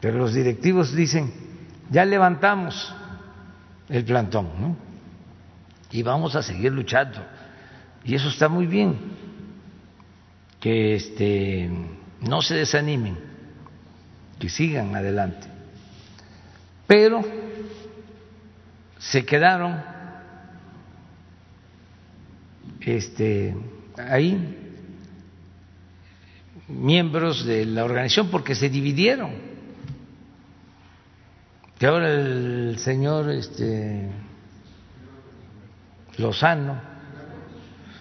pero 0.00 0.18
los 0.18 0.34
directivos 0.34 0.94
dicen, 0.94 1.32
ya 1.90 2.04
levantamos 2.04 2.94
el 3.88 4.04
plantón, 4.04 4.50
¿no? 4.60 4.76
Y 5.90 6.02
vamos 6.02 6.34
a 6.36 6.42
seguir 6.42 6.72
luchando. 6.72 7.20
Y 8.04 8.14
eso 8.14 8.28
está 8.28 8.48
muy 8.48 8.66
bien, 8.66 8.96
que 10.60 10.94
este, 10.94 11.70
no 12.20 12.42
se 12.42 12.56
desanimen, 12.56 13.16
que 14.38 14.48
sigan 14.48 14.94
adelante. 14.94 15.46
Pero 16.86 17.22
se 18.98 19.24
quedaron 19.24 19.82
este, 22.80 23.56
ahí 23.96 24.60
miembros 26.68 27.44
de 27.44 27.66
la 27.66 27.84
organización 27.84 28.28
porque 28.30 28.54
se 28.54 28.68
dividieron. 28.68 29.53
Que 31.78 31.86
ahora 31.86 32.12
el 32.12 32.78
señor 32.78 33.30
este, 33.30 34.10
Lozano, 36.18 36.80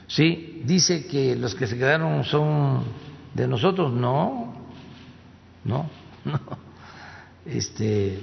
sí, 0.08 0.62
dice 0.64 1.08
que 1.08 1.36
los 1.36 1.56
que 1.56 1.68
se 1.68 1.78
quedaron 1.78 2.24
son 2.24 2.84
de 3.34 3.48
nosotros. 3.48 3.92
No, 3.92 4.54
no, 5.64 5.90
no. 6.26 6.40
Este, 7.46 8.20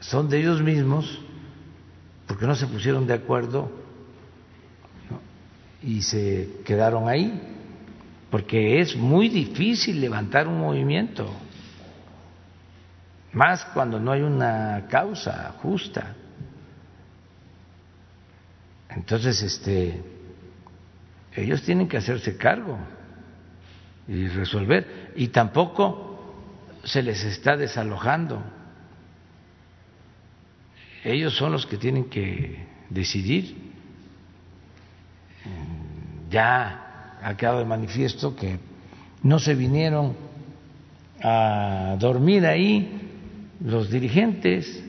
son 0.00 0.28
de 0.28 0.40
ellos 0.40 0.60
mismos 0.62 1.20
porque 2.26 2.46
no 2.46 2.54
se 2.54 2.66
pusieron 2.66 3.06
de 3.06 3.14
acuerdo 3.14 3.70
y 5.82 6.02
se 6.02 6.60
quedaron 6.64 7.08
ahí. 7.08 7.40
porque 8.30 8.80
es 8.80 8.96
muy 8.96 9.28
difícil 9.28 10.00
levantar 10.00 10.48
un 10.48 10.58
movimiento, 10.58 11.30
más 13.32 13.64
cuando 13.66 13.98
no 13.98 14.12
hay 14.12 14.22
una 14.22 14.86
causa 14.88 15.54
justa. 15.62 16.14
Entonces, 18.90 19.42
este, 19.42 20.02
ellos 21.34 21.62
tienen 21.62 21.88
que 21.88 21.96
hacerse 21.96 22.36
cargo 22.36 22.78
y 24.06 24.28
resolver, 24.28 25.12
y 25.16 25.28
tampoco 25.28 26.34
se 26.84 27.02
les 27.02 27.24
está 27.24 27.56
desalojando. 27.56 28.42
Ellos 31.04 31.34
son 31.34 31.52
los 31.52 31.66
que 31.66 31.78
tienen 31.78 32.04
que 32.04 32.66
decidir. 32.90 33.72
Ya 36.30 37.18
ha 37.22 37.36
quedado 37.36 37.60
de 37.60 37.64
manifiesto 37.64 38.36
que 38.36 38.58
no 39.22 39.38
se 39.38 39.54
vinieron 39.54 40.14
a 41.22 41.96
dormir 41.98 42.46
ahí 42.46 43.01
los 43.64 43.90
dirigentes. 43.90 44.82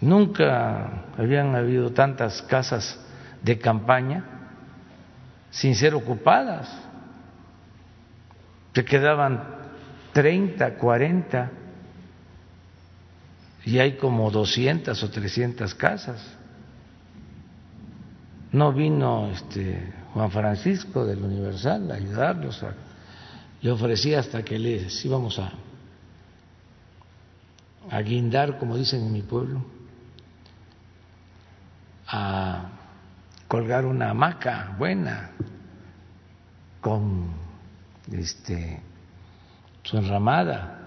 Nunca 0.00 1.04
habían 1.16 1.54
habido 1.54 1.90
tantas 1.92 2.42
casas 2.42 2.98
de 3.42 3.58
campaña 3.58 4.24
sin 5.50 5.74
ser 5.74 5.94
ocupadas. 5.94 6.68
Se 8.74 8.84
quedaban 8.84 9.42
30, 10.12 10.74
40 10.76 11.50
y 13.64 13.78
hay 13.80 13.96
como 13.96 14.30
200 14.30 15.02
o 15.02 15.10
300 15.10 15.74
casas. 15.74 16.24
No 18.52 18.72
vino 18.72 19.30
este 19.32 19.92
Juan 20.14 20.30
Francisco 20.30 21.04
del 21.04 21.22
Universal 21.22 21.90
a 21.90 21.94
ayudarlos. 21.94 22.64
le 23.60 23.70
ofrecí 23.70 24.14
hasta 24.14 24.44
que 24.44 24.58
les 24.58 25.04
íbamos 25.04 25.38
a, 25.40 25.52
a 27.90 28.00
guindar, 28.02 28.58
como 28.58 28.76
dicen 28.76 29.02
en 29.02 29.12
mi 29.12 29.22
pueblo, 29.22 29.64
a 32.06 32.70
colgar 33.46 33.86
una 33.86 34.10
hamaca 34.10 34.74
buena 34.78 35.30
con 36.80 37.28
este 38.12 38.82
su 39.82 39.96
enramada 39.96 40.78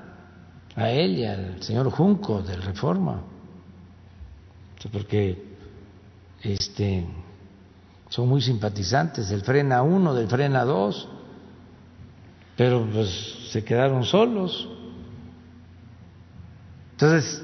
a 0.75 0.89
él 0.89 1.17
y 1.17 1.25
al 1.25 1.61
señor 1.61 1.89
Junco 1.89 2.41
del 2.41 2.61
Reforma 2.61 3.21
porque 4.89 5.43
este 6.41 7.05
son 8.09 8.27
muy 8.27 8.41
simpatizantes 8.41 9.29
del 9.29 9.41
Frena 9.41 9.83
1, 9.83 10.13
del 10.13 10.27
Frena 10.27 10.65
2, 10.65 11.07
pero 12.57 12.85
pues 12.91 13.49
se 13.51 13.63
quedaron 13.63 14.03
solos. 14.03 14.67
Entonces, 17.01 17.43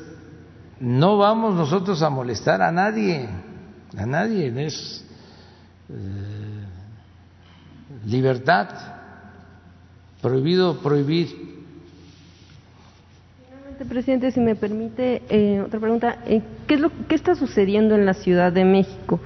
no 0.79 1.17
vamos 1.17 1.55
nosotros 1.55 2.03
a 2.03 2.11
molestar 2.11 2.61
a 2.61 2.71
nadie, 2.71 3.27
a 3.97 4.05
nadie, 4.05 4.53
es 4.67 5.03
eh, 5.89 5.93
libertad, 8.05 8.67
prohibido 10.21 10.77
prohibir. 10.77 11.57
Presidente, 13.89 14.31
si 14.31 14.39
me 14.39 14.55
permite 14.55 15.23
eh, 15.29 15.61
otra 15.65 15.79
pregunta, 15.79 16.17
eh, 16.27 16.41
¿qué 16.67 16.75
es 16.75 16.79
lo 16.79 16.91
qué 17.07 17.15
está 17.15 17.33
sucediendo 17.33 17.95
en 17.95 18.05
la 18.05 18.13
Ciudad 18.13 18.51
de 18.51 18.63
México? 18.63 19.19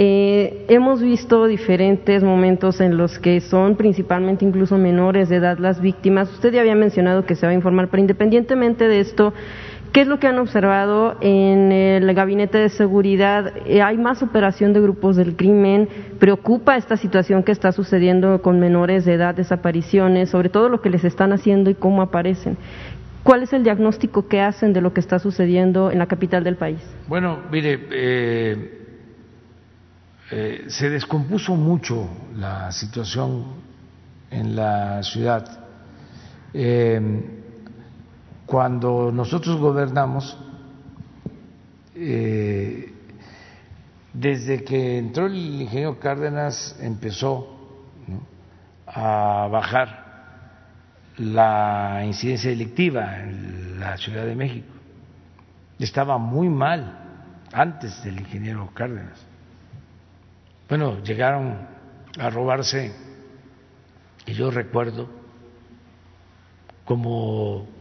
hemos 0.00 1.02
visto 1.02 1.46
diferentes 1.46 2.22
momentos 2.22 2.80
en 2.80 2.96
los 2.96 3.18
que 3.18 3.40
son 3.40 3.74
principalmente 3.74 4.44
incluso 4.44 4.78
menores 4.78 5.28
de 5.28 5.36
edad 5.36 5.58
las 5.58 5.80
víctimas. 5.80 6.30
Usted 6.30 6.52
ya 6.52 6.60
había 6.60 6.76
mencionado 6.76 7.26
que 7.26 7.34
se 7.34 7.46
va 7.46 7.50
a 7.50 7.54
informar, 7.54 7.88
pero 7.88 8.02
independientemente 8.02 8.86
de 8.86 9.00
esto, 9.00 9.32
¿Qué 9.92 10.02
es 10.02 10.06
lo 10.06 10.18
que 10.18 10.26
han 10.26 10.38
observado 10.38 11.16
en 11.20 11.72
el 11.72 12.12
gabinete 12.14 12.58
de 12.58 12.68
seguridad? 12.68 13.54
Eh, 13.66 13.80
¿Hay 13.80 13.96
más 13.96 14.22
operación 14.22 14.72
de 14.72 14.80
grupos 14.80 15.16
del 15.16 15.34
crimen? 15.34 15.88
¿Preocupa 16.18 16.76
esta 16.76 16.96
situación 16.96 17.42
que 17.42 17.52
está 17.52 17.72
sucediendo 17.72 18.42
con 18.42 18.60
menores 18.60 19.06
de 19.06 19.14
edad, 19.14 19.34
desapariciones, 19.34 20.30
sobre 20.30 20.50
todo 20.50 20.68
lo 20.68 20.82
que 20.82 20.90
les 20.90 21.04
están 21.04 21.32
haciendo 21.32 21.70
y 21.70 21.74
cómo 21.74 22.02
aparecen? 22.02 22.58
¿Cuál 23.22 23.42
es 23.42 23.52
el 23.52 23.64
diagnóstico 23.64 24.28
que 24.28 24.40
hacen 24.40 24.72
de 24.72 24.82
lo 24.82 24.92
que 24.92 25.00
está 25.00 25.18
sucediendo 25.18 25.90
en 25.90 25.98
la 25.98 26.06
capital 26.06 26.44
del 26.44 26.56
país? 26.56 26.80
Bueno, 27.06 27.38
mire, 27.50 27.86
eh, 27.90 28.86
eh, 30.30 30.64
se 30.68 30.90
descompuso 30.90 31.54
mucho 31.54 32.08
la 32.36 32.70
situación 32.72 33.44
en 34.30 34.54
la 34.54 35.02
ciudad 35.02 35.64
cuando 38.48 39.12
nosotros 39.12 39.58
gobernamos, 39.58 40.34
eh, 41.94 42.94
desde 44.14 44.64
que 44.64 44.96
entró 44.96 45.26
el 45.26 45.60
ingeniero 45.60 46.00
Cárdenas 46.00 46.74
empezó 46.80 47.46
a 48.86 49.48
bajar 49.52 50.06
la 51.18 52.00
incidencia 52.06 52.48
delictiva 52.48 53.20
en 53.20 53.80
la 53.80 53.98
Ciudad 53.98 54.24
de 54.24 54.34
México. 54.34 54.72
Estaba 55.78 56.16
muy 56.16 56.48
mal 56.48 57.00
antes 57.52 58.02
del 58.02 58.18
ingeniero 58.18 58.70
Cárdenas. 58.72 59.26
Bueno, 60.70 61.02
llegaron 61.02 61.66
a 62.18 62.30
robarse, 62.30 62.94
y 64.24 64.32
yo 64.32 64.50
recuerdo, 64.50 65.06
como 66.86 67.76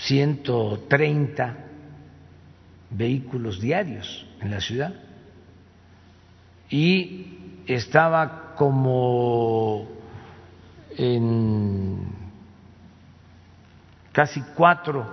130 0.00 1.56
vehículos 2.90 3.60
diarios 3.60 4.26
en 4.40 4.50
la 4.50 4.60
ciudad 4.60 4.94
y 6.70 7.62
estaba 7.66 8.54
como 8.56 9.88
en 10.96 11.98
casi 14.12 14.42
cuatro 14.56 15.06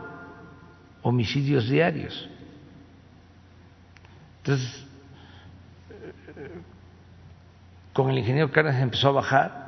homicidios 1.01 1.69
diarios. 1.69 2.29
Entonces, 4.39 4.85
con 7.93 8.09
el 8.09 8.19
ingeniero 8.19 8.51
Cárdenas 8.51 8.81
empezó 8.81 9.09
a 9.09 9.11
bajar. 9.11 9.67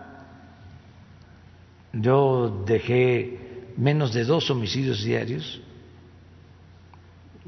Yo 1.93 2.63
dejé 2.65 3.48
menos 3.79 4.13
de 4.13 4.25
dos 4.25 4.51
homicidios 4.51 5.03
diarios, 5.03 5.61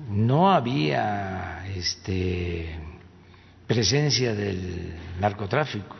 no 0.09 0.49
había 0.49 1.67
este, 1.75 2.79
presencia 3.67 4.33
del 4.33 4.95
narcotráfico 5.19 5.95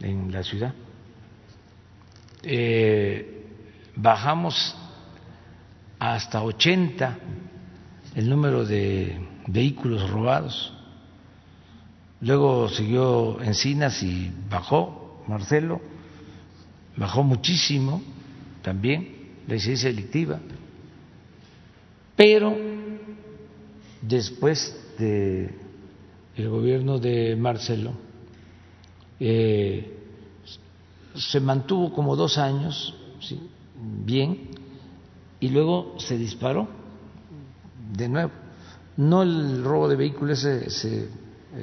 en 0.00 0.32
la 0.32 0.42
ciudad. 0.42 0.74
Eh, 2.42 3.46
bajamos 3.94 4.76
hasta 6.00 6.42
80 6.42 7.18
el 8.16 8.28
número 8.28 8.64
de 8.64 9.24
vehículos 9.46 10.10
robados. 10.10 10.74
Luego 12.20 12.68
siguió 12.68 13.40
Encinas 13.40 14.02
y 14.02 14.32
bajó, 14.50 15.22
Marcelo, 15.28 15.80
bajó 16.96 17.22
muchísimo 17.22 18.02
también 18.62 19.11
la 19.46 19.54
incidencia 19.54 19.88
delictiva, 19.88 20.40
pero 22.16 22.56
después 24.00 24.76
de 24.98 25.50
el 26.36 26.48
gobierno 26.48 26.98
de 26.98 27.36
Marcelo 27.36 27.92
eh, 29.20 29.98
se 31.14 31.40
mantuvo 31.40 31.92
como 31.92 32.16
dos 32.16 32.38
años 32.38 32.94
bien 34.04 34.48
y 35.40 35.48
luego 35.48 35.94
se 35.98 36.16
disparó 36.16 36.68
de 37.96 38.08
nuevo. 38.08 38.30
No 38.96 39.22
el 39.22 39.64
robo 39.64 39.88
de 39.88 39.96
vehículos 39.96 40.40
se, 40.40 40.70
se, 40.70 41.08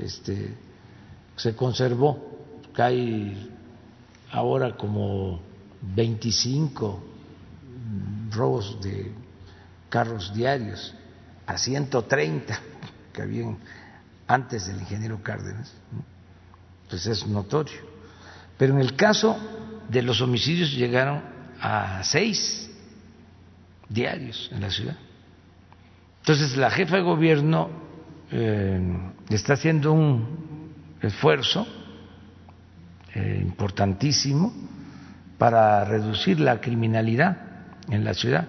este, 0.04 0.56
se 1.36 1.56
conservó, 1.56 2.18
cae 2.74 3.36
ahora 4.32 4.76
como 4.76 5.40
25 5.82 7.09
robos 8.40 8.82
de 8.82 9.12
carros 9.90 10.34
diarios 10.34 10.96
a 11.46 11.58
130 11.58 12.60
que 13.12 13.22
habían 13.22 13.58
antes 14.28 14.68
del 14.68 14.80
ingeniero 14.80 15.22
Cárdenas, 15.22 15.74
pues 16.88 17.06
es 17.08 17.28
notorio. 17.28 17.82
Pero 18.58 18.76
en 18.76 18.80
el 18.80 18.96
caso 18.96 19.36
de 19.90 20.02
los 20.04 20.22
homicidios 20.22 20.72
llegaron 20.72 21.22
a 21.60 22.02
seis 22.04 22.70
diarios 23.90 24.50
en 24.54 24.62
la 24.62 24.70
ciudad. 24.70 24.96
Entonces 26.20 26.56
la 26.56 26.70
jefa 26.70 26.98
de 26.98 27.02
gobierno 27.02 27.70
eh, 28.32 29.12
está 29.30 29.54
haciendo 29.54 29.92
un 29.92 30.70
esfuerzo 31.02 31.68
eh, 33.16 33.40
importantísimo 33.42 34.54
para 35.40 35.84
reducir 35.86 36.40
la 36.40 36.62
criminalidad 36.62 37.49
en 37.92 38.04
la 38.04 38.14
ciudad, 38.14 38.48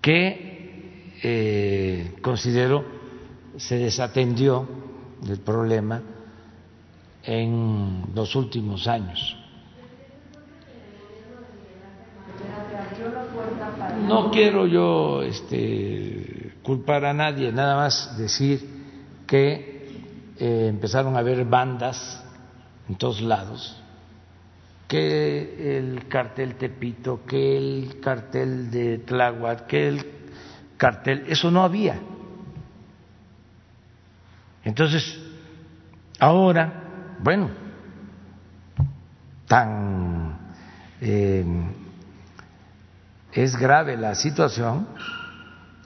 que 0.00 1.12
eh, 1.22 2.16
considero 2.22 2.84
se 3.56 3.78
desatendió 3.78 4.68
del 5.22 5.40
problema 5.40 6.02
en 7.22 8.04
los 8.14 8.36
últimos 8.36 8.86
años. 8.86 9.36
No 14.06 14.30
quiero 14.30 14.66
yo 14.66 15.22
este, 15.22 16.54
culpar 16.62 17.04
a 17.04 17.12
nadie, 17.12 17.50
nada 17.50 17.76
más 17.76 18.16
decir 18.18 18.60
que 19.26 19.88
eh, 20.38 20.66
empezaron 20.68 21.16
a 21.16 21.20
haber 21.20 21.44
bandas 21.44 22.22
en 22.88 22.96
todos 22.96 23.20
lados, 23.20 23.80
que 24.88 25.78
el 25.78 26.06
cartel 26.08 26.54
Tepito, 26.54 27.24
que 27.26 27.56
el 27.56 28.00
cartel 28.00 28.70
de 28.70 28.98
Tláhuac, 28.98 29.66
que 29.66 29.88
el 29.88 30.06
cartel, 30.76 31.24
eso 31.28 31.50
no 31.50 31.62
había. 31.62 31.98
Entonces, 34.64 35.18
ahora, 36.18 37.16
bueno, 37.20 37.50
tan 39.46 40.38
eh, 41.00 41.44
es 43.32 43.56
grave 43.56 43.96
la 43.96 44.14
situación 44.14 44.88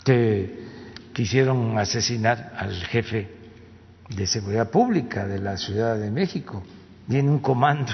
que 0.04 0.68
quisieron 1.12 1.78
asesinar 1.78 2.52
al 2.56 2.74
jefe 2.84 3.34
de 4.08 4.26
seguridad 4.26 4.70
pública 4.70 5.26
de 5.26 5.38
la 5.38 5.56
Ciudad 5.56 5.98
de 5.98 6.10
México. 6.10 6.62
Viene 7.06 7.30
un 7.30 7.40
comando 7.40 7.92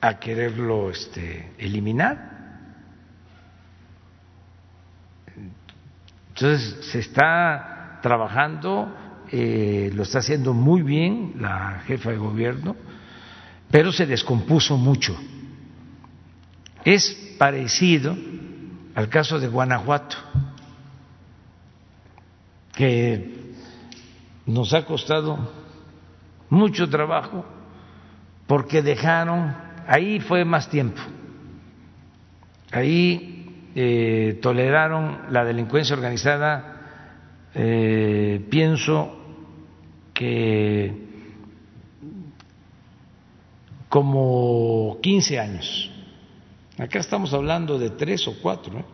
a 0.00 0.18
quererlo 0.18 0.90
este, 0.90 1.52
eliminar. 1.58 2.38
Entonces 6.28 6.86
se 6.86 7.00
está 7.00 7.98
trabajando, 8.00 8.94
eh, 9.30 9.90
lo 9.94 10.04
está 10.04 10.20
haciendo 10.20 10.54
muy 10.54 10.82
bien 10.82 11.34
la 11.38 11.82
jefa 11.86 12.10
de 12.10 12.16
gobierno, 12.16 12.76
pero 13.70 13.92
se 13.92 14.06
descompuso 14.06 14.76
mucho. 14.76 15.16
Es 16.84 17.34
parecido 17.38 18.16
al 18.94 19.08
caso 19.08 19.38
de 19.38 19.48
Guanajuato, 19.48 20.16
que 22.74 23.52
nos 24.46 24.72
ha 24.72 24.84
costado 24.84 25.52
mucho 26.48 26.88
trabajo 26.88 27.44
porque 28.46 28.82
dejaron, 28.82 29.54
ahí 29.88 30.20
fue 30.20 30.44
más 30.44 30.70
tiempo, 30.70 31.00
ahí 32.70 33.70
eh, 33.74 34.38
toleraron 34.40 35.22
la 35.30 35.44
delincuencia 35.44 35.96
organizada, 35.96 37.50
eh, 37.54 38.46
pienso 38.48 39.16
que 40.14 41.08
como 43.88 44.98
15 45.02 45.40
años 45.40 45.90
Acá 46.78 47.00
estamos 47.00 47.34
hablando 47.34 47.76
de 47.76 47.90
tres 47.90 48.28
o 48.28 48.34
cuatro, 48.40 48.78
¿eh? 48.78 48.84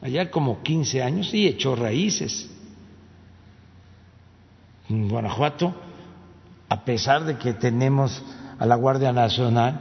allá 0.00 0.30
como 0.30 0.62
15 0.62 1.02
años 1.02 1.34
y 1.34 1.48
echó 1.48 1.74
raíces. 1.74 2.48
En 4.88 5.08
Guanajuato, 5.08 5.74
a 6.68 6.84
pesar 6.84 7.24
de 7.24 7.36
que 7.36 7.52
tenemos 7.52 8.22
a 8.58 8.66
la 8.66 8.74
Guardia 8.76 9.12
Nacional, 9.12 9.80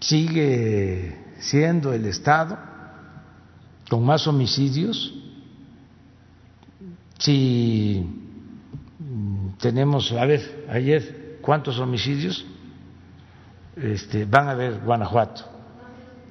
sigue 0.00 1.34
siendo 1.40 1.92
el 1.92 2.06
Estado 2.06 2.58
con 3.88 4.04
más 4.04 4.26
homicidios. 4.26 5.14
Si 7.18 8.06
tenemos, 9.60 10.12
a 10.12 10.24
ver, 10.24 10.66
ayer, 10.70 11.38
¿cuántos 11.42 11.78
homicidios? 11.78 12.46
Este, 13.76 14.24
van 14.24 14.48
a 14.48 14.54
ver 14.54 14.80
Guanajuato 14.80 15.60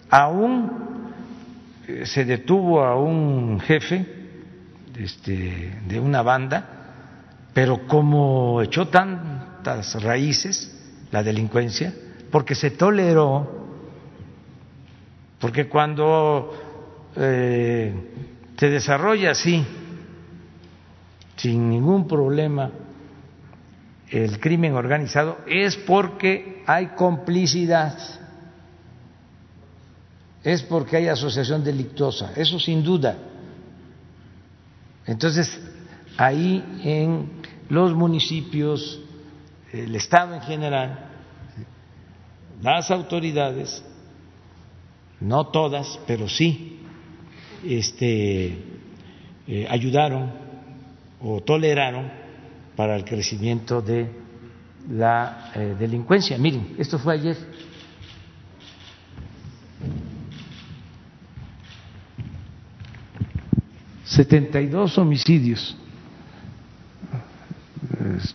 aún 0.10 0.72
eh, 1.88 2.06
se 2.06 2.26
detuvo 2.26 2.84
a 2.84 3.00
un 3.00 3.60
jefe 3.60 4.06
este, 4.98 5.80
de 5.88 6.00
una 6.00 6.22
banda, 6.22 6.66
pero 7.54 7.88
como 7.88 8.62
echó 8.62 8.88
tantas 8.88 10.02
raíces 10.02 10.76
la 11.12 11.24
delincuencia, 11.24 11.94
porque 12.32 12.56
se 12.56 12.72
toleró, 12.72 13.68
porque 15.40 15.68
cuando 15.68 16.54
eh, 17.16 17.94
se 18.58 18.70
desarrolla 18.70 19.32
así, 19.32 19.66
sin 21.36 21.70
ningún 21.70 22.08
problema, 22.08 22.72
el 24.10 24.40
crimen 24.40 24.74
organizado, 24.74 25.38
es 25.48 25.78
porque 25.78 26.64
hay 26.66 26.88
complicidad 26.88 28.20
es 30.44 30.62
porque 30.64 30.98
hay 30.98 31.08
asociación 31.08 31.64
delictuosa, 31.64 32.32
eso 32.36 32.60
sin 32.60 32.84
duda. 32.84 33.18
Entonces, 35.06 35.60
ahí 36.18 36.64
en 36.84 37.30
los 37.70 37.94
municipios, 37.94 39.02
el 39.74 39.96
Estado 39.96 40.36
en 40.36 40.42
general, 40.42 41.10
las 42.62 42.92
autoridades, 42.92 43.84
no 45.20 45.48
todas, 45.48 46.00
pero 46.08 46.28
sí, 46.28 46.80
este, 47.64 48.58
eh, 49.48 49.68
ayudaron 49.70 50.32
o 51.22 51.42
toleraron 51.42 52.12
para 52.76 52.96
el 52.96 53.04
crecimiento 53.04 53.82
de 53.82 54.10
la 54.90 55.52
eh, 55.56 55.76
delincuencia. 55.78 56.38
Miren, 56.38 56.76
esto 56.78 56.98
fue 56.98 57.14
ayer 57.16 57.38
72 64.06 64.98
homicidios. 64.98 65.78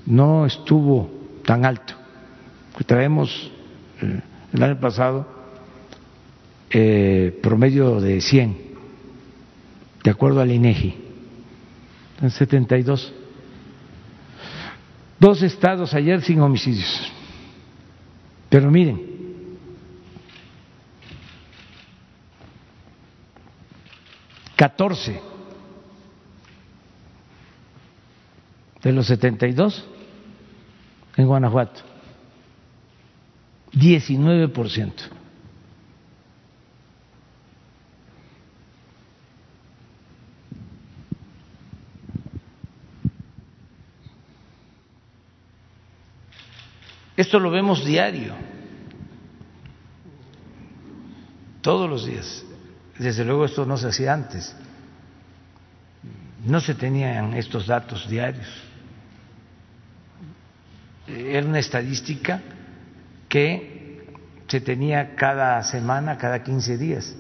No 0.07 0.47
estuvo 0.47 1.24
tan 1.45 1.65
alto. 1.65 1.95
Traemos 2.87 3.51
eh, 4.01 4.21
el 4.53 4.63
año 4.63 4.81
pasado 4.81 5.27
eh, 6.71 7.39
promedio 7.43 8.01
de 8.01 8.21
100, 8.21 8.57
de 10.03 10.11
acuerdo 10.11 10.41
al 10.41 10.51
INEGI. 10.51 11.03
En 12.21 12.31
72. 12.31 13.13
Dos 15.19 15.43
estados 15.43 15.95
ayer 15.95 16.23
sin 16.23 16.41
homicidios. 16.41 17.13
Pero 18.49 18.71
miren, 18.71 19.01
catorce 24.57 25.21
de 28.83 28.93
los 28.93 29.07
72 29.07 29.94
en 31.17 31.27
Guanajuato. 31.27 31.83
19%. 33.73 34.93
Esto 47.17 47.39
lo 47.39 47.49
vemos 47.51 47.85
diario, 47.85 48.35
todos 51.61 51.89
los 51.89 52.07
días. 52.07 52.45
Desde 52.99 53.25
luego 53.25 53.45
esto 53.45 53.65
no 53.65 53.77
se 53.77 53.87
hacía 53.87 54.13
antes. 54.13 54.55
No 56.45 56.61
se 56.61 56.75
tenían 56.75 57.35
estos 57.35 57.69
datos 57.69 58.09
diarios 58.09 58.49
era 61.07 61.47
una 61.47 61.59
estadística 61.59 62.43
que 63.29 64.07
se 64.47 64.61
tenía 64.61 65.15
cada 65.17 65.63
semana, 65.63 66.17
cada 66.17 66.43
15 66.43 66.79
días, 66.79 67.17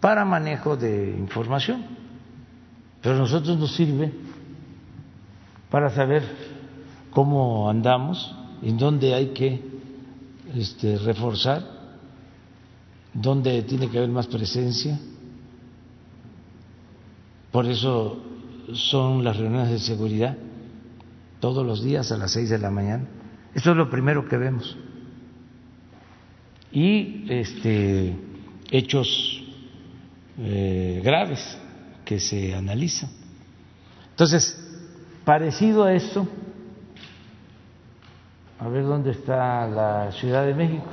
para 0.00 0.24
manejo 0.24 0.76
de 0.76 1.14
información. 1.16 1.84
Pero 3.00 3.16
a 3.16 3.18
nosotros 3.18 3.58
nos 3.58 3.74
sirve 3.74 4.12
para 5.70 5.90
saber 5.90 6.22
cómo 7.10 7.68
andamos, 7.70 8.34
en 8.62 8.76
dónde 8.78 9.14
hay 9.14 9.28
que 9.28 9.62
este, 10.54 10.98
reforzar, 10.98 11.62
dónde 13.12 13.62
tiene 13.62 13.88
que 13.88 13.98
haber 13.98 14.10
más 14.10 14.26
presencia. 14.26 14.98
Por 17.52 17.66
eso 17.66 18.18
son 18.72 19.22
las 19.22 19.36
reuniones 19.36 19.70
de 19.70 19.78
seguridad 19.78 20.36
todos 21.44 21.66
los 21.66 21.84
días 21.84 22.10
a 22.10 22.16
las 22.16 22.32
seis 22.32 22.48
de 22.48 22.56
la 22.56 22.70
mañana. 22.70 23.04
Eso 23.54 23.72
es 23.72 23.76
lo 23.76 23.90
primero 23.90 24.26
que 24.26 24.38
vemos. 24.38 24.78
Y 26.72 27.26
este, 27.28 28.16
hechos 28.70 29.44
eh, 30.38 31.02
graves 31.04 31.58
que 32.02 32.18
se 32.18 32.54
analizan. 32.54 33.10
Entonces, 34.08 34.58
parecido 35.26 35.84
a 35.84 35.92
esto, 35.92 36.26
a 38.58 38.66
ver 38.68 38.84
dónde 38.84 39.10
está 39.10 39.66
la 39.66 40.12
Ciudad 40.12 40.46
de 40.46 40.54
México. 40.54 40.88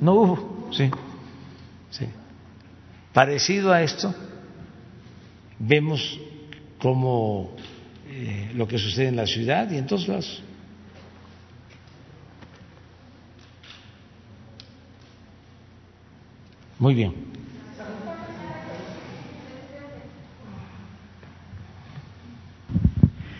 No 0.00 0.14
hubo, 0.14 0.68
sí, 0.72 0.90
sí. 1.90 2.06
Parecido 3.12 3.74
a 3.74 3.82
esto, 3.82 4.14
vemos 5.58 6.18
como 6.78 7.50
lo 8.54 8.66
que 8.66 8.78
sucede 8.78 9.08
en 9.08 9.16
la 9.16 9.26
ciudad 9.26 9.70
y 9.70 9.76
en 9.76 9.86
todos 9.86 10.08
lados. 10.08 10.42
Muy 16.78 16.94
bien. 16.94 17.14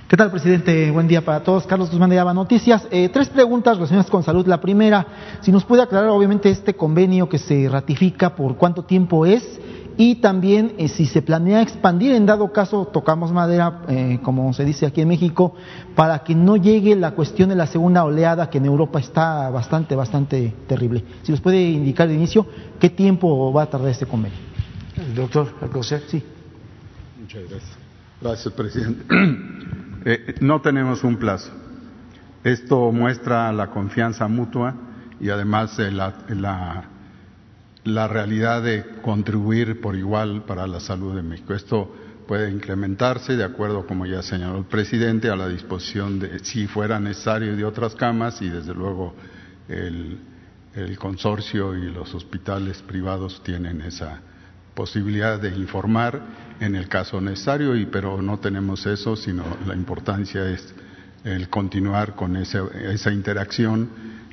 ¿Qué 0.09 0.16
tal, 0.16 0.31
presidente? 0.31 0.90
Buen 0.93 1.09
día 1.09 1.20
para 1.20 1.43
todos. 1.43 1.66
Carlos 1.66 1.90
Guzmán 1.90 2.09
de 2.09 2.16
Llava 2.16 2.32
Noticias. 2.32 2.86
Eh, 2.90 3.09
tres 3.09 3.28
preguntas 3.28 3.77
relacionadas 3.77 4.09
con 4.11 4.23
salud. 4.23 4.47
La 4.47 4.61
primera, 4.61 5.05
si 5.40 5.51
nos 5.51 5.65
puede 5.65 5.82
aclarar, 5.82 6.11
obviamente, 6.11 6.48
este 6.48 6.74
convenio 6.74 7.28
que 7.28 7.39
se 7.39 7.69
ratifica, 7.69 8.35
por 8.35 8.57
cuánto 8.57 8.85
tiempo 8.85 9.27
es 9.27 9.43
y 9.97 10.16
también 10.16 10.74
eh, 10.78 10.89
si 10.89 11.06
se 11.06 11.23
planea 11.23 11.62
expandir, 11.62 12.12
en 12.12 12.27
dado 12.27 12.52
caso 12.52 12.86
tocamos 12.86 13.32
madera, 13.32 13.82
eh, 13.89 14.18
como 14.23 14.52
se 14.52 14.64
dice 14.64 14.85
aquí 14.85 15.01
en 15.01 15.09
México, 15.09 15.55
para 15.94 16.18
que 16.20 16.35
no 16.35 16.56
llegue 16.56 16.94
la 16.97 17.12
cuestión 17.12 17.48
de 17.48 17.55
la 17.55 17.66
segunda 17.66 18.05
oleada 18.05 18.51
que 18.51 18.59
en 18.59 18.66
Europa 18.66 18.98
está 19.01 19.48
bastante, 19.48 19.97
bastante 19.97 20.55
terrible. 20.66 21.02
Si 21.23 21.32
nos 21.32 21.40
puede 21.40 21.62
indicar 21.62 22.09
de 22.09 22.14
inicio 22.14 22.47
qué 22.78 22.90
tiempo 22.90 23.52
va 23.52 23.62
a 23.62 23.66
tardar 23.70 23.90
este 23.90 24.06
convenio. 24.06 24.39
doctor 25.14 25.55
Alcocer. 25.62 26.02
Sí. 26.09 26.23
Muchas 27.18 27.43
gracias. 27.48 27.78
Gracias, 28.20 28.55
presidente. 28.55 29.05
Eh, 30.09 30.36
no 30.40 30.60
tenemos 30.60 31.02
un 31.02 31.16
plazo. 31.16 31.51
Esto 32.44 32.93
muestra 32.93 33.52
la 33.52 33.70
confianza 33.70 34.28
mutua 34.28 34.73
y 35.18 35.31
además 35.31 35.77
la, 35.81 36.14
la 36.28 36.85
la 37.86 38.08
realidad 38.08 38.62
de 38.62 38.84
contribuir 39.00 39.80
por 39.80 39.94
igual 39.94 40.44
para 40.44 40.66
la 40.66 40.80
salud 40.80 41.14
de 41.14 41.22
México. 41.22 41.54
Esto 41.54 41.94
puede 42.26 42.50
incrementarse 42.50 43.36
de 43.36 43.44
acuerdo, 43.44 43.86
como 43.86 44.06
ya 44.06 44.22
señaló 44.22 44.58
el 44.58 44.64
presidente, 44.64 45.30
a 45.30 45.36
la 45.36 45.48
disposición 45.48 46.18
de, 46.18 46.40
si 46.40 46.66
fuera 46.66 46.98
necesario, 46.98 47.56
de 47.56 47.64
otras 47.64 47.94
camas 47.94 48.42
y 48.42 48.48
desde 48.48 48.74
luego 48.74 49.14
el, 49.68 50.18
consorcio 50.98 51.74
y 51.74 51.90
los 51.90 52.14
hospitales 52.14 52.82
privados 52.82 53.42
tienen 53.42 53.80
esa 53.80 54.20
posibilidad 54.74 55.40
de 55.40 55.48
informar 55.56 56.20
en 56.60 56.74
el 56.74 56.88
caso 56.88 57.18
necesario, 57.18 57.74
y, 57.76 57.86
pero 57.86 58.20
no 58.20 58.40
tenemos 58.40 58.84
eso, 58.84 59.16
sino 59.16 59.44
la 59.66 59.74
importancia 59.74 60.46
es 60.50 60.74
el 61.24 61.48
continuar 61.48 62.14
con 62.14 62.36
esa, 62.36 62.64
esa 62.74 63.10
interacción 63.10 63.88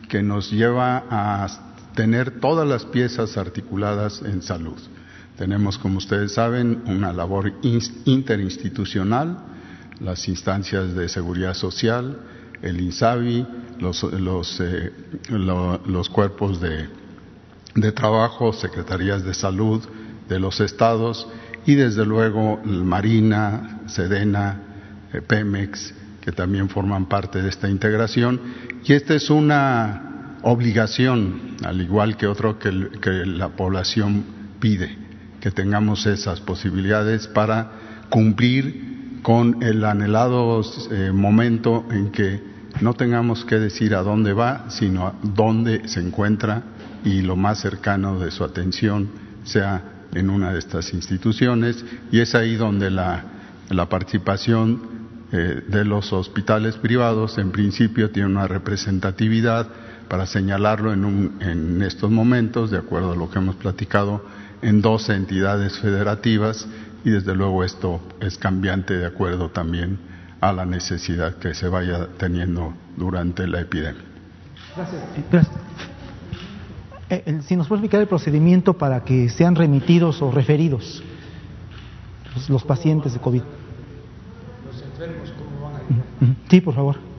que 0.10 0.22
nos 0.22 0.52
lleva 0.52 1.06
a 1.10 1.73
tener 1.96 2.40
todas 2.40 2.68
las 2.68 2.86
piezas 2.86 3.38
articuladas 3.38 4.22
en 4.22 4.42
salud. 4.42 4.78
Tenemos, 5.38 5.78
como 5.78 5.98
ustedes 5.98 6.34
saben, 6.34 6.84
una 6.86 7.12
labor 7.12 7.54
interinstitucional, 8.06 9.38
las 10.00 10.28
instancias 10.28 10.94
de 10.96 11.10
seguridad 11.10 11.54
social, 11.54 12.20
el 12.62 12.80
INSABI, 12.80 13.46
los, 13.80 14.04
eh, 14.60 14.92
los 15.30 16.10
cuerpos 16.10 16.62
de, 16.62 16.88
de, 17.76 17.92
trabajo, 17.92 18.54
secretarías 18.54 19.24
de 19.24 19.34
salud 19.34 19.82
de 20.30 20.40
los 20.40 20.60
estados 20.62 21.28
y 21.66 21.76
desde 21.76 22.06
luego 22.06 22.62
Marina, 22.64 23.82
Sedena, 23.88 24.62
eh, 25.12 25.22
Pemex, 25.22 25.94
que 26.22 26.32
también 26.32 26.70
forman 26.70 27.08
parte 27.08 27.42
de 27.42 27.50
esta 27.50 27.70
integración. 27.70 28.40
Y 28.84 28.94
esta 28.94 29.16
es 29.16 29.30
una 29.30 30.13
obligación, 30.44 31.58
al 31.64 31.82
igual 31.82 32.18
que 32.18 32.28
otro 32.28 32.60
que, 32.60 32.72
la 33.26 33.50
población 33.50 34.24
pide, 34.60 34.98
que 35.40 35.52
tengamos 35.52 36.06
esas 36.06 36.42
posibilidades 36.42 37.28
para 37.28 37.72
cumplir 38.10 39.20
con 39.24 39.64
el 39.64 39.84
anhelado 39.86 40.62
eh, 40.92 41.12
momento 41.14 41.86
en 41.90 42.12
que 42.12 42.42
no 42.82 42.94
tengamos 42.94 43.46
que 43.46 43.60
decir 43.60 43.96
a 43.96 44.02
dónde 44.02 44.34
va, 44.34 44.70
sino 44.70 45.08
a 45.08 45.14
dónde 45.22 45.88
se 45.88 46.02
encuentra 46.02 46.64
y 47.06 47.22
lo 47.22 47.36
más 47.36 47.60
cercano 47.60 48.20
de 48.20 48.32
su 48.32 48.44
atención 48.44 49.10
sea 49.44 49.84
en 50.14 50.30
una 50.30 50.54
de 50.54 50.60
estas 50.60 50.94
instituciones. 50.94 51.84
Y 52.12 52.20
es 52.20 52.36
ahí 52.36 52.56
donde 52.56 52.92
la, 52.92 53.26
participación 53.90 54.82
eh, 55.32 55.64
de 55.68 55.86
los 55.86 56.14
hospitales 56.14 56.76
privados 56.76 57.38
en 57.38 57.52
principio 57.52 58.12
tiene 58.12 58.30
una 58.30 58.48
representatividad 58.48 59.68
para 60.08 60.26
señalarlo 60.26 60.94
en, 60.94 61.34
en 61.42 61.82
estos 61.82 62.12
momentos, 62.12 62.72
de 62.72 62.78
acuerdo 62.78 63.14
a 63.14 63.16
lo 63.16 63.30
que 63.30 63.40
hemos 63.40 63.56
platicado, 63.56 64.24
en 64.62 64.82
dos 64.82 65.10
entidades 65.10 65.78
federativas 65.80 66.68
y 67.04 67.12
desde 67.12 67.36
luego 67.36 67.64
esto 67.64 68.00
es 68.22 68.38
cambiante 68.38 68.98
de 68.98 69.06
acuerdo 69.06 69.50
también 69.50 70.00
a 70.40 70.54
la 70.54 70.66
necesidad 70.66 71.36
que 71.36 71.54
se 71.54 71.68
vaya 71.68 72.08
teniendo 72.18 72.74
durante 72.98 73.48
la 73.48 73.62
epidemia. 73.62 74.04
Gracias. 74.76 75.02
Eh, 77.10 77.42
si 77.46 77.56
nos 77.56 77.68
puede 77.68 77.80
explicar 77.80 78.02
el 78.02 78.08
procedimiento 78.08 78.74
para 78.78 79.04
que 79.04 79.30
sean 79.30 79.56
remitidos 79.56 80.22
o 80.22 80.32
referidos 80.32 81.04
los, 82.34 82.50
los 82.50 82.64
pacientes 82.64 83.14
de 83.14 83.20
COVID. 83.20 83.42
Los 84.66 84.82
enfermos, 84.82 85.34
¿cómo 85.38 85.70
van 85.70 85.76
a 85.76 86.28
ir? 86.30 86.36
Sí, 86.50 86.62
por 86.62 86.74
favor. 86.74 87.13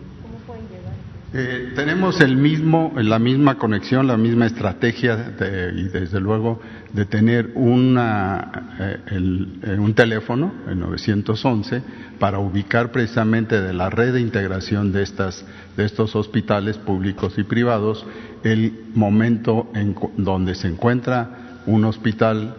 Eh, 1.36 1.72
tenemos 1.74 2.20
el 2.20 2.36
mismo, 2.36 2.92
la 2.94 3.18
misma 3.18 3.56
conexión, 3.58 4.06
la 4.06 4.16
misma 4.16 4.46
estrategia 4.46 5.34
y 5.74 5.88
desde 5.88 6.20
luego 6.20 6.60
de 6.92 7.06
tener 7.06 7.50
una, 7.56 8.76
eh, 8.78 8.98
eh, 9.10 9.76
un 9.76 9.94
teléfono, 9.94 10.52
el 10.68 10.78
911, 10.78 11.82
para 12.20 12.38
ubicar 12.38 12.92
precisamente 12.92 13.60
de 13.60 13.72
la 13.72 13.90
red 13.90 14.14
de 14.14 14.20
integración 14.20 14.92
de, 14.92 15.02
estas, 15.02 15.44
de 15.76 15.84
estos 15.84 16.14
hospitales 16.14 16.78
públicos 16.78 17.36
y 17.36 17.42
privados 17.42 18.06
el 18.44 18.84
momento 18.94 19.72
en 19.74 19.96
donde 20.16 20.54
se 20.54 20.68
encuentra 20.68 21.62
un 21.66 21.84
hospital 21.84 22.58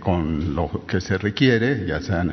con 0.00 0.56
lo 0.56 0.84
que 0.88 1.00
se 1.00 1.16
requiere, 1.16 1.86
ya 1.86 2.00
sea 2.00 2.26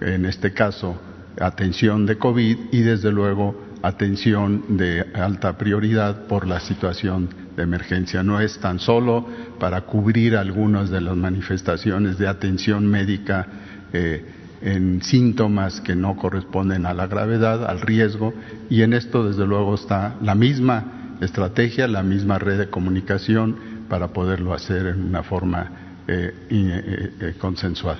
en 0.00 0.24
este 0.24 0.52
caso 0.52 1.00
atención 1.40 2.04
de 2.04 2.18
COVID 2.18 2.58
y 2.72 2.80
desde 2.80 3.12
luego 3.12 3.63
atención 3.84 4.78
de 4.78 5.04
alta 5.14 5.58
prioridad 5.58 6.26
por 6.26 6.46
la 6.46 6.60
situación 6.60 7.28
de 7.54 7.62
emergencia. 7.62 8.22
No 8.22 8.40
es 8.40 8.58
tan 8.58 8.78
solo 8.78 9.26
para 9.60 9.82
cubrir 9.82 10.36
algunas 10.36 10.88
de 10.88 11.02
las 11.02 11.14
manifestaciones 11.16 12.16
de 12.16 12.26
atención 12.26 12.86
médica 12.86 13.46
eh, 13.92 14.24
en 14.62 15.02
síntomas 15.02 15.82
que 15.82 15.94
no 15.94 16.16
corresponden 16.16 16.86
a 16.86 16.94
la 16.94 17.06
gravedad, 17.06 17.66
al 17.66 17.82
riesgo, 17.82 18.32
y 18.70 18.80
en 18.80 18.94
esto 18.94 19.28
desde 19.28 19.46
luego 19.46 19.74
está 19.74 20.16
la 20.22 20.34
misma 20.34 21.16
estrategia, 21.20 21.86
la 21.86 22.02
misma 22.02 22.38
red 22.38 22.58
de 22.58 22.70
comunicación 22.70 23.56
para 23.90 24.08
poderlo 24.08 24.54
hacer 24.54 24.86
en 24.86 25.04
una 25.04 25.22
forma 25.22 25.70
eh, 26.08 26.32
eh, 26.48 27.34
consensual. 27.38 27.98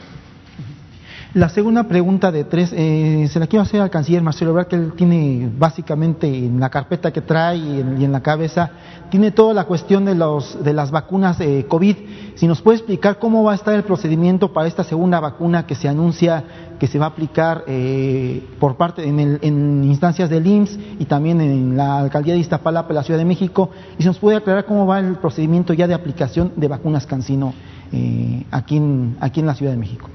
La 1.35 1.49
segunda 1.49 1.83
pregunta 1.89 2.31
de 2.31 2.45
tres, 2.45 2.73
eh, 2.73 3.27
se 3.29 3.41
la 3.41 3.49
quiero 3.49 3.65
hacer 3.65 3.81
al 3.81 3.91
canciller 3.91 4.23
Marcelo 4.23 4.53
Ebrard, 4.53 4.69
que 4.69 4.77
él 4.77 4.93
tiene 4.93 5.51
básicamente 5.59 6.29
en 6.29 6.61
la 6.61 6.71
carpeta 6.71 7.13
que 7.13 7.23
trae 7.23 7.57
y 7.57 8.05
en, 8.05 8.13
la 8.13 8.21
cabeza, 8.21 8.71
tiene 9.11 9.33
toda 9.33 9.53
la 9.53 9.65
cuestión 9.65 10.05
de, 10.05 10.15
los, 10.15 10.63
de 10.63 10.73
las 10.73 10.93
vacunas 10.93 11.37
de 11.39 11.67
COVID. 11.67 11.97
Si 12.37 12.47
nos 12.47 12.63
puede 12.63 12.79
explicar 12.79 13.19
cómo 13.19 13.43
va 13.43 13.51
a 13.51 13.55
estar 13.57 13.75
el 13.75 13.83
procedimiento 13.83 14.53
para 14.53 14.69
esta 14.69 14.85
segunda 14.85 15.19
vacuna 15.19 15.67
que 15.67 15.75
se 15.75 15.89
anuncia 15.89 16.45
que 16.79 16.87
se 16.87 17.01
va 17.01 17.07
a 17.07 17.09
aplicar 17.09 17.65
eh, 17.67 18.47
por 18.61 18.77
parte 18.77 19.05
en, 19.05 19.19
el, 19.19 19.39
en, 19.43 19.83
instancias 19.83 20.31
del 20.31 20.47
IMSS 20.47 20.79
y 21.01 21.05
también 21.07 21.41
en 21.41 21.77
la 21.77 21.99
alcaldía 21.99 22.35
de 22.35 22.41
Iztapalapa, 22.41 22.95
la 22.95 23.03
Ciudad 23.03 23.19
de 23.19 23.25
México, 23.25 23.71
y 23.99 24.03
si 24.03 24.07
nos 24.07 24.21
puede 24.21 24.37
aclarar 24.37 24.67
cómo 24.67 24.87
va 24.87 25.01
el 25.01 25.17
procedimiento 25.17 25.73
ya 25.73 25.89
de 25.89 25.95
aplicación 25.95 26.53
de 26.55 26.69
vacunas 26.69 27.09
Cancino 27.09 27.55
eh, 27.91 28.45
aquí, 28.53 28.77
en, 28.77 29.17
aquí 29.19 29.41
en 29.41 29.47
la 29.47 29.57
Ciudad 29.57 29.73
de 29.73 29.79
México. 29.79 30.09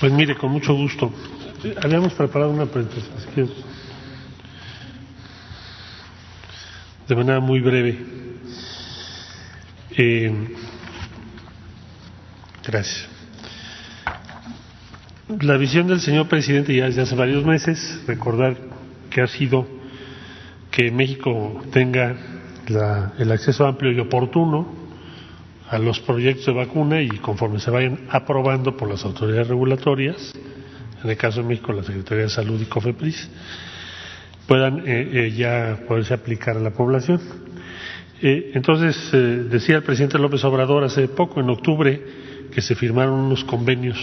Pues 0.00 0.12
mire, 0.12 0.34
con 0.36 0.50
mucho 0.50 0.74
gusto. 0.74 1.12
Habíamos 1.82 2.12
preparado 2.14 2.50
una 2.50 2.66
presentación 2.66 3.50
de 7.08 7.14
manera 7.14 7.40
muy 7.40 7.60
breve. 7.60 7.98
Eh, 9.96 10.32
gracias. 12.66 13.08
La 15.40 15.56
visión 15.56 15.86
del 15.86 16.00
señor 16.00 16.28
presidente 16.28 16.74
ya 16.74 16.86
desde 16.86 17.02
hace 17.02 17.14
varios 17.14 17.44
meses, 17.44 18.02
recordar 18.06 18.56
que 19.10 19.22
ha 19.22 19.26
sido 19.26 19.66
que 20.70 20.90
México 20.90 21.62
tenga 21.72 22.16
el 23.18 23.32
acceso 23.32 23.66
amplio 23.66 23.92
y 23.92 24.00
oportuno 24.00 24.83
a 25.68 25.78
los 25.78 26.00
proyectos 26.00 26.46
de 26.46 26.52
vacuna 26.52 27.00
y 27.00 27.08
conforme 27.08 27.58
se 27.58 27.70
vayan 27.70 28.00
aprobando 28.10 28.76
por 28.76 28.88
las 28.88 29.04
autoridades 29.04 29.48
regulatorias, 29.48 30.32
en 31.02 31.10
el 31.10 31.16
caso 31.16 31.42
de 31.42 31.48
México 31.48 31.72
la 31.72 31.82
Secretaría 31.82 32.24
de 32.24 32.30
Salud 32.30 32.60
y 32.60 32.66
COFEPRIS, 32.66 33.30
puedan 34.46 34.80
eh, 34.80 35.08
eh, 35.12 35.30
ya 35.32 35.80
poderse 35.88 36.14
aplicar 36.14 36.56
a 36.56 36.60
la 36.60 36.70
población. 36.70 37.20
Eh, 38.20 38.52
entonces, 38.54 39.10
decía 39.50 39.76
el 39.76 39.82
presidente 39.82 40.18
López 40.18 40.44
Obrador 40.44 40.84
hace 40.84 41.08
poco, 41.08 41.40
en 41.40 41.50
octubre, 41.50 42.02
que 42.52 42.60
se 42.60 42.74
firmaron 42.74 43.14
unos 43.14 43.44
convenios 43.44 43.98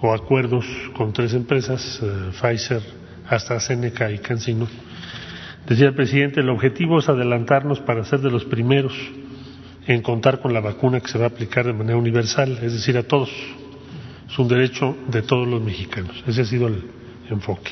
o 0.00 0.12
acuerdos 0.12 0.66
con 0.96 1.12
tres 1.12 1.32
empresas, 1.32 2.00
Pfizer, 2.40 2.82
AstraZeneca 3.28 4.10
y 4.10 4.18
CanSino. 4.18 4.68
Decía 5.66 5.88
el 5.88 5.94
presidente, 5.94 6.40
el 6.40 6.50
objetivo 6.50 6.98
es 6.98 7.08
adelantarnos 7.08 7.80
para 7.80 8.04
ser 8.04 8.20
de 8.20 8.30
los 8.30 8.44
primeros 8.44 8.92
en 9.86 10.02
contar 10.02 10.40
con 10.40 10.52
la 10.52 10.60
vacuna 10.60 11.00
que 11.00 11.08
se 11.08 11.18
va 11.18 11.24
a 11.24 11.28
aplicar 11.28 11.64
de 11.64 11.72
manera 11.72 11.96
universal, 11.96 12.58
es 12.62 12.72
decir, 12.72 12.96
a 12.98 13.04
todos. 13.04 13.30
Es 14.28 14.38
un 14.38 14.48
derecho 14.48 14.96
de 15.08 15.22
todos 15.22 15.46
los 15.46 15.62
mexicanos. 15.62 16.22
Ese 16.26 16.42
ha 16.42 16.44
sido 16.44 16.66
el 16.66 16.84
enfoque. 17.30 17.70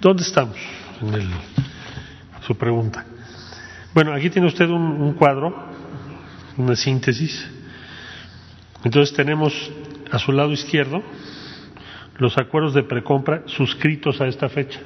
¿Dónde 0.00 0.22
estamos? 0.22 0.56
En 1.02 1.14
el, 1.14 1.28
su 2.46 2.56
pregunta. 2.56 3.04
Bueno, 3.92 4.14
aquí 4.14 4.30
tiene 4.30 4.46
usted 4.46 4.68
un, 4.68 4.82
un 4.82 5.14
cuadro, 5.14 5.52
una 6.56 6.76
síntesis. 6.76 7.48
Entonces 8.84 9.14
tenemos 9.14 9.52
a 10.10 10.18
su 10.18 10.32
lado 10.32 10.52
izquierdo 10.52 11.02
los 12.18 12.36
acuerdos 12.38 12.74
de 12.74 12.82
precompra 12.82 13.42
suscritos 13.46 14.20
a 14.20 14.26
esta 14.26 14.48
fecha, 14.48 14.80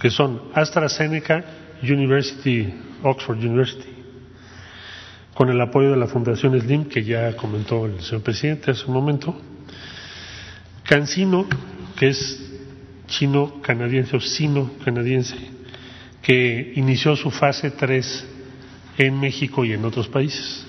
que 0.00 0.10
son 0.10 0.42
AstraZeneca 0.54 1.44
University, 1.82 2.72
Oxford 3.02 3.38
University, 3.38 3.95
con 5.36 5.50
el 5.50 5.60
apoyo 5.60 5.90
de 5.90 5.98
la 5.98 6.06
Fundación 6.06 6.58
Slim, 6.58 6.86
que 6.86 7.04
ya 7.04 7.36
comentó 7.36 7.84
el 7.84 8.00
señor 8.00 8.22
presidente 8.22 8.70
hace 8.70 8.86
un 8.86 8.94
momento, 8.94 9.38
CanSino, 10.82 11.46
que 11.94 12.08
es 12.08 12.42
chino-canadiense 13.06 14.16
o 14.16 14.20
sino-canadiense, 14.20 15.36
que 16.22 16.72
inició 16.76 17.14
su 17.16 17.30
fase 17.30 17.70
3 17.70 18.26
en 18.96 19.20
México 19.20 19.62
y 19.66 19.74
en 19.74 19.84
otros 19.84 20.08
países. 20.08 20.66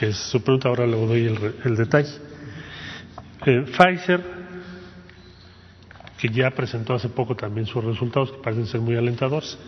Es 0.00 0.16
su 0.16 0.42
pregunta, 0.42 0.70
ahora 0.70 0.86
le 0.86 0.96
doy 0.96 1.26
el, 1.62 1.76
detalle. 1.76 2.08
Eh, 3.44 3.66
Pfizer, 3.66 4.24
que 6.16 6.30
ya 6.30 6.50
presentó 6.52 6.94
hace 6.94 7.10
poco 7.10 7.36
también 7.36 7.66
sus 7.66 7.84
resultados, 7.84 8.32
que 8.32 8.38
parecen 8.38 8.66
ser 8.66 8.80
muy 8.80 8.96
alentadores, 8.96 9.58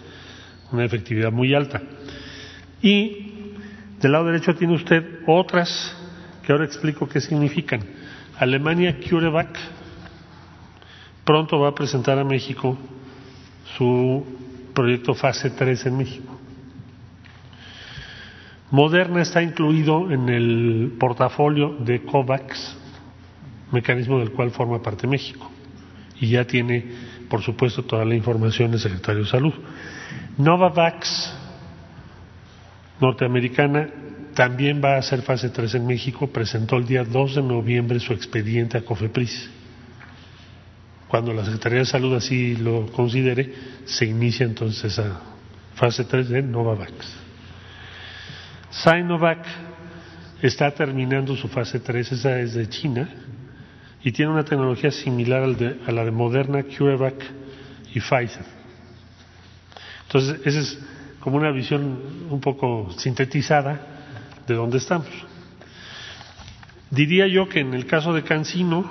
una 0.73 0.87
efectividad 0.87 1.31
muy 1.31 1.53
alta. 1.53 1.83
Y 2.81 3.28
del 4.01 4.13
lado 4.13 4.27
derecho 4.27 4.55
tiene 4.55 4.75
usted 4.75 5.21
otras 5.27 5.97
que 6.45 6.53
ahora 6.53 6.65
explico 6.65 7.09
qué 7.09 7.21
significan. 7.21 7.81
Alemania 8.39 8.97
CureVac 8.99 9.59
pronto 11.25 11.59
va 11.59 11.69
a 11.69 11.75
presentar 11.75 12.19
a 12.19 12.25
México 12.25 12.79
su 13.77 14.25
proyecto 14.73 15.15
fase 15.15 15.51
3 15.51 15.87
en 15.87 15.99
México. 15.99 16.39
Moderna 18.71 19.23
está 19.23 19.43
incluido 19.43 20.11
en 20.11 20.29
el 20.29 20.97
portafolio 21.01 21.77
de 21.81 22.03
COVAX, 22.03 22.77
mecanismo 23.73 24.19
del 24.19 24.31
cual 24.33 24.51
forma 24.51 24.81
parte 24.83 25.07
México, 25.07 25.51
y 26.21 26.29
ya 26.29 26.45
tiene, 26.45 26.85
por 27.29 27.43
supuesto, 27.43 27.83
toda 27.83 28.05
la 28.05 28.15
información 28.15 28.71
del 28.71 28.81
secretario 28.81 29.23
de 29.23 29.29
Salud. 29.29 29.55
Novavax 30.37 31.35
norteamericana 33.01 33.89
también 34.35 34.81
va 34.83 34.95
a 34.95 34.99
hacer 34.99 35.23
fase 35.23 35.49
3 35.51 35.77
en 35.77 35.87
México, 35.87 36.29
presentó 36.29 36.77
el 36.77 36.87
día 36.87 37.05
2 37.05 37.37
de 37.37 37.43
noviembre 37.43 37.99
su 37.99 38.13
expediente 38.13 38.79
a 38.79 38.83
COFEPRIS. 38.83 39.51
Cuando 41.09 41.33
la 41.33 41.45
Secretaría 41.45 41.79
de 41.81 41.87
Salud 41.87 42.15
así 42.15 42.55
lo 42.57 42.87
considere, 42.93 43.53
se 43.85 44.05
inicia 44.05 44.45
entonces 44.47 44.93
esa 44.93 45.21
fase 45.75 46.05
3 46.05 46.29
de 46.29 46.43
Novavax. 46.43 46.93
Sinovac 48.71 49.45
está 50.43 50.71
terminando 50.71 51.35
su 51.35 51.49
fase 51.49 51.81
3, 51.81 52.13
esa 52.13 52.39
es 52.39 52.55
de 52.55 52.69
China, 52.69 53.09
y 54.05 54.13
tiene 54.13 54.31
una 54.31 54.45
tecnología 54.45 54.91
similar 54.91 55.43
a 55.43 55.93
la 55.93 56.05
de 56.05 56.11
Moderna, 56.11 56.63
CureVac 56.63 57.25
y 57.95 58.01
Pfizer. 58.01 58.45
Entonces, 60.07 60.41
esa 60.45 60.61
es 60.61 60.79
como 61.21 61.37
una 61.37 61.51
visión 61.51 61.99
un 62.31 62.41
poco 62.41 62.91
sintetizada 62.97 63.81
de 64.47 64.55
dónde 64.55 64.79
estamos. 64.79 65.09
Diría 66.91 67.27
yo 67.27 67.49
que 67.49 67.61
en 67.61 67.75
el 67.75 67.87
caso 67.87 68.15
de 68.15 68.23
Cancino, 68.23 68.91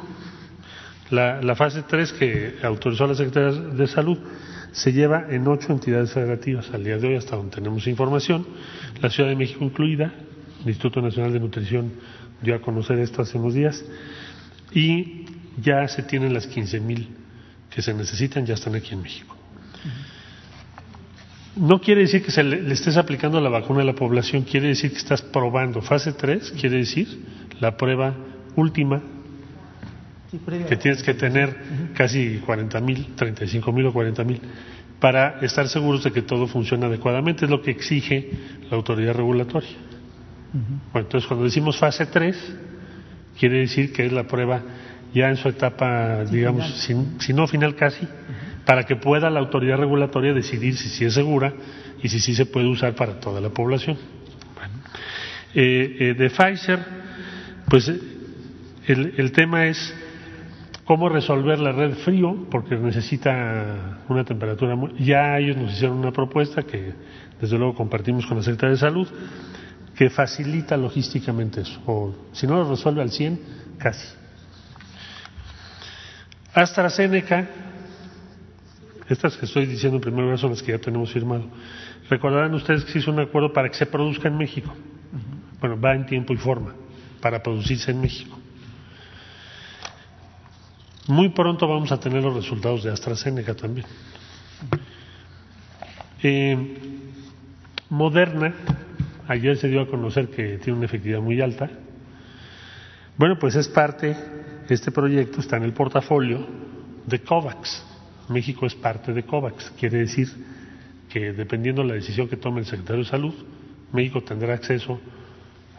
la, 1.09 1.55
fase 1.55 1.83
3 1.83 2.13
que 2.13 2.55
autorizó 2.63 3.07
la 3.07 3.15
Secretaría 3.15 3.59
de 3.59 3.87
Salud 3.87 4.17
se 4.71 4.91
lleva 4.91 5.25
en 5.29 5.47
ocho 5.47 5.71
entidades 5.71 6.11
federativas 6.11 6.69
al 6.73 6.83
día 6.83 6.97
de 6.97 7.07
hoy, 7.07 7.15
hasta 7.15 7.35
donde 7.35 7.55
tenemos 7.55 7.87
información, 7.87 8.45
la 9.01 9.09
Ciudad 9.09 9.29
de 9.29 9.35
México 9.35 9.63
incluida, 9.63 10.13
el 10.61 10.69
Instituto 10.69 11.01
Nacional 11.01 11.33
de 11.33 11.39
Nutrición 11.39 11.93
dio 12.41 12.53
a 12.55 12.61
conocer 12.61 12.99
esto 12.99 13.21
hace 13.21 13.37
unos 13.37 13.55
días, 13.55 13.83
y 14.71 15.25
ya 15.59 15.87
se 15.87 16.03
tienen 16.03 16.33
las 16.33 16.45
15 16.45 16.79
mil 16.81 17.07
que 17.71 17.81
se 17.81 17.93
necesitan, 17.93 18.45
ya 18.45 18.53
están 18.53 18.75
aquí 18.75 18.93
en 18.93 19.01
México. 19.01 19.35
No 21.59 21.79
quiere 21.79 22.01
decir 22.01 22.23
que 22.23 22.31
se 22.31 22.43
le, 22.43 22.71
estés 22.71 22.97
aplicando 22.97 23.41
la 23.41 23.49
vacuna 23.49 23.81
a 23.81 23.85
la 23.85 23.95
población, 23.95 24.43
quiere 24.43 24.67
decir 24.67 24.91
que 24.91 24.97
estás 24.97 25.21
probando. 25.21 25.81
Fase 25.81 26.13
3 26.13 26.53
quiere 26.59 26.77
decir 26.77 27.07
la 27.59 27.75
prueba 27.77 28.13
última 28.55 29.01
que 30.67 30.75
tienes 30.75 31.03
que 31.03 31.13
tener 31.13 31.55
casi 31.93 32.37
40 32.45 32.81
mil, 32.81 33.15
35 33.15 33.71
mil 33.71 33.85
o 33.87 33.93
40 33.93 34.23
mil 34.23 34.41
para 34.99 35.39
estar 35.41 35.67
seguros 35.67 36.03
de 36.03 36.11
que 36.11 36.21
todo 36.21 36.47
funciona 36.47 36.87
adecuadamente. 36.87 37.45
Es 37.45 37.51
lo 37.51 37.61
que 37.61 37.71
exige 37.71 38.31
la 38.69 38.77
autoridad 38.77 39.13
regulatoria. 39.13 39.69
Bueno, 40.91 41.07
entonces 41.07 41.27
cuando 41.27 41.45
decimos 41.45 41.77
fase 41.77 42.05
3, 42.05 42.55
quiere 43.39 43.59
decir 43.59 43.93
que 43.93 44.05
es 44.05 44.11
la 44.11 44.27
prueba 44.27 44.61
ya 45.13 45.29
en 45.29 45.37
su 45.37 45.49
etapa, 45.49 46.25
digamos, 46.25 46.85
si, 47.19 47.33
no 47.33 47.47
final 47.47 47.75
casi, 47.75 48.07
para 48.67 48.83
que 48.83 48.97
pueda 48.97 49.29
la 49.29 49.39
autoridad 49.39 49.77
regulatoria 49.77 50.33
decidir 50.33 50.75
si 50.75 50.89
sí 50.89 51.05
es 51.05 51.13
segura 51.13 51.53
y 52.03 52.09
si 52.09 52.19
sí 52.19 52.35
se 52.35 52.45
puede 52.45 52.67
usar 52.67 52.95
para 52.95 53.17
toda 53.17 53.39
la 53.39 53.49
población. 53.49 53.97
Eh, 55.55 55.95
eh, 55.99 56.13
de 56.13 56.29
Pfizer, 56.29 56.79
pues 57.69 57.87
el, 57.87 59.13
el 59.17 59.31
tema 59.31 59.67
es 59.67 59.95
cómo 60.83 61.07
resolver 61.07 61.59
la 61.59 61.71
red 61.71 61.93
frío, 61.93 62.45
porque 62.51 62.75
necesita 62.75 63.99
una 64.09 64.25
temperatura 64.25 64.75
muy... 64.75 64.93
Ya 64.99 65.37
ellos 65.37 65.55
nos 65.55 65.71
hicieron 65.71 65.97
una 65.97 66.11
propuesta 66.11 66.63
que 66.63 66.93
desde 67.39 67.57
luego 67.57 67.73
compartimos 67.73 68.25
con 68.25 68.35
la 68.35 68.43
Secretaría 68.43 68.71
de 68.71 68.79
Salud, 68.79 69.07
que 69.95 70.09
facilita 70.09 70.75
logísticamente 70.75 71.61
eso, 71.61 71.81
o 71.85 72.13
si 72.33 72.45
no 72.45 72.57
lo 72.57 72.69
resuelve 72.69 73.01
al 73.01 73.11
100, 73.11 73.39
casi. 73.77 74.09
AstraZeneca 76.53 77.47
estas 79.09 79.37
que 79.37 79.45
estoy 79.45 79.65
diciendo 79.65 79.97
en 79.97 80.01
primer 80.01 80.23
lugar 80.23 80.37
son 80.39 80.51
las 80.51 80.61
que 80.61 80.71
ya 80.71 80.79
tenemos 80.79 81.11
firmado. 81.11 81.45
Recordarán 82.09 82.53
ustedes 82.53 82.83
que 82.85 82.91
se 82.91 82.99
hizo 82.99 83.11
un 83.11 83.19
acuerdo 83.19 83.53
para 83.53 83.69
que 83.69 83.75
se 83.75 83.85
produzca 83.85 84.27
en 84.27 84.37
México. 84.37 84.73
Bueno, 85.59 85.79
va 85.79 85.95
en 85.95 86.05
tiempo 86.05 86.33
y 86.33 86.37
forma 86.37 86.75
para 87.21 87.41
producirse 87.41 87.91
en 87.91 88.01
México. 88.01 88.37
Muy 91.07 91.29
pronto 91.29 91.67
vamos 91.67 91.91
a 91.91 91.99
tener 91.99 92.21
los 92.21 92.35
resultados 92.35 92.83
de 92.83 92.91
AstraZeneca 92.91 93.55
también. 93.55 93.85
Eh, 96.21 96.77
Moderna, 97.89 98.53
ayer 99.27 99.55
se 99.55 99.69
dio 99.69 99.81
a 99.81 99.87
conocer 99.87 100.29
que 100.29 100.57
tiene 100.57 100.77
una 100.77 100.85
efectividad 100.85 101.21
muy 101.21 101.39
alta. 101.39 101.69
Bueno, 103.17 103.39
pues 103.39 103.55
es 103.55 103.69
parte, 103.69 104.15
este 104.67 104.91
proyecto 104.91 105.39
está 105.39 105.57
en 105.57 105.63
el 105.63 105.73
portafolio 105.73 106.45
de 107.05 107.21
COVAX. 107.21 107.85
México 108.29 108.65
es 108.65 108.75
parte 108.75 109.13
de 109.13 109.23
COVAX. 109.23 109.71
Quiere 109.79 109.99
decir 109.99 110.29
que 111.09 111.33
dependiendo 111.33 111.81
de 111.81 111.87
la 111.89 111.93
decisión 111.95 112.27
que 112.27 112.37
tome 112.37 112.59
el 112.59 112.65
secretario 112.65 113.03
de 113.03 113.09
Salud, 113.09 113.33
México 113.91 114.21
tendrá 114.21 114.53
acceso 114.53 114.99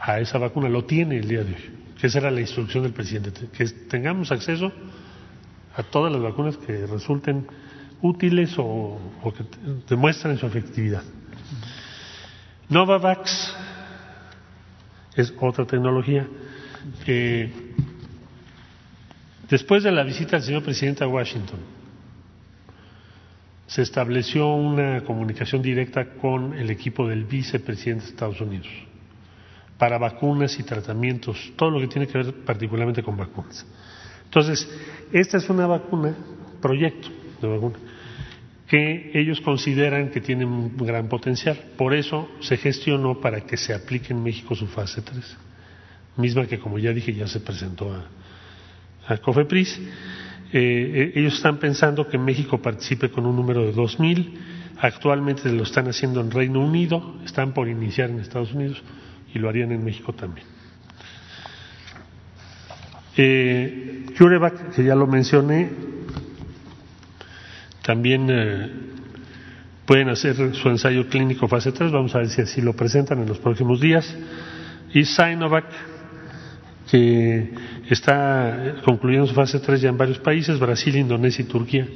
a 0.00 0.20
esa 0.20 0.38
vacuna. 0.38 0.68
Lo 0.68 0.84
tiene 0.84 1.18
el 1.18 1.28
día 1.28 1.44
de 1.44 1.54
hoy. 1.54 1.70
Esa 2.00 2.18
era 2.18 2.30
la 2.30 2.40
instrucción 2.40 2.84
del 2.84 2.92
presidente, 2.92 3.48
que 3.52 3.64
tengamos 3.66 4.30
acceso 4.30 4.72
a 5.74 5.82
todas 5.82 6.12
las 6.12 6.22
vacunas 6.22 6.56
que 6.56 6.86
resulten 6.86 7.46
útiles 8.00 8.54
o, 8.56 8.98
que 9.36 9.44
demuestren 9.88 10.38
su 10.38 10.46
efectividad. 10.46 11.02
Novavax 12.68 13.54
es 15.16 15.34
otra 15.40 15.66
tecnología. 15.66 16.26
Eh, 17.06 17.52
después 19.50 19.82
de 19.82 19.90
la 19.90 20.04
visita 20.04 20.32
del 20.36 20.42
señor 20.42 20.62
presidente 20.62 21.02
a 21.02 21.08
Washington, 21.08 21.58
se 23.68 23.82
estableció 23.82 24.48
una 24.48 25.04
comunicación 25.04 25.62
directa 25.62 26.14
con 26.14 26.54
el 26.54 26.70
equipo 26.70 27.06
del 27.06 27.24
vicepresidente 27.24 28.06
de 28.06 28.10
Estados 28.10 28.40
Unidos 28.40 28.66
para 29.78 29.96
vacunas 29.96 30.58
y 30.58 30.64
tratamientos, 30.64 31.52
todo 31.54 31.70
lo 31.70 31.80
que 31.80 31.86
tiene 31.86 32.08
que 32.08 32.18
ver 32.18 32.34
particularmente 32.44 33.02
con 33.02 33.16
vacunas. 33.16 33.64
Entonces, 34.24 34.68
esta 35.12 35.36
es 35.36 35.48
una 35.48 35.66
vacuna, 35.66 36.16
proyecto 36.60 37.08
de 37.40 37.48
vacuna, 37.48 37.76
que 38.66 39.12
ellos 39.14 39.40
consideran 39.40 40.10
que 40.10 40.20
tiene 40.20 40.44
un 40.44 40.76
gran 40.76 41.08
potencial. 41.08 41.56
Por 41.76 41.94
eso 41.94 42.28
se 42.40 42.56
gestionó 42.56 43.20
para 43.20 43.42
que 43.42 43.56
se 43.56 43.72
aplique 43.72 44.12
en 44.12 44.22
México 44.22 44.54
su 44.54 44.66
fase 44.66 45.00
3, 45.00 45.36
misma 46.16 46.46
que, 46.46 46.58
como 46.58 46.78
ya 46.78 46.92
dije, 46.92 47.14
ya 47.14 47.28
se 47.28 47.40
presentó 47.40 47.94
a, 47.94 49.16
COFEPRIS. 49.18 49.80
Eh, 50.52 51.12
eh, 51.12 51.12
ellos 51.14 51.34
están 51.34 51.58
pensando 51.58 52.08
que 52.08 52.18
México 52.18 52.60
participe 52.60 53.10
con 53.10 53.26
un 53.26 53.36
número 53.36 53.64
de 53.64 53.74
2.000. 53.74 54.32
Actualmente 54.80 55.50
lo 55.52 55.64
están 55.64 55.88
haciendo 55.88 56.20
en 56.20 56.30
Reino 56.30 56.60
Unido, 56.60 57.16
están 57.24 57.52
por 57.52 57.68
iniciar 57.68 58.10
en 58.10 58.20
Estados 58.20 58.52
Unidos 58.52 58.82
y 59.34 59.38
lo 59.38 59.48
harían 59.48 59.72
en 59.72 59.84
México 59.84 60.12
también. 60.12 60.46
Eh, 63.16 64.06
que 64.74 64.84
ya 64.84 64.94
lo 64.94 65.08
mencioné, 65.08 65.70
también 67.82 68.28
eh, 68.30 68.70
pueden 69.86 70.08
hacer 70.08 70.54
su 70.54 70.68
ensayo 70.68 71.08
clínico 71.08 71.48
fase 71.48 71.72
3, 71.72 71.90
vamos 71.90 72.14
a 72.14 72.18
ver 72.18 72.28
si 72.28 72.42
así 72.42 72.60
lo 72.60 72.74
presentan 72.74 73.20
en 73.20 73.28
los 73.28 73.38
próximos 73.38 73.80
días. 73.80 74.16
Y 74.94 75.04
Sinovac, 75.04 75.64
que 76.90 77.52
está 77.90 78.76
concluyendo 78.84 79.26
su 79.26 79.34
fase 79.34 79.60
3 79.60 79.80
ya 79.80 79.88
en 79.90 79.98
varios 79.98 80.18
países, 80.18 80.58
Brasil, 80.58 80.96
Indonesia 80.96 81.42
y 81.42 81.46
Turquía, 81.46 81.86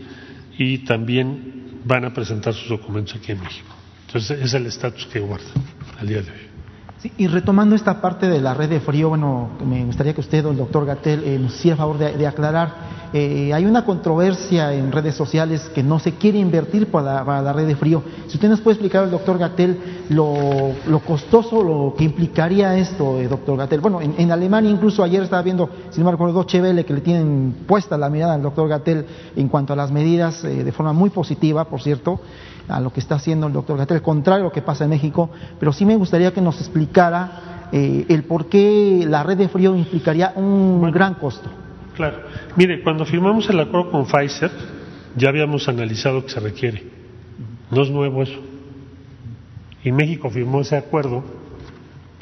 y 0.59 0.79
también 0.79 1.81
van 1.85 2.05
a 2.05 2.13
presentar 2.13 2.55
sus 2.55 2.69
documentos 2.69 3.15
aquí 3.17 3.33
en 3.33 3.41
México. 3.41 3.75
Entonces, 4.07 4.41
es 4.43 4.55
el 4.55 4.67
estatus 4.67 5.07
que 5.07 5.21
guarda 5.21 5.51
al 5.99 6.07
día 6.07 6.23
de 6.23 6.31
hoy 6.31 6.52
y 7.17 7.27
retomando 7.27 7.75
esta 7.75 8.01
parte 8.01 8.29
de 8.29 8.41
la 8.41 8.55
red 8.55 8.69
de 8.69 8.81
frío, 8.81 9.09
bueno, 9.09 9.51
me 9.65 9.85
gustaría 9.85 10.15
que 10.15 10.21
usted, 10.21 10.47
el 10.47 10.57
doctor 10.57 10.87
Gatel, 10.87 11.25
eh, 11.25 11.39
nos 11.39 11.55
hiciera 11.57 11.77
favor 11.77 11.99
de, 11.99 12.27
aclarar. 12.27 13.03
Eh, 13.13 13.53
hay 13.53 13.67
una 13.67 13.85
controversia 13.85 14.73
en 14.73 14.93
redes 14.93 15.17
sociales 15.17 15.69
que 15.75 15.83
no 15.83 15.99
se 15.99 16.15
quiere 16.15 16.39
invertir 16.39 16.91
para 16.91 17.43
la, 17.43 17.53
red 17.53 17.67
de 17.67 17.75
frío. 17.75 18.03
Si 18.29 18.37
usted 18.37 18.49
nos 18.49 18.61
puede 18.61 18.75
explicar, 18.75 19.05
el 19.05 19.11
doctor 19.11 19.37
Gatel, 19.37 20.05
lo, 20.11 21.01
costoso, 21.05 21.63
lo 21.63 21.95
que 21.97 22.05
implicaría 22.05 22.79
esto, 22.79 23.19
eh, 23.19 23.27
doctor 23.27 23.59
Gatel. 23.59 23.81
Bueno, 23.81 24.01
en, 24.01 24.31
Alemania 24.31 24.71
incluso 24.71 25.03
ayer 25.03 25.25
estaba 25.25 25.43
viendo, 25.43 25.69
si 25.91 25.99
no 25.99 26.07
me 26.07 26.13
recuerdo, 26.13 26.45
Chevele, 26.45 26.85
que 26.85 26.95
le 26.95 27.01
tienen 27.01 27.65
puesta 27.67 27.99
la 27.99 28.09
mirada 28.09 28.35
al 28.35 28.43
doctor 28.43 28.69
Gatel 28.69 29.07
en 29.35 29.49
cuanto 29.49 29.73
a 29.73 29.77
las 29.77 29.91
medidas, 29.91 30.43
de 30.43 30.73
forma 30.73 30.93
muy 30.93 31.11
positiva, 31.11 31.65
por 31.65 31.83
cierto 31.83 32.21
a 32.73 32.81
lo 32.81 32.93
que 32.93 33.01
está 33.01 33.17
haciendo 33.17 33.47
el 33.47 33.53
doctor 33.53 33.77
Gatel, 33.77 34.03
contrario 34.03 34.45
a 34.45 34.49
lo 34.49 34.53
que 34.53 34.63
pasa 34.63 34.85
en 34.85 34.91
México, 34.91 35.31
pero 35.59 35.73
sí 35.73 35.85
me 35.85 35.97
gustaría 35.97 36.33
que 36.33 36.41
nos 36.41 36.59
explicara 36.59 37.69
eh, 37.71 38.07
el 38.09 38.25
por 38.25 38.47
qué 38.47 39.05
la 39.09 39.23
red 39.23 39.37
de 39.37 39.49
frío 39.49 39.77
implicaría 39.77 40.33
un 40.37 40.91
gran 40.91 41.15
costo. 41.15 41.51
Claro. 41.95 42.19
Mire, 42.57 42.83
cuando 42.83 43.05
firmamos 43.05 43.49
el 43.51 43.61
acuerdo 43.61 43.91
con 43.91 44.07
Pfizer, 44.07 44.51
ya 45.17 45.29
habíamos 45.29 45.69
analizado 45.69 46.25
que 46.25 46.31
se 46.31 46.41
requiere. 46.41 46.85
No 47.71 47.83
es 47.83 47.91
nuevo 47.91 48.23
eso. 48.23 48.41
Y 49.85 49.93
México 49.93 50.31
firmó 50.31 50.61
ese 50.61 50.77
acuerdo, 50.77 51.23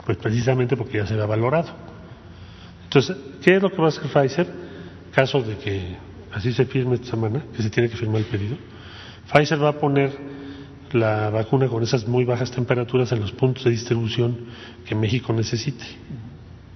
pues 0.05 0.19
precisamente 0.19 0.77
porque 0.77 0.99
ya 0.99 1.07
se 1.07 1.15
había 1.15 1.27
valorado. 1.27 1.69
Entonces, 2.85 3.17
¿qué 3.43 3.57
es 3.57 3.63
lo 3.63 3.71
que 3.71 3.77
va 3.77 3.87
a 3.87 3.89
hacer 3.89 4.11
Pfizer? 4.11 4.47
Caso 5.15 5.41
de 5.43 5.57
que 5.57 5.97
así 6.33 6.53
se 6.53 6.65
firme 6.65 6.95
esta 6.97 7.11
semana, 7.11 7.45
que 7.57 7.63
se 7.63 7.71
tiene 7.71 7.89
que 7.89 7.97
firmar 7.97 8.21
el 8.21 8.27
pedido 8.27 8.57
Pfizer 9.33 9.63
va 9.63 9.69
a 9.69 9.79
poner 9.79 10.11
la 10.93 11.31
vacuna 11.31 11.69
con 11.69 11.83
esas 11.83 12.07
muy 12.07 12.25
bajas 12.25 12.51
temperaturas 12.51 13.12
en 13.12 13.21
los 13.21 13.33
puntos 13.33 13.65
de 13.65 13.71
distribución 13.71 14.37
que 14.85 14.95
México 14.95 15.33
necesite, 15.33 15.85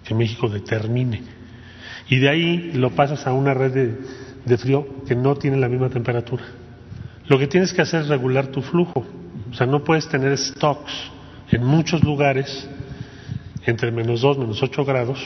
que 0.05 0.15
México 0.15 0.49
determine. 0.49 1.23
Y 2.09 2.19
de 2.19 2.29
ahí 2.29 2.73
lo 2.75 2.91
pasas 2.91 3.27
a 3.27 3.33
una 3.33 3.55
red 3.55 3.97
de, 4.45 4.59
frío 4.59 4.87
que 5.07 5.15
no 5.15 5.37
tiene 5.37 5.57
la 5.57 5.69
misma 5.69 5.89
temperatura. 5.89 6.45
Lo 7.27 7.39
que 7.39 7.47
tienes 7.47 7.73
que 7.73 7.83
hacer 7.83 8.03
es 8.03 8.09
regular 8.09 8.49
tu 8.49 8.61
flujo. 8.61 9.05
O 9.51 9.55
sea, 9.55 9.67
no 9.67 9.83
puedes 9.83 10.09
tener 10.09 10.37
stocks 10.37 10.93
en 11.51 11.65
muchos 11.65 12.03
lugares 12.03 12.69
entre 13.67 13.91
menos 13.91 14.21
2, 14.21 14.39
menos 14.39 14.63
8 14.63 14.85
grados, 14.85 15.19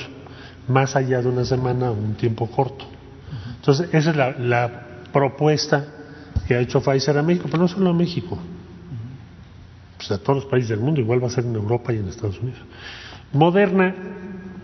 más 0.68 0.94
allá 0.94 1.20
de 1.20 1.28
una 1.28 1.44
semana 1.44 1.90
o 1.90 1.94
un 1.94 2.14
tiempo 2.14 2.46
corto. 2.46 2.84
Entonces, 3.56 3.88
esa 3.92 4.10
es 4.10 4.16
la, 4.16 4.30
la 4.38 4.86
propuesta 5.12 5.86
que 6.46 6.54
ha 6.54 6.60
hecho 6.60 6.80
Pfizer 6.80 7.18
a 7.18 7.22
México, 7.22 7.48
pero 7.50 7.62
no 7.62 7.68
solo 7.68 7.90
a 7.90 7.92
México, 7.92 8.38
pues 9.98 10.10
a 10.12 10.18
todos 10.18 10.36
los 10.36 10.44
países 10.46 10.70
del 10.70 10.80
mundo, 10.80 11.00
igual 11.00 11.22
va 11.22 11.26
a 11.26 11.30
ser 11.30 11.44
en 11.44 11.54
Europa 11.54 11.92
y 11.92 11.98
en 11.98 12.08
Estados 12.08 12.40
Unidos. 12.40 12.60
Moderna, 13.32 13.94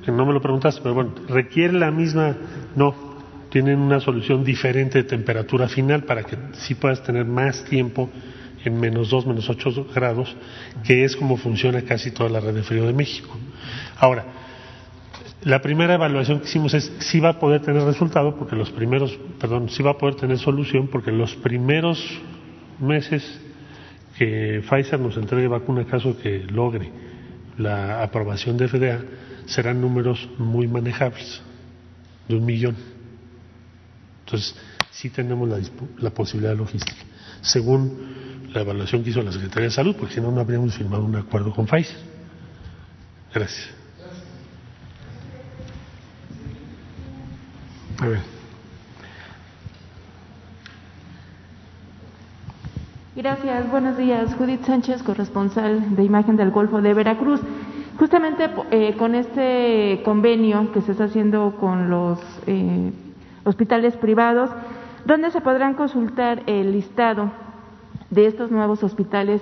que 0.05 0.13
no 0.13 0.25
me 0.25 0.33
lo 0.33 0.41
preguntaste, 0.41 0.81
pero 0.81 0.95
bueno, 0.95 1.13
requiere 1.29 1.75
la 1.75 1.91
misma, 1.91 2.37
no, 2.77 2.95
tienen 3.51 3.79
una 3.79 4.01
solución 4.01 4.45
diferente 4.45 4.99
de 4.99 5.05
temperatura 5.05 5.69
final 5.69 6.05
para 6.05 6.23
que 6.23 6.37
sí 6.53 6.77
puedas 6.77 7.03
tener 7.03 7.25
más 7.25 7.65
tiempo 7.65 8.09
en 8.65 8.81
menos 8.81 9.11
2, 9.11 9.27
menos 9.27 9.51
8 9.51 9.89
grados, 9.95 10.35
que 10.85 11.05
es 11.05 11.17
como 11.17 11.37
funciona 11.37 11.83
casi 11.83 12.13
toda 12.13 12.31
la 12.31 12.41
red 12.41 12.55
de 12.55 12.63
frío 12.63 12.87
de 12.87 12.93
México. 12.93 13.37
Ahora, 13.99 14.25
la 15.43 15.61
primera 15.61 15.95
evaluación 15.95 16.41
que 16.41 16.47
hicimos 16.47 16.73
es 16.75 16.91
si 17.01 17.21
va 17.21 17.31
a 17.31 17.39
poder 17.39 17.61
tener 17.61 17.83
resultado, 17.83 18.37
porque 18.37 18.57
los 18.57 18.71
primeros, 18.71 19.19
perdón, 19.39 19.69
si 19.69 19.83
va 19.83 19.91
a 19.91 19.99
poder 19.99 20.15
tener 20.15 20.39
solución, 20.39 20.89
porque 20.89 21.13
los 21.13 21.35
primeros 21.37 22.03
meses 22.81 23.41
que 24.19 24.63
Pfizer 24.69 25.01
nos 25.01 25.17
entregue 25.17 25.49
vacuna, 25.49 25.85
caso 25.87 26.17
que 26.17 26.45
logre 26.45 26.91
la 27.59 28.03
aprobación 28.03 28.57
de 28.57 28.69
FDA, 28.69 29.01
serán 29.47 29.81
números 29.81 30.29
muy 30.39 30.67
manejables, 30.69 31.43
de 32.29 32.37
un 32.37 32.45
millón. 32.45 32.77
Entonces, 34.25 34.57
sí 34.91 35.11
tenemos 35.11 35.49
la, 35.49 35.59
la 35.99 36.11
posibilidad 36.11 36.57
logística, 36.57 37.03
según 37.43 38.49
la 38.53 38.61
evaluación 38.61 39.03
que 39.03 39.11
hizo 39.11 39.23
la 39.23 39.33
Secretaría 39.33 39.65
de 39.65 39.75
Salud, 39.75 39.97
porque 39.99 40.15
si 40.15 40.21
no, 40.21 40.31
no 40.31 40.41
habríamos 40.41 40.75
firmado 40.75 41.05
un 41.05 41.17
acuerdo 41.17 41.53
con 41.53 41.67
Pfizer. 41.67 41.97
Gracias. 43.35 43.71
Gracias, 53.17 53.71
buenos 53.71 53.97
días. 53.97 54.35
Judith 54.35 54.65
Sánchez, 54.65 55.05
corresponsal 55.05 55.95
de 55.95 56.03
Imagen 56.03 56.37
del 56.37 56.51
Golfo 56.51 56.83
de 56.83 56.95
Veracruz. 56.95 57.41
Justamente 57.97 58.51
eh, 58.73 58.97
con 58.99 59.15
este 59.15 60.03
convenio 60.05 60.73
que 60.73 60.81
se 60.81 60.91
está 60.91 61.05
haciendo 61.05 61.55
con 61.61 61.91
los 61.91 62.19
eh, 62.49 62.91
hospitales 63.45 63.97
privados, 63.99 64.51
¿dónde 65.05 65.31
se 65.31 65.41
podrán 65.41 65.75
consultar 65.75 66.43
el 66.47 66.73
listado 66.73 67.31
de 68.11 68.27
estos 68.27 68.51
nuevos 68.51 68.83
hospitales 68.83 69.41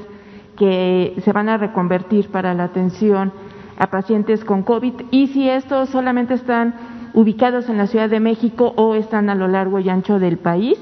que 0.58 1.14
se 1.24 1.32
van 1.32 1.48
a 1.48 1.56
reconvertir 1.56 2.28
para 2.28 2.52
la 2.52 2.64
atención 2.64 3.32
a 3.78 3.86
pacientes 3.86 4.44
con 4.44 4.64
COVID 4.64 5.04
y 5.10 5.28
si 5.28 5.48
estos 5.48 5.88
solamente 5.88 6.34
están 6.34 6.74
ubicados 7.14 7.70
en 7.70 7.78
la 7.78 7.86
Ciudad 7.86 8.10
de 8.10 8.20
México 8.20 8.74
o 8.76 8.94
están 8.96 9.30
a 9.30 9.34
lo 9.34 9.48
largo 9.48 9.78
y 9.78 9.88
ancho 9.88 10.18
del 10.18 10.36
país. 10.36 10.78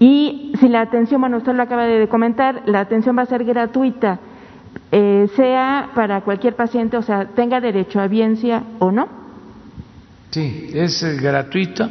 Y 0.00 0.52
si 0.60 0.68
la 0.68 0.82
atención, 0.82 1.20
bueno, 1.20 1.38
usted 1.38 1.54
lo 1.54 1.62
acaba 1.62 1.84
de 1.86 2.08
comentar, 2.08 2.62
la 2.66 2.80
atención 2.80 3.16
va 3.18 3.22
a 3.22 3.26
ser 3.26 3.44
gratuita, 3.44 4.20
eh, 4.92 5.28
sea 5.34 5.90
para 5.94 6.20
cualquier 6.20 6.54
paciente, 6.54 6.96
o 6.96 7.02
sea, 7.02 7.26
tenga 7.34 7.60
derecho 7.60 8.00
a 8.00 8.06
biencia 8.06 8.62
o 8.78 8.92
no. 8.92 9.08
Sí, 10.30 10.70
es 10.72 11.02
eh, 11.02 11.16
gratuita 11.20 11.90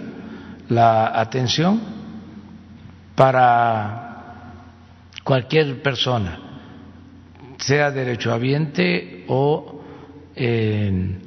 la 0.70 1.20
atención 1.20 1.82
para 3.16 4.54
cualquier 5.24 5.82
persona, 5.82 6.40
sea 7.58 7.92
derechohabiente 7.92 9.26
o 9.28 9.82
eh, 10.36 11.20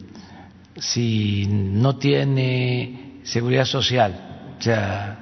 si 0.77 1.47
no 1.47 1.97
tiene 1.97 3.21
seguridad 3.25 3.65
social, 3.67 4.55
o 4.59 4.63
sea, 4.63 5.20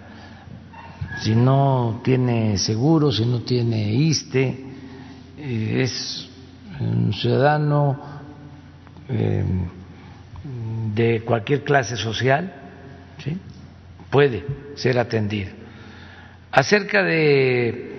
si 1.20 1.35
no 1.35 2.01
tiene 2.03 2.59
seguro, 2.59 3.12
si 3.12 3.24
no 3.27 3.40
tiene 3.40 3.93
ISTE, 3.93 4.66
eh, 5.39 5.82
es 5.82 6.28
un 6.81 7.12
ciudadano 7.12 7.99
eh, 9.09 9.45
de 10.95 11.23
cualquier 11.24 11.65
clase 11.65 11.97
social, 11.97 12.53
¿sí? 13.23 13.36
puede 14.11 14.45
ser 14.74 14.99
atendido. 14.99 15.51
Acerca 16.51 17.03
de 17.03 17.93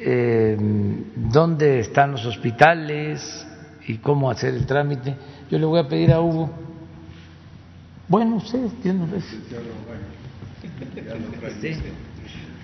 eh, 0.00 0.56
dónde 1.16 1.80
están 1.80 2.12
los 2.12 2.24
hospitales, 2.26 3.46
y 3.86 3.98
cómo 3.98 4.30
hacer 4.30 4.54
el 4.54 4.66
trámite. 4.66 5.16
Yo 5.50 5.58
le 5.58 5.66
voy 5.66 5.80
a 5.80 5.88
pedir 5.88 6.12
a 6.12 6.20
Hugo. 6.20 6.50
Bueno, 8.08 8.36
ustedes 8.36 8.72
tienen 8.80 9.10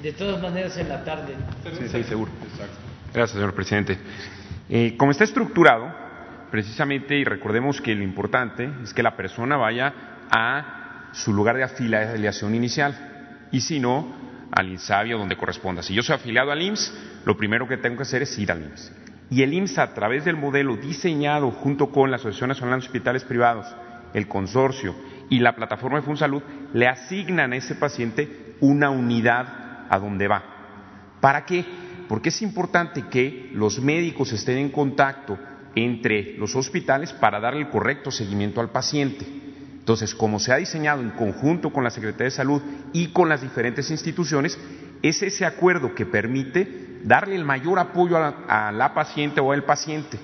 De 0.02 0.12
todas 0.12 0.40
maneras, 0.40 0.76
en 0.76 0.88
la 0.88 1.04
tarde. 1.04 1.34
Sí, 1.76 1.88
sí, 1.88 2.04
seguro. 2.04 2.30
Gracias, 3.12 3.32
señor 3.32 3.54
presidente. 3.54 3.98
Eh, 4.68 4.96
como 4.96 5.10
está 5.10 5.24
estructurado, 5.24 5.92
precisamente, 6.50 7.16
y 7.16 7.24
recordemos 7.24 7.80
que 7.80 7.94
lo 7.94 8.04
importante 8.04 8.70
es 8.82 8.94
que 8.94 9.02
la 9.02 9.16
persona 9.16 9.56
vaya 9.56 9.92
a 10.30 11.10
su 11.12 11.32
lugar 11.32 11.56
de 11.56 11.64
afiliación 11.64 12.54
inicial 12.54 13.48
y 13.50 13.60
si 13.60 13.80
no, 13.80 14.14
al 14.52 14.68
INSABI 14.68 15.14
o 15.14 15.18
donde 15.18 15.36
corresponda. 15.36 15.82
Si 15.82 15.94
yo 15.94 16.02
soy 16.02 16.14
afiliado 16.14 16.52
al 16.52 16.62
IMSS, 16.62 17.22
lo 17.24 17.36
primero 17.36 17.66
que 17.66 17.76
tengo 17.76 17.96
que 17.96 18.02
hacer 18.02 18.22
es 18.22 18.38
ir 18.38 18.52
al 18.52 18.62
IMSS. 18.62 18.92
Y 19.30 19.42
el 19.42 19.52
IMSS, 19.52 19.78
a 19.78 19.94
través 19.94 20.24
del 20.24 20.36
modelo 20.36 20.76
diseñado 20.76 21.50
junto 21.50 21.90
con 21.90 22.10
la 22.10 22.16
Asociación 22.16 22.48
Nacional 22.48 22.80
de 22.80 22.86
Hospitales 22.86 23.24
Privados, 23.24 23.66
el 24.14 24.28
consorcio 24.28 24.94
y 25.28 25.40
la 25.40 25.54
plataforma 25.54 25.98
de 25.98 26.06
FunSalud, 26.06 26.42
le 26.72 26.88
asignan 26.88 27.52
a 27.52 27.56
ese 27.56 27.74
paciente 27.74 28.54
una 28.60 28.90
unidad 28.90 29.68
a 29.89 29.98
donde 29.98 30.28
va. 30.28 30.43
¿Para 31.20 31.44
qué? 31.44 31.65
Porque 32.09 32.31
es 32.31 32.43
importante 32.43 33.05
que 33.10 33.51
los 33.52 33.81
médicos 33.81 34.32
estén 34.32 34.59
en 34.59 34.70
contacto 34.70 35.39
entre 35.74 36.36
los 36.39 36.55
hospitales 36.56 37.12
para 37.12 37.40
darle 37.40 37.60
el 37.60 37.70
correcto 37.70 38.10
seguimiento 38.10 38.60
al 38.60 38.70
paciente. 38.70 39.27
Entonces, 39.78 40.15
como 40.15 40.39
se 40.39 40.52
ha 40.52 40.56
diseñado 40.56 41.01
en 41.01 41.10
conjunto 41.10 41.70
con 41.70 41.85
la 41.85 41.90
Secretaría 41.90 42.27
de 42.27 42.31
Salud 42.31 42.62
y 42.93 43.09
con 43.09 43.28
las 43.28 43.43
diferentes 43.43 43.90
instituciones, 43.90 44.59
es 45.02 45.23
ese 45.23 45.47
acuerdo 45.47 45.94
que 45.94 46.06
permite 46.06 46.98
darle 47.05 47.36
el 47.36 47.44
mayor 47.44 47.78
apoyo 47.78 48.16
a 48.16 48.73
la, 48.73 48.94
paciente 48.94 49.40
o 49.40 49.52
al 49.52 49.65
paciente. 49.65 50.19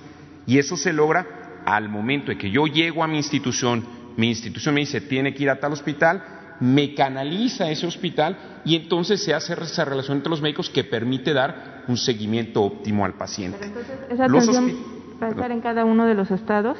Y 0.47 0.59
eso 0.59 0.77
se 0.77 0.93
logra 0.93 1.62
al 1.65 1.89
momento 1.89 2.31
de 2.31 2.39
que 2.39 2.51
yo 2.51 2.66
llego 2.66 3.03
a 3.03 3.09
mi 3.09 3.16
institución, 3.16 3.85
mi 4.16 4.28
institución 4.28 4.74
me 4.74 4.82
dice 4.82 5.01
tiene 5.01 5.32
que 5.32 5.45
ir 5.45 5.51
a 5.51 5.61
tal 5.61 5.73
hospital, 5.73 6.23
me 6.60 6.94
canaliza 6.94 7.64
a 7.64 7.70
ese 7.70 7.86
hospital 7.86 8.36
y 8.64 8.76
entonces 8.76 9.22
se 9.22 9.35
hace 9.35 9.55
esa 9.55 9.85
relación 9.85 10.18
entre 10.18 10.31
los 10.31 10.40
médicos 10.40 10.70
que 10.70 10.85
permite 10.85 11.32
dar 11.32 11.85
un 11.89 11.97
seguimiento 11.97 12.62
óptimo 12.62 13.05
al 13.05 13.14
paciente. 13.14 13.70
esa 14.09 14.24
atención 14.24 14.74
va 15.22 15.26
a 15.28 15.31
estar 15.31 15.51
en 15.51 15.60
cada 15.60 15.85
uno 15.85 16.06
de 16.06 16.14
los 16.14 16.31
estados. 16.31 16.78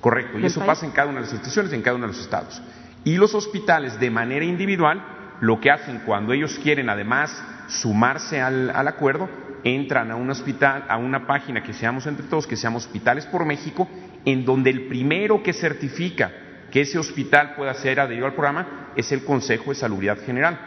Correcto, 0.00 0.38
y 0.38 0.46
eso 0.46 0.64
pasa 0.64 0.86
en 0.86 0.92
cada 0.92 1.08
una 1.08 1.16
de 1.16 1.26
las 1.26 1.32
instituciones, 1.32 1.72
en 1.72 1.82
cada 1.82 1.96
uno 1.96 2.06
de 2.06 2.12
los 2.12 2.22
estados. 2.22 2.62
Y 3.04 3.16
los 3.16 3.34
hospitales, 3.34 4.00
de 4.00 4.10
manera 4.10 4.44
individual, 4.44 5.02
lo 5.40 5.60
que 5.60 5.70
hacen 5.70 6.00
cuando 6.04 6.32
ellos 6.32 6.58
quieren 6.62 6.88
además 6.88 7.30
sumarse 7.68 8.40
al, 8.40 8.70
acuerdo, 8.88 9.28
entran 9.62 10.10
a 10.10 10.16
un 10.16 10.30
hospital, 10.30 10.84
a 10.88 10.96
una 10.96 11.26
página 11.26 11.62
que 11.62 11.72
seamos 11.72 12.06
entre 12.06 12.26
todos, 12.26 12.46
que 12.46 12.56
se 12.56 12.62
llama 12.62 12.78
Hospitales 12.78 13.26
por 13.26 13.44
México, 13.44 13.88
en 14.24 14.44
donde 14.44 14.70
el 14.70 14.86
primero 14.86 15.42
que 15.42 15.52
certifica 15.52 16.30
que 16.70 16.82
ese 16.82 16.98
hospital 16.98 17.54
pueda 17.56 17.74
ser 17.74 18.00
adherido 18.00 18.26
al 18.26 18.34
programa 18.34 18.92
es 18.96 19.10
el 19.12 19.24
Consejo 19.24 19.70
de 19.70 19.76
Salubridad 19.76 20.18
General. 20.24 20.58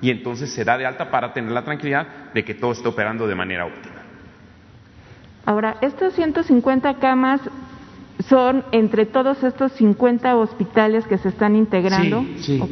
Y 0.00 0.10
entonces 0.10 0.50
se 0.50 0.64
da 0.64 0.78
de 0.78 0.86
alta 0.86 1.10
para 1.10 1.32
tener 1.32 1.52
la 1.52 1.64
tranquilidad 1.64 2.32
de 2.32 2.44
que 2.44 2.54
todo 2.54 2.72
está 2.72 2.88
operando 2.88 3.26
de 3.26 3.34
manera 3.34 3.66
óptima. 3.66 3.96
Ahora, 5.44 5.76
estos 5.80 6.14
150 6.14 6.94
camas 6.94 7.40
son 8.28 8.64
entre 8.72 9.06
todos 9.06 9.42
estos 9.42 9.72
50 9.72 10.36
hospitales 10.36 11.06
que 11.06 11.18
se 11.18 11.28
están 11.28 11.56
integrando. 11.56 12.24
Sí, 12.38 12.58
sí. 12.58 12.62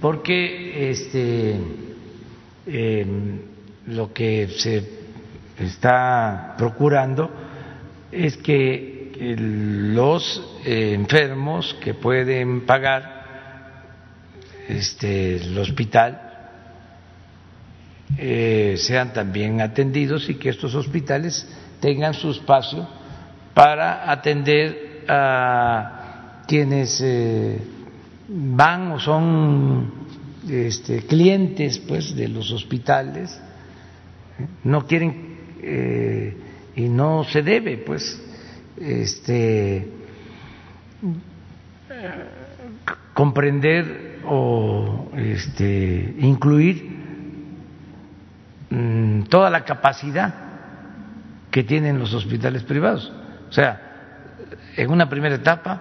Porque 0.00 0.90
este, 0.90 1.56
em, 2.66 3.40
lo 3.86 4.12
que 4.12 4.48
se 4.48 4.84
está 5.58 6.54
procurando 6.56 7.30
es 8.12 8.36
que 8.36 8.97
los 9.20 10.60
enfermos 10.64 11.74
que 11.80 11.94
pueden 11.94 12.64
pagar 12.66 13.18
este, 14.68 15.36
el 15.36 15.58
hospital 15.58 16.28
eh, 18.16 18.76
sean 18.78 19.12
también 19.12 19.60
atendidos 19.60 20.28
y 20.28 20.34
que 20.36 20.50
estos 20.50 20.74
hospitales 20.74 21.46
tengan 21.80 22.14
su 22.14 22.30
espacio 22.30 22.86
para 23.54 24.10
atender 24.10 25.04
a 25.08 26.44
quienes 26.46 27.00
eh, 27.02 27.58
van 28.28 28.92
o 28.92 29.00
son 29.00 29.92
este, 30.48 31.02
clientes 31.02 31.78
pues 31.78 32.14
de 32.14 32.28
los 32.28 32.50
hospitales 32.52 33.40
no 34.64 34.86
quieren 34.86 35.36
eh, 35.62 36.36
y 36.76 36.88
no 36.88 37.24
se 37.24 37.42
debe 37.42 37.78
pues 37.78 38.22
este 38.80 39.88
comprender 43.14 44.20
o 44.24 45.10
este, 45.16 46.14
incluir 46.20 46.96
mm, 48.70 49.22
toda 49.24 49.50
la 49.50 49.64
capacidad 49.64 50.34
que 51.50 51.64
tienen 51.64 51.98
los 51.98 52.14
hospitales 52.14 52.62
privados. 52.62 53.12
O 53.48 53.52
sea, 53.52 53.80
en 54.76 54.90
una 54.90 55.08
primera 55.08 55.34
etapa, 55.34 55.80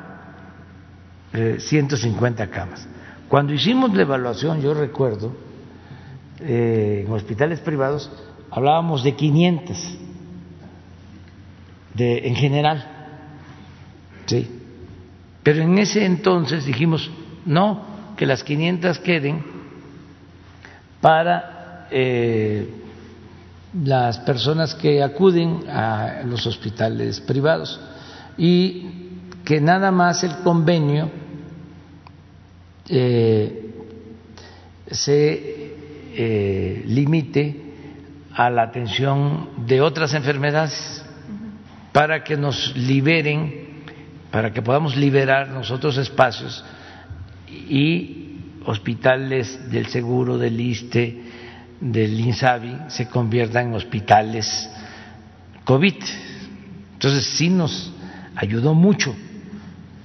150 1.32 2.44
eh, 2.44 2.49
camas. 2.49 2.88
Cuando 3.28 3.53
hicimos 3.53 3.94
la 3.94 4.02
evaluación, 4.02 4.61
yo 4.61 4.74
recuerdo, 4.74 5.36
eh, 6.40 7.03
en 7.06 7.11
hospitales 7.11 7.60
privados 7.60 8.10
hablábamos 8.49 9.03
de 9.03 9.15
500 9.15 9.99
de, 11.98 12.28
en 12.28 12.36
general, 12.36 12.86
¿sí? 14.28 14.48
Pero 15.44 15.61
en 15.61 15.78
ese 15.80 16.06
entonces 16.06 16.65
dijimos, 16.65 17.10
no, 17.45 18.14
que 18.15 18.26
las 18.26 18.44
500 18.44 18.99
queden 18.99 19.44
para 21.02 21.88
eh, 21.91 22.69
las 23.84 24.19
personas 24.19 24.76
que 24.76 25.02
acuden 25.02 25.69
a 25.69 26.22
los 26.26 26.45
hospitales 26.45 27.22
privados. 27.22 27.80
Y 28.38 29.07
que 29.45 29.61
nada 29.61 29.91
más 29.91 30.24
el 30.24 30.36
convenio 30.44 31.10
eh, 32.90 33.74
se 34.91 35.76
eh, 36.14 36.84
limite 36.88 37.64
a 38.34 38.49
la 38.49 38.64
atención 38.64 39.49
de 39.65 39.82
otras 39.82 40.14
enfermedades 40.14 41.03
para 41.98 42.24
que 42.24 42.38
nos 42.38 42.76
liberen, 42.76 43.82
para 44.30 44.53
que 44.53 44.61
podamos 44.61 44.95
liberar 44.95 45.48
nosotros 45.48 45.98
espacios 45.98 46.64
y 47.49 48.38
hospitales 48.65 49.72
del 49.72 49.88
seguro, 49.88 50.38
del 50.38 50.61
ISTE, 50.61 51.24
del 51.82 52.19
INSABI 52.19 52.82
se 52.90 53.10
conviertan 53.10 53.69
en 53.69 53.74
hospitales 53.74 54.69
COVID. 55.65 55.95
Entonces 56.94 57.26
sí 57.36 57.49
nos 57.49 57.91
ayudó 58.36 58.76
mucho 58.76 59.15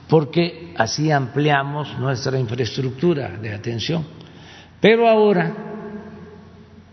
porque 0.08 0.72
así 0.78 1.10
ampliamos 1.10 1.98
nuestra 1.98 2.38
infraestructura 2.38 3.36
de 3.36 3.52
atención. 3.52 4.02
Pero 4.80 5.10
ahora, 5.10 5.54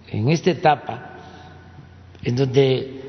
en 0.09 0.27
esta 0.27 0.51
etapa, 0.51 1.13
en 2.21 2.35
donde 2.35 3.01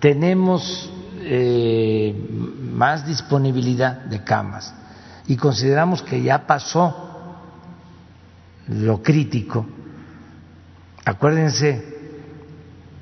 tenemos 0.00 0.94
eh, 1.30 2.14
más 2.72 3.06
disponibilidad 3.06 4.04
de 4.04 4.24
camas. 4.24 4.74
Y 5.26 5.36
consideramos 5.36 6.02
que 6.02 6.22
ya 6.22 6.46
pasó 6.46 7.04
lo 8.68 9.02
crítico, 9.02 9.66
Acuérdense 11.08 11.82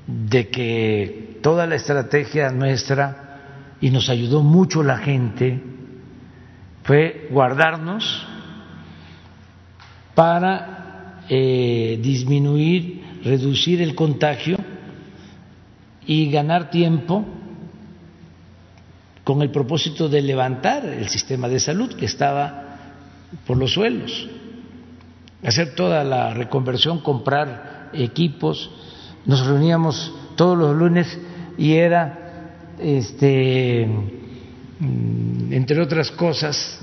de 0.06 0.48
que 0.48 1.40
toda 1.42 1.66
la 1.66 1.74
estrategia 1.74 2.52
nuestra, 2.52 3.40
y 3.80 3.90
nos 3.90 4.08
ayudó 4.08 4.44
mucho 4.44 4.84
la 4.84 4.98
gente, 4.98 5.60
fue 6.84 7.26
guardarnos 7.32 8.24
para 10.14 11.24
eh, 11.28 11.98
disminuir, 12.00 13.02
reducir 13.24 13.82
el 13.82 13.96
contagio 13.96 14.56
y 16.06 16.30
ganar 16.30 16.70
tiempo 16.70 17.26
con 19.26 19.42
el 19.42 19.50
propósito 19.50 20.08
de 20.08 20.22
levantar 20.22 20.86
el 20.86 21.08
sistema 21.08 21.48
de 21.48 21.58
salud 21.58 21.92
que 21.96 22.04
estaba 22.04 22.76
por 23.44 23.56
los 23.56 23.72
suelos, 23.72 24.28
hacer 25.44 25.74
toda 25.74 26.04
la 26.04 26.32
reconversión, 26.32 27.00
comprar 27.00 27.90
equipos, 27.92 28.70
nos 29.24 29.44
reuníamos 29.44 30.14
todos 30.36 30.56
los 30.56 30.76
lunes 30.76 31.18
y 31.58 31.72
era, 31.72 32.76
este, 32.78 33.88
mm, 34.78 35.52
entre 35.52 35.80
otras 35.80 36.12
cosas, 36.12 36.78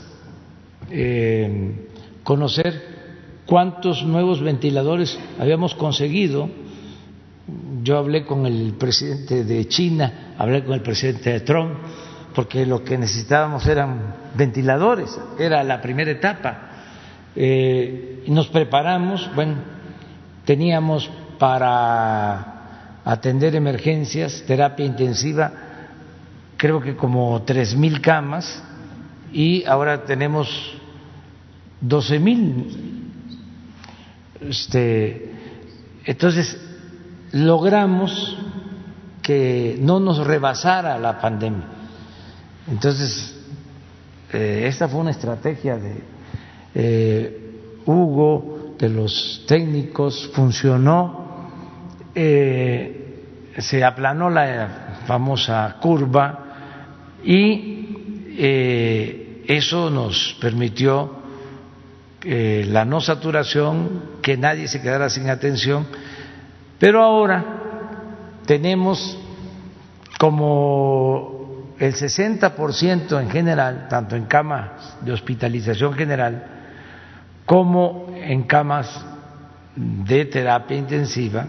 eh, 0.92 1.88
conocer 2.26 3.44
cuántos 3.46 4.04
nuevos 4.04 4.42
ventiladores 4.42 5.18
habíamos 5.40 5.76
conseguido. 5.76 6.50
Yo 7.84 7.98
hablé 7.98 8.26
con 8.26 8.46
el 8.46 8.74
presidente 8.74 9.46
de 9.46 9.66
China, 9.70 10.36
hablé 10.38 10.66
con 10.66 10.74
el 10.74 10.82
presidente 10.82 11.32
de 11.32 11.40
Trump 11.40 11.72
porque 12.34 12.66
lo 12.66 12.84
que 12.84 12.98
necesitábamos 12.98 13.66
eran 13.68 14.16
ventiladores, 14.36 15.18
era 15.40 15.64
la 15.64 15.82
primera 15.82 16.12
etapa. 16.12 16.70
Eh, 17.36 18.24
nos 18.28 18.48
preparamos, 18.48 19.30
bueno, 19.36 19.56
teníamos 20.46 21.10
para 21.40 23.02
atender 23.06 23.56
emergencias, 23.56 24.44
terapia 24.48 24.86
intensiva, 24.86 25.52
creo 26.58 26.80
que 26.82 26.96
como 26.96 27.42
tres 27.44 27.76
mil 27.76 28.02
camas 28.02 28.64
y 29.32 29.66
ahora 29.66 30.06
tenemos 30.06 30.78
doce 31.82 32.20
mil. 32.20 33.12
Este, 34.40 35.32
entonces 36.06 36.58
logramos 37.32 38.38
que 39.22 39.78
no 39.80 40.00
nos 40.00 40.26
rebasara 40.26 40.98
la 40.98 41.20
pandemia. 41.20 41.83
Entonces, 42.68 43.36
eh, 44.32 44.66
esta 44.68 44.88
fue 44.88 45.02
una 45.02 45.12
estrategia 45.12 45.78
de 45.78 46.02
eh, 46.76 47.40
Hugo, 47.86 48.76
de 48.80 48.90
los 48.90 49.44
técnicos, 49.48 50.30
funcionó, 50.34 51.52
eh, 52.16 53.22
se 53.58 53.84
aplanó 53.84 54.30
la 54.30 55.02
famosa 55.06 55.78
curva 55.82 56.40
y 57.24 57.80
eso 59.46 59.90
nos 59.92 60.36
permitió 60.42 61.22
la 62.24 62.86
no 62.86 63.00
saturación, 63.00 64.04
que 64.24 64.38
nadie 64.38 64.68
se 64.68 64.82
quedara 64.82 65.10
sin 65.10 65.30
atención, 65.30 65.86
pero 66.80 67.04
ahora 67.04 67.46
tenemos 68.48 69.20
como 70.18 71.33
el 71.84 71.96
60% 71.96 73.22
en 73.22 73.30
general, 73.30 73.88
tanto 73.90 74.16
en 74.16 74.24
camas 74.24 74.96
de 75.02 75.12
hospitalización 75.12 75.94
general 75.94 76.46
como 77.46 78.16
en 78.16 78.44
camas 78.44 79.04
de 79.76 80.24
terapia 80.24 80.78
intensiva, 80.78 81.46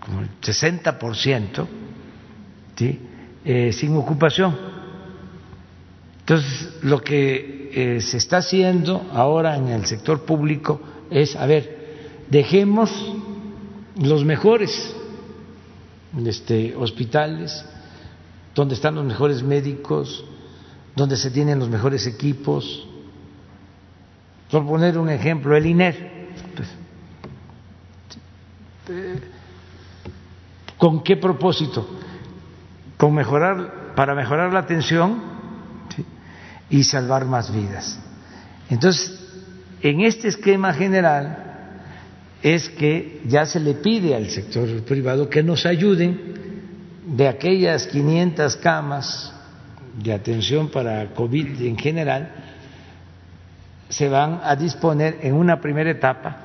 como 0.00 0.22
el 0.22 0.30
60%, 0.40 1.66
¿sí? 2.74 3.00
Eh, 3.44 3.70
sin 3.70 3.94
ocupación. 3.96 4.56
Entonces, 6.20 6.78
lo 6.82 7.02
que 7.02 7.70
eh, 7.74 8.00
se 8.00 8.16
está 8.16 8.38
haciendo 8.38 9.06
ahora 9.12 9.56
en 9.56 9.68
el 9.68 9.84
sector 9.84 10.24
público 10.24 10.80
es, 11.10 11.36
a 11.36 11.44
ver, 11.44 12.24
dejemos 12.30 12.90
los 14.00 14.24
mejores 14.24 14.96
este, 16.24 16.74
hospitales, 16.74 17.62
donde 18.56 18.74
están 18.74 18.94
los 18.94 19.04
mejores 19.04 19.42
médicos, 19.42 20.24
donde 20.96 21.16
se 21.16 21.30
tienen 21.30 21.58
los 21.58 21.68
mejores 21.68 22.06
equipos. 22.06 22.88
Por 24.50 24.66
poner 24.66 24.96
un 24.96 25.10
ejemplo, 25.10 25.54
el 25.54 25.66
INER. 25.66 26.30
Pues, 26.56 26.68
¿Con 30.78 31.04
qué 31.04 31.18
propósito? 31.18 31.86
Con 32.96 33.14
mejorar, 33.14 33.92
para 33.94 34.14
mejorar 34.14 34.50
la 34.52 34.60
atención 34.60 35.20
y 36.70 36.82
salvar 36.82 37.26
más 37.26 37.54
vidas. 37.54 37.98
Entonces, 38.70 39.22
en 39.82 40.00
este 40.00 40.28
esquema 40.28 40.72
general, 40.72 41.42
es 42.42 42.70
que 42.70 43.20
ya 43.26 43.44
se 43.44 43.60
le 43.60 43.74
pide 43.74 44.14
al 44.14 44.30
sector 44.30 44.82
privado 44.84 45.28
que 45.28 45.42
nos 45.42 45.66
ayuden 45.66 46.45
de 47.06 47.28
aquellas 47.28 47.86
500 47.86 48.56
camas 48.56 49.32
de 50.02 50.12
atención 50.12 50.68
para 50.68 51.14
COVID 51.14 51.62
en 51.62 51.78
general, 51.78 52.32
se 53.88 54.08
van 54.08 54.40
a 54.42 54.56
disponer 54.56 55.18
en 55.22 55.34
una 55.34 55.60
primera 55.60 55.90
etapa 55.90 56.36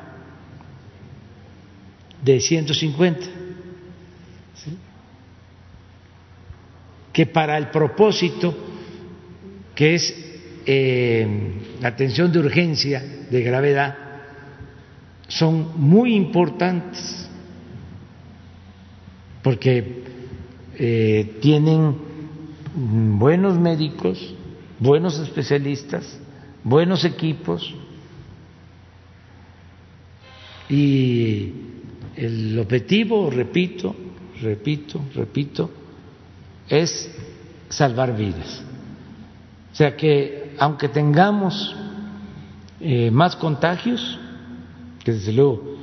de 2.23 2.39
150, 2.39 3.25
que 7.11 7.25
para 7.25 7.57
el 7.57 7.69
propósito 7.69 8.55
que 9.73 9.95
es 9.95 10.15
eh, 10.67 11.27
atención 11.81 12.31
de 12.31 12.37
urgencia 12.37 13.03
de 13.31 13.41
gravedad, 13.41 13.97
son 15.27 15.71
muy 15.75 16.13
importantes 16.13 17.27
porque 19.41 20.20
eh, 20.77 21.37
tienen 21.41 21.95
buenos 22.73 23.57
médicos, 23.59 24.33
buenos 24.79 25.19
especialistas, 25.19 26.19
buenos 26.63 27.03
equipos 27.05 27.73
y 30.69 31.51
el 32.15 32.57
objetivo, 32.59 33.29
repito, 33.29 33.95
repito, 34.41 35.01
repito, 35.13 35.69
es 36.69 37.11
salvar 37.69 38.15
vidas. 38.15 38.63
O 39.71 39.75
sea 39.75 39.95
que 39.95 40.55
aunque 40.57 40.89
tengamos 40.89 41.75
eh, 42.79 43.11
más 43.11 43.35
contagios, 43.35 44.19
que 45.03 45.13
desde 45.13 45.33
luego 45.33 45.77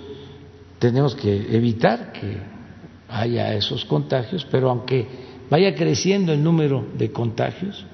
tenemos 0.78 1.15
que 1.15 1.56
evitar 1.56 2.12
que 2.12 2.57
haya 3.09 3.55
esos 3.55 3.85
contagios, 3.85 4.47
pero 4.51 4.70
aunque 4.70 5.06
vaya 5.51 5.74
creciendo 5.74 6.32
el 6.32 6.43
número 6.43 6.86
de 6.97 7.10
contagios, 7.10 7.85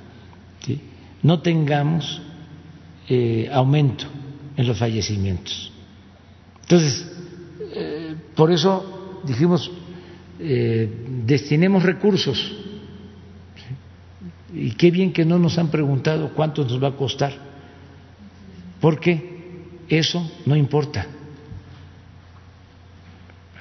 no 1.23 1.41
tengamos 1.41 2.21
eh, 3.09 3.49
aumento 3.53 4.05
en 4.57 4.67
los 4.67 4.79
fallecimientos. 4.79 5.73
Entonces, 6.63 7.11
eh, 7.75 8.15
por 8.35 8.53
eso 8.53 9.21
dijimos, 9.25 9.71
eh, 10.39 10.91
destinemos 11.25 11.83
recursos. 11.83 12.53
Y 14.55 14.73
qué 14.73 14.91
bien 14.91 15.13
que 15.13 15.25
no 15.25 15.39
nos 15.39 15.59
han 15.59 15.69
preguntado 15.69 16.33
cuánto 16.35 16.63
nos 16.63 16.83
va 16.83 16.89
a 16.89 16.97
costar, 16.97 17.33
porque 18.81 19.35
eso 19.89 20.31
no 20.47 20.55
importa. 20.57 21.07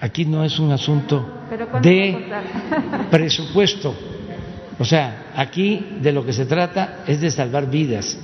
Aquí 0.01 0.25
no 0.25 0.43
es 0.43 0.59
un 0.59 0.71
asunto 0.71 1.45
de 1.81 2.29
presupuesto. 3.11 3.95
O 4.79 4.85
sea, 4.85 5.31
aquí 5.35 5.97
de 6.01 6.11
lo 6.11 6.25
que 6.25 6.33
se 6.33 6.45
trata 6.45 7.03
es 7.07 7.21
de 7.21 7.31
salvar 7.31 7.69
vidas. 7.69 8.17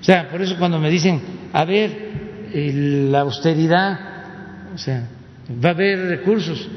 O 0.00 0.04
sea, 0.04 0.28
por 0.28 0.40
eso 0.40 0.56
cuando 0.58 0.78
me 0.78 0.88
dicen, 0.88 1.20
a 1.52 1.64
ver, 1.64 2.50
la 2.54 3.20
austeridad, 3.20 3.98
o 4.74 4.78
sea, 4.78 5.08
va 5.62 5.70
a 5.70 5.72
haber 5.72 5.98
recursos. 6.06 6.68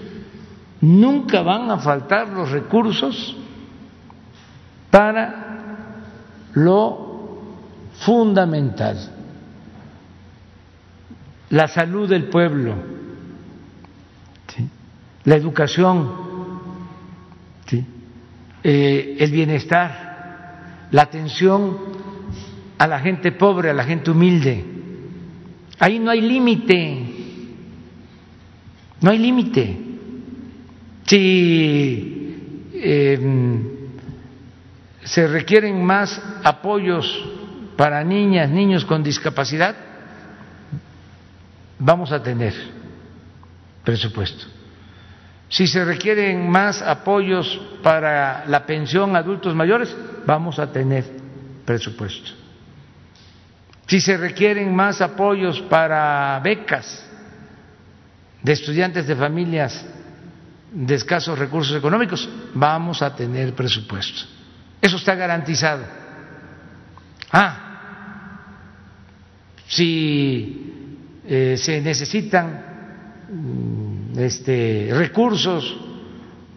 Nunca 0.82 1.42
van 1.42 1.72
a 1.72 1.78
faltar 1.78 2.28
los 2.30 2.52
recursos 2.52 3.38
para 4.92 5.44
lo 6.54 7.40
fundamental, 7.94 8.98
la 11.50 11.68
salud 11.68 12.10
del 12.10 12.26
pueblo 12.26 12.76
la 15.26 15.36
educación, 15.36 16.24
eh, 18.66 19.18
el 19.20 19.32
bienestar, 19.32 20.88
la 20.92 21.02
atención 21.04 21.78
a 22.78 22.88
la 22.88 23.00
gente 23.00 23.32
pobre, 23.32 23.70
a 23.70 23.74
la 23.74 23.84
gente 23.84 24.12
humilde. 24.12 24.64
Ahí 25.80 26.00
no 26.00 26.12
hay 26.12 26.22
límite, 26.22 27.06
no 29.02 29.12
hay 29.12 29.18
límite. 29.18 29.78
Si 31.06 32.72
em, 32.76 33.64
se 35.04 35.28
requieren 35.28 35.84
más 35.84 36.22
apoyos 36.44 37.06
para 37.76 38.04
niñas, 38.04 38.50
niños 38.50 38.86
con 38.86 39.04
discapacidad, 39.04 39.76
vamos 41.80 42.12
a 42.12 42.24
tener 42.24 42.54
presupuesto 43.84 44.63
si 45.54 45.68
se 45.68 45.86
requieren 45.86 46.50
más 46.50 46.82
apoyos 46.82 47.62
para 47.84 48.44
la 48.48 48.66
pensión 48.66 49.16
a 49.16 49.20
adultos 49.20 49.54
mayores, 49.54 49.96
vamos 50.26 50.58
a 50.58 50.72
tener 50.72 51.06
presupuesto. 51.64 52.32
Si 53.86 54.02
se 54.02 54.18
requieren 54.18 54.76
más 54.76 55.00
apoyos 55.00 55.62
para 55.62 56.40
becas 56.44 57.08
de 58.42 58.52
estudiantes 58.52 59.06
de 59.06 59.16
familias 59.16 59.86
de 60.72 60.96
escasos 60.96 61.38
recursos 61.38 61.78
económicos, 61.78 62.28
vamos 62.56 63.04
a 63.04 63.16
tener 63.16 63.54
presupuesto. 63.54 64.24
Eso 64.82 64.98
está 64.98 65.14
garantizado. 65.14 65.84
Ah, 67.32 67.58
si 69.68 71.22
eh, 71.28 71.56
se 71.58 71.80
necesitan 71.80 72.74
este, 74.18 74.90
recursos 74.92 75.78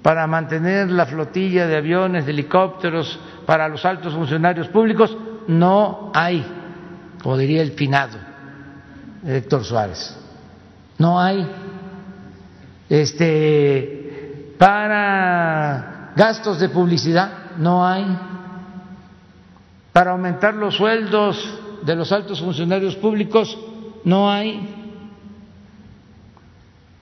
para 0.02 0.26
mantener 0.26 0.90
la 0.90 1.06
flotilla 1.06 1.66
de 1.66 1.76
aviones, 1.76 2.26
de 2.26 2.32
helicópteros, 2.32 3.18
para 3.44 3.68
los 3.68 3.84
altos 3.84 4.14
funcionarios 4.14 4.68
públicos, 4.68 5.16
no 5.48 6.10
hay, 6.14 6.44
como 7.22 7.36
diría 7.36 7.62
el 7.62 7.72
finado 7.72 8.18
Héctor 9.26 9.64
Suárez, 9.64 10.16
no 10.98 11.20
hay. 11.20 11.46
Este, 12.88 14.54
para 14.58 16.12
gastos 16.14 16.60
de 16.60 16.68
publicidad, 16.68 17.56
no 17.58 17.84
hay. 17.84 18.06
Para 19.92 20.12
aumentar 20.12 20.54
los 20.54 20.76
sueldos 20.76 21.58
de 21.82 21.96
los 21.96 22.12
altos 22.12 22.40
funcionarios 22.40 22.94
públicos, 22.96 23.58
no 24.04 24.30
hay. 24.30 24.75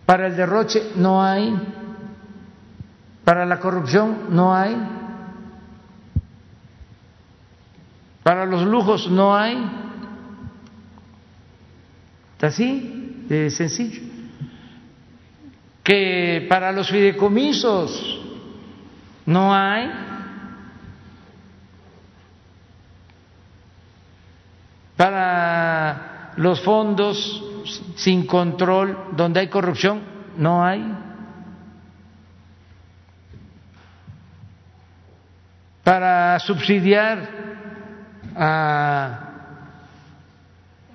Para 0.06 0.26
el 0.26 0.36
derroche, 0.36 0.92
no 0.96 1.22
hay. 1.22 1.54
Para 3.24 3.46
la 3.46 3.58
corrupción, 3.58 4.26
no 4.30 4.54
hay. 4.54 4.76
Para 8.22 8.44
los 8.44 8.66
lujos, 8.66 9.10
no 9.10 9.34
hay. 9.34 9.56
Así 12.40 13.24
de 13.28 13.48
sencillo. 13.50 14.02
Que 15.82 16.46
para 16.48 16.72
los 16.72 16.90
fideicomisos 16.90 18.20
no 19.24 19.54
hay. 19.54 19.90
Para 24.96 26.32
los 26.36 26.60
fondos 26.60 27.53
sin 27.96 28.26
control, 28.26 29.10
donde 29.12 29.40
hay 29.40 29.48
corrupción, 29.48 30.02
no 30.36 30.64
hay. 30.64 30.82
Para 35.82 36.38
subsidiar 36.38 37.28
a 38.36 39.20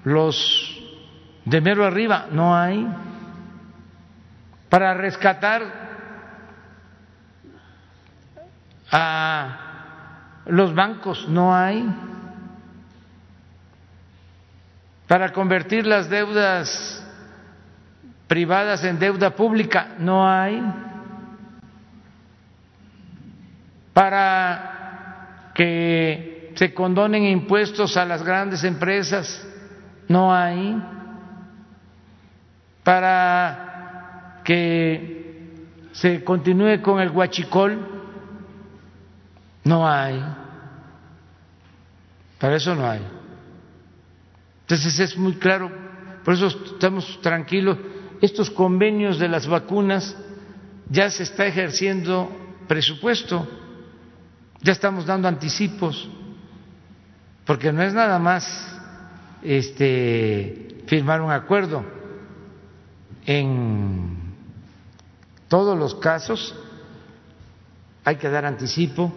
los 0.03 0.75
de 1.45 1.61
mero 1.61 1.85
arriba, 1.85 2.27
no 2.31 2.55
hay. 2.55 2.87
Para 4.69 4.93
rescatar 4.93 5.61
a 8.91 9.57
los 10.45 10.73
bancos, 10.73 11.27
no 11.27 11.55
hay. 11.55 11.85
Para 15.09 15.33
convertir 15.33 15.87
las 15.87 16.07
deudas 16.07 17.03
privadas 18.27 18.83
en 18.83 18.99
deuda 18.99 19.31
pública, 19.31 19.95
no 19.97 20.29
hay. 20.29 20.61
Para 23.91 25.51
que 25.55 26.53
se 26.53 26.75
condonen 26.75 27.23
impuestos 27.23 27.97
a 27.97 28.05
las 28.05 28.21
grandes 28.21 28.63
empresas, 28.63 29.43
no 30.07 30.31
hay 30.31 30.79
para 32.83 34.41
que 34.43 35.55
se 35.91 36.23
continúe 36.23 36.83
con 36.83 36.99
el 36.99 37.09
huachicol, 37.09 37.79
no 39.63 39.89
hay. 39.89 40.23
Para 42.39 42.57
eso 42.57 42.75
no 42.75 42.87
hay. 42.87 43.18
Entonces 44.69 44.99
es 44.99 45.17
muy 45.17 45.33
claro, 45.33 45.71
por 46.23 46.35
eso 46.35 46.45
estamos 46.45 47.19
tranquilos. 47.23 47.75
Estos 48.21 48.51
convenios 48.51 49.17
de 49.17 49.27
las 49.27 49.47
vacunas 49.47 50.15
ya 50.87 51.09
se 51.09 51.23
está 51.23 51.47
ejerciendo 51.47 52.29
presupuesto, 52.67 53.47
ya 54.61 54.71
estamos 54.71 55.07
dando 55.07 55.27
anticipos, 55.27 56.07
porque 57.45 57.73
no 57.73 57.81
es 57.81 57.95
nada 57.95 58.19
más 58.19 58.79
este, 59.41 60.83
firmar 60.85 61.21
un 61.21 61.31
acuerdo. 61.31 61.83
En 63.25 64.17
todos 65.47 65.75
los 65.75 65.95
casos 65.95 66.53
hay 68.03 68.17
que 68.17 68.29
dar 68.29 68.45
anticipo 68.45 69.11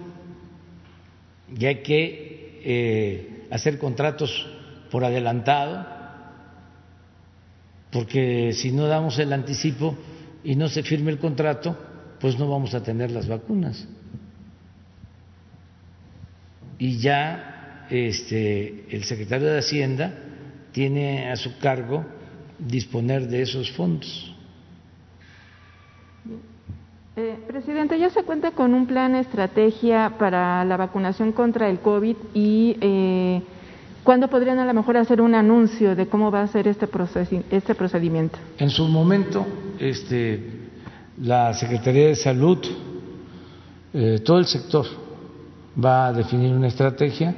y 1.54 1.66
hay 1.66 1.82
que 1.82 2.62
eh, 2.64 3.48
hacer 3.50 3.78
contratos 3.78 4.48
por 4.92 5.04
adelantado, 5.06 5.86
porque 7.90 8.52
si 8.52 8.70
no 8.72 8.86
damos 8.86 9.18
el 9.18 9.32
anticipo 9.32 9.96
y 10.44 10.54
no 10.54 10.68
se 10.68 10.82
firme 10.82 11.10
el 11.10 11.18
contrato, 11.18 11.74
pues 12.20 12.38
no 12.38 12.48
vamos 12.48 12.74
a 12.74 12.82
tener 12.82 13.10
las 13.10 13.26
vacunas. 13.26 13.88
Y 16.78 16.98
ya 16.98 17.86
este, 17.88 18.84
el 18.90 19.04
secretario 19.04 19.50
de 19.50 19.60
Hacienda 19.60 20.12
tiene 20.72 21.30
a 21.30 21.36
su 21.36 21.58
cargo 21.58 22.04
disponer 22.58 23.28
de 23.28 23.42
esos 23.42 23.70
fondos. 23.72 24.36
Eh, 27.16 27.38
presidente, 27.46 27.98
ya 27.98 28.10
se 28.10 28.24
cuenta 28.24 28.50
con 28.50 28.74
un 28.74 28.86
plan 28.86 29.14
estrategia 29.14 30.16
para 30.18 30.64
la 30.66 30.76
vacunación 30.76 31.32
contra 31.32 31.70
el 31.70 31.80
COVID 31.80 32.16
y 32.34 32.76
eh, 32.80 33.42
¿cuándo 34.04 34.28
podrían 34.28 34.58
a 34.58 34.64
lo 34.64 34.74
mejor 34.74 34.96
hacer 34.96 35.20
un 35.20 35.34
anuncio 35.34 35.94
de 35.96 36.06
cómo 36.06 36.30
va 36.30 36.42
a 36.42 36.46
ser 36.46 36.68
este, 36.68 36.88
este 37.50 37.74
procedimiento? 37.74 38.38
En 38.58 38.70
su 38.70 38.86
momento, 38.86 39.46
este, 39.78 40.70
la 41.18 41.52
Secretaría 41.54 42.08
de 42.08 42.16
Salud, 42.16 42.58
eh, 43.94 44.20
todo 44.24 44.38
el 44.38 44.46
sector 44.46 44.86
va 45.82 46.08
a 46.08 46.12
definir 46.12 46.52
una 46.52 46.68
estrategia. 46.68 47.34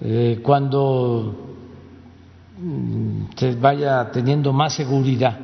Eh, 0.00 0.40
cuando 0.42 1.44
se 3.36 3.54
vaya 3.56 4.10
teniendo 4.10 4.52
más 4.52 4.74
seguridad 4.74 5.38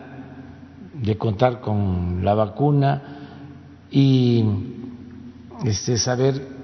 de 0.95 1.17
contar 1.17 1.61
con 1.61 2.25
la 2.25 2.35
vacuna 2.35 3.03
y 3.91 4.45
este, 5.65 5.99
saber 5.99 6.60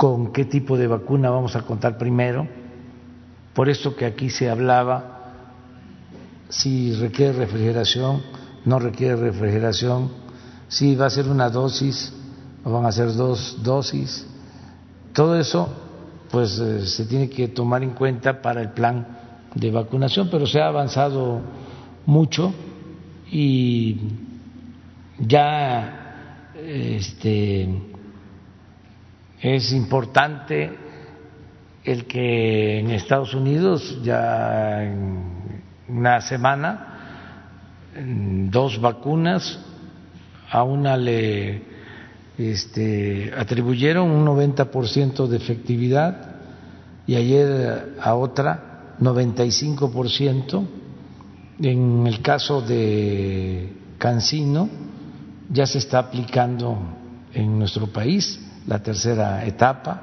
con 0.00 0.32
qué 0.32 0.46
tipo 0.46 0.78
de 0.78 0.86
vacuna 0.86 1.28
vamos 1.28 1.56
a 1.56 1.60
contar 1.60 1.98
primero. 1.98 2.48
Por 3.52 3.68
eso 3.68 3.94
que 3.94 4.06
aquí 4.06 4.30
se 4.30 4.48
hablaba 4.48 5.34
si 6.48 6.94
requiere 6.94 7.34
refrigeración, 7.34 8.22
no 8.64 8.78
requiere 8.78 9.16
refrigeración, 9.16 10.10
si 10.68 10.94
va 10.96 11.04
a 11.04 11.10
ser 11.10 11.28
una 11.28 11.50
dosis 11.50 12.14
o 12.64 12.72
van 12.72 12.86
a 12.86 12.92
ser 12.92 13.12
dos 13.12 13.58
dosis. 13.62 14.26
Todo 15.12 15.38
eso 15.38 15.68
pues 16.30 16.58
eh, 16.58 16.86
se 16.86 17.04
tiene 17.04 17.28
que 17.28 17.48
tomar 17.48 17.82
en 17.82 17.90
cuenta 17.90 18.40
para 18.40 18.62
el 18.62 18.70
plan 18.70 19.06
de 19.54 19.70
vacunación, 19.70 20.28
pero 20.30 20.46
se 20.46 20.62
ha 20.62 20.68
avanzado 20.68 21.42
mucho 22.06 22.54
y 23.30 24.00
ya 25.18 26.54
este 26.56 27.89
es 29.42 29.72
importante 29.72 30.70
el 31.84 32.06
que 32.06 32.80
en 32.80 32.90
Estados 32.90 33.34
Unidos 33.34 33.98
ya 34.02 34.82
en 34.82 35.62
una 35.88 36.20
semana 36.20 36.86
dos 38.50 38.80
vacunas 38.80 39.58
a 40.50 40.62
una 40.62 40.96
le 40.96 41.62
este, 42.36 43.32
atribuyeron 43.36 44.10
un 44.10 44.26
90% 44.26 45.26
de 45.26 45.36
efectividad 45.36 46.36
y 47.06 47.16
ayer 47.16 47.96
a 48.00 48.14
otra 48.14 48.94
95%. 49.00 50.66
En 51.62 52.06
el 52.06 52.22
caso 52.22 52.62
de 52.62 53.72
Cancino 53.98 54.68
ya 55.50 55.66
se 55.66 55.78
está 55.78 55.98
aplicando 55.98 56.78
en 57.34 57.58
nuestro 57.58 57.86
país 57.88 58.40
la 58.70 58.78
tercera 58.78 59.44
etapa. 59.44 60.00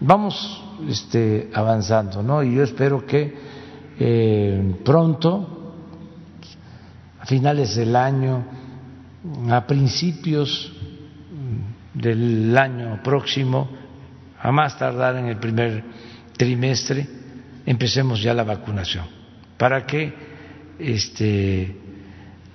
Vamos 0.00 0.60
este, 0.88 1.50
avanzando, 1.54 2.20
¿no? 2.20 2.42
Y 2.42 2.56
yo 2.56 2.64
espero 2.64 3.06
que 3.06 3.32
eh, 3.96 4.74
pronto, 4.84 5.76
a 7.20 7.26
finales 7.26 7.76
del 7.76 7.94
año, 7.94 8.44
a 9.50 9.64
principios 9.66 10.72
del 11.94 12.58
año 12.58 13.00
próximo, 13.04 13.68
a 14.42 14.50
más 14.50 14.76
tardar 14.76 15.16
en 15.16 15.26
el 15.26 15.36
primer 15.36 15.84
trimestre, 16.36 17.06
empecemos 17.66 18.20
ya 18.20 18.34
la 18.34 18.42
vacunación, 18.42 19.04
para 19.56 19.86
que 19.86 20.12
este, 20.78 21.76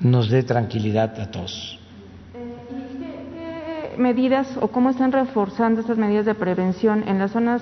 nos 0.02 0.30
dé 0.30 0.44
tranquilidad 0.44 1.18
a 1.22 1.32
todos. 1.32 1.80
¿Qué 3.96 4.02
medidas 4.02 4.58
o 4.60 4.68
cómo 4.68 4.90
están 4.90 5.14
reforzando 5.14 5.80
estas 5.80 5.98
medidas 5.98 6.26
de 6.26 6.36
prevención 6.36 7.06
en 7.08 7.18
las 7.18 7.32
zonas 7.32 7.62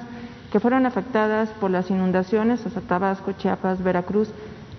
que 0.52 0.60
fueron 0.60 0.88
afectadas 0.88 1.50
por 1.62 1.70
las 1.70 1.92
inundaciones, 1.92 2.66
hasta 2.66 2.82
Tabasco, 2.82 3.34
Chiapas, 3.34 3.84
Veracruz? 3.84 4.30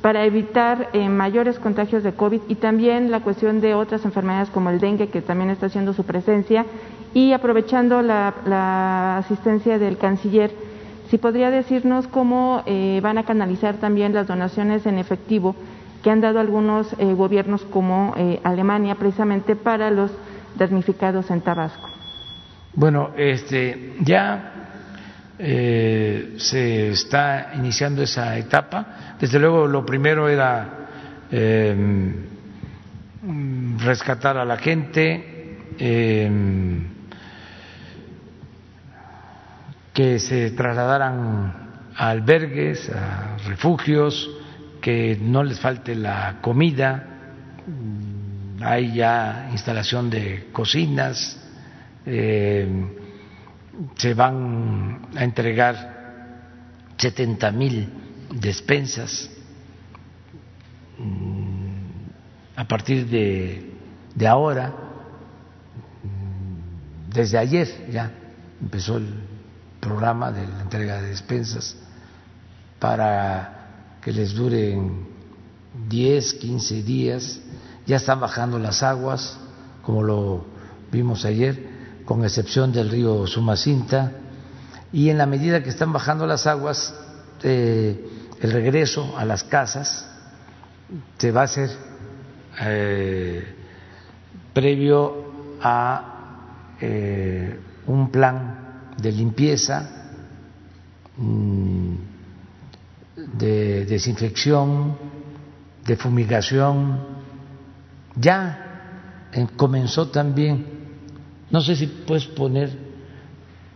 para 0.02 0.24
evitar 0.24 0.90
eh, 0.93 1.09
mayores 1.09 1.59
contagios 1.59 2.02
de 2.02 2.12
COVID 2.12 2.43
y 2.48 2.56
también 2.56 3.10
la 3.10 3.20
cuestión 3.20 3.60
de 3.60 3.72
otras 3.72 4.05
enfermedades 4.05 4.51
como 4.51 4.68
el 4.68 4.81
dengue, 4.81 5.09
que 5.09 5.22
también 5.22 5.48
está 5.48 5.66
haciendo 5.66 5.94
su 5.94 6.05
presencia, 6.05 6.66
y 7.14 7.32
aprovechando 7.32 8.02
la, 8.02 9.16
asistencia 9.18 9.78
del 9.78 9.97
canciller, 9.97 10.51
si 11.09 11.16
podría 11.18 11.51
decirnos 11.51 12.09
cómo 12.09 12.62
eh, 12.66 13.01
van 13.02 13.16
a 13.16 13.24
canalizar 13.24 13.76
también 13.76 14.12
las 14.12 14.26
donaciones 14.26 14.85
en 14.86 14.98
efectivo 14.98 15.55
que 16.02 16.10
han 16.10 16.20
dado 16.20 16.39
algunos 16.40 16.94
eh, 16.98 17.14
gobiernos 17.14 17.62
como 17.62 18.12
Alemania 18.43 18.97
precisamente 18.97 19.56
para 19.56 19.90
los 19.90 20.10
damnificados 20.56 21.31
en 21.31 21.40
Tabasco. 21.40 21.89
Bueno, 22.74 23.12
este, 23.16 23.94
ya 24.01 24.52
eh, 25.39 26.35
se 26.39 26.90
está 26.90 27.52
iniciando 27.55 28.02
esa 28.02 28.36
etapa. 28.39 29.16
Desde 29.18 29.39
luego, 29.39 29.66
lo 29.66 29.85
primero 29.85 30.28
era 30.28 31.26
em, 31.31 32.14
rescatar 33.78 34.36
a 34.36 34.44
la 34.44 34.56
gente, 34.56 35.59
em, 35.78 36.89
que 39.93 40.18
se 40.18 40.51
trasladaran 40.51 41.52
a 41.97 42.09
albergues, 42.10 42.90
a 42.90 43.36
refugios, 43.47 44.28
que 44.81 45.16
no 45.20 45.43
les 45.43 45.60
falte 45.60 45.94
la 45.94 46.39
comida. 46.40 47.06
Hay 48.64 48.94
ya 48.94 49.48
instalación 49.52 50.08
de 50.08 50.48
cocinas. 50.50 51.38
Eh, 52.06 52.66
se 53.96 54.14
van 54.14 55.08
a 55.14 55.22
entregar 55.22 56.94
70 56.96 57.50
mil 57.50 57.88
despensas 58.30 59.28
mm, 60.98 61.74
a 62.56 62.64
partir 62.66 63.06
de, 63.06 63.70
de 64.14 64.26
ahora, 64.26 64.72
mm, 66.02 67.12
desde 67.12 67.36
ayer 67.36 67.68
ya 67.90 68.10
empezó 68.62 68.96
el 68.96 69.08
programa 69.80 70.32
de 70.32 70.46
la 70.46 70.62
entrega 70.62 71.02
de 71.02 71.08
despensas 71.08 71.76
para 72.78 73.98
que 74.00 74.12
les 74.12 74.32
duren 74.34 75.06
10, 75.88 76.34
15 76.34 76.82
días, 76.82 77.40
ya 77.86 77.97
están 77.97 78.20
bajando 78.20 78.59
las 78.59 78.82
aguas, 78.82 79.39
como 79.82 80.02
lo 80.02 80.44
vimos 80.90 81.24
ayer, 81.24 82.02
con 82.05 82.24
excepción 82.24 82.73
del 82.73 82.90
río 82.90 83.27
Sumacinta, 83.27 84.12
y 84.93 85.11
en 85.11 85.19
la 85.19 85.27
medida 85.27 85.62
que 85.62 85.70
están 85.70 85.93
bajando 85.93 86.27
las 86.27 86.47
aguas, 86.47 86.94
eh, 87.43 88.09
el 88.40 88.52
regreso 88.52 89.16
a 89.19 89.24
las 89.24 89.44
casas 89.44 90.09
se 91.19 91.32
va 91.32 91.43
a 91.43 91.44
hacer 91.44 91.70
eh, 92.61 93.44
previo 94.52 95.24
a 95.61 96.77
eh, 96.81 97.59
un 97.86 98.11
plan 98.11 98.93
de 98.97 99.12
limpieza, 99.12 100.11
mm, 101.16 101.94
de 103.39 103.85
desinfección, 103.86 104.97
de 105.85 105.97
fumigación. 105.97 107.13
Ya 108.16 108.64
comenzó 109.56 110.08
también. 110.08 110.66
No 111.50 111.60
sé 111.60 111.76
si 111.76 111.86
puedes 111.86 112.26
poner 112.26 112.70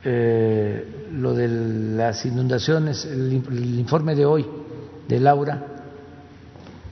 eh, 0.04 1.06
lo 1.12 1.34
de 1.34 1.48
las 1.48 2.24
inundaciones, 2.24 3.04
el, 3.04 3.32
informe 3.78 4.14
de 4.14 4.24
hoy 4.24 4.46
de 5.08 5.20
Laura, 5.20 5.64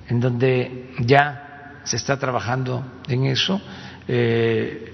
en 0.08 0.20
donde 0.20 0.94
ya 1.00 1.80
se 1.84 1.96
está 1.96 2.18
trabajando 2.18 2.84
en 3.08 3.26
eso, 3.26 3.60
eh, 4.08 4.92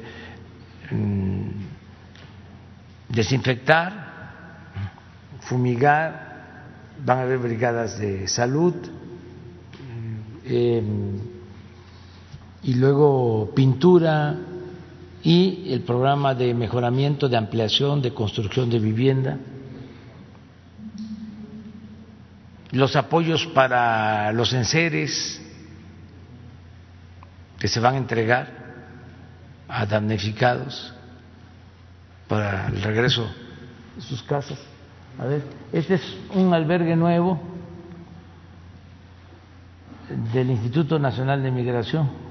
desinfectar, 3.09 4.11
fumigar, 5.41 6.33
van 7.05 7.19
a 7.19 7.23
haber 7.23 7.39
brigadas 7.39 7.99
de 7.99 8.29
salud 8.29 8.75
eh, 10.45 10.83
y 12.63 12.75
luego 12.75 13.51
pintura 13.55 14.37
y 15.23 15.73
el 15.73 15.83
programa 15.83 16.35
de 16.35 16.55
mejoramiento, 16.55 17.29
de 17.29 17.37
ampliación, 17.37 18.03
de 18.03 18.15
construcción 18.15 18.71
de 18.71 18.79
vivienda, 18.79 19.39
los 22.71 22.97
apoyos 22.97 23.47
para 23.47 24.33
los 24.33 24.53
enseres 24.53 25.41
que 27.59 27.69
se 27.69 27.81
van 27.81 27.95
a 27.95 27.99
entregar 27.99 28.63
a 29.69 29.87
damnificados 29.87 30.93
para 32.29 32.69
el 32.69 32.83
regreso 32.83 33.29
de 33.97 34.03
sus 34.03 34.23
casas. 34.23 34.59
A 35.19 35.27
ver, 35.27 35.43
este 35.73 35.95
es 35.95 36.17
un 36.35 36.55
albergue 36.55 36.97
nuevo 36.97 37.41
del 40.33 40.51
Instituto 40.51 40.99
Nacional 40.99 41.43
de 41.43 41.51
Migración 41.51 42.22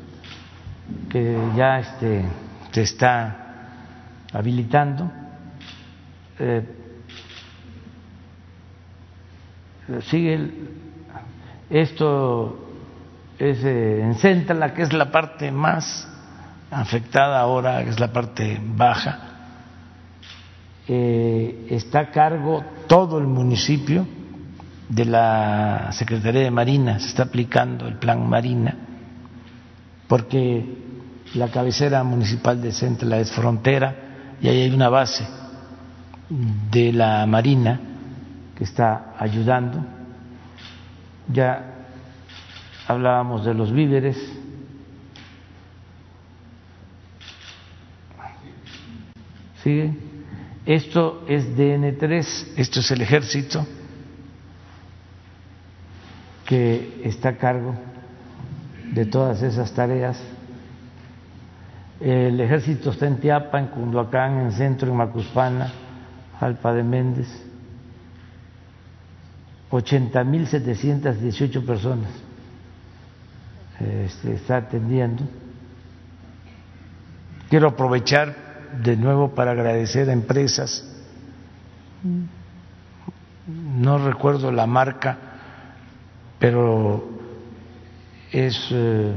que 1.10 1.38
ya 1.56 1.80
este 1.80 2.26
se 2.72 2.82
está 2.82 3.36
habilitando. 4.34 5.12
Eh, 6.40 6.66
sigue 10.10 10.50
esto 11.70 12.68
es 13.40 13.64
eh, 13.64 14.02
en 14.02 14.16
Central, 14.16 14.74
que 14.74 14.84
es 14.84 14.94
la 14.94 15.12
parte 15.12 15.52
más 15.52 16.08
afectada 16.70 17.40
ahora, 17.40 17.84
que 17.84 17.90
es 17.90 18.00
la 18.00 18.12
parte 18.12 18.60
baja. 18.62 19.20
Eh, 20.88 21.68
está 21.70 22.00
a 22.00 22.12
cargo 22.12 22.64
todo 22.88 23.18
el 23.20 23.28
municipio 23.28 24.06
de 24.90 25.06
la 25.06 25.90
Secretaría 25.94 26.42
de 26.42 26.52
Marina, 26.52 27.00
se 27.00 27.08
está 27.08 27.24
aplicando 27.24 27.88
el 27.88 27.96
plan 27.96 28.28
Marina, 28.28 28.76
porque 30.12 30.66
la 31.36 31.48
cabecera 31.48 32.04
municipal 32.04 32.62
de 32.62 32.74
Centla 32.74 33.20
es 33.20 33.32
frontera 33.32 34.36
y 34.42 34.50
ahí 34.50 34.64
hay 34.64 34.70
una 34.76 34.90
base 34.90 35.26
de 36.70 36.92
la 36.92 37.26
Marina 37.26 37.80
que 38.58 38.66
está 38.66 39.16
ayudando. 39.18 39.86
Ya 41.32 41.86
hablábamos 42.90 43.46
de 43.46 43.54
los 43.54 43.72
víveres. 43.72 44.18
¿Sigue? 49.64 49.94
Esto 50.66 51.24
es 51.26 51.56
DN3, 51.56 52.48
esto 52.58 52.82
es 52.82 52.92
el 52.92 53.00
ejército 53.00 53.66
que 56.46 57.00
está 57.06 57.30
a 57.30 57.38
cargo 57.38 57.91
de 58.92 59.06
todas 59.06 59.42
esas 59.42 59.74
tareas 59.74 60.22
el 62.02 62.40
ejército 62.42 62.90
está 62.90 63.06
en 63.06 63.18
Tiapa, 63.18 63.60
en 63.60 63.68
Cunduacán, 63.68 64.40
en 64.40 64.52
Centro, 64.54 64.90
en 64.90 64.98
Macuspana, 64.98 65.72
Alpa 66.40 66.74
de 66.74 66.82
Méndez. 66.82 67.28
80.718 69.70 71.64
personas 71.64 72.10
este, 73.80 74.34
está 74.34 74.58
atendiendo. 74.58 75.24
Quiero 77.50 77.68
aprovechar 77.68 78.36
de 78.84 78.98
nuevo 78.98 79.36
para 79.36 79.52
agradecer 79.52 80.10
a 80.10 80.14
empresas. 80.14 80.84
No 83.48 84.00
recuerdo 84.00 84.52
la 84.52 84.66
marca, 84.66 85.18
pero 86.40 87.11
es 88.32 88.68
eh, 88.72 89.14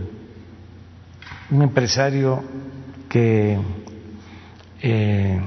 un 1.51 1.62
empresario 1.62 2.43
que 3.09 3.59
eh, 4.83 5.41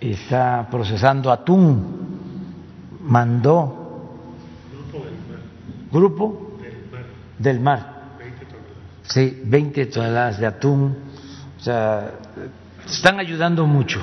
está 0.00 0.68
procesando 0.70 1.30
atún, 1.30 2.18
mandó 3.02 3.78
grupo 5.90 6.58
del 7.38 7.60
mar, 7.60 8.16
sí, 9.02 9.42
20 9.44 9.86
toneladas 9.86 10.38
de 10.38 10.46
atún, 10.46 10.96
o 11.58 11.60
sea, 11.62 12.12
están 12.86 13.20
ayudando 13.20 13.66
mucho. 13.66 14.02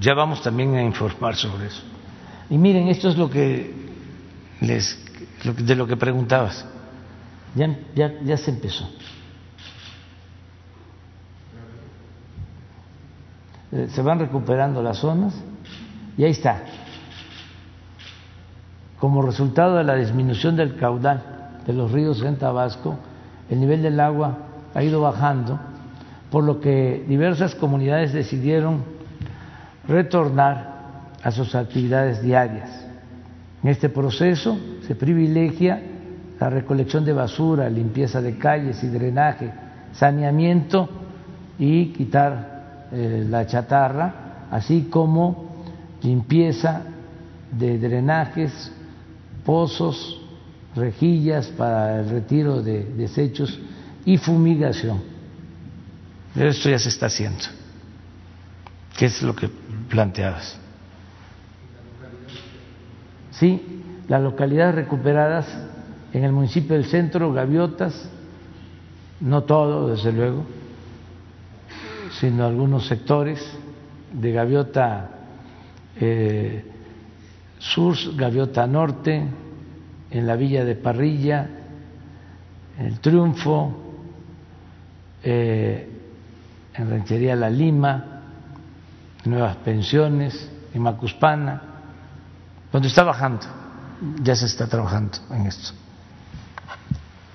Ya 0.00 0.12
vamos 0.12 0.42
también 0.42 0.74
a 0.74 0.82
informar 0.82 1.36
sobre 1.36 1.66
eso. 1.66 1.82
Y 2.50 2.58
miren, 2.58 2.88
esto 2.88 3.08
es 3.08 3.16
lo 3.16 3.30
que 3.30 3.72
les 4.60 4.98
de 5.44 5.74
lo 5.74 5.86
que 5.86 5.96
preguntabas. 5.96 6.66
Ya, 7.54 7.78
ya, 7.94 8.12
ya 8.22 8.36
se 8.36 8.50
empezó. 8.50 8.88
Eh, 13.72 13.88
se 13.90 14.02
van 14.02 14.18
recuperando 14.18 14.82
las 14.82 14.98
zonas 14.98 15.34
y 16.16 16.24
ahí 16.24 16.30
está. 16.30 16.62
como 19.00 19.20
resultado 19.20 19.76
de 19.76 19.84
la 19.84 19.96
disminución 19.96 20.56
del 20.56 20.76
caudal 20.76 21.22
de 21.66 21.72
los 21.74 21.92
ríos 21.92 22.22
en 22.22 22.36
Tabasco, 22.36 22.96
el 23.50 23.60
nivel 23.60 23.82
del 23.82 24.00
agua 24.00 24.38
ha 24.74 24.82
ido 24.82 25.00
bajando, 25.00 25.60
por 26.30 26.42
lo 26.44 26.60
que 26.60 27.04
diversas 27.06 27.54
comunidades 27.54 28.14
decidieron 28.14 28.82
retornar 29.86 30.74
a 31.22 31.30
sus 31.30 31.54
actividades 31.54 32.22
diarias. 32.22 32.70
En 33.62 33.68
este 33.70 33.88
proceso 33.90 34.58
se 34.86 34.94
privilegia 34.94 35.82
la 36.40 36.50
recolección 36.50 37.04
de 37.04 37.12
basura, 37.12 37.68
limpieza 37.68 38.20
de 38.20 38.36
calles 38.36 38.82
y 38.82 38.88
drenaje, 38.88 39.50
saneamiento 39.92 40.88
y 41.58 41.86
quitar 41.92 42.88
eh, 42.92 43.26
la 43.28 43.46
chatarra, 43.46 44.46
así 44.50 44.88
como 44.90 45.64
limpieza 46.02 46.82
de 47.50 47.78
drenajes, 47.78 48.72
pozos, 49.44 50.20
rejillas 50.74 51.46
para 51.48 52.00
el 52.00 52.10
retiro 52.10 52.62
de 52.62 52.84
desechos 52.84 53.58
y 54.04 54.18
fumigación. 54.18 55.00
Esto 56.34 56.68
ya 56.68 56.78
se 56.78 56.88
está 56.88 57.06
haciendo. 57.06 57.44
¿Qué 58.96 59.06
es 59.06 59.22
lo 59.22 59.34
que 59.34 59.48
planteabas? 59.88 60.58
Sí, 63.30 63.82
las 64.08 64.22
localidades 64.22 64.74
recuperadas 64.74 65.46
en 66.14 66.22
el 66.22 66.32
municipio 66.32 66.76
del 66.76 66.84
centro, 66.84 67.32
Gaviotas, 67.32 68.08
no 69.20 69.42
todo, 69.42 69.88
desde 69.88 70.12
luego, 70.12 70.44
sino 72.20 72.46
algunos 72.46 72.86
sectores 72.86 73.40
de 74.12 74.32
Gaviota 74.32 75.10
eh, 75.96 76.64
Sur, 77.58 77.96
Gaviota 78.14 78.64
Norte, 78.68 79.26
en 80.10 80.26
la 80.26 80.36
villa 80.36 80.64
de 80.64 80.76
Parrilla, 80.76 81.50
el 82.78 83.00
Triunfo, 83.00 83.74
eh, 85.20 85.88
en 86.74 86.90
Ranchería 86.90 87.34
La 87.34 87.50
Lima, 87.50 88.22
Nuevas 89.24 89.56
Pensiones, 89.56 90.48
en 90.72 90.80
Macuspana, 90.80 91.60
donde 92.70 92.86
está 92.86 93.02
bajando, 93.02 93.46
ya 94.22 94.36
se 94.36 94.46
está 94.46 94.68
trabajando 94.68 95.18
en 95.30 95.46
esto. 95.46 95.83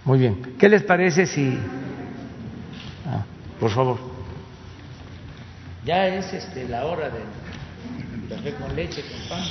Muy 0.09 0.17
bien, 0.17 0.55
¿qué 0.57 0.67
les 0.69 0.81
parece 0.81 1.27
si... 1.27 1.55
Ah, 3.05 3.23
por 3.59 3.69
favor. 3.69 3.99
Ya 5.85 6.07
es 6.07 6.33
este, 6.33 6.67
la 6.67 6.85
hora 6.85 7.11
de 7.11 7.19
café 8.27 8.55
con 8.55 8.75
leche, 8.75 9.03
con 9.03 9.29
pan. 9.29 9.45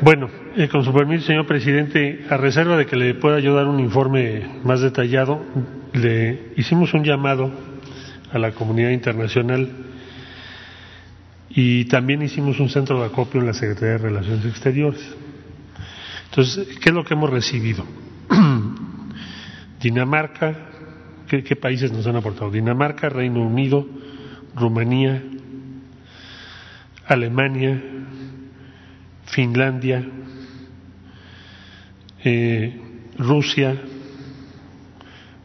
Bueno, 0.00 0.30
eh, 0.56 0.68
con 0.68 0.84
su 0.84 0.92
permiso, 0.94 1.26
señor 1.26 1.46
presidente, 1.46 2.24
a 2.30 2.38
reserva 2.38 2.78
de 2.78 2.86
que 2.86 2.96
le 2.96 3.12
pueda 3.12 3.40
yo 3.40 3.54
dar 3.54 3.66
un 3.66 3.78
informe 3.78 4.58
más 4.64 4.80
detallado, 4.80 5.44
le 5.92 6.52
hicimos 6.56 6.94
un 6.94 7.04
llamado 7.04 7.52
a 8.32 8.38
la 8.38 8.52
comunidad 8.52 8.88
internacional 8.88 9.68
y 11.50 11.84
también 11.84 12.22
hicimos 12.22 12.58
un 12.58 12.70
centro 12.70 13.00
de 13.00 13.04
acopio 13.08 13.38
en 13.38 13.48
la 13.48 13.52
Secretaría 13.52 13.90
de 13.90 13.98
Relaciones 13.98 14.46
Exteriores. 14.46 15.14
Entonces, 16.30 16.78
¿qué 16.78 16.88
es 16.88 16.94
lo 16.94 17.04
que 17.04 17.12
hemos 17.12 17.28
recibido? 17.28 17.84
Dinamarca, 19.84 20.56
¿qué, 21.28 21.44
¿qué, 21.44 21.56
países 21.56 21.92
nos 21.92 22.06
han 22.06 22.16
aportado? 22.16 22.50
Dinamarca, 22.50 23.10
Reino 23.10 23.42
Unido, 23.42 23.86
Rumanía, 24.54 25.22
Alemania, 27.06 27.82
Finlandia, 29.26 30.02
eh, 32.24 32.80
Rusia, 33.18 33.76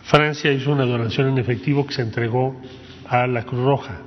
Francia 0.03 0.53
hizo 0.53 0.71
una 0.71 0.85
donación 0.85 1.27
en 1.27 1.37
efectivo 1.37 1.85
que 1.85 1.95
se 1.95 2.01
entregó 2.01 2.61
a 3.09 3.27
la 3.27 3.43
Cruz 3.43 3.65
Roja. 3.65 3.99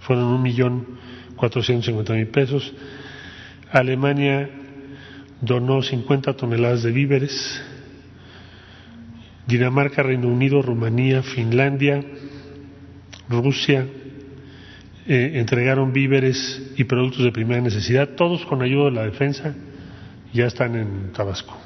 Fueron 0.00 0.26
un 0.26 0.42
millón 0.42 0.86
cuatrocientos 1.36 1.86
cincuenta 1.86 2.12
mil 2.12 2.28
pesos. 2.28 2.70
Alemania 3.70 4.50
donó 5.40 5.80
50 5.80 6.34
toneladas 6.34 6.82
de 6.82 6.92
víveres. 6.92 7.71
Dinamarca, 9.46 10.02
Reino 10.02 10.28
Unido, 10.28 10.62
Rumanía, 10.62 11.22
Finlandia, 11.22 12.02
Rusia 13.28 13.86
eh, 15.06 15.32
entregaron 15.34 15.92
víveres 15.92 16.72
y 16.76 16.84
productos 16.84 17.24
de 17.24 17.32
primera 17.32 17.60
necesidad, 17.60 18.10
todos 18.10 18.44
con 18.46 18.62
ayuda 18.62 18.84
de 18.84 18.90
la 18.92 19.02
defensa, 19.02 19.54
ya 20.32 20.46
están 20.46 20.76
en 20.76 21.12
Tabasco. 21.12 21.56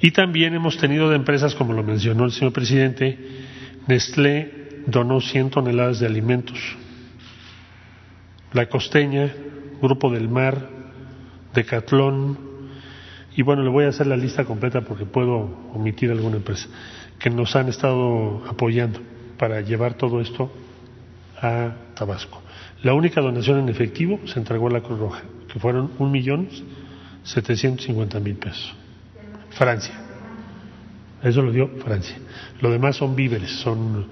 Y 0.00 0.12
también 0.12 0.54
hemos 0.54 0.78
tenido 0.78 1.10
de 1.10 1.16
empresas, 1.16 1.56
como 1.56 1.72
lo 1.72 1.82
mencionó 1.82 2.24
el 2.24 2.30
señor 2.30 2.52
presidente, 2.52 3.18
Nestlé 3.88 4.82
donó 4.86 5.20
100 5.20 5.50
toneladas 5.50 5.98
de 5.98 6.06
alimentos. 6.06 6.58
La 8.52 8.68
Costeña, 8.68 9.34
Grupo 9.82 10.10
del 10.10 10.28
Mar, 10.28 10.70
Decatlón, 11.52 12.47
y 13.38 13.42
bueno, 13.42 13.62
le 13.62 13.68
voy 13.68 13.84
a 13.84 13.90
hacer 13.90 14.08
la 14.08 14.16
lista 14.16 14.44
completa 14.44 14.80
porque 14.80 15.06
puedo 15.06 15.48
omitir 15.72 16.10
alguna 16.10 16.38
empresa, 16.38 16.68
que 17.20 17.30
nos 17.30 17.54
han 17.54 17.68
estado 17.68 18.42
apoyando 18.48 18.98
para 19.38 19.60
llevar 19.60 19.94
todo 19.94 20.20
esto 20.20 20.50
a 21.40 21.70
Tabasco. 21.94 22.42
La 22.82 22.94
única 22.94 23.20
donación 23.20 23.60
en 23.60 23.68
efectivo 23.68 24.18
se 24.24 24.40
entregó 24.40 24.66
a 24.66 24.72
la 24.72 24.80
Cruz 24.80 24.98
Roja, 24.98 25.22
que 25.52 25.60
fueron 25.60 25.92
un 26.00 26.10
millón 26.10 26.48
setecientos 27.22 27.86
cincuenta 27.86 28.18
mil 28.18 28.34
pesos. 28.34 28.74
Francia. 29.50 29.94
Eso 31.22 31.40
lo 31.40 31.52
dio 31.52 31.68
Francia. 31.84 32.16
Lo 32.60 32.72
demás 32.72 32.96
son 32.96 33.14
víveres, 33.14 33.52
son 33.60 34.08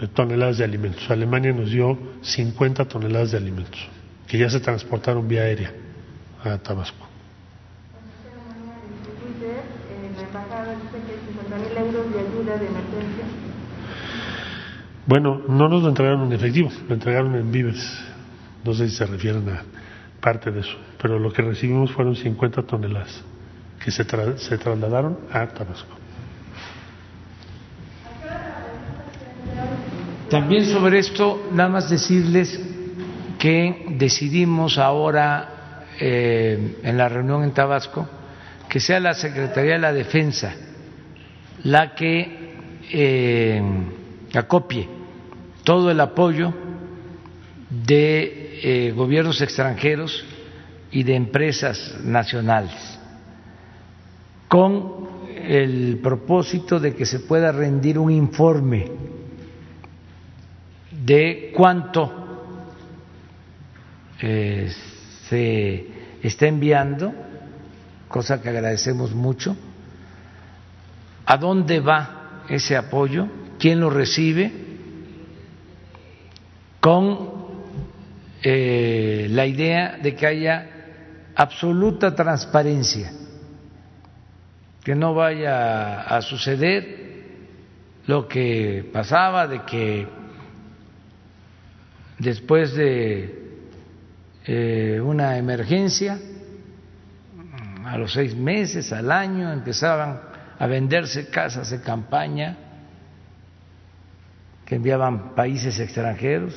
eh, 0.00 0.06
toneladas 0.14 0.58
de 0.58 0.64
alimentos. 0.64 1.10
Alemania 1.10 1.52
nos 1.52 1.68
dio 1.68 1.98
50 2.20 2.84
toneladas 2.84 3.32
de 3.32 3.38
alimentos, 3.38 3.88
que 4.28 4.38
ya 4.38 4.48
se 4.48 4.60
transportaron 4.60 5.26
vía 5.26 5.42
aérea 5.42 5.72
a 6.44 6.58
Tabasco. 6.58 7.11
Bueno, 15.06 15.42
no 15.48 15.68
nos 15.68 15.82
lo 15.82 15.88
entregaron 15.88 16.26
en 16.26 16.32
efectivo, 16.32 16.70
lo 16.88 16.94
entregaron 16.94 17.34
en 17.34 17.50
víveres. 17.50 18.04
No 18.64 18.72
sé 18.74 18.88
si 18.88 18.96
se 18.96 19.06
refieren 19.06 19.48
a 19.48 19.62
parte 20.20 20.50
de 20.50 20.60
eso, 20.60 20.76
pero 21.00 21.18
lo 21.18 21.32
que 21.32 21.42
recibimos 21.42 21.90
fueron 21.90 22.14
50 22.14 22.62
toneladas 22.62 23.22
que 23.84 23.90
se, 23.90 24.04
tra 24.04 24.38
se 24.38 24.56
trasladaron 24.56 25.18
a 25.32 25.46
Tabasco. 25.48 25.96
También 30.30 30.64
sobre 30.66 31.00
esto, 31.00 31.48
nada 31.52 31.68
más 31.68 31.90
decirles 31.90 32.58
que 33.38 33.86
decidimos 33.98 34.78
ahora 34.78 35.84
eh, 35.98 36.78
en 36.82 36.96
la 36.96 37.08
reunión 37.08 37.42
en 37.42 37.52
Tabasco 37.52 38.08
que 38.68 38.80
sea 38.80 39.00
la 39.00 39.14
Secretaría 39.14 39.72
de 39.72 39.78
la 39.78 39.92
Defensa 39.92 40.54
la 41.64 41.94
que 41.94 42.54
eh, 42.90 43.62
acopie 44.38 44.88
todo 45.64 45.90
el 45.90 46.00
apoyo 46.00 46.52
de 47.70 48.60
eh, 48.62 48.92
gobiernos 48.92 49.40
extranjeros 49.40 50.24
y 50.90 51.02
de 51.04 51.14
empresas 51.14 51.96
nacionales 52.02 52.98
con 54.48 55.08
el 55.42 55.98
propósito 56.02 56.78
de 56.78 56.94
que 56.94 57.06
se 57.06 57.20
pueda 57.20 57.50
rendir 57.50 57.98
un 57.98 58.10
informe 58.10 58.90
de 61.04 61.52
cuánto 61.56 62.12
eh, 64.20 64.70
se 65.28 65.86
está 66.22 66.46
enviando, 66.46 67.12
cosa 68.08 68.40
que 68.40 68.50
agradecemos 68.50 69.14
mucho, 69.14 69.56
a 71.24 71.36
dónde 71.36 71.80
va 71.80 72.44
ese 72.48 72.76
apoyo, 72.76 73.26
quién 73.62 73.78
lo 73.78 73.90
recibe, 73.90 74.50
con 76.80 77.30
eh, 78.42 79.28
la 79.30 79.46
idea 79.46 79.98
de 80.02 80.16
que 80.16 80.26
haya 80.26 80.66
absoluta 81.36 82.12
transparencia 82.12 83.12
que 84.82 84.96
no 84.96 85.14
vaya 85.14 86.00
a 86.00 86.20
suceder 86.22 87.22
lo 88.08 88.26
que 88.26 88.90
pasaba 88.92 89.46
de 89.46 89.62
que 89.62 90.08
después 92.18 92.74
de 92.74 93.60
eh, 94.44 95.00
una 95.00 95.38
emergencia, 95.38 96.18
a 97.84 97.96
los 97.96 98.12
seis 98.12 98.34
meses, 98.34 98.92
al 98.92 99.12
año, 99.12 99.52
empezaban 99.52 100.20
a 100.58 100.66
venderse 100.66 101.30
casas 101.30 101.70
de 101.70 101.80
campaña 101.80 102.61
enviaban 104.76 105.34
países 105.34 105.78
extranjeros, 105.78 106.54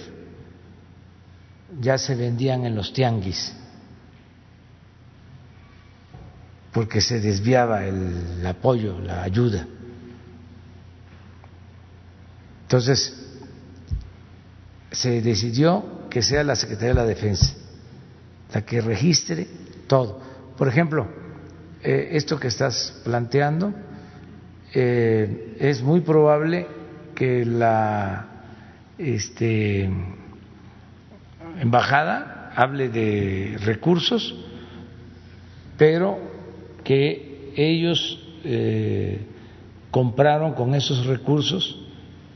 ya 1.80 1.98
se 1.98 2.16
vendían 2.16 2.66
en 2.66 2.76
los 2.76 2.94
tianguis 2.94 3.56
porque 6.76 7.00
se 7.00 7.22
desviaba 7.22 7.86
el 7.86 8.46
apoyo, 8.46 9.00
la 9.00 9.24
ayuda. 9.24 9.66
Entonces, 12.64 13.16
se 14.92 15.22
decidió 15.22 16.10
que 16.10 16.22
sea 16.22 16.44
la 16.44 16.58
Secretaría 16.58 16.90
de 16.90 16.96
la 16.96 17.06
Defensa 17.06 17.56
la 18.54 18.66
que 18.66 18.82
registre 18.82 19.48
todo. 19.88 20.20
Por 20.58 20.68
ejemplo, 20.68 21.08
eh, 21.82 22.10
esto 22.12 22.40
que 22.40 22.48
estás 22.48 23.02
planteando, 23.04 23.74
eh, 24.74 25.56
es 25.60 25.82
muy 25.82 26.02
probable 26.02 26.68
que 27.16 27.46
la 27.46 28.28
este, 28.98 29.90
embajada 31.60 32.52
hable 32.56 32.90
de 32.90 33.58
recursos, 33.64 34.36
pero 35.78 36.20
que 36.84 37.52
ellos 37.56 38.20
eh, 38.44 39.26
compraron 39.92 40.54
con 40.54 40.76
esos 40.76 41.06
recursos 41.06 41.80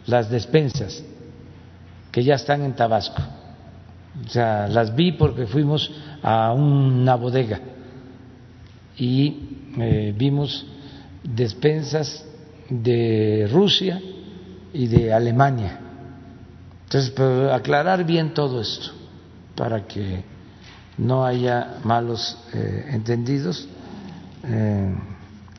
las 0.08 0.30
despensas 0.30 1.04
que 2.12 2.24
ya 2.24 2.36
están 2.36 2.64
en 2.64 2.74
Tabasco. 2.74 3.22
O 4.26 4.30
sea, 4.30 4.68
las 4.68 4.96
vi 4.96 5.12
porque 5.12 5.46
fuimos 5.46 5.92
a 6.24 6.52
una 6.54 7.16
bodega 7.16 7.60
y 8.98 9.38
eh, 9.78 10.14
vimos 10.18 10.66
despensas 11.24 12.26
de 12.70 13.48
Rusia 13.52 14.02
y 14.74 14.88
de 14.88 15.14
Alemania. 15.14 15.80
Entonces, 16.84 17.14
aclarar 17.52 18.04
bien 18.04 18.34
todo 18.34 18.62
esto 18.62 18.92
para 19.56 19.86
que 19.86 20.24
no 20.98 21.26
haya 21.26 21.78
malos 21.84 22.38
eh, 22.54 22.90
entendidos, 22.92 23.68
eh, 24.44 24.96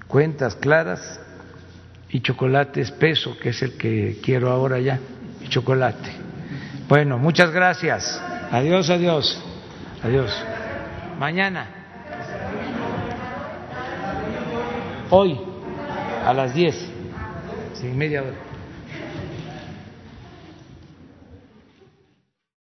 cuentas 0.07 0.55
claras 0.57 1.21
y 2.11 2.21
chocolate 2.21 2.81
espeso, 2.81 3.37
que 3.39 3.51
es 3.51 3.63
el 3.63 3.77
que 3.77 4.19
quiero 4.23 4.51
ahora 4.51 4.81
ya, 4.81 4.99
y 5.41 5.49
chocolate. 5.49 6.11
Bueno, 6.89 7.19
muchas 7.19 7.51
gracias. 7.53 8.21
Adiós, 8.51 8.91
adiós. 8.91 9.41
Adiós. 10.03 10.33
Mañana. 11.19 11.69
Hoy, 15.11 15.39
a 16.27 16.35
las 16.35 16.55
10. 16.55 16.77
Sin 17.75 17.97
media 17.97 18.23
hora. 18.23 18.50